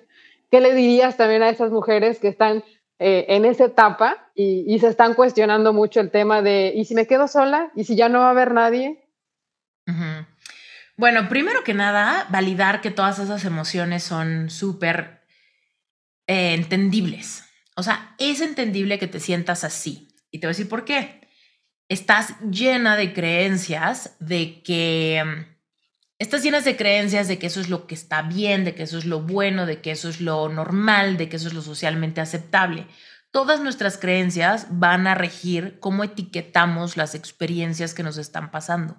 ¿qué 0.55 0.61
le 0.61 0.73
dirías 0.73 1.17
también 1.17 1.43
a 1.43 1.49
esas 1.49 1.73
mujeres 1.73 2.21
que 2.21 2.29
están 2.29 2.63
eh, 3.01 3.27
en 3.31 3.45
esa 3.45 3.65
etapa 3.65 4.31
y, 4.37 4.79
se 4.79 4.87
están 4.87 5.15
cuestionando 5.15 5.73
mucho 5.73 5.99
el 5.99 6.13
tema 6.13 6.43
de, 6.43 6.73
¿y 6.77 6.85
si 6.85 6.95
me 6.95 7.09
quedo 7.09 7.27
sola? 7.27 7.73
¿Y 7.75 7.83
si 7.83 7.97
ya 7.97 8.09
no 8.09 8.21
va 8.21 8.29
a 8.29 8.31
haber 8.31 8.55
nadie? 8.55 9.05
Bueno, 10.97 11.29
primero 11.29 11.65
que 11.65 11.75
nada, 11.75 12.29
validar 12.31 12.81
que 12.81 12.93
todas 12.93 13.19
esas 13.19 13.45
emociones 13.45 14.05
son 14.05 14.49
súper 14.49 15.25
eh, 16.29 16.55
entendibles. 16.55 17.43
O 17.75 17.83
sea, 17.83 18.15
es 18.19 18.41
entendible 18.41 19.01
que 19.01 19.09
te 19.09 19.19
sientas 19.19 19.65
así. 19.65 20.07
Y 20.31 20.39
te 20.39 20.47
voy 20.47 20.53
a 20.53 20.57
decir 20.57 20.69
por 20.69 20.85
qué. 20.85 21.29
Estás 21.89 22.39
llena 22.49 22.95
de 22.95 23.13
creencias 23.13 24.15
de 24.21 24.63
que... 24.63 25.54
Estás 26.21 26.45
llenas 26.45 26.65
de 26.65 26.77
creencias 26.77 27.27
de 27.27 27.39
que 27.39 27.49
eso 27.49 27.61
es 27.61 27.69
lo 27.69 27.89
que 27.89 27.95
está 27.97 28.23
bien, 28.23 28.65
de 28.65 28.75
que 28.77 28.85
eso 28.85 28.99
es 28.99 29.05
lo 29.05 29.21
bueno, 29.21 29.67
de 29.67 29.81
que 29.81 29.91
eso 29.91 30.09
es 30.09 30.21
lo 30.21 30.49
normal, 30.49 31.17
de 31.17 31.29
que 31.29 31.37
eso 31.37 31.49
es 31.49 31.55
lo 31.55 31.63
socialmente 31.63 32.21
aceptable. 32.21 32.87
Todas 33.33 33.61
nuestras 33.61 33.99
creencias 33.99 34.69
van 34.71 35.09
a 35.09 35.17
regir 35.17 35.79
cómo 35.81 36.05
etiquetamos 36.05 36.97
las 36.97 37.17
experiencias 37.17 37.95
que 37.95 38.05
nos 38.05 38.17
están 38.17 38.53
pasando. 38.53 38.97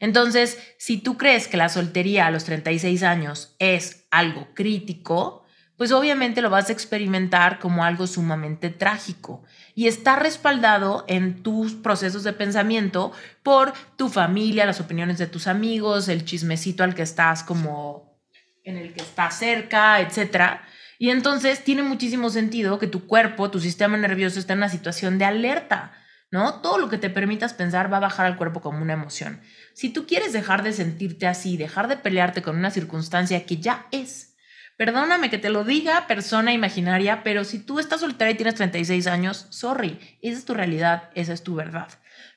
Entonces, 0.00 0.58
si 0.76 0.98
tú 0.98 1.16
crees 1.16 1.48
que 1.48 1.56
la 1.56 1.70
soltería 1.70 2.26
a 2.26 2.30
los 2.30 2.44
36 2.44 3.02
años 3.04 3.56
es 3.58 4.04
algo 4.10 4.48
crítico, 4.52 5.43
pues 5.76 5.90
obviamente 5.92 6.40
lo 6.40 6.50
vas 6.50 6.68
a 6.68 6.72
experimentar 6.72 7.58
como 7.58 7.84
algo 7.84 8.06
sumamente 8.06 8.70
trágico 8.70 9.42
y 9.74 9.88
está 9.88 10.16
respaldado 10.16 11.04
en 11.08 11.42
tus 11.42 11.74
procesos 11.74 12.22
de 12.22 12.32
pensamiento 12.32 13.12
por 13.42 13.72
tu 13.96 14.08
familia, 14.08 14.66
las 14.66 14.80
opiniones 14.80 15.18
de 15.18 15.26
tus 15.26 15.46
amigos, 15.46 16.08
el 16.08 16.24
chismecito 16.24 16.84
al 16.84 16.94
que 16.94 17.02
estás 17.02 17.42
como 17.42 18.20
en 18.62 18.76
el 18.76 18.94
que 18.94 19.02
estás 19.02 19.38
cerca, 19.38 20.00
etc. 20.00 20.60
Y 20.98 21.10
entonces 21.10 21.64
tiene 21.64 21.82
muchísimo 21.82 22.30
sentido 22.30 22.78
que 22.78 22.86
tu 22.86 23.06
cuerpo, 23.06 23.50
tu 23.50 23.60
sistema 23.60 23.96
nervioso 23.96 24.38
esté 24.38 24.52
en 24.52 24.60
una 24.60 24.68
situación 24.68 25.18
de 25.18 25.24
alerta, 25.24 25.92
¿no? 26.30 26.60
Todo 26.60 26.78
lo 26.78 26.88
que 26.88 26.98
te 26.98 27.10
permitas 27.10 27.52
pensar 27.52 27.92
va 27.92 27.98
a 27.98 28.00
bajar 28.00 28.26
al 28.26 28.36
cuerpo 28.36 28.60
como 28.60 28.80
una 28.80 28.94
emoción. 28.94 29.40
Si 29.74 29.90
tú 29.90 30.06
quieres 30.06 30.32
dejar 30.32 30.62
de 30.62 30.72
sentirte 30.72 31.26
así, 31.26 31.56
dejar 31.56 31.88
de 31.88 31.96
pelearte 31.96 32.42
con 32.42 32.56
una 32.56 32.70
circunstancia 32.70 33.44
que 33.44 33.58
ya 33.58 33.86
es, 33.90 34.33
Perdóname 34.76 35.30
que 35.30 35.38
te 35.38 35.50
lo 35.50 35.62
diga, 35.62 36.06
persona 36.08 36.52
imaginaria, 36.52 37.22
pero 37.22 37.44
si 37.44 37.60
tú 37.60 37.78
estás 37.78 38.00
soltera 38.00 38.30
y 38.30 38.34
tienes 38.34 38.56
36 38.56 39.06
años, 39.06 39.46
sorry, 39.50 40.00
esa 40.20 40.38
es 40.38 40.44
tu 40.44 40.54
realidad, 40.54 41.10
esa 41.14 41.32
es 41.32 41.44
tu 41.44 41.54
verdad. 41.54 41.88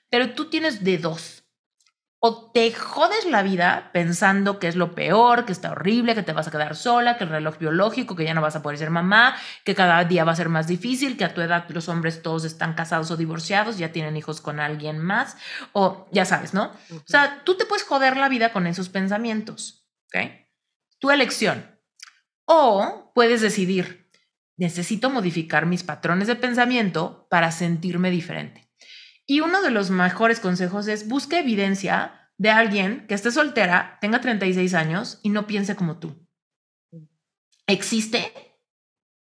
Pero 0.09 0.31
tú 0.33 0.49
tienes 0.49 0.83
de 0.83 0.99
dos. 0.99 1.43
O 2.19 2.51
te 2.51 2.73
jodes 2.73 3.25
la 3.25 3.43
vida 3.43 3.91
pensando 3.93 4.57
que 4.57 4.67
es 4.67 4.75
lo 4.75 4.95
peor, 4.95 5.45
que 5.45 5.51
está 5.51 5.71
horrible, 5.71 6.15
que 6.15 6.23
te 6.23 6.33
vas 6.33 6.47
a 6.47 6.51
quedar 6.51 6.75
sola, 6.75 7.15
que 7.15 7.23
el 7.23 7.29
reloj 7.29 7.59
biológico, 7.59 8.15
que 8.15 8.23
ya 8.23 8.33
no 8.33 8.41
vas 8.41 8.55
a 8.55 8.63
poder 8.63 8.79
ser 8.79 8.89
mamá, 8.89 9.35
que 9.63 9.75
cada 9.75 10.03
día 10.03 10.23
va 10.23 10.31
a 10.31 10.35
ser 10.35 10.49
más 10.49 10.67
difícil, 10.67 11.15
que 11.15 11.25
a 11.25 11.35
tu 11.35 11.41
edad 11.41 11.65
los 11.69 11.89
hombres 11.89 12.23
todos 12.23 12.43
están 12.43 12.73
casados 12.73 13.11
o 13.11 13.17
divorciados, 13.17 13.77
ya 13.77 13.91
tienen 13.91 14.17
hijos 14.17 14.41
con 14.41 14.59
alguien 14.59 14.97
más, 14.97 15.38
o 15.73 16.07
ya 16.11 16.25
sabes, 16.25 16.55
¿no? 16.55 16.71
O 16.89 17.03
sea, 17.05 17.43
tú 17.43 17.55
te 17.55 17.65
puedes 17.65 17.85
joder 17.85 18.17
la 18.17 18.29
vida 18.29 18.51
con 18.51 18.65
esos 18.65 18.89
pensamientos, 18.89 19.88
¿ok? 20.07 20.31
Tu 20.99 21.11
elección. 21.11 21.76
O 22.50 23.12
puedes 23.14 23.41
decidir, 23.41 24.10
necesito 24.56 25.10
modificar 25.10 25.66
mis 25.66 25.84
patrones 25.84 26.30
de 26.30 26.36
pensamiento 26.38 27.28
para 27.30 27.52
sentirme 27.52 28.10
diferente. 28.10 28.72
Y 29.26 29.41
uno 29.41 29.61
de 29.61 29.69
los 29.69 29.90
mejores 29.90 30.40
consejos 30.40 30.88
es 30.88 31.10
busca 31.10 31.38
evidencia 31.38 32.32
de 32.38 32.49
alguien 32.49 33.06
que 33.06 33.15
esté 33.15 33.32
soltera, 33.32 33.98
tenga 33.99 34.22
36 34.22 34.74
años 34.76 35.19
y 35.24 35.30
no 35.30 35.45
piense 35.45 35.76
como 35.76 35.99
tú. 35.99 36.26
¿Existe? 37.68 38.32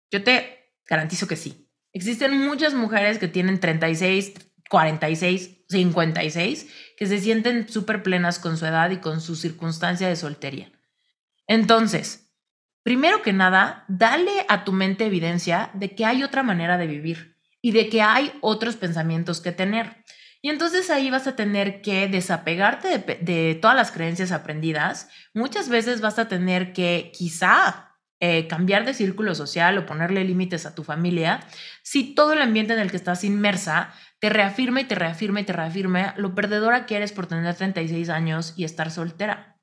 Yo 0.10 0.24
te 0.24 0.78
garantizo 0.88 1.28
que 1.28 1.36
sí. 1.36 1.70
Existen 1.92 2.38
muchas 2.38 2.74
mujeres 2.74 3.20
que 3.20 3.28
tienen 3.28 3.60
36, 3.60 4.34
46, 4.70 5.66
56, 5.68 6.68
que 6.96 7.06
se 7.06 7.20
sienten 7.20 7.68
súper 7.68 8.02
plenas 8.02 8.40
con 8.40 8.56
su 8.56 8.66
edad 8.66 8.90
y 8.92 8.98
con 8.98 9.20
su 9.20 9.36
circunstancia 9.36 10.08
de 10.08 10.16
soltería. 10.16 10.72
Entonces, 11.48 12.29
Primero 12.84 13.22
que 13.22 13.34
nada, 13.34 13.86
dale 13.88 14.46
a 14.48 14.64
tu 14.64 14.72
mente 14.72 15.06
evidencia 15.06 15.70
de 15.74 15.96
que 15.96 16.06
hay 16.06 16.24
otra 16.24 16.44
manera 16.44 16.78
de 16.78 16.88
vivir 16.88 17.38
y 17.62 17.72
de 17.72 17.90
que 17.90 18.02
hay 18.02 18.32
otros 18.42 18.78
pensamientos 18.78 19.42
que 19.42 19.52
tener. 19.52 20.04
Y 20.42 20.50
entonces 20.50 20.90
ahí 20.90 21.10
vas 21.10 21.28
a 21.28 21.36
tener 21.36 21.82
que 21.82 22.08
desapegarte 22.08 22.98
de, 22.98 23.60
todas 23.62 23.76
las 23.76 23.92
creencias 23.92 24.32
aprendidas. 24.32 25.10
Muchas 25.34 25.68
veces 25.68 26.00
vas 26.00 26.18
a 26.18 26.30
tener 26.30 26.72
que 26.72 27.12
quizá 27.14 27.98
eh, 28.22 28.48
cambiar 28.48 28.86
de 28.86 28.94
círculo 28.94 29.36
social 29.36 29.78
o 29.78 29.86
ponerle 29.86 30.24
límites 30.24 30.66
a 30.66 30.76
tu 30.76 30.84
familia 30.84 31.42
si 31.84 32.16
todo 32.16 32.34
el 32.34 32.42
ambiente 32.42 32.74
en 32.74 32.80
el 32.80 32.92
que 32.92 32.98
estás 32.98 33.24
inmersa 33.24 33.94
te 34.20 34.30
reafirma 34.30 34.82
y 34.82 34.86
te 34.86 34.96
reafirma 34.96 35.42
y 35.42 35.46
te 35.46 35.54
reafirma 35.54 36.14
lo 36.18 36.36
perdedora 36.36 36.86
que 36.86 36.98
eres 36.98 37.12
por 37.12 37.28
tener 37.28 37.56
36 37.56 38.10
años 38.10 38.54
y 38.58 38.64
estar 38.66 38.92
soltera, 38.92 39.58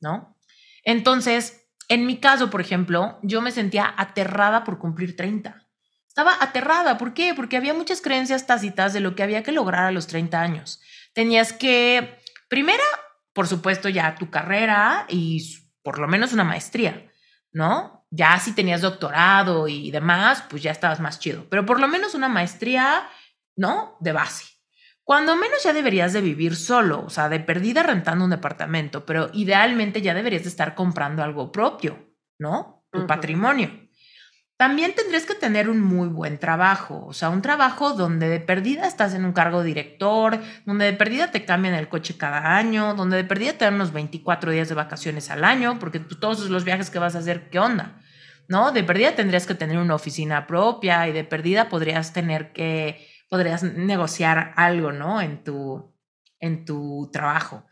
¿no? 0.00 0.36
Entonces, 0.84 1.59
En 1.90 2.06
mi 2.06 2.18
caso, 2.18 2.50
por 2.50 2.60
ejemplo, 2.60 3.18
yo 3.20 3.42
me 3.42 3.50
sentía 3.50 3.92
aterrada 3.96 4.62
por 4.62 4.78
cumplir 4.78 5.16
30. 5.16 5.66
Estaba 6.06 6.36
aterrada. 6.40 6.96
¿Por 6.96 7.14
qué? 7.14 7.34
Porque 7.34 7.56
había 7.56 7.74
muchas 7.74 8.00
creencias 8.00 8.46
tácitas 8.46 8.92
de 8.92 9.00
lo 9.00 9.16
que 9.16 9.24
había 9.24 9.42
que 9.42 9.50
lograr 9.50 9.86
a 9.86 9.90
los 9.90 10.06
30 10.06 10.40
años. 10.40 10.80
Tenías 11.14 11.52
que, 11.52 12.20
primera, 12.48 12.84
por 13.32 13.48
supuesto, 13.48 13.88
ya 13.88 14.14
tu 14.14 14.30
carrera 14.30 15.04
y 15.08 15.44
por 15.82 15.98
lo 15.98 16.06
menos 16.06 16.32
una 16.32 16.44
maestría, 16.44 17.10
¿no? 17.50 18.06
Ya 18.10 18.38
si 18.38 18.54
tenías 18.54 18.82
doctorado 18.82 19.66
y 19.66 19.90
demás, 19.90 20.44
pues 20.48 20.62
ya 20.62 20.70
estabas 20.70 21.00
más 21.00 21.18
chido. 21.18 21.48
Pero 21.50 21.66
por 21.66 21.80
lo 21.80 21.88
menos 21.88 22.14
una 22.14 22.28
maestría, 22.28 23.08
¿no? 23.56 23.96
De 23.98 24.12
base. 24.12 24.44
Cuando 25.10 25.34
menos 25.34 25.64
ya 25.64 25.72
deberías 25.72 26.12
de 26.12 26.20
vivir 26.20 26.54
solo, 26.54 27.02
o 27.04 27.10
sea, 27.10 27.28
de 27.28 27.40
perdida 27.40 27.82
rentando 27.82 28.24
un 28.24 28.30
departamento, 28.30 29.04
pero 29.04 29.28
idealmente 29.32 30.02
ya 30.02 30.14
deberías 30.14 30.44
de 30.44 30.50
estar 30.50 30.76
comprando 30.76 31.24
algo 31.24 31.50
propio, 31.50 32.14
¿no? 32.38 32.86
Tu 32.92 33.08
patrimonio. 33.08 33.72
También 34.56 34.94
tendrías 34.94 35.26
que 35.26 35.34
tener 35.34 35.68
un 35.68 35.80
muy 35.80 36.06
buen 36.06 36.38
trabajo, 36.38 37.06
o 37.06 37.12
sea, 37.12 37.30
un 37.30 37.42
trabajo 37.42 37.94
donde 37.94 38.28
de 38.28 38.38
perdida 38.38 38.86
estás 38.86 39.12
en 39.14 39.24
un 39.24 39.32
cargo 39.32 39.64
director, 39.64 40.38
donde 40.64 40.84
de 40.84 40.92
perdida 40.92 41.32
te 41.32 41.44
cambian 41.44 41.74
el 41.74 41.88
coche 41.88 42.16
cada 42.16 42.56
año, 42.56 42.94
donde 42.94 43.16
de 43.16 43.24
perdida 43.24 43.54
te 43.54 43.64
dan 43.64 43.74
unos 43.74 43.92
24 43.92 44.52
días 44.52 44.68
de 44.68 44.76
vacaciones 44.76 45.28
al 45.28 45.42
año, 45.42 45.80
porque 45.80 45.98
todos 45.98 46.48
los 46.48 46.62
viajes 46.62 46.88
que 46.88 47.00
vas 47.00 47.16
a 47.16 47.18
hacer, 47.18 47.50
¿qué 47.50 47.58
onda? 47.58 48.00
¿No? 48.46 48.70
De 48.70 48.84
perdida 48.84 49.16
tendrías 49.16 49.48
que 49.48 49.56
tener 49.56 49.78
una 49.78 49.96
oficina 49.96 50.46
propia 50.46 51.08
y 51.08 51.12
de 51.12 51.24
perdida 51.24 51.68
podrías 51.68 52.12
tener 52.12 52.52
que 52.52 53.10
podrías 53.30 53.62
negociar 53.62 54.52
algo, 54.56 54.92
¿no? 54.92 55.22
En 55.22 55.42
tu, 55.42 55.96
en 56.40 56.66
tu 56.66 57.08
trabajo. 57.10 57.64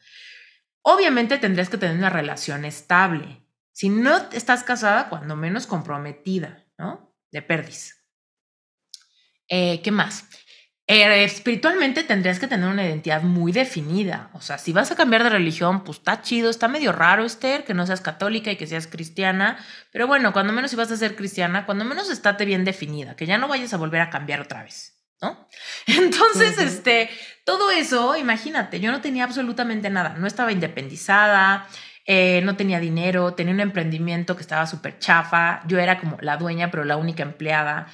Obviamente 0.82 1.36
tendrías 1.36 1.68
que 1.68 1.76
tener 1.76 1.98
una 1.98 2.08
relación 2.08 2.64
estable. 2.64 3.44
Si 3.72 3.90
no 3.90 4.16
estás 4.32 4.64
casada, 4.64 5.10
cuando 5.10 5.36
menos 5.36 5.66
comprometida, 5.66 6.64
¿no? 6.78 7.14
De 7.30 7.42
perdiz. 7.42 8.06
Eh, 9.48 9.82
¿Qué 9.82 9.90
más? 9.90 10.24
Eh, 10.86 11.24
espiritualmente 11.24 12.02
tendrías 12.04 12.38
que 12.38 12.46
tener 12.46 12.68
una 12.68 12.86
identidad 12.86 13.22
muy 13.22 13.52
definida. 13.52 14.30
O 14.32 14.40
sea, 14.40 14.56
si 14.56 14.72
vas 14.72 14.90
a 14.90 14.96
cambiar 14.96 15.24
de 15.24 15.30
religión, 15.30 15.84
pues 15.84 15.98
está 15.98 16.22
chido, 16.22 16.48
está 16.48 16.68
medio 16.68 16.92
raro, 16.92 17.24
Esther, 17.24 17.64
que 17.64 17.74
no 17.74 17.84
seas 17.86 18.00
católica 18.00 18.50
y 18.50 18.56
que 18.56 18.66
seas 18.66 18.86
cristiana. 18.86 19.58
Pero 19.92 20.06
bueno, 20.06 20.32
cuando 20.32 20.52
menos 20.52 20.70
si 20.70 20.76
vas 20.76 20.90
a 20.90 20.96
ser 20.96 21.16
cristiana, 21.16 21.66
cuando 21.66 21.84
menos 21.84 22.08
estate 22.10 22.44
bien 22.46 22.64
definida, 22.64 23.16
que 23.16 23.26
ya 23.26 23.36
no 23.36 23.48
vayas 23.48 23.74
a 23.74 23.76
volver 23.76 24.00
a 24.00 24.08
cambiar 24.08 24.40
otra 24.40 24.62
vez. 24.62 24.97
¿No? 25.22 25.48
Entonces, 25.86 26.58
este, 26.58 27.10
todo 27.44 27.70
eso, 27.70 28.16
imagínate, 28.16 28.80
yo 28.80 28.90
no 28.92 29.00
tenía 29.00 29.24
absolutamente 29.24 29.90
nada, 29.90 30.14
no 30.18 30.26
estaba 30.26 30.52
independizada, 30.52 31.66
eh, 32.04 32.40
no 32.44 32.56
tenía 32.56 32.80
dinero, 32.80 33.34
tenía 33.34 33.52
un 33.54 33.60
emprendimiento 33.60 34.34
que 34.34 34.42
estaba 34.42 34.66
súper 34.66 34.98
chafa, 34.98 35.60
yo 35.66 35.78
era 35.78 36.00
como 36.00 36.16
la 36.20 36.36
dueña, 36.36 36.70
pero 36.70 36.84
la 36.84 36.96
única 36.96 37.22
empleada, 37.22 37.86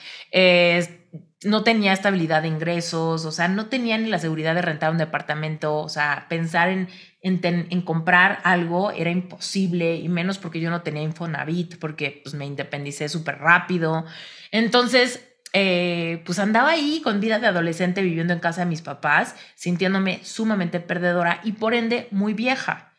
no 1.44 1.62
tenía 1.62 1.92
estabilidad 1.92 2.42
de 2.42 2.48
ingresos, 2.48 3.24
o 3.24 3.32
sea, 3.32 3.48
no 3.48 3.66
tenía 3.66 3.98
ni 3.98 4.08
la 4.08 4.18
seguridad 4.18 4.54
de 4.54 4.62
rentar 4.62 4.90
un 4.90 4.98
departamento, 4.98 5.76
o 5.76 5.88
sea, 5.88 6.26
pensar 6.28 6.68
en, 6.70 6.88
en, 7.20 7.40
en 7.42 7.82
comprar 7.82 8.40
algo 8.44 8.90
era 8.90 9.10
imposible, 9.10 9.96
y 9.96 10.08
menos 10.08 10.38
porque 10.38 10.60
yo 10.60 10.70
no 10.70 10.82
tenía 10.82 11.02
Infonavit, 11.02 11.78
porque 11.78 12.20
pues 12.22 12.34
me 12.34 12.46
independicé 12.46 13.08
súper 13.08 13.38
rápido. 13.38 14.04
Entonces, 14.50 15.33
eh, 15.56 16.20
pues 16.26 16.40
andaba 16.40 16.70
ahí 16.70 17.00
con 17.00 17.20
vida 17.20 17.38
de 17.38 17.46
adolescente 17.46 18.02
viviendo 18.02 18.32
en 18.32 18.40
casa 18.40 18.62
de 18.62 18.66
mis 18.66 18.82
papás, 18.82 19.36
sintiéndome 19.54 20.18
sumamente 20.24 20.80
perdedora 20.80 21.40
y 21.44 21.52
por 21.52 21.74
ende 21.74 22.08
muy 22.10 22.34
vieja. 22.34 22.92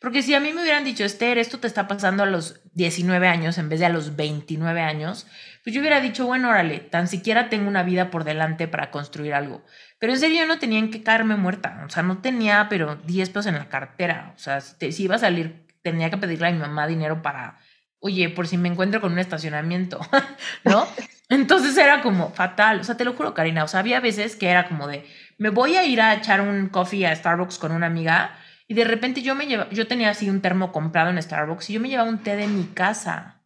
Porque 0.00 0.22
si 0.22 0.34
a 0.34 0.40
mí 0.40 0.54
me 0.54 0.62
hubieran 0.62 0.84
dicho, 0.84 1.04
Esther, 1.04 1.36
esto 1.36 1.58
te 1.58 1.66
está 1.66 1.86
pasando 1.86 2.22
a 2.22 2.26
los 2.26 2.62
19 2.72 3.28
años 3.28 3.58
en 3.58 3.68
vez 3.68 3.80
de 3.80 3.86
a 3.86 3.90
los 3.90 4.16
29 4.16 4.80
años, 4.80 5.26
pues 5.62 5.74
yo 5.74 5.80
hubiera 5.80 6.00
dicho, 6.00 6.24
bueno, 6.24 6.48
órale, 6.48 6.78
tan 6.78 7.08
siquiera 7.08 7.50
tengo 7.50 7.68
una 7.68 7.82
vida 7.82 8.10
por 8.10 8.24
delante 8.24 8.68
para 8.68 8.90
construir 8.90 9.34
algo. 9.34 9.62
Pero 9.98 10.14
en 10.14 10.18
serio 10.18 10.40
yo 10.40 10.46
no 10.46 10.58
tenía 10.58 10.78
en 10.78 10.90
qué 10.90 11.02
caerme 11.02 11.36
muerta, 11.36 11.82
o 11.84 11.90
sea, 11.90 12.02
no 12.02 12.22
tenía, 12.22 12.68
pero 12.70 12.96
10 13.04 13.28
pesos 13.28 13.46
en 13.46 13.56
la 13.56 13.68
cartera, 13.68 14.32
o 14.34 14.38
sea, 14.38 14.62
si, 14.62 14.92
si 14.92 15.02
iba 15.02 15.16
a 15.16 15.18
salir, 15.18 15.66
tenía 15.82 16.08
que 16.08 16.16
pedirle 16.16 16.46
a 16.46 16.52
mi 16.52 16.58
mamá 16.58 16.86
dinero 16.86 17.20
para, 17.20 17.58
oye, 17.98 18.30
por 18.30 18.48
si 18.48 18.56
me 18.56 18.68
encuentro 18.68 19.02
con 19.02 19.12
un 19.12 19.18
estacionamiento, 19.18 20.00
¿no? 20.64 20.86
Entonces 21.30 21.76
era 21.76 22.00
como 22.00 22.30
fatal, 22.30 22.80
o 22.80 22.84
sea, 22.84 22.96
te 22.96 23.04
lo 23.04 23.12
juro, 23.12 23.34
Karina, 23.34 23.64
o 23.64 23.68
sea, 23.68 23.80
había 23.80 24.00
veces 24.00 24.34
que 24.34 24.48
era 24.48 24.66
como 24.66 24.86
de, 24.86 25.04
me 25.36 25.50
voy 25.50 25.76
a 25.76 25.84
ir 25.84 26.00
a 26.00 26.14
echar 26.14 26.40
un 26.40 26.68
coffee 26.68 27.06
a 27.06 27.14
Starbucks 27.14 27.58
con 27.58 27.72
una 27.72 27.86
amiga 27.86 28.38
y 28.66 28.74
de 28.74 28.84
repente 28.84 29.22
yo 29.22 29.34
me 29.34 29.46
lleva, 29.46 29.68
yo 29.70 29.86
tenía 29.86 30.10
así 30.10 30.30
un 30.30 30.40
termo 30.40 30.72
comprado 30.72 31.10
en 31.10 31.22
Starbucks 31.22 31.68
y 31.68 31.74
yo 31.74 31.80
me 31.80 31.88
llevaba 31.88 32.08
un 32.08 32.22
té 32.22 32.36
de 32.36 32.46
mi 32.48 32.64
casa, 32.68 33.42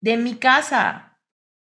de 0.00 0.16
mi 0.16 0.36
casa. 0.36 1.18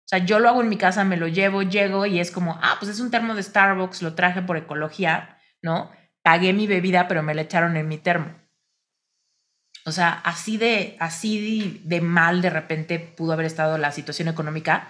O 0.06 0.08
sea, 0.10 0.20
yo 0.20 0.40
lo 0.40 0.50
hago 0.50 0.62
en 0.62 0.70
mi 0.70 0.78
casa, 0.78 1.04
me 1.06 1.18
lo 1.18 1.28
llevo, 1.28 1.64
llego 1.64 2.06
y 2.06 2.20
es 2.20 2.30
como, 2.30 2.60
ah, 2.62 2.76
pues 2.80 2.92
es 2.92 3.00
un 3.00 3.10
termo 3.10 3.36
de 3.36 3.44
Starbucks, 3.44 4.02
lo 4.02 4.16
traje 4.16 4.42
por 4.42 4.58
ecología, 4.58 5.38
¿no? 5.62 5.92
Pagué 6.24 6.54
mi 6.54 6.68
bebida, 6.68 7.08
pero 7.08 7.24
me 7.24 7.34
la 7.34 7.44
echaron 7.44 7.78
en 7.78 7.88
mi 7.88 7.98
termo. 7.98 8.43
O 9.86 9.92
sea, 9.92 10.22
así 10.24 10.58
de, 10.58 10.96
así 11.00 11.82
de, 11.84 12.02
mal 12.02 12.42
de 12.42 12.50
repente 12.50 13.00
pudo 13.00 13.34
haber 13.34 13.46
estado 13.46 13.78
la 13.78 13.92
situación 13.92 14.28
económica. 14.28 14.90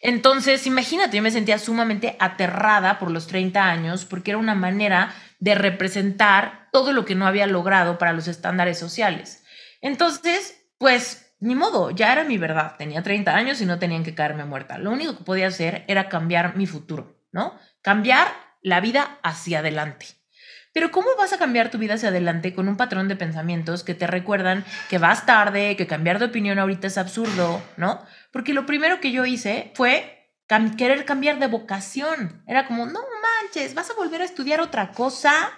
Entonces, 0.00 0.66
imagínate, 0.66 1.16
yo 1.16 1.22
me 1.22 1.32
sentía 1.32 1.58
sumamente 1.58 2.16
aterrada 2.20 3.00
por 3.00 3.10
los 3.10 3.26
30 3.26 3.64
años 3.64 4.04
porque 4.04 4.30
era 4.30 4.38
una 4.38 4.54
manera 4.54 5.12
de 5.40 5.56
representar 5.56 6.68
todo 6.72 6.92
lo 6.92 7.04
que 7.04 7.16
no 7.16 7.26
había 7.26 7.48
logrado 7.48 7.98
para 7.98 8.12
los 8.12 8.28
estándares 8.28 8.78
sociales. 8.78 9.42
Entonces, 9.80 10.64
pues, 10.78 11.34
ni 11.40 11.56
modo, 11.56 11.90
ya 11.90 12.12
era 12.12 12.22
mi 12.22 12.38
verdad. 12.38 12.76
Tenía 12.78 13.02
30 13.02 13.34
años 13.34 13.60
y 13.60 13.66
no 13.66 13.80
tenían 13.80 14.04
que 14.04 14.14
caerme 14.14 14.44
muerta. 14.44 14.78
Lo 14.78 14.92
único 14.92 15.18
que 15.18 15.24
podía 15.24 15.48
hacer 15.48 15.84
era 15.88 16.08
cambiar 16.08 16.56
mi 16.56 16.66
futuro, 16.66 17.20
¿no? 17.32 17.58
Cambiar 17.82 18.28
la 18.62 18.80
vida 18.80 19.18
hacia 19.22 19.60
adelante. 19.60 20.17
Pero 20.78 20.92
¿cómo 20.92 21.08
vas 21.18 21.32
a 21.32 21.38
cambiar 21.38 21.72
tu 21.72 21.78
vida 21.78 21.94
hacia 21.94 22.10
adelante 22.10 22.54
con 22.54 22.68
un 22.68 22.76
patrón 22.76 23.08
de 23.08 23.16
pensamientos 23.16 23.82
que 23.82 23.94
te 23.94 24.06
recuerdan 24.06 24.64
que 24.88 24.98
vas 24.98 25.26
tarde, 25.26 25.74
que 25.74 25.88
cambiar 25.88 26.20
de 26.20 26.26
opinión 26.26 26.60
ahorita 26.60 26.86
es 26.86 26.98
absurdo, 26.98 27.60
¿no? 27.76 28.00
Porque 28.30 28.54
lo 28.54 28.64
primero 28.64 29.00
que 29.00 29.10
yo 29.10 29.26
hice 29.26 29.72
fue 29.74 30.30
querer 30.76 31.04
cambiar 31.04 31.40
de 31.40 31.48
vocación. 31.48 32.44
Era 32.46 32.68
como, 32.68 32.86
no 32.86 33.00
manches, 33.00 33.74
vas 33.74 33.90
a 33.90 33.94
volver 33.94 34.22
a 34.22 34.24
estudiar 34.24 34.60
otra 34.60 34.92
cosa. 34.92 35.50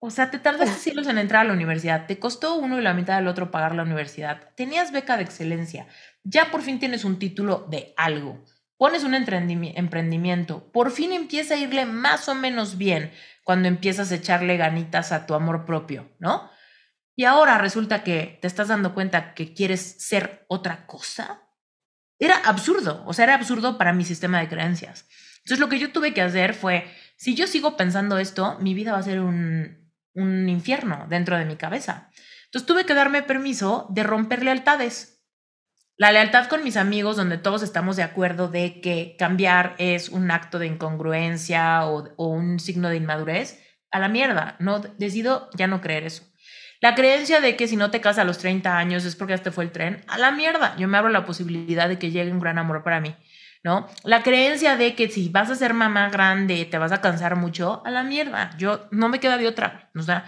O 0.00 0.10
sea, 0.10 0.32
te 0.32 0.40
tardaste 0.40 0.76
siglos 0.76 1.06
en 1.06 1.18
entrar 1.18 1.42
a 1.42 1.44
la 1.48 1.52
universidad. 1.52 2.06
Te 2.08 2.18
costó 2.18 2.56
uno 2.56 2.76
y 2.76 2.82
la 2.82 2.92
mitad 2.92 3.18
del 3.18 3.28
otro 3.28 3.52
pagar 3.52 3.76
la 3.76 3.84
universidad. 3.84 4.52
Tenías 4.56 4.90
beca 4.90 5.16
de 5.16 5.22
excelencia. 5.22 5.86
Ya 6.24 6.50
por 6.50 6.62
fin 6.62 6.80
tienes 6.80 7.04
un 7.04 7.20
título 7.20 7.68
de 7.70 7.94
algo 7.96 8.42
pones 8.80 9.04
un 9.04 9.12
emprendimiento, 9.12 10.72
por 10.72 10.90
fin 10.90 11.12
empieza 11.12 11.52
a 11.52 11.58
irle 11.58 11.84
más 11.84 12.30
o 12.30 12.34
menos 12.34 12.78
bien 12.78 13.12
cuando 13.44 13.68
empiezas 13.68 14.10
a 14.10 14.14
echarle 14.14 14.56
ganitas 14.56 15.12
a 15.12 15.26
tu 15.26 15.34
amor 15.34 15.66
propio, 15.66 16.10
¿no? 16.18 16.50
Y 17.14 17.26
ahora 17.26 17.58
resulta 17.58 18.02
que 18.02 18.38
te 18.40 18.46
estás 18.46 18.68
dando 18.68 18.94
cuenta 18.94 19.34
que 19.34 19.52
quieres 19.52 19.82
ser 19.98 20.46
otra 20.48 20.86
cosa. 20.86 21.42
Era 22.18 22.36
absurdo, 22.36 23.04
o 23.06 23.12
sea, 23.12 23.24
era 23.24 23.34
absurdo 23.34 23.76
para 23.76 23.92
mi 23.92 24.06
sistema 24.06 24.40
de 24.40 24.48
creencias. 24.48 25.06
Entonces 25.40 25.58
lo 25.58 25.68
que 25.68 25.78
yo 25.78 25.92
tuve 25.92 26.14
que 26.14 26.22
hacer 26.22 26.54
fue, 26.54 26.90
si 27.16 27.34
yo 27.34 27.46
sigo 27.46 27.76
pensando 27.76 28.16
esto, 28.16 28.56
mi 28.60 28.72
vida 28.72 28.92
va 28.92 28.98
a 28.98 29.02
ser 29.02 29.20
un, 29.20 29.92
infierno 30.14 31.04
dentro 31.10 31.36
de 31.36 31.44
mi 31.44 31.56
cabeza. 31.56 32.10
Entonces 32.46 32.66
tuve 32.66 32.86
que 32.86 32.94
darme 32.94 33.22
permiso 33.22 33.88
de 33.90 34.04
romper 34.04 34.42
lealtades. 34.42 35.19
La 36.00 36.12
lealtad 36.12 36.46
con 36.46 36.64
mis 36.64 36.78
amigos, 36.78 37.18
donde 37.18 37.36
todos 37.36 37.62
estamos 37.62 37.94
de 37.94 38.02
acuerdo 38.02 38.48
de 38.48 38.80
que 38.80 39.16
cambiar 39.18 39.74
es 39.76 40.08
un 40.08 40.30
acto 40.30 40.58
de 40.58 40.66
incongruencia 40.66 41.84
o, 41.84 42.10
un 42.16 42.58
signo 42.58 42.88
de 42.88 42.96
inmadurez, 42.96 43.62
a 43.90 43.98
la 43.98 44.08
mierda. 44.08 44.56
No 44.60 44.78
decido 44.78 45.50
ya 45.58 45.66
no 45.66 45.82
creer 45.82 46.04
eso. 46.04 46.22
La 46.80 46.94
creencia 46.94 47.42
de 47.42 47.54
que 47.54 47.68
si 47.68 47.76
no 47.76 47.90
te 47.90 48.00
casas 48.00 48.20
a 48.20 48.24
los 48.24 48.38
30 48.38 48.78
años 48.78 49.04
es 49.04 49.14
porque 49.14 49.34
este 49.34 49.50
fue 49.50 49.64
el 49.64 49.72
tren, 49.72 50.02
a 50.08 50.16
la 50.16 50.30
mierda. 50.30 50.74
Yo 50.78 50.88
me 50.88 50.96
abro 50.96 51.10
la 51.10 51.26
posibilidad 51.26 51.86
de 51.86 51.98
que 51.98 52.10
llegue 52.10 52.32
un 52.32 52.40
gran 52.40 52.56
amor 52.56 52.82
para 52.82 53.02
mí, 53.02 53.14
¿no? 53.62 53.86
La 54.02 54.22
creencia 54.22 54.78
de 54.78 54.94
que 54.94 55.10
si 55.10 55.28
vas 55.28 55.50
a 55.50 55.54
ser 55.54 55.74
mamá 55.74 56.08
grande 56.08 56.64
te 56.64 56.78
vas 56.78 56.92
a 56.92 57.02
cansar 57.02 57.36
mucho, 57.36 57.82
a 57.84 57.90
la 57.90 58.04
mierda. 58.04 58.56
Yo 58.56 58.88
no 58.90 59.10
me 59.10 59.20
queda 59.20 59.36
de 59.36 59.48
otra. 59.48 59.90
O 59.94 60.00
sea, 60.00 60.24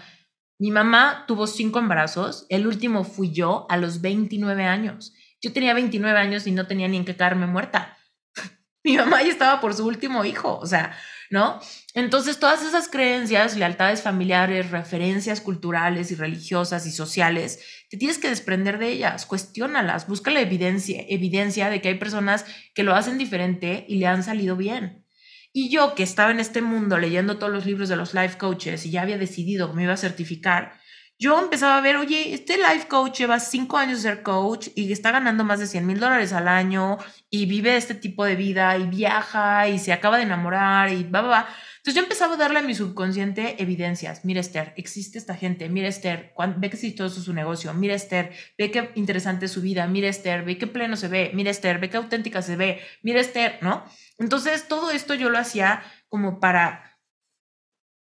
mi 0.59 0.69
mamá 0.69 1.25
tuvo 1.27 1.47
cinco 1.47 1.79
embarazos, 1.79 2.45
el 2.49 2.67
último 2.67 3.03
fui 3.03 3.31
yo 3.31 3.65
a 3.71 3.77
los 3.77 4.01
29 4.01 4.65
años. 4.65 5.15
Yo 5.43 5.51
tenía 5.51 5.73
29 5.73 6.17
años 6.17 6.47
y 6.47 6.51
no 6.51 6.67
tenía 6.67 6.87
ni 6.87 6.95
en 6.95 7.03
qué 7.03 7.17
caerme 7.17 7.47
muerta. 7.47 7.97
Mi 8.83 8.95
mamá 8.95 9.21
ya 9.21 9.29
estaba 9.29 9.59
por 9.59 9.73
su 9.73 9.85
último 9.85 10.23
hijo, 10.23 10.57
o 10.57 10.65
sea, 10.65 10.97
¿no? 11.29 11.59
Entonces, 11.93 12.39
todas 12.39 12.63
esas 12.63 12.87
creencias, 12.87 13.57
lealtades 13.57 14.01
familiares, 14.01 14.71
referencias 14.71 15.41
culturales 15.41 16.11
y 16.11 16.15
religiosas 16.15 16.85
y 16.85 16.91
sociales, 16.91 17.59
te 17.89 17.97
tienes 17.97 18.19
que 18.19 18.29
desprender 18.29 18.79
de 18.79 18.87
ellas, 18.87 19.25
cuestiónalas, 19.25 20.07
busca 20.07 20.31
la 20.31 20.39
evidencia, 20.39 21.03
evidencia 21.09 21.69
de 21.69 21.81
que 21.81 21.89
hay 21.89 21.95
personas 21.95 22.45
que 22.73 22.83
lo 22.83 22.95
hacen 22.95 23.17
diferente 23.17 23.85
y 23.89 23.97
le 23.97 24.07
han 24.07 24.23
salido 24.23 24.55
bien. 24.55 25.05
Y 25.51 25.69
yo 25.69 25.93
que 25.93 26.03
estaba 26.03 26.31
en 26.31 26.39
este 26.39 26.61
mundo 26.61 26.97
leyendo 26.97 27.37
todos 27.37 27.51
los 27.51 27.65
libros 27.65 27.89
de 27.89 27.97
los 27.97 28.13
life 28.13 28.37
coaches 28.37 28.85
y 28.85 28.91
ya 28.91 29.01
había 29.01 29.17
decidido 29.17 29.69
que 29.69 29.75
me 29.75 29.83
iba 29.83 29.93
a 29.93 29.97
certificar, 29.97 30.79
yo 31.23 31.39
empezaba 31.39 31.77
a 31.77 31.81
ver, 31.81 31.95
oye, 31.95 32.33
este 32.33 32.57
life 32.57 32.89
coach 32.89 33.19
lleva 33.19 33.39
cinco 33.39 33.77
años 33.77 34.01
ser 34.01 34.23
coach 34.23 34.67
y 34.75 34.91
está 34.91 35.09
ganando 35.11 35.45
más 35.45 35.57
de 35.57 35.67
100 35.67 35.87
mil 35.87 35.97
dólares 35.97 36.33
al 36.33 36.49
año 36.49 36.97
y 37.29 37.45
vive 37.45 37.77
este 37.77 37.95
tipo 37.95 38.25
de 38.25 38.35
vida 38.35 38.77
y 38.77 38.87
viaja 38.87 39.69
y 39.69 39.79
se 39.79 39.93
acaba 39.93 40.17
de 40.17 40.23
enamorar 40.23 40.91
y 40.91 41.03
va, 41.05 41.21
va, 41.21 41.29
va. 41.29 41.47
Entonces 41.77 41.95
yo 41.95 42.03
empezaba 42.03 42.33
a 42.33 42.37
darle 42.37 42.59
a 42.59 42.63
mi 42.63 42.75
subconsciente 42.75 43.61
evidencias. 43.63 44.25
Mira, 44.25 44.41
Esther, 44.41 44.73
existe 44.75 45.17
esta 45.17 45.33
gente. 45.35 45.69
Mira, 45.69 45.87
Esther, 45.87 46.33
ve 46.57 46.69
que 46.69 46.75
exitoso 46.75 47.19
es 47.19 47.25
su 47.25 47.33
negocio. 47.33 47.73
Mira, 47.73 47.93
Esther, 47.93 48.33
ve 48.57 48.69
qué 48.69 48.91
interesante 48.95 49.45
es 49.45 49.51
su 49.53 49.61
vida. 49.61 49.87
Mira, 49.87 50.09
Esther, 50.09 50.43
ve 50.43 50.57
qué 50.57 50.67
pleno 50.67 50.97
se 50.97 51.07
ve. 51.07 51.31
Mira, 51.33 51.51
Esther, 51.51 51.79
ve 51.79 51.89
qué 51.89 51.95
auténtica 51.95 52.41
se 52.41 52.57
ve. 52.57 52.81
Mira, 53.01 53.21
Esther, 53.21 53.59
¿no? 53.61 53.85
Entonces 54.17 54.67
todo 54.67 54.91
esto 54.91 55.13
yo 55.13 55.29
lo 55.29 55.37
hacía 55.37 55.83
como 56.09 56.41
para 56.41 56.92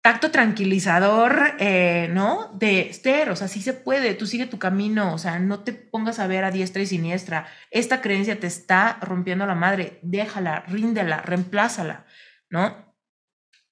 tacto 0.02 0.32
tranquilizador, 0.32 1.54
eh, 1.60 2.08
¿no? 2.10 2.50
De 2.54 2.80
Esther, 2.90 3.30
o 3.30 3.36
sea, 3.36 3.46
sí 3.46 3.62
se 3.62 3.72
puede, 3.72 4.14
tú 4.14 4.26
sigue 4.26 4.46
tu 4.46 4.58
camino, 4.58 5.14
o 5.14 5.18
sea, 5.18 5.38
no 5.38 5.60
te 5.60 5.72
pongas 5.72 6.18
a 6.18 6.26
ver 6.26 6.44
a 6.44 6.50
diestra 6.50 6.82
y 6.82 6.86
siniestra. 6.86 7.46
Esta 7.70 8.00
creencia 8.02 8.38
te 8.40 8.48
está 8.48 8.98
rompiendo 9.00 9.46
la 9.46 9.54
madre, 9.54 10.00
déjala, 10.02 10.64
ríndela, 10.66 11.22
reemplázala, 11.22 12.04
¿no? 12.50 12.92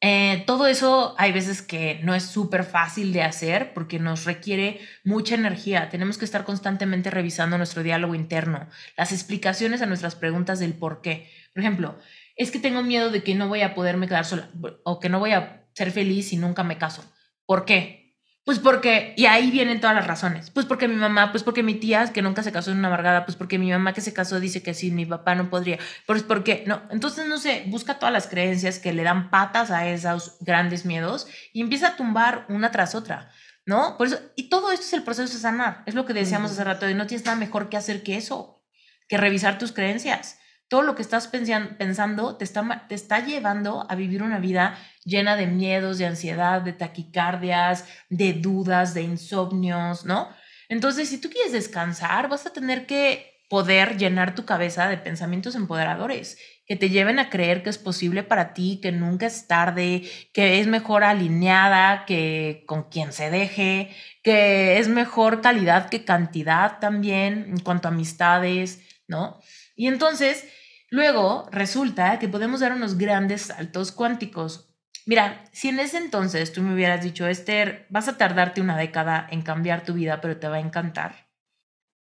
Eh, 0.02 0.44
todo 0.46 0.66
eso 0.66 1.14
hay 1.18 1.32
veces 1.32 1.60
que 1.60 2.00
no 2.04 2.14
es 2.14 2.22
súper 2.22 2.64
fácil 2.64 3.12
de 3.12 3.22
hacer 3.22 3.74
porque 3.74 3.98
nos 3.98 4.24
requiere 4.24 4.80
mucha 5.04 5.34
energía. 5.34 5.90
Tenemos 5.90 6.16
que 6.16 6.24
estar 6.24 6.44
constantemente 6.44 7.10
revisando 7.10 7.58
nuestro 7.58 7.82
diálogo 7.82 8.14
interno, 8.14 8.68
las 8.96 9.12
explicaciones 9.12 9.82
a 9.82 9.86
nuestras 9.86 10.14
preguntas 10.14 10.58
del 10.58 10.74
por 10.74 11.02
qué. 11.02 11.28
Por 11.52 11.62
ejemplo, 11.62 11.98
es 12.36 12.50
que 12.50 12.60
tengo 12.60 12.82
miedo 12.82 13.10
de 13.10 13.22
que 13.22 13.34
no 13.34 13.48
voy 13.48 13.60
a 13.62 13.74
poderme 13.74 14.06
quedar 14.08 14.24
sola 14.24 14.48
o 14.84 15.00
que 15.00 15.10
no 15.10 15.18
voy 15.18 15.32
a 15.32 15.59
ser 15.74 15.90
feliz 15.90 16.32
y 16.32 16.36
nunca 16.36 16.64
me 16.64 16.78
caso. 16.78 17.04
¿Por 17.46 17.64
qué? 17.64 18.00
Pues 18.44 18.58
porque, 18.58 19.14
y 19.16 19.26
ahí 19.26 19.50
vienen 19.50 19.80
todas 19.80 19.94
las 19.94 20.06
razones. 20.06 20.50
Pues 20.50 20.66
porque 20.66 20.88
mi 20.88 20.96
mamá, 20.96 21.30
pues 21.30 21.44
porque 21.44 21.62
mi 21.62 21.74
tía 21.74 22.12
que 22.12 22.22
nunca 22.22 22.42
se 22.42 22.52
casó 22.52 22.70
en 22.70 22.78
una 22.78 22.88
amargada, 22.88 23.24
pues 23.24 23.36
porque 23.36 23.58
mi 23.58 23.70
mamá 23.70 23.92
que 23.92 24.00
se 24.00 24.14
casó 24.14 24.40
dice 24.40 24.62
que 24.62 24.74
sí, 24.74 24.90
mi 24.90 25.06
papá 25.06 25.34
no 25.34 25.50
podría. 25.50 25.78
Pues 26.06 26.22
porque, 26.22 26.64
no. 26.66 26.82
Entonces, 26.90 27.26
no 27.26 27.38
sé, 27.38 27.64
busca 27.68 27.98
todas 27.98 28.12
las 28.12 28.26
creencias 28.26 28.78
que 28.78 28.92
le 28.92 29.02
dan 29.02 29.30
patas 29.30 29.70
a 29.70 29.88
esos 29.88 30.38
grandes 30.40 30.84
miedos 30.86 31.28
y 31.52 31.60
empieza 31.60 31.88
a 31.88 31.96
tumbar 31.96 32.46
una 32.48 32.70
tras 32.70 32.94
otra. 32.94 33.30
¿No? 33.66 33.96
Por 33.98 34.08
eso, 34.08 34.18
y 34.34 34.48
todo 34.48 34.72
esto 34.72 34.86
es 34.86 34.92
el 34.94 35.04
proceso 35.04 35.32
de 35.32 35.38
sanar. 35.38 35.84
Es 35.86 35.94
lo 35.94 36.04
que 36.06 36.14
decíamos 36.14 36.50
hace 36.50 36.64
rato, 36.64 36.88
y 36.88 36.94
no 36.94 37.06
tienes 37.06 37.26
nada 37.26 37.36
mejor 37.36 37.68
que 37.68 37.76
hacer 37.76 38.02
que 38.02 38.16
eso, 38.16 38.64
que 39.06 39.16
revisar 39.16 39.58
tus 39.58 39.70
creencias 39.70 40.39
todo 40.70 40.82
lo 40.82 40.94
que 40.94 41.02
estás 41.02 41.26
pensando 41.26 42.36
te 42.36 42.44
está, 42.44 42.86
te 42.88 42.94
está 42.94 43.18
llevando 43.18 43.84
a 43.90 43.96
vivir 43.96 44.22
una 44.22 44.38
vida 44.38 44.78
llena 45.04 45.34
de 45.34 45.48
miedos, 45.48 45.98
de 45.98 46.06
ansiedad, 46.06 46.62
de 46.62 46.72
taquicardias, 46.72 47.86
de 48.08 48.34
dudas, 48.34 48.94
de 48.94 49.02
insomnios, 49.02 50.04
¿no? 50.04 50.28
Entonces, 50.68 51.08
si 51.08 51.20
tú 51.20 51.28
quieres 51.28 51.50
descansar, 51.50 52.28
vas 52.28 52.46
a 52.46 52.52
tener 52.52 52.86
que 52.86 53.42
poder 53.48 53.98
llenar 53.98 54.36
tu 54.36 54.44
cabeza 54.44 54.88
de 54.88 54.96
pensamientos 54.96 55.56
empoderadores 55.56 56.38
que 56.68 56.76
te 56.76 56.88
lleven 56.88 57.18
a 57.18 57.30
creer 57.30 57.64
que 57.64 57.70
es 57.70 57.78
posible 57.78 58.22
para 58.22 58.54
ti, 58.54 58.78
que 58.80 58.92
nunca 58.92 59.26
es 59.26 59.48
tarde, 59.48 60.04
que 60.32 60.60
es 60.60 60.68
mejor 60.68 61.02
alineada 61.02 62.04
que 62.06 62.62
con 62.68 62.84
quien 62.84 63.12
se 63.12 63.28
deje, 63.28 63.90
que 64.22 64.78
es 64.78 64.86
mejor 64.86 65.40
calidad 65.40 65.88
que 65.90 66.04
cantidad 66.04 66.78
también 66.78 67.46
en 67.48 67.58
cuanto 67.58 67.88
a 67.88 67.90
amistades, 67.90 68.86
¿no? 69.08 69.40
Y 69.74 69.88
entonces, 69.88 70.44
Luego 70.90 71.48
resulta 71.52 72.18
que 72.18 72.28
podemos 72.28 72.60
dar 72.60 72.72
unos 72.72 72.98
grandes 72.98 73.42
saltos 73.42 73.92
cuánticos. 73.92 74.74
Mira, 75.06 75.44
si 75.52 75.68
en 75.68 75.78
ese 75.78 75.98
entonces 75.98 76.52
tú 76.52 76.62
me 76.62 76.74
hubieras 76.74 77.02
dicho, 77.02 77.26
Esther, 77.26 77.86
vas 77.90 78.08
a 78.08 78.18
tardarte 78.18 78.60
una 78.60 78.76
década 78.76 79.26
en 79.30 79.42
cambiar 79.42 79.84
tu 79.84 79.94
vida, 79.94 80.20
pero 80.20 80.38
te 80.38 80.48
va 80.48 80.56
a 80.56 80.60
encantar, 80.60 81.30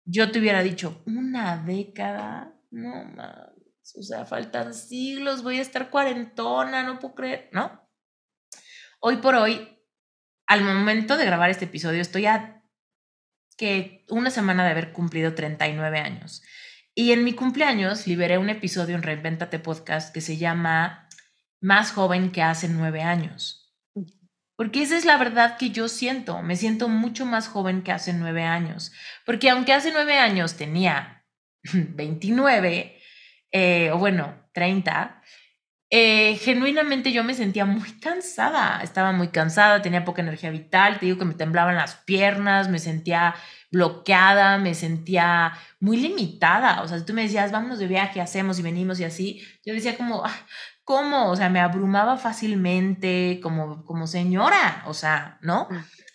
yo 0.04 0.30
te 0.30 0.40
hubiera 0.40 0.62
dicho, 0.62 1.02
una 1.06 1.56
década, 1.56 2.52
no 2.70 3.04
más, 3.04 3.50
o 3.96 4.02
sea, 4.02 4.26
faltan 4.26 4.74
siglos, 4.74 5.42
voy 5.42 5.58
a 5.58 5.62
estar 5.62 5.90
cuarentona, 5.90 6.82
no 6.82 6.98
puedo 6.98 7.14
creer, 7.14 7.48
¿no? 7.52 7.88
Hoy 9.00 9.16
por 9.16 9.34
hoy, 9.34 9.78
al 10.46 10.62
momento 10.62 11.16
de 11.16 11.24
grabar 11.24 11.50
este 11.50 11.66
episodio, 11.66 12.00
estoy 12.00 12.26
a 12.26 12.62
que 13.56 14.04
una 14.08 14.30
semana 14.30 14.64
de 14.64 14.70
haber 14.70 14.92
cumplido 14.92 15.34
39 15.34 15.98
años. 15.98 16.42
Y 16.94 17.12
en 17.12 17.24
mi 17.24 17.34
cumpleaños 17.34 18.06
liberé 18.06 18.38
un 18.38 18.50
episodio 18.50 18.96
en 18.96 19.02
Reinventate 19.02 19.58
Podcast 19.58 20.12
que 20.12 20.20
se 20.20 20.36
llama 20.36 21.08
Más 21.60 21.92
joven 21.92 22.32
que 22.32 22.42
hace 22.42 22.68
nueve 22.68 23.02
años. 23.02 23.72
Porque 24.56 24.82
esa 24.82 24.98
es 24.98 25.04
la 25.04 25.16
verdad 25.16 25.56
que 25.56 25.70
yo 25.70 25.88
siento. 25.88 26.42
Me 26.42 26.56
siento 26.56 26.88
mucho 26.88 27.24
más 27.24 27.48
joven 27.48 27.82
que 27.82 27.92
hace 27.92 28.12
nueve 28.12 28.42
años. 28.42 28.92
Porque 29.24 29.48
aunque 29.48 29.72
hace 29.72 29.92
nueve 29.92 30.18
años 30.18 30.56
tenía 30.56 31.24
29, 31.72 33.00
eh, 33.52 33.90
o 33.92 33.98
bueno, 33.98 34.48
30, 34.52 35.19
eh, 35.92 36.36
genuinamente 36.36 37.10
yo 37.10 37.24
me 37.24 37.34
sentía 37.34 37.64
muy 37.64 37.90
cansada. 37.98 38.80
Estaba 38.82 39.10
muy 39.10 39.28
cansada, 39.28 39.82
tenía 39.82 40.04
poca 40.04 40.22
energía 40.22 40.50
vital. 40.50 40.98
Te 40.98 41.06
digo 41.06 41.18
que 41.18 41.24
me 41.24 41.34
temblaban 41.34 41.74
las 41.74 41.96
piernas, 41.96 42.68
me 42.68 42.78
sentía 42.78 43.34
bloqueada, 43.72 44.58
me 44.58 44.74
sentía 44.74 45.52
muy 45.80 45.96
limitada. 45.96 46.82
O 46.82 46.88
sea, 46.88 47.04
tú 47.04 47.12
me 47.12 47.22
decías, 47.22 47.50
vámonos 47.50 47.80
de 47.80 47.88
viaje, 47.88 48.20
hacemos 48.20 48.58
y 48.60 48.62
venimos 48.62 49.00
y 49.00 49.04
así, 49.04 49.42
yo 49.64 49.74
decía 49.74 49.96
como, 49.96 50.24
ah, 50.24 50.36
¿cómo? 50.84 51.28
O 51.30 51.36
sea, 51.36 51.48
me 51.50 51.60
abrumaba 51.60 52.16
fácilmente 52.16 53.40
como, 53.42 53.84
como 53.84 54.06
señora, 54.06 54.84
o 54.86 54.94
sea, 54.94 55.38
¿no? 55.42 55.68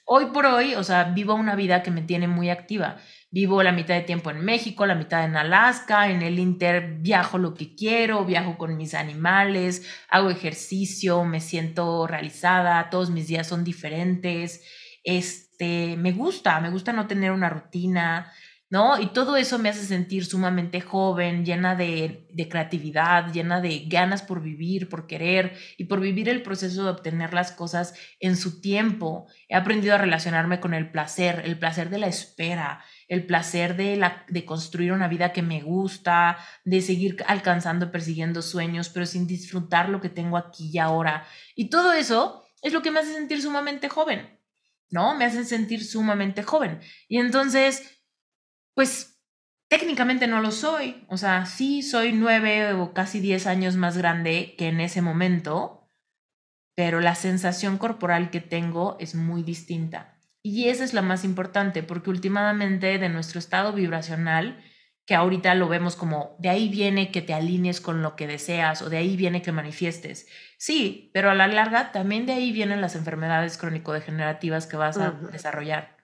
Hoy 0.06 0.28
por 0.28 0.46
hoy, 0.46 0.76
o 0.76 0.84
sea, 0.84 1.06
vivo 1.06 1.34
una 1.34 1.56
vida 1.56 1.84
que 1.84 1.92
me 1.92 2.02
tiene 2.02 2.28
muy 2.28 2.50
activa. 2.50 2.98
Vivo 3.36 3.62
la 3.64 3.74
mitad 3.74 3.96
de 3.96 4.04
tiempo 4.04 4.32
en 4.32 4.46
México, 4.46 4.86
la 4.86 4.96
mitad 4.96 5.26
en 5.26 5.36
Alaska, 5.36 6.10
en 6.10 6.22
el 6.22 6.40
Inter 6.40 7.00
viajo 7.02 7.38
lo 7.38 7.54
que 7.54 7.76
quiero, 7.76 8.24
viajo 8.24 8.58
con 8.58 8.78
mis 8.78 8.94
animales, 8.94 9.86
hago 10.10 10.30
ejercicio, 10.30 11.26
me 11.26 11.42
siento 11.42 12.08
realizada, 12.08 12.90
todos 12.90 13.10
mis 13.10 13.28
días 13.28 13.46
son 13.46 13.66
diferentes. 13.66 14.64
Este, 15.04 15.98
me 15.98 16.14
gusta, 16.14 16.62
me 16.62 16.70
gusta 16.70 16.94
no 16.94 17.08
tener 17.08 17.34
una 17.34 17.50
rutina, 17.50 18.32
¿no? 18.70 19.02
Y 19.02 19.08
todo 19.08 19.36
eso 19.36 19.60
me 19.60 19.68
hace 19.68 19.84
sentir 19.84 20.26
sumamente 20.26 20.80
joven, 20.80 21.44
llena 21.44 21.76
de, 21.76 22.30
de, 22.32 22.48
creatividad, 22.48 23.34
llena 23.34 23.60
de 23.60 23.84
ganas 23.88 24.22
por 24.22 24.42
vivir, 24.42 24.88
por 24.88 25.08
querer 25.08 25.58
y 25.78 25.84
por 25.84 26.00
vivir 26.00 26.30
el 26.30 26.42
proceso 26.42 26.86
de 26.86 26.92
obtener 26.92 27.34
las 27.34 27.52
cosas 27.52 27.96
en 28.22 28.38
su 28.38 28.62
tiempo. 28.62 29.28
He 29.50 29.56
aprendido 29.56 29.94
a 29.94 29.98
relacionarme 29.98 30.62
con 30.62 30.74
el 30.74 30.90
placer, 30.90 31.42
el 31.44 31.60
placer 31.60 31.90
de 31.90 32.00
la 32.00 32.08
espera, 32.08 32.82
el 33.08 33.26
placer 33.26 33.76
de, 33.76 33.96
la, 33.98 34.26
de 34.28 34.46
construir 34.46 34.92
una 34.92 35.08
vida 35.08 35.32
que 35.32 35.42
me 35.42 35.62
gusta, 35.62 36.38
de 36.64 36.82
seguir 36.82 37.24
alcanzando, 37.28 37.92
persiguiendo 37.92 38.42
sueños, 38.42 38.90
pero 38.90 39.06
sin 39.06 39.28
disfrutar 39.28 39.90
lo 39.90 40.02
que 40.02 40.10
tengo 40.10 40.38
aquí 40.38 40.72
y 40.74 40.80
ahora. 40.80 41.28
Y 41.56 41.70
todo 41.70 41.94
eso 41.94 42.46
es 42.62 42.74
lo 42.74 42.82
que 42.82 42.92
me 42.92 43.00
hace 43.00 43.14
sentir 43.14 43.42
sumamente 43.42 43.90
joven. 43.90 44.36
¿no? 44.90 45.16
Me 45.16 45.26
hacen 45.26 45.46
sentir 45.46 45.86
sumamente 45.86 46.44
joven. 46.44 46.80
Y 47.08 47.18
entonces, 47.18 48.02
pues 48.74 49.22
técnicamente 49.68 50.28
no 50.28 50.42
lo 50.42 50.52
soy. 50.52 51.06
O 51.10 51.18
sea, 51.18 51.46
sí 51.46 51.82
soy 51.82 52.14
nueve 52.14 52.74
o 52.74 52.94
casi 52.94 53.20
diez 53.20 53.48
años 53.48 53.76
más 53.76 53.98
grande 53.98 54.56
que 54.58 54.68
en 54.68 54.80
ese 54.80 55.02
momento, 55.02 55.90
pero 56.76 57.02
la 57.02 57.16
sensación 57.16 57.78
corporal 57.78 58.30
que 58.30 58.42
tengo 58.42 58.98
es 59.00 59.16
muy 59.16 59.44
distinta. 59.44 60.15
Y 60.48 60.70
esa 60.70 60.84
es 60.84 60.94
la 60.94 61.02
más 61.02 61.24
importante, 61.24 61.82
porque 61.82 62.12
últimamente 62.12 63.00
de 63.00 63.10
nuestro 63.10 63.40
estado 63.40 63.74
vibracional, 63.74 64.64
que 65.08 65.16
ahorita 65.16 65.56
lo 65.56 65.68
vemos 65.68 65.96
como 65.96 66.36
de 66.38 66.50
ahí 66.50 66.70
viene 66.70 67.10
que 67.10 67.24
te 67.24 67.34
alinees 67.34 67.82
con 67.82 68.04
lo 68.04 68.16
que 68.16 68.28
deseas 68.28 68.84
o 68.84 68.92
de 68.92 68.98
ahí 68.98 69.18
viene 69.18 69.42
que 69.42 69.52
manifiestes. 69.52 70.28
Sí, 70.60 71.10
pero 71.16 71.32
a 71.32 71.34
la 71.34 71.48
larga 71.48 71.92
también 71.92 72.28
de 72.28 72.34
ahí 72.34 72.52
vienen 72.52 72.80
las 72.80 72.94
enfermedades 72.94 73.58
crónico-degenerativas 73.58 74.68
que 74.68 74.78
vas 74.78 74.98
a 75.00 75.14
desarrollar. 75.32 75.98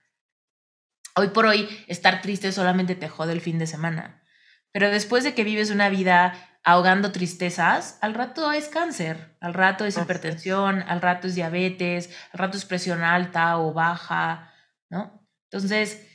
Hoy 1.15 1.27
por 1.27 1.45
hoy, 1.45 1.69
estar 1.85 2.23
triste 2.23 2.51
solamente 2.51 2.95
te 2.95 3.09
jode 3.09 3.33
el 3.33 3.41
fin 3.41 3.59
de 3.59 3.67
semana. 3.67 4.23
Pero 4.71 4.89
después 4.89 5.23
de 5.23 5.35
que 5.35 5.43
vives 5.43 5.69
una 5.69 5.89
vida 5.89 6.50
ahogando 6.63 7.11
tristezas, 7.11 7.97
al 8.01 8.13
rato 8.13 8.51
es 8.51 8.67
cáncer, 8.67 9.35
al 9.41 9.53
rato 9.53 9.85
es 9.85 9.97
hipertensión, 9.97 10.83
al 10.87 11.01
rato 11.01 11.27
es 11.27 11.35
diabetes, 11.35 12.09
al 12.31 12.39
rato 12.39 12.57
es 12.57 12.65
presión 12.65 13.03
alta 13.03 13.57
o 13.57 13.73
baja, 13.73 14.53
¿no? 14.89 15.27
Entonces, 15.49 16.07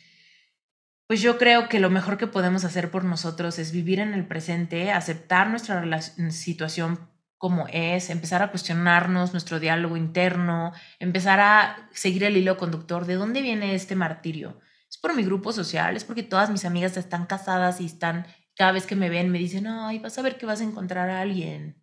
pues 1.07 1.21
yo 1.21 1.39
creo 1.39 1.69
que 1.69 1.81
lo 1.81 1.91
mejor 1.91 2.19
que 2.19 2.27
podemos 2.27 2.65
hacer 2.65 2.91
por 2.91 3.05
nosotros 3.05 3.59
es 3.59 3.73
vivir 3.73 4.01
en 4.01 4.15
el 4.15 4.27
presente, 4.27 4.93
aceptar 4.93 5.49
nuestra 5.49 6.01
situación 6.31 7.11
como 7.39 7.67
es, 7.69 8.11
empezar 8.11 8.43
a 8.43 8.51
cuestionarnos 8.51 9.33
nuestro 9.33 9.61
diálogo 9.61 9.97
interno, 9.97 10.73
empezar 10.99 11.39
a 11.41 11.89
seguir 11.93 12.25
el 12.25 12.37
hilo 12.37 12.57
conductor 12.57 13.07
de 13.07 13.15
dónde 13.15 13.43
viene 13.43 13.75
este 13.75 13.95
martirio. 13.95 14.61
Es 14.89 14.99
por 14.99 15.15
mi 15.15 15.23
grupo 15.23 15.53
social, 15.53 15.97
es 15.97 16.05
porque 16.05 16.23
todas 16.23 16.51
mis 16.51 16.65
amigas 16.65 16.97
están 16.97 17.27
casadas 17.27 17.81
y 17.81 17.87
están, 17.87 18.27
cada 18.57 18.73
vez 18.73 18.87
que 18.87 18.97
me 18.97 19.11
ven, 19.11 19.31
me 19.31 19.39
dicen, 19.39 19.67
ay, 19.67 19.99
vas 19.99 20.19
a 20.19 20.23
ver 20.23 20.39
que 20.39 20.47
vas 20.47 20.61
a 20.61 20.65
encontrar 20.65 21.11
a 21.11 21.21
alguien. 21.21 21.83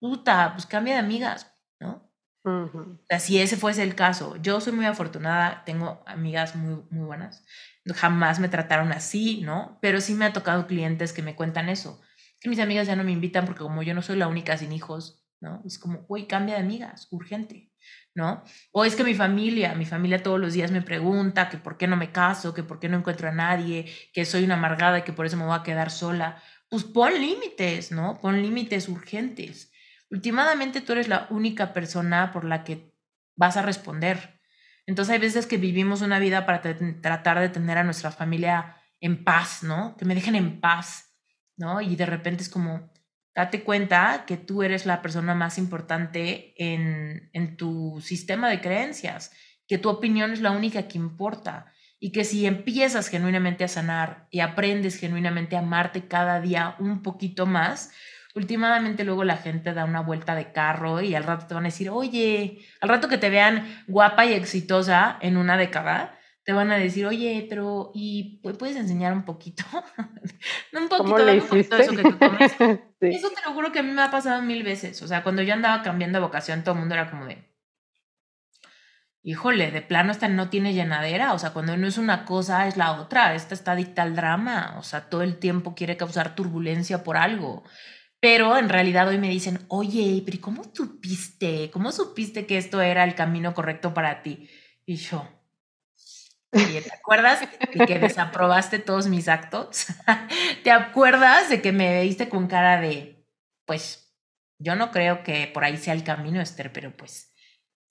Puta, 0.00 0.52
pues 0.54 0.66
cambia 0.66 0.94
de 0.94 1.00
amigas, 1.00 1.54
¿no? 1.80 2.12
O 2.44 3.04
sea, 3.08 3.18
si 3.18 3.38
ese 3.40 3.56
fuese 3.56 3.82
el 3.82 3.94
caso, 3.94 4.36
yo 4.36 4.60
soy 4.60 4.72
muy 4.72 4.86
afortunada, 4.86 5.64
tengo 5.64 6.02
amigas 6.06 6.54
muy, 6.54 6.84
muy 6.90 7.04
buenas, 7.04 7.44
jamás 7.94 8.38
me 8.38 8.48
trataron 8.48 8.92
así, 8.92 9.42
¿no? 9.42 9.78
Pero 9.82 10.00
sí 10.00 10.14
me 10.14 10.26
ha 10.26 10.32
tocado 10.32 10.66
clientes 10.66 11.12
que 11.12 11.22
me 11.22 11.34
cuentan 11.34 11.68
eso, 11.68 12.00
que 12.40 12.48
mis 12.48 12.60
amigas 12.60 12.86
ya 12.86 12.96
no 12.96 13.04
me 13.04 13.12
invitan 13.12 13.46
porque 13.46 13.62
como 13.62 13.82
yo 13.82 13.94
no 13.94 14.02
soy 14.02 14.16
la 14.16 14.28
única 14.28 14.56
sin 14.56 14.72
hijos, 14.72 15.26
¿no? 15.40 15.62
Es 15.66 15.78
como, 15.78 16.04
uy, 16.08 16.26
cambia 16.26 16.54
de 16.54 16.60
amigas, 16.60 17.08
urgente, 17.10 17.72
¿no? 18.16 18.42
O 18.72 18.84
es 18.84 18.96
que 18.96 19.04
mi 19.04 19.14
familia, 19.14 19.76
mi 19.76 19.86
familia 19.86 20.24
todos 20.24 20.40
los 20.40 20.52
días 20.54 20.72
me 20.72 20.82
pregunta 20.82 21.48
que 21.48 21.58
por 21.58 21.76
qué 21.76 21.86
no 21.86 21.96
me 21.96 22.10
caso, 22.10 22.52
que 22.52 22.64
por 22.64 22.80
qué 22.80 22.88
no 22.88 22.98
encuentro 22.98 23.28
a 23.28 23.32
nadie, 23.32 23.86
que 24.12 24.24
soy 24.24 24.42
una 24.42 24.54
amargada 24.54 24.98
y 24.98 25.02
que 25.02 25.12
por 25.12 25.26
eso 25.26 25.36
me 25.36 25.44
voy 25.44 25.56
a 25.56 25.62
quedar 25.62 25.92
sola. 25.92 26.42
Pues 26.68 26.82
pon 26.82 27.12
límites, 27.14 27.92
¿no? 27.92 28.18
Pon 28.20 28.42
límites 28.42 28.88
urgentes 28.88 29.70
últimamente 30.10 30.80
tú 30.80 30.92
eres 30.92 31.08
la 31.08 31.26
única 31.30 31.72
persona 31.72 32.32
por 32.32 32.44
la 32.44 32.64
que 32.64 32.92
vas 33.36 33.56
a 33.56 33.62
responder. 33.62 34.40
Entonces 34.86 35.12
hay 35.12 35.18
veces 35.18 35.46
que 35.46 35.58
vivimos 35.58 36.00
una 36.02 36.18
vida 36.18 36.46
para 36.46 36.62
tratar 36.62 37.40
de 37.40 37.48
tener 37.48 37.78
a 37.78 37.84
nuestra 37.84 38.12
familia 38.12 38.76
en 39.00 39.24
paz, 39.24 39.62
¿no? 39.62 39.96
Que 39.96 40.04
me 40.04 40.14
dejen 40.14 40.36
en 40.36 40.60
paz, 40.60 41.12
¿no? 41.56 41.80
Y 41.80 41.96
de 41.96 42.06
repente 42.06 42.42
es 42.42 42.48
como, 42.48 42.92
date 43.36 43.62
cuenta 43.62 44.24
que 44.26 44.38
tú 44.38 44.62
eres 44.62 44.86
la 44.86 45.02
persona 45.02 45.34
más 45.34 45.58
importante 45.58 46.54
en, 46.56 47.28
en 47.34 47.56
tu 47.58 48.00
sistema 48.00 48.48
de 48.48 48.62
creencias, 48.62 49.30
que 49.68 49.76
tu 49.76 49.90
opinión 49.90 50.32
es 50.32 50.40
la 50.40 50.52
única 50.52 50.88
que 50.88 50.96
importa 50.96 51.66
y 52.00 52.12
que 52.12 52.24
si 52.24 52.46
empiezas 52.46 53.08
genuinamente 53.08 53.62
a 53.62 53.68
sanar 53.68 54.26
y 54.30 54.40
aprendes 54.40 54.96
genuinamente 54.96 55.54
a 55.54 55.60
amarte 55.60 56.08
cada 56.08 56.40
día 56.40 56.76
un 56.78 57.02
poquito 57.02 57.44
más, 57.44 57.92
últimamente 58.34 59.04
luego 59.04 59.22
la 59.22 59.36
gente 59.36 59.74
da 59.74 59.84
una 59.84 60.00
vuelta 60.00 60.34
de 60.34 60.52
carro 60.52 61.02
y 61.02 61.14
al 61.14 61.24
rato 61.24 61.46
te 61.46 61.54
van 61.54 61.64
a 61.64 61.68
decir, 61.68 61.90
oye, 61.90 62.64
al 62.80 62.88
rato 62.88 63.08
que 63.08 63.18
te 63.18 63.28
vean 63.28 63.84
guapa 63.86 64.24
y 64.24 64.32
exitosa 64.32 65.18
en 65.20 65.36
una 65.36 65.58
década, 65.58 66.15
te 66.46 66.52
van 66.52 66.70
a 66.70 66.78
decir, 66.78 67.04
oye, 67.04 67.44
pero 67.48 67.90
¿y 67.92 68.40
puedes 68.56 68.76
enseñar 68.76 69.12
un 69.12 69.24
poquito? 69.24 69.64
un 70.72 70.88
poquito, 70.88 70.96
¿Cómo 70.98 71.18
le 71.18 71.38
hiciste? 71.38 71.82
eso 71.82 71.96
que 71.96 72.04
tú 72.04 72.18
comes. 72.18 72.52
Eso 73.00 73.30
te 73.30 73.42
lo 73.44 73.52
juro 73.52 73.72
que 73.72 73.80
a 73.80 73.82
mí 73.82 73.90
me 73.90 74.00
ha 74.00 74.10
pasado 74.10 74.40
mil 74.42 74.62
veces. 74.62 75.02
O 75.02 75.08
sea, 75.08 75.22
cuando 75.22 75.42
yo 75.42 75.52
andaba 75.52 75.82
cambiando 75.82 76.18
de 76.18 76.24
vocación, 76.24 76.62
todo 76.62 76.74
el 76.74 76.80
mundo 76.80 76.94
era 76.94 77.10
como 77.10 77.26
de, 77.26 77.52
híjole, 79.22 79.72
de 79.72 79.82
plano 79.82 80.12
esta 80.12 80.28
no 80.28 80.48
tiene 80.48 80.72
llenadera, 80.72 81.34
o 81.34 81.38
sea, 81.38 81.50
cuando 81.50 81.76
no 81.76 81.86
es 81.86 81.98
una 81.98 82.24
cosa 82.24 82.68
es 82.68 82.76
la 82.76 82.92
otra, 82.92 83.34
esta 83.34 83.52
está 83.52 83.74
dicta 83.74 84.02
al 84.02 84.14
drama, 84.14 84.76
o 84.78 84.82
sea, 84.82 85.10
todo 85.10 85.22
el 85.22 85.38
tiempo 85.38 85.74
quiere 85.74 85.96
causar 85.96 86.36
turbulencia 86.36 87.02
por 87.02 87.16
algo. 87.16 87.64
Pero 88.20 88.56
en 88.56 88.68
realidad 88.68 89.08
hoy 89.08 89.18
me 89.18 89.28
dicen, 89.28 89.66
oye, 89.68 90.22
pero 90.24 90.40
¿cómo 90.40 90.62
supiste? 90.72 91.70
¿Cómo 91.72 91.90
supiste 91.90 92.46
que 92.46 92.56
esto 92.56 92.80
era 92.80 93.02
el 93.02 93.16
camino 93.16 93.52
correcto 93.52 93.92
para 93.92 94.22
ti? 94.22 94.48
Y 94.86 94.94
yo, 94.94 95.28
¿te 96.50 96.92
acuerdas 96.92 97.40
de 97.40 97.86
que 97.86 97.98
desaprobaste 97.98 98.78
todos 98.78 99.08
mis 99.08 99.28
actos? 99.28 99.86
¿Te 100.64 100.70
acuerdas 100.70 101.48
de 101.48 101.60
que 101.60 101.72
me 101.72 101.92
veiste 101.92 102.28
con 102.28 102.46
cara 102.46 102.80
de, 102.80 103.26
pues, 103.66 104.14
yo 104.58 104.74
no 104.76 104.90
creo 104.90 105.22
que 105.22 105.46
por 105.48 105.64
ahí 105.64 105.76
sea 105.76 105.94
el 105.94 106.04
camino, 106.04 106.40
Esther, 106.40 106.72
pero 106.72 106.96
pues, 106.96 107.32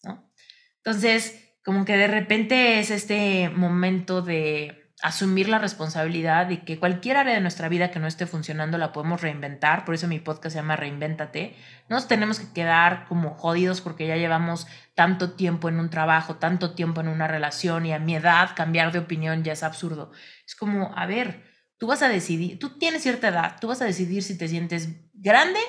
¿no? 0.03 0.32
Entonces, 0.77 1.57
como 1.64 1.86
que 1.86 1.98
de 1.98 2.07
repente 2.07 2.80
es 2.80 2.91
este 2.91 3.49
momento 3.49 4.22
de 4.22 4.85
asumir 5.01 5.49
la 5.49 5.59
responsabilidad 5.59 6.47
de 6.47 6.63
que 6.63 6.80
cualquier 6.80 7.17
área 7.17 7.34
de 7.34 7.41
nuestra 7.41 7.69
vida 7.69 7.91
que 7.91 7.99
no 7.99 8.07
esté 8.07 8.26
funcionando 8.26 8.77
la 8.77 8.93
podemos 8.93 9.22
reinventar, 9.22 9.85
por 9.85 9.93
eso 9.93 10.07
mi 10.07 10.19
podcast 10.19 10.53
se 10.53 10.59
llama 10.59 10.77
Reinvéntate. 10.77 11.55
No 11.89 11.97
nos 11.97 12.07
tenemos 12.07 12.39
que 12.39 12.53
quedar 12.53 13.05
como 13.07 13.35
jodidos 13.35 13.81
porque 13.81 14.07
ya 14.07 14.15
llevamos 14.15 14.67
tanto 14.95 15.34
tiempo 15.34 15.67
en 15.69 15.80
un 15.80 15.89
trabajo, 15.89 16.38
tanto 16.38 16.76
tiempo 16.76 17.01
en 17.01 17.09
una 17.09 17.27
relación 17.27 17.85
y 17.85 17.93
a 17.93 17.99
mi 17.99 18.15
edad 18.15 18.51
cambiar 18.55 18.91
de 18.91 18.99
opinión 18.99 19.43
ya 19.43 19.53
es 19.53 19.63
absurdo. 19.63 20.11
Es 20.47 20.55
como, 20.55 20.93
a 20.95 21.05
ver, 21.05 21.43
tú 21.77 21.88
vas 21.88 22.01
a 22.01 22.09
decidir, 22.09 22.57
tú 22.57 22.77
tienes 22.77 23.03
cierta 23.03 23.27
edad, 23.27 23.57
tú 23.59 23.67
vas 23.67 23.81
a 23.81 23.85
decidir 23.85 24.23
si 24.23 24.38
te 24.38 24.47
sientes 24.47 24.89
grande 25.13 25.59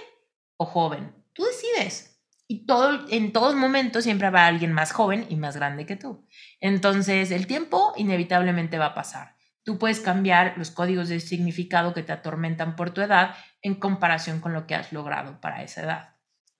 o 0.56 0.66
joven. 0.66 1.12
Tú 1.32 1.44
decides. 1.44 2.15
Y 2.48 2.64
todo, 2.66 3.06
en 3.10 3.32
todos 3.32 3.54
momentos 3.54 4.04
siempre 4.04 4.28
habrá 4.28 4.46
alguien 4.46 4.72
más 4.72 4.92
joven 4.92 5.26
y 5.28 5.36
más 5.36 5.56
grande 5.56 5.84
que 5.84 5.96
tú. 5.96 6.26
Entonces, 6.60 7.30
el 7.30 7.46
tiempo 7.46 7.92
inevitablemente 7.96 8.78
va 8.78 8.86
a 8.86 8.94
pasar. 8.94 9.36
Tú 9.64 9.78
puedes 9.78 9.98
cambiar 9.98 10.54
los 10.56 10.70
códigos 10.70 11.08
de 11.08 11.18
significado 11.18 11.92
que 11.92 12.04
te 12.04 12.12
atormentan 12.12 12.76
por 12.76 12.90
tu 12.90 13.00
edad 13.00 13.34
en 13.62 13.74
comparación 13.74 14.40
con 14.40 14.52
lo 14.52 14.68
que 14.68 14.76
has 14.76 14.92
logrado 14.92 15.40
para 15.40 15.64
esa 15.64 15.82
edad. 15.82 16.14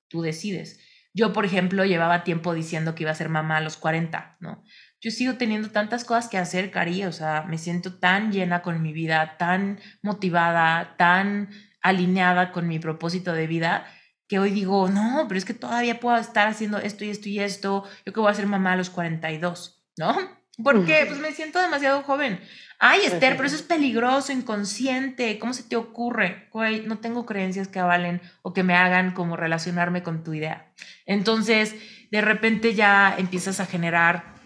Tú 0.09 0.23
decides. 0.23 0.81
Yo, 1.15 1.33
por 1.33 1.45
ejemplo, 1.45 1.85
llevaba 1.85 2.25
tiempo 2.25 2.53
diciendo 2.53 2.95
que 2.95 3.05
iba 3.05 3.13
a 3.13 3.15
ser 3.15 3.29
mamá 3.29 3.59
a 3.59 3.61
los 3.61 3.77
40, 3.77 4.37
¿no? 4.41 4.65
Yo 5.01 5.11
sigo 5.13 5.35
teniendo 5.35 5.71
tantas 5.71 6.05
cosas 6.05 6.29
que 6.29 6.37
hacer, 6.37 6.73
Cari, 6.73 7.05
o 7.05 7.13
sea, 7.13 7.45
me 7.49 7.59
siento 7.59 7.95
tan 7.99 8.33
llena 8.33 8.61
con 8.61 8.83
mi 8.83 8.93
vida, 8.93 9.37
tan 9.39 9.79
motivada, 10.03 10.97
tan 10.99 11.51
alineada 11.81 12.51
con 12.51 12.67
mi 12.67 12.81
propósito 12.81 13.33
de 13.33 13.47
vida, 13.47 13.87
que 14.29 14.39
hoy 14.39 14.51
digo, 14.51 14.89
no, 14.89 15.27
pero 15.29 15.39
es 15.39 15.45
que 15.45 15.55
todavía 15.55 16.01
puedo 16.01 16.17
estar 16.17 16.49
haciendo 16.49 16.79
esto 16.79 17.05
y 17.05 17.11
esto 17.11 17.29
y 17.29 17.41
esto, 17.41 17.85
yo 18.05 18.13
que 18.13 18.21
voy 18.21 18.31
a 18.31 18.35
ser 18.35 18.47
mamá 18.47 18.73
a 18.73 18.77
los 18.77 18.91
42, 18.91 19.85
¿no? 19.97 20.17
Porque 20.63 21.05
pues 21.07 21.21
me 21.21 21.33
siento 21.33 21.61
demasiado 21.61 22.03
joven. 22.03 22.41
Ay, 22.79 23.01
Esther, 23.05 23.37
pero 23.37 23.47
eso 23.47 23.57
es 23.57 23.63
peligroso, 23.63 24.33
inconsciente. 24.33 25.39
¿Cómo 25.39 25.53
se 25.53 25.63
te 25.63 25.77
ocurre? 25.77 26.49
Güey, 26.53 26.87
no 26.87 26.99
tengo 26.99 27.27
creencias 27.27 27.69
que 27.69 27.79
avalen 27.79 28.21
o 28.43 28.53
que 28.53 28.63
me 28.63 28.75
hagan 28.75 29.13
como 29.13 29.37
relacionarme 29.37 30.03
con 30.03 30.25
tu 30.25 30.35
idea. 30.35 30.73
Entonces, 31.05 31.75
de 32.11 32.21
repente 32.21 32.75
ya 32.75 33.15
empiezas 33.19 33.61
a 33.61 33.67
generar 33.67 34.37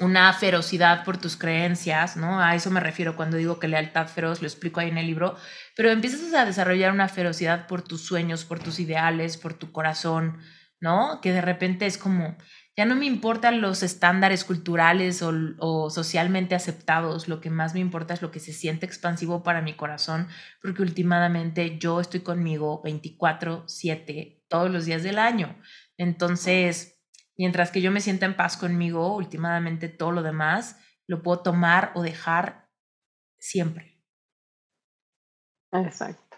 una 0.00 0.32
ferocidad 0.32 1.04
por 1.04 1.16
tus 1.16 1.36
creencias, 1.36 2.16
¿no? 2.16 2.40
A 2.40 2.54
eso 2.54 2.70
me 2.70 2.80
refiero 2.80 3.14
cuando 3.14 3.36
digo 3.36 3.58
que 3.58 3.68
lealtad 3.68 4.08
feroz, 4.08 4.40
lo 4.42 4.48
explico 4.48 4.80
ahí 4.80 4.88
en 4.88 4.98
el 4.98 5.06
libro, 5.06 5.36
pero 5.76 5.90
empiezas 5.90 6.32
a 6.34 6.44
desarrollar 6.44 6.92
una 6.92 7.08
ferocidad 7.08 7.66
por 7.66 7.82
tus 7.82 8.02
sueños, 8.02 8.44
por 8.44 8.58
tus 8.58 8.78
ideales, 8.80 9.36
por 9.36 9.54
tu 9.54 9.72
corazón, 9.72 10.38
¿no? 10.80 11.20
Que 11.20 11.32
de 11.32 11.40
repente 11.40 11.86
es 11.86 11.98
como, 11.98 12.36
ya 12.76 12.86
no 12.86 12.96
me 12.96 13.06
importan 13.06 13.60
los 13.60 13.82
estándares 13.82 14.44
culturales 14.44 15.22
o, 15.22 15.90
socialmente 15.90 16.54
aceptados, 16.54 17.28
lo 17.28 17.40
que 17.40 17.50
más 17.50 17.74
me 17.74 17.80
importa 17.80 18.14
es 18.14 18.22
lo 18.22 18.30
que 18.30 18.40
se 18.40 18.52
siente 18.52 18.86
expansivo 18.86 19.42
para 19.42 19.62
mi 19.62 19.74
corazón, 19.74 20.28
porque 20.62 20.82
últimamente 20.82 21.78
yo 21.78 22.00
estoy 22.00 22.20
conmigo 22.20 22.82
24/7 22.82 24.42
todos 24.48 24.70
los 24.70 24.86
días 24.86 25.02
del 25.02 25.18
año. 25.18 25.58
Entonces, 25.98 27.00
mientras 27.36 27.70
que 27.70 27.82
yo 27.82 27.90
me 27.90 28.00
sienta 28.00 28.26
en 28.26 28.36
paz 28.36 28.56
conmigo, 28.56 29.14
últimamente 29.14 29.88
todo 29.88 30.12
lo 30.12 30.22
demás 30.22 30.76
lo 31.06 31.22
puedo 31.22 31.40
tomar 31.40 31.92
o 31.94 32.02
dejar 32.02 32.68
siempre. 33.38 33.91
Exacto. 35.72 36.36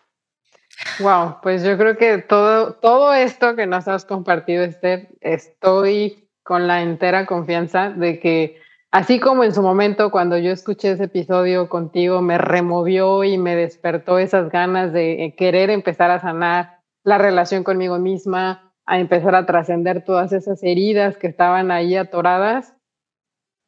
Wow, 1.00 1.36
pues 1.42 1.62
yo 1.62 1.76
creo 1.76 1.96
que 1.96 2.18
todo, 2.18 2.74
todo 2.74 3.14
esto 3.14 3.56
que 3.56 3.66
nos 3.66 3.88
has 3.88 4.04
compartido, 4.04 4.64
Esther, 4.64 5.08
estoy 5.20 6.28
con 6.42 6.66
la 6.66 6.82
entera 6.82 7.26
confianza 7.26 7.90
de 7.90 8.20
que 8.20 8.60
así 8.90 9.18
como 9.18 9.44
en 9.44 9.54
su 9.54 9.62
momento 9.62 10.10
cuando 10.10 10.36
yo 10.36 10.52
escuché 10.52 10.92
ese 10.92 11.04
episodio 11.04 11.68
contigo 11.68 12.20
me 12.20 12.38
removió 12.38 13.24
y 13.24 13.38
me 13.38 13.56
despertó 13.56 14.18
esas 14.18 14.50
ganas 14.50 14.92
de 14.92 15.34
querer 15.38 15.70
empezar 15.70 16.10
a 16.10 16.20
sanar 16.20 16.80
la 17.02 17.18
relación 17.18 17.64
conmigo 17.64 17.98
misma, 17.98 18.72
a 18.86 18.98
empezar 18.98 19.34
a 19.34 19.46
trascender 19.46 20.04
todas 20.04 20.32
esas 20.32 20.62
heridas 20.62 21.16
que 21.16 21.26
estaban 21.26 21.70
ahí 21.70 21.96
atoradas. 21.96 22.74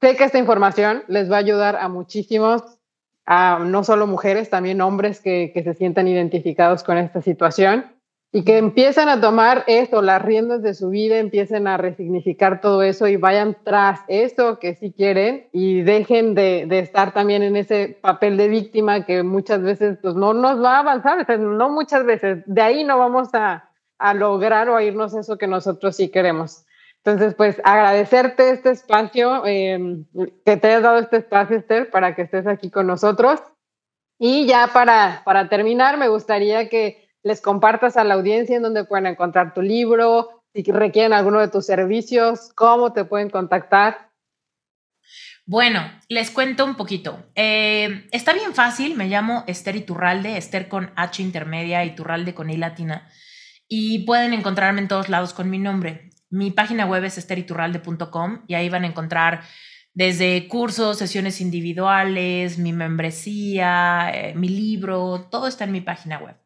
Sé 0.01 0.17
que 0.17 0.25
esta 0.25 0.39
información 0.39 1.03
les 1.09 1.31
va 1.31 1.37
a 1.37 1.41
ayudar 1.41 1.77
a 1.77 1.89
muchísimos 1.89 2.76
a 3.27 3.59
no 3.59 3.85
solo 3.85 4.07
mujeres, 4.07 4.49
también 4.51 4.81
hombres 4.81 5.21
que, 5.21 5.51
que 5.53 5.63
se 5.63 5.75
sientan 5.75 6.09
identificados 6.09 6.85
con 6.85 6.97
esta 6.97 7.21
situación 7.21 7.97
y 8.33 8.45
que 8.45 8.59
empiecen 8.59 9.09
a 9.09 9.21
tomar 9.21 9.65
esto, 9.67 10.03
las 10.03 10.21
riendas 10.21 10.63
de 10.63 10.75
su 10.75 10.91
vida, 10.91 11.19
empiecen 11.19 11.67
a 11.67 11.77
resignificar 11.77 12.61
todo 12.61 12.83
eso 12.83 13.09
y 13.09 13.17
vayan 13.17 13.57
tras 13.65 14.01
eso 14.09 14.59
que 14.59 14.75
sí 14.75 14.93
quieren 14.93 15.49
y 15.53 15.83
dejen 15.83 16.35
de, 16.35 16.67
de, 16.69 16.81
estar 16.81 17.15
también 17.15 17.43
en 17.43 17.57
ese 17.57 17.97
papel 18.01 18.37
de 18.37 18.49
víctima 18.49 19.07
que 19.07 19.23
muchas 19.23 19.63
veces 19.63 19.99
pues, 20.03 20.15
no 20.15 20.35
nos 20.35 20.63
va 20.63 20.77
a 20.77 20.81
avanzar, 20.81 21.39
no 21.39 21.71
muchas 21.71 22.05
veces, 22.05 22.43
de 22.47 22.61
ahí 22.61 22.85
no 22.85 22.99
vamos 22.99 23.29
a, 23.33 23.71
a 23.99 24.15
lograr 24.15 24.69
o 24.69 24.77
a 24.77 24.83
irnos 24.83 25.15
eso 25.15 25.39
que 25.39 25.47
nosotros 25.47 25.97
sí 25.97 26.11
queremos. 26.11 26.67
Entonces, 27.07 27.35
pues 27.37 27.61
agradecerte 27.63 28.51
este 28.51 28.71
espacio, 28.71 29.47
em, 29.47 30.07
que 30.45 30.57
te 30.57 30.67
hayas 30.67 30.83
dado 30.83 30.99
este 30.99 31.19
espacio, 31.19 31.57
Esther, 31.57 31.89
para 31.89 32.17
que 32.17 32.23
estés 32.23 32.49
aquí 32.49 32.69
con 32.69 32.89
nosotros. 32.89 33.41
Y 34.19 34.47
ya 34.47 34.71
para, 34.73 35.23
para 35.25 35.49
terminar, 35.49 35.99
me 35.99 36.09
gustaría 36.09 36.69
que 36.69 37.09
les 37.23 37.41
compartas 37.41 37.97
a 37.97 38.03
la 38.03 38.15
audiencia 38.15 38.57
en 38.57 38.63
dónde 38.63 38.85
pueden 38.85 39.07
encontrar 39.07 39.55
tu 39.55 39.63
libro, 39.63 40.43
si 40.53 40.65
requieren 40.65 41.13
alguno 41.13 41.39
de 41.39 41.47
tus 41.47 41.65
servicios, 41.65 42.51
cómo 42.57 42.93
te 42.93 43.05
pueden 43.05 43.31
contactar. 43.31 44.11
Bueno, 45.45 45.89
les 46.09 46.33
cuento 46.33 46.65
un 46.65 46.75
poquito. 46.75 47.25
Eh, 47.37 48.09
está 48.11 48.33
bien 48.33 48.53
fácil, 48.53 48.97
me 48.97 49.07
llamo 49.07 49.45
Esther 49.47 49.77
Iturralde, 49.77 50.37
Esther 50.37 50.67
con 50.67 50.91
H 50.97 51.23
intermedia, 51.23 51.85
Iturralde 51.85 52.35
con 52.35 52.51
I 52.51 52.57
latina, 52.57 53.09
y 53.69 54.05
pueden 54.07 54.33
encontrarme 54.33 54.81
en 54.81 54.89
todos 54.89 55.09
lados 55.09 55.35
con 55.35 55.49
mi 55.49 55.59
nombre. 55.59 56.06
Mi 56.31 56.51
página 56.51 56.87
web 56.87 57.05
es 57.05 57.19
esteriturralde.com 57.19 58.45
y 58.47 58.55
ahí 58.55 58.69
van 58.69 58.85
a 58.85 58.89
encontrar 58.89 59.43
desde 59.95 60.47
cursos, 60.47 60.99
sesiones 60.99 61.41
individuales, 61.41 62.59
mi 62.59 62.73
membresía, 62.73 64.11
eh, 64.13 64.35
mi 64.35 64.49
libro, 64.49 65.29
todo 65.31 65.47
está 65.47 65.65
en 65.65 65.73
mi 65.73 65.81
página 65.81 66.19
web. 66.19 66.37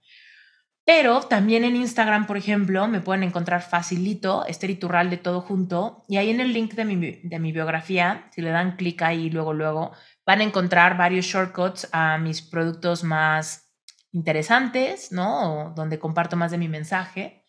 Pero 0.84 1.20
también 1.20 1.64
en 1.64 1.76
Instagram, 1.76 2.26
por 2.26 2.36
ejemplo, 2.36 2.88
me 2.88 3.00
pueden 3.00 3.22
encontrar 3.22 3.62
facilito, 3.62 4.44
Esther 4.46 4.78
de 4.78 5.16
todo 5.16 5.40
junto. 5.40 6.04
Y 6.08 6.16
ahí 6.16 6.30
en 6.30 6.40
el 6.40 6.52
link 6.52 6.74
de 6.74 6.84
mi, 6.84 7.20
de 7.22 7.38
mi 7.38 7.52
biografía, 7.52 8.28
si 8.32 8.40
le 8.40 8.50
dan 8.50 8.76
clic 8.76 9.02
ahí 9.02 9.30
luego, 9.30 9.52
luego, 9.52 9.92
van 10.26 10.40
a 10.40 10.44
encontrar 10.44 10.96
varios 10.96 11.26
shortcuts 11.26 11.88
a 11.92 12.18
mis 12.18 12.42
productos 12.42 13.04
más 13.04 13.70
interesantes, 14.12 15.12
¿no? 15.12 15.72
donde 15.76 15.98
comparto 15.98 16.36
más 16.36 16.50
de 16.50 16.58
mi 16.58 16.68
mensaje. 16.68 17.39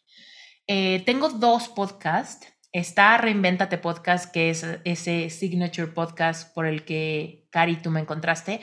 Eh, 0.74 1.04
tengo 1.06 1.28
dos 1.28 1.68
podcasts. 1.68 2.48
Está 2.72 3.18
Reinventate 3.18 3.78
Podcast, 3.78 4.32
que 4.32 4.50
es 4.50 4.66
ese 4.86 5.30
signature 5.30 5.88
podcast 5.88 6.54
por 6.54 6.66
el 6.66 6.86
que, 6.86 7.46
Cari, 7.52 7.76
tú 7.76 7.92
me 7.92 8.00
encontraste. 8.00 8.62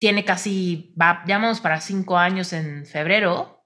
Tiene 0.00 0.24
casi, 0.24 0.94
va, 0.98 1.22
ya 1.26 1.36
vamos 1.36 1.60
para 1.60 1.82
cinco 1.82 2.16
años 2.16 2.54
en 2.54 2.86
febrero, 2.86 3.62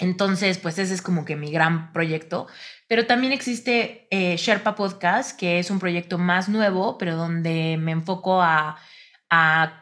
entonces, 0.00 0.58
pues 0.58 0.76
ese 0.80 0.92
es 0.94 1.02
como 1.02 1.24
que 1.24 1.36
mi 1.36 1.52
gran 1.52 1.92
proyecto. 1.92 2.48
Pero 2.88 3.06
también 3.06 3.32
existe 3.32 4.08
eh, 4.10 4.36
Sherpa 4.36 4.74
Podcast, 4.74 5.38
que 5.38 5.60
es 5.60 5.70
un 5.70 5.78
proyecto 5.78 6.18
más 6.18 6.48
nuevo, 6.48 6.98
pero 6.98 7.14
donde 7.14 7.76
me 7.78 7.92
enfoco 7.92 8.42
a, 8.42 8.76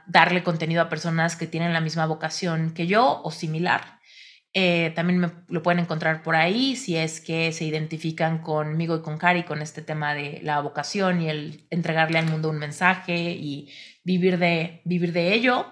darle 0.06 0.43
contenido 0.43 0.82
a 0.82 0.90
personas 0.90 1.35
que 1.35 1.47
tienen 1.47 1.72
la 1.72 1.81
misma 1.81 2.05
vocación 2.05 2.74
que 2.74 2.86
yo 2.86 3.22
o 3.24 3.31
similar. 3.31 3.99
Eh, 4.52 4.93
también 4.97 5.44
lo 5.48 5.62
pueden 5.62 5.78
encontrar 5.78 6.22
por 6.24 6.35
ahí 6.35 6.74
si 6.74 6.97
es 6.97 7.20
que 7.20 7.52
se 7.52 7.64
identifican 7.64 8.43
conmigo 8.43 8.97
y 8.97 9.02
con 9.02 9.16
Cari 9.16 9.44
con 9.44 9.62
este 9.62 9.81
tema 9.81 10.12
de 10.12 10.40
la 10.43 10.60
vocación 10.60 11.22
y 11.22 11.28
el 11.28 11.66
entregarle 11.70 12.18
al 12.18 12.27
mundo 12.27 12.51
un 12.51 12.59
mensaje 12.59 13.31
y 13.31 13.70
vivir 14.02 14.39
de, 14.39 14.81
vivir 14.85 15.12
de 15.12 15.35
ello. 15.35 15.66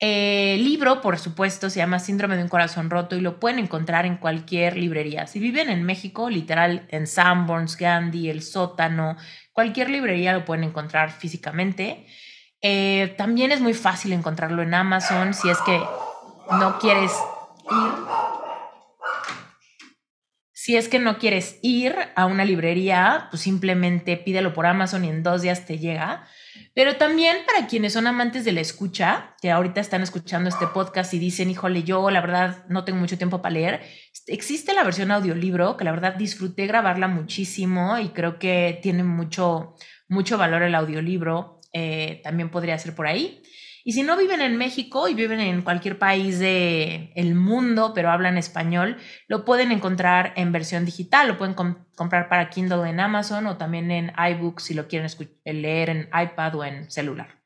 El 0.00 0.62
libro, 0.64 1.00
por 1.00 1.18
supuesto, 1.18 1.70
se 1.70 1.78
llama 1.78 1.98
Síndrome 1.98 2.36
de 2.36 2.42
un 2.42 2.48
corazón 2.50 2.90
roto 2.90 3.16
y 3.16 3.22
lo 3.22 3.40
pueden 3.40 3.58
encontrar 3.58 4.04
en 4.04 4.18
cualquier 4.18 4.76
librería. 4.76 5.26
Si 5.26 5.38
viven 5.38 5.70
en 5.70 5.82
México, 5.82 6.28
literal, 6.28 6.86
en 6.90 7.06
Sanborns, 7.06 7.78
Gandhi, 7.78 8.28
El 8.28 8.42
Sótano, 8.42 9.16
cualquier 9.52 9.88
librería 9.88 10.34
lo 10.34 10.44
pueden 10.44 10.64
encontrar 10.64 11.10
físicamente. 11.10 12.06
Eh, 12.60 13.14
también 13.16 13.50
es 13.50 13.60
muy 13.60 13.72
fácil 13.72 14.12
encontrarlo 14.12 14.62
en 14.62 14.74
Amazon 14.74 15.32
si 15.32 15.48
es 15.48 15.58
que 15.62 15.80
no 16.50 16.78
quieres 16.78 17.12
ir. 17.70 18.24
Si 20.64 20.76
es 20.76 20.88
que 20.88 20.98
no 20.98 21.18
quieres 21.18 21.58
ir 21.60 21.94
a 22.16 22.24
una 22.24 22.46
librería, 22.46 23.28
pues 23.30 23.42
simplemente 23.42 24.16
pídelo 24.16 24.54
por 24.54 24.64
Amazon 24.64 25.04
y 25.04 25.10
en 25.10 25.22
dos 25.22 25.42
días 25.42 25.66
te 25.66 25.78
llega. 25.78 26.26
Pero 26.74 26.96
también 26.96 27.36
para 27.46 27.66
quienes 27.66 27.92
son 27.92 28.06
amantes 28.06 28.46
de 28.46 28.52
la 28.52 28.62
escucha, 28.62 29.36
que 29.42 29.50
ahorita 29.50 29.82
están 29.82 30.00
escuchando 30.00 30.48
este 30.48 30.66
podcast 30.66 31.12
y 31.12 31.18
dicen, 31.18 31.50
híjole, 31.50 31.82
yo 31.82 32.10
la 32.10 32.22
verdad 32.22 32.64
no 32.70 32.84
tengo 32.84 32.98
mucho 32.98 33.18
tiempo 33.18 33.42
para 33.42 33.52
leer, 33.52 33.82
existe 34.26 34.72
la 34.72 34.84
versión 34.84 35.10
audiolibro, 35.10 35.76
que 35.76 35.84
la 35.84 35.92
verdad 35.92 36.14
disfruté 36.14 36.66
grabarla 36.66 37.08
muchísimo 37.08 37.98
y 37.98 38.08
creo 38.08 38.38
que 38.38 38.78
tiene 38.80 39.04
mucho, 39.04 39.74
mucho 40.08 40.38
valor 40.38 40.62
el 40.62 40.74
audiolibro. 40.74 41.60
Eh, 41.74 42.22
también 42.24 42.50
podría 42.50 42.78
ser 42.78 42.94
por 42.94 43.06
ahí. 43.06 43.42
Y 43.86 43.92
si 43.92 44.02
no 44.02 44.16
viven 44.16 44.40
en 44.40 44.56
México 44.56 45.08
y 45.08 45.14
viven 45.14 45.40
en 45.40 45.60
cualquier 45.60 45.98
país 45.98 46.38
del 46.38 47.12
el 47.14 47.34
mundo, 47.34 47.92
pero 47.94 48.10
hablan 48.10 48.38
español, 48.38 48.96
lo 49.28 49.44
pueden 49.44 49.72
encontrar 49.72 50.32
en 50.36 50.52
versión 50.52 50.86
digital, 50.86 51.28
lo 51.28 51.36
pueden 51.36 51.54
comprar 51.54 52.30
para 52.30 52.48
Kindle 52.48 52.88
en 52.88 52.98
Amazon 52.98 53.46
o 53.46 53.58
también 53.58 53.90
en 53.90 54.10
iBooks 54.16 54.64
si 54.64 54.74
lo 54.74 54.88
quieren 54.88 55.10
leer 55.44 55.90
en 55.90 56.08
iPad 56.18 56.54
o 56.54 56.64
en 56.64 56.90
celular. 56.90 57.42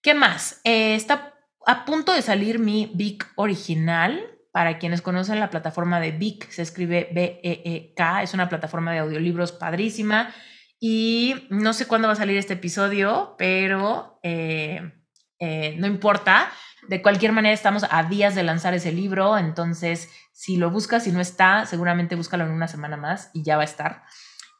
¿Qué 0.00 0.14
más? 0.14 0.60
Eh, 0.62 0.94
está 0.94 1.34
a 1.66 1.84
punto 1.84 2.12
de 2.12 2.22
salir 2.22 2.60
mi 2.60 2.90
Vic 2.94 3.28
original. 3.34 4.28
Para 4.52 4.78
quienes 4.78 5.00
conocen 5.00 5.40
la 5.40 5.48
plataforma 5.48 5.98
de 5.98 6.12
Vic, 6.12 6.50
se 6.50 6.60
escribe 6.60 7.08
B-E-E-K, 7.10 8.22
es 8.22 8.34
una 8.34 8.50
plataforma 8.50 8.92
de 8.92 8.98
audiolibros 8.98 9.50
padrísima. 9.50 10.34
Y 10.78 11.46
no 11.48 11.72
sé 11.72 11.86
cuándo 11.86 12.06
va 12.06 12.12
a 12.12 12.16
salir 12.16 12.36
este 12.36 12.52
episodio, 12.52 13.34
pero 13.38 14.20
eh, 14.22 15.01
eh, 15.42 15.74
no 15.76 15.88
importa. 15.88 16.52
De 16.86 17.02
cualquier 17.02 17.32
manera, 17.32 17.52
estamos 17.52 17.84
a 17.90 18.04
días 18.04 18.36
de 18.36 18.44
lanzar 18.44 18.74
ese 18.74 18.92
libro, 18.92 19.36
entonces 19.38 20.08
si 20.32 20.56
lo 20.56 20.70
buscas 20.70 21.06
y 21.08 21.12
no 21.12 21.20
está, 21.20 21.66
seguramente 21.66 22.14
búscalo 22.14 22.44
en 22.44 22.52
una 22.52 22.68
semana 22.68 22.96
más 22.96 23.30
y 23.34 23.42
ya 23.42 23.56
va 23.56 23.62
a 23.62 23.66
estar. 23.66 24.04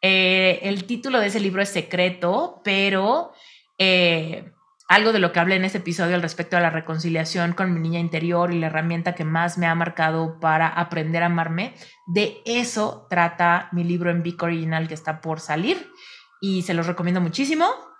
Eh, 0.00 0.58
el 0.62 0.84
título 0.84 1.20
de 1.20 1.28
ese 1.28 1.38
libro 1.38 1.62
es 1.62 1.68
secreto, 1.68 2.60
pero 2.64 3.32
eh, 3.78 4.50
algo 4.88 5.12
de 5.12 5.20
lo 5.20 5.32
que 5.32 5.38
hablé 5.38 5.54
en 5.54 5.64
este 5.64 5.78
episodio 5.78 6.16
al 6.16 6.22
respecto 6.22 6.56
a 6.56 6.60
la 6.60 6.70
reconciliación 6.70 7.52
con 7.52 7.72
mi 7.72 7.78
niña 7.78 8.00
interior 8.00 8.52
y 8.52 8.58
la 8.58 8.66
herramienta 8.66 9.14
que 9.14 9.24
más 9.24 9.58
me 9.58 9.66
ha 9.66 9.74
marcado 9.76 10.40
para 10.40 10.66
aprender 10.66 11.22
a 11.22 11.26
amarme, 11.26 11.74
de 12.08 12.42
eso 12.44 13.06
trata 13.08 13.68
mi 13.70 13.84
libro 13.84 14.10
en 14.10 14.24
Vic 14.24 14.42
Original 14.42 14.88
que 14.88 14.94
está 14.94 15.20
por 15.20 15.38
salir 15.38 15.92
y 16.40 16.62
se 16.62 16.74
los 16.74 16.88
recomiendo 16.88 17.20
muchísimo. 17.20 17.91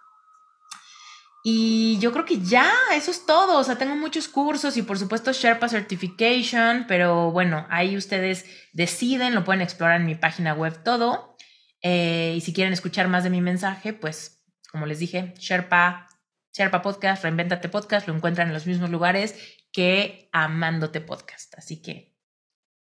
Y 1.45 1.99
yo 1.99 2.13
creo 2.13 2.25
que 2.25 2.41
ya, 2.41 2.71
eso 2.95 3.11
es 3.11 3.27
todo. 3.27 3.59
O 3.59 3.65
sea, 3.65 3.77
tengo 3.77 3.97
muchos 3.97 4.29
cursos 4.29 4.77
y 4.77 4.83
por 4.83 4.99
supuesto 4.99 5.33
Sherpa 5.33 5.69
Certification, 5.69 6.85
pero 6.87 7.33
bueno, 7.33 7.67
ahí 7.69 7.97
ustedes 7.97 8.45
deciden, 8.73 9.35
lo 9.35 9.45
pueden 9.45 9.61
explorar 9.63 10.01
en 10.01 10.07
mi 10.07 10.15
página 10.15 10.55
web 10.55 10.83
todo. 10.85 11.37
Eh, 11.83 12.35
y 12.37 12.41
si 12.41 12.53
quieren 12.53 12.73
escuchar 12.73 13.09
más 13.09 13.25
de 13.25 13.31
mi 13.31 13.41
mensaje, 13.41 13.93
pues 13.93 14.45
como 14.71 14.87
les 14.87 15.01
dije, 15.01 15.35
Sherpa, 15.37 16.09
Sherpa 16.53 16.81
Podcast, 16.81 17.25
Reinventate 17.25 17.69
Podcast, 17.69 18.07
lo 18.07 18.15
encuentran 18.15 18.49
en 18.49 18.55
los 18.55 18.67
mismos 18.67 18.91
lugares 18.91 19.35
que 19.73 20.29
Amándote 20.33 21.01
Podcast. 21.01 21.55
Así 21.59 21.83
que 21.83 22.12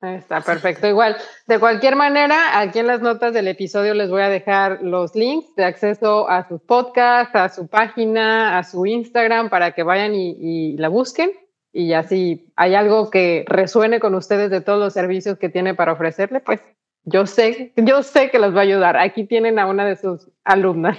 Está 0.03 0.41
perfecto. 0.41 0.89
Igual, 0.89 1.17
de 1.47 1.59
cualquier 1.59 1.95
manera, 1.95 2.59
aquí 2.59 2.79
en 2.79 2.87
las 2.87 3.03
notas 3.03 3.35
del 3.35 3.49
episodio 3.49 3.93
les 3.93 4.09
voy 4.09 4.23
a 4.23 4.31
dejar 4.31 4.81
los 4.83 5.15
links 5.15 5.55
de 5.57 5.65
acceso 5.65 6.29
a 6.31 6.49
sus 6.49 6.63
podcasts, 6.63 7.37
a 7.37 7.51
su 7.51 7.69
página, 7.69 8.57
a 8.59 8.65
su 8.65 8.87
Instagram, 8.87 9.51
para 9.51 9.73
que 9.73 9.83
vayan 9.83 10.15
y, 10.15 10.77
la 10.79 10.89
busquen. 10.89 11.33
Y 11.73 11.89
ya 11.89 12.03
si 12.03 12.51
hay 12.57 12.75
algo 12.75 13.11
que 13.11 13.45
resuene 13.47 14.01
con 14.01 14.15
ustedes 14.15 14.51
de 14.51 14.63
todos 14.63 14.79
los 14.79 14.95
servicios 14.95 15.39
que 15.39 15.51
tiene 15.51 15.75
para 15.75 15.93
ofrecerle, 15.93 16.41
pues 16.41 16.61
yo 17.05 17.27
sé, 17.27 17.75
yo 17.77 18.03
sé 18.03 18.31
que 18.31 18.39
los 18.39 18.55
va 18.55 18.61
a 18.61 18.63
ayudar. 18.63 18.97
Aquí 18.97 19.25
tienen 19.25 19.59
a 19.59 19.67
una 19.67 19.85
de 19.85 19.97
sus 19.97 20.31
alumnas. 20.45 20.97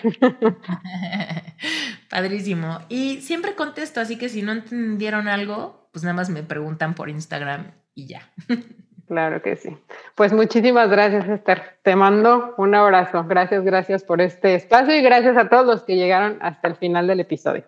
Padrísimo. 2.10 2.80
Y 2.88 3.22
siempre 3.22 3.56
contesto, 3.56 4.00
así 4.00 4.20
que 4.20 4.30
si 4.30 4.44
no 4.44 4.52
entendieron 4.52 5.28
algo, 5.28 5.90
pues 5.92 6.04
nada 6.04 6.14
más 6.14 6.30
me 6.30 6.44
preguntan 6.44 6.94
por 6.94 7.10
Instagram 7.10 7.72
y 7.96 8.06
ya. 8.06 8.32
Claro 9.12 9.42
que 9.42 9.58
sí. 9.58 9.78
Pues 10.16 10.32
muchísimas 10.32 10.90
gracias, 10.90 11.28
Esther. 11.28 11.78
Te 11.84 11.98
mando 11.98 12.56
un 12.58 12.74
abrazo. 12.74 13.26
Gracias, 13.26 13.62
gracias 13.66 14.06
por 14.06 14.22
este 14.22 14.56
espacio 14.56 14.96
y 14.96 15.02
gracias 15.02 15.36
a 15.36 15.50
todos 15.50 15.66
los 15.66 15.84
que 15.84 15.98
llegaron 15.98 16.38
hasta 16.42 16.70
el 16.70 16.78
final 16.78 17.08
del 17.08 17.20
episodio. 17.20 17.66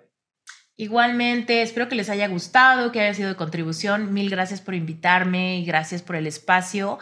Igualmente, 0.78 1.62
espero 1.62 1.90
que 1.90 1.96
les 1.96 2.10
haya 2.10 2.30
gustado, 2.30 2.94
que 2.94 3.02
haya 3.02 3.14
sido 3.14 3.28
de 3.28 3.36
contribución. 3.36 4.14
Mil 4.14 4.30
gracias 4.30 4.62
por 4.62 4.74
invitarme 4.74 5.58
y 5.58 5.66
gracias 5.66 6.02
por 6.02 6.16
el 6.16 6.28
espacio. 6.28 6.98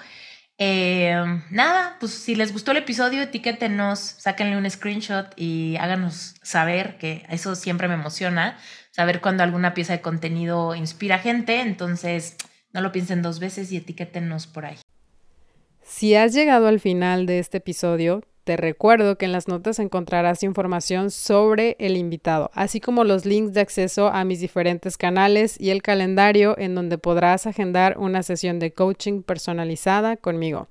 Eh, 0.58 1.24
nada, 1.52 1.98
pues 2.00 2.12
si 2.12 2.34
les 2.34 2.52
gustó 2.52 2.72
el 2.72 2.78
episodio, 2.78 3.22
etiquétenos, 3.22 4.00
sáquenle 4.00 4.58
un 4.58 4.68
screenshot 4.68 5.32
y 5.36 5.78
háganos 5.80 6.34
saber, 6.42 6.98
que 6.98 7.28
eso 7.30 7.54
siempre 7.54 7.88
me 7.88 7.94
emociona, 7.94 8.58
saber 8.90 9.22
cuando 9.22 9.44
alguna 9.44 9.76
pieza 9.76 9.94
de 9.94 10.02
contenido 10.02 10.74
inspira 10.74 11.20
gente. 11.20 11.62
Entonces, 11.62 12.38
no 12.74 12.82
lo 12.82 12.92
piensen 12.92 13.22
dos 13.22 13.40
veces 13.40 13.72
y 13.72 13.78
etiquétenos 13.78 14.48
por 14.48 14.66
ahí. 14.66 14.78
Si 15.84 16.16
has 16.16 16.34
llegado 16.34 16.68
al 16.68 16.80
final 16.80 17.26
de 17.26 17.40
este 17.40 17.58
episodio, 17.58 18.22
te 18.44 18.58
recuerdo 18.58 19.18
que 19.18 19.26
en 19.26 19.32
las 19.32 19.48
notas 19.48 19.78
encontrarás 19.78 20.42
información 20.42 21.12
sobre 21.12 21.76
el 21.80 21.96
invitado, 21.96 22.50
así 22.54 22.80
como 22.80 23.04
los 23.04 23.26
links 23.26 23.54
de 23.54 23.62
acceso 23.62 24.08
a 24.08 24.24
mis 24.24 24.40
diferentes 24.40 24.98
canales 24.98 25.60
y 25.60 25.70
el 25.70 25.84
calendario 25.84 26.58
en 26.58 26.74
donde 26.74 26.98
podrás 26.98 27.46
agendar 27.46 27.98
una 28.00 28.24
sesión 28.24 28.58
de 28.58 28.74
coaching 28.74 29.22
personalizada 29.22 30.18
conmigo. 30.18 30.70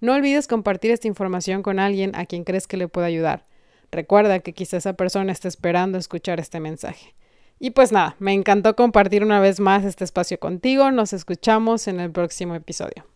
No 0.00 0.14
olvides 0.14 0.46
compartir 0.46 0.90
esta 0.92 1.08
información 1.08 1.62
con 1.62 1.78
alguien 1.78 2.14
a 2.14 2.26
quien 2.26 2.44
crees 2.44 2.66
que 2.66 2.76
le 2.76 2.88
pueda 2.88 3.06
ayudar. 3.06 3.44
Recuerda 3.90 4.40
que 4.40 4.52
quizá 4.52 4.76
esa 4.76 4.94
persona 4.94 5.32
esté 5.32 5.48
esperando 5.48 5.98
escuchar 5.98 6.40
este 6.40 6.60
mensaje. 6.60 7.14
Y 7.64 7.70
pues 7.70 7.92
nada, 7.92 8.16
me 8.18 8.32
encantó 8.32 8.74
compartir 8.74 9.22
una 9.22 9.38
vez 9.38 9.60
más 9.60 9.84
este 9.84 10.02
espacio 10.02 10.40
contigo. 10.40 10.90
Nos 10.90 11.12
escuchamos 11.12 11.86
en 11.86 12.00
el 12.00 12.10
próximo 12.10 12.56
episodio. 12.56 13.06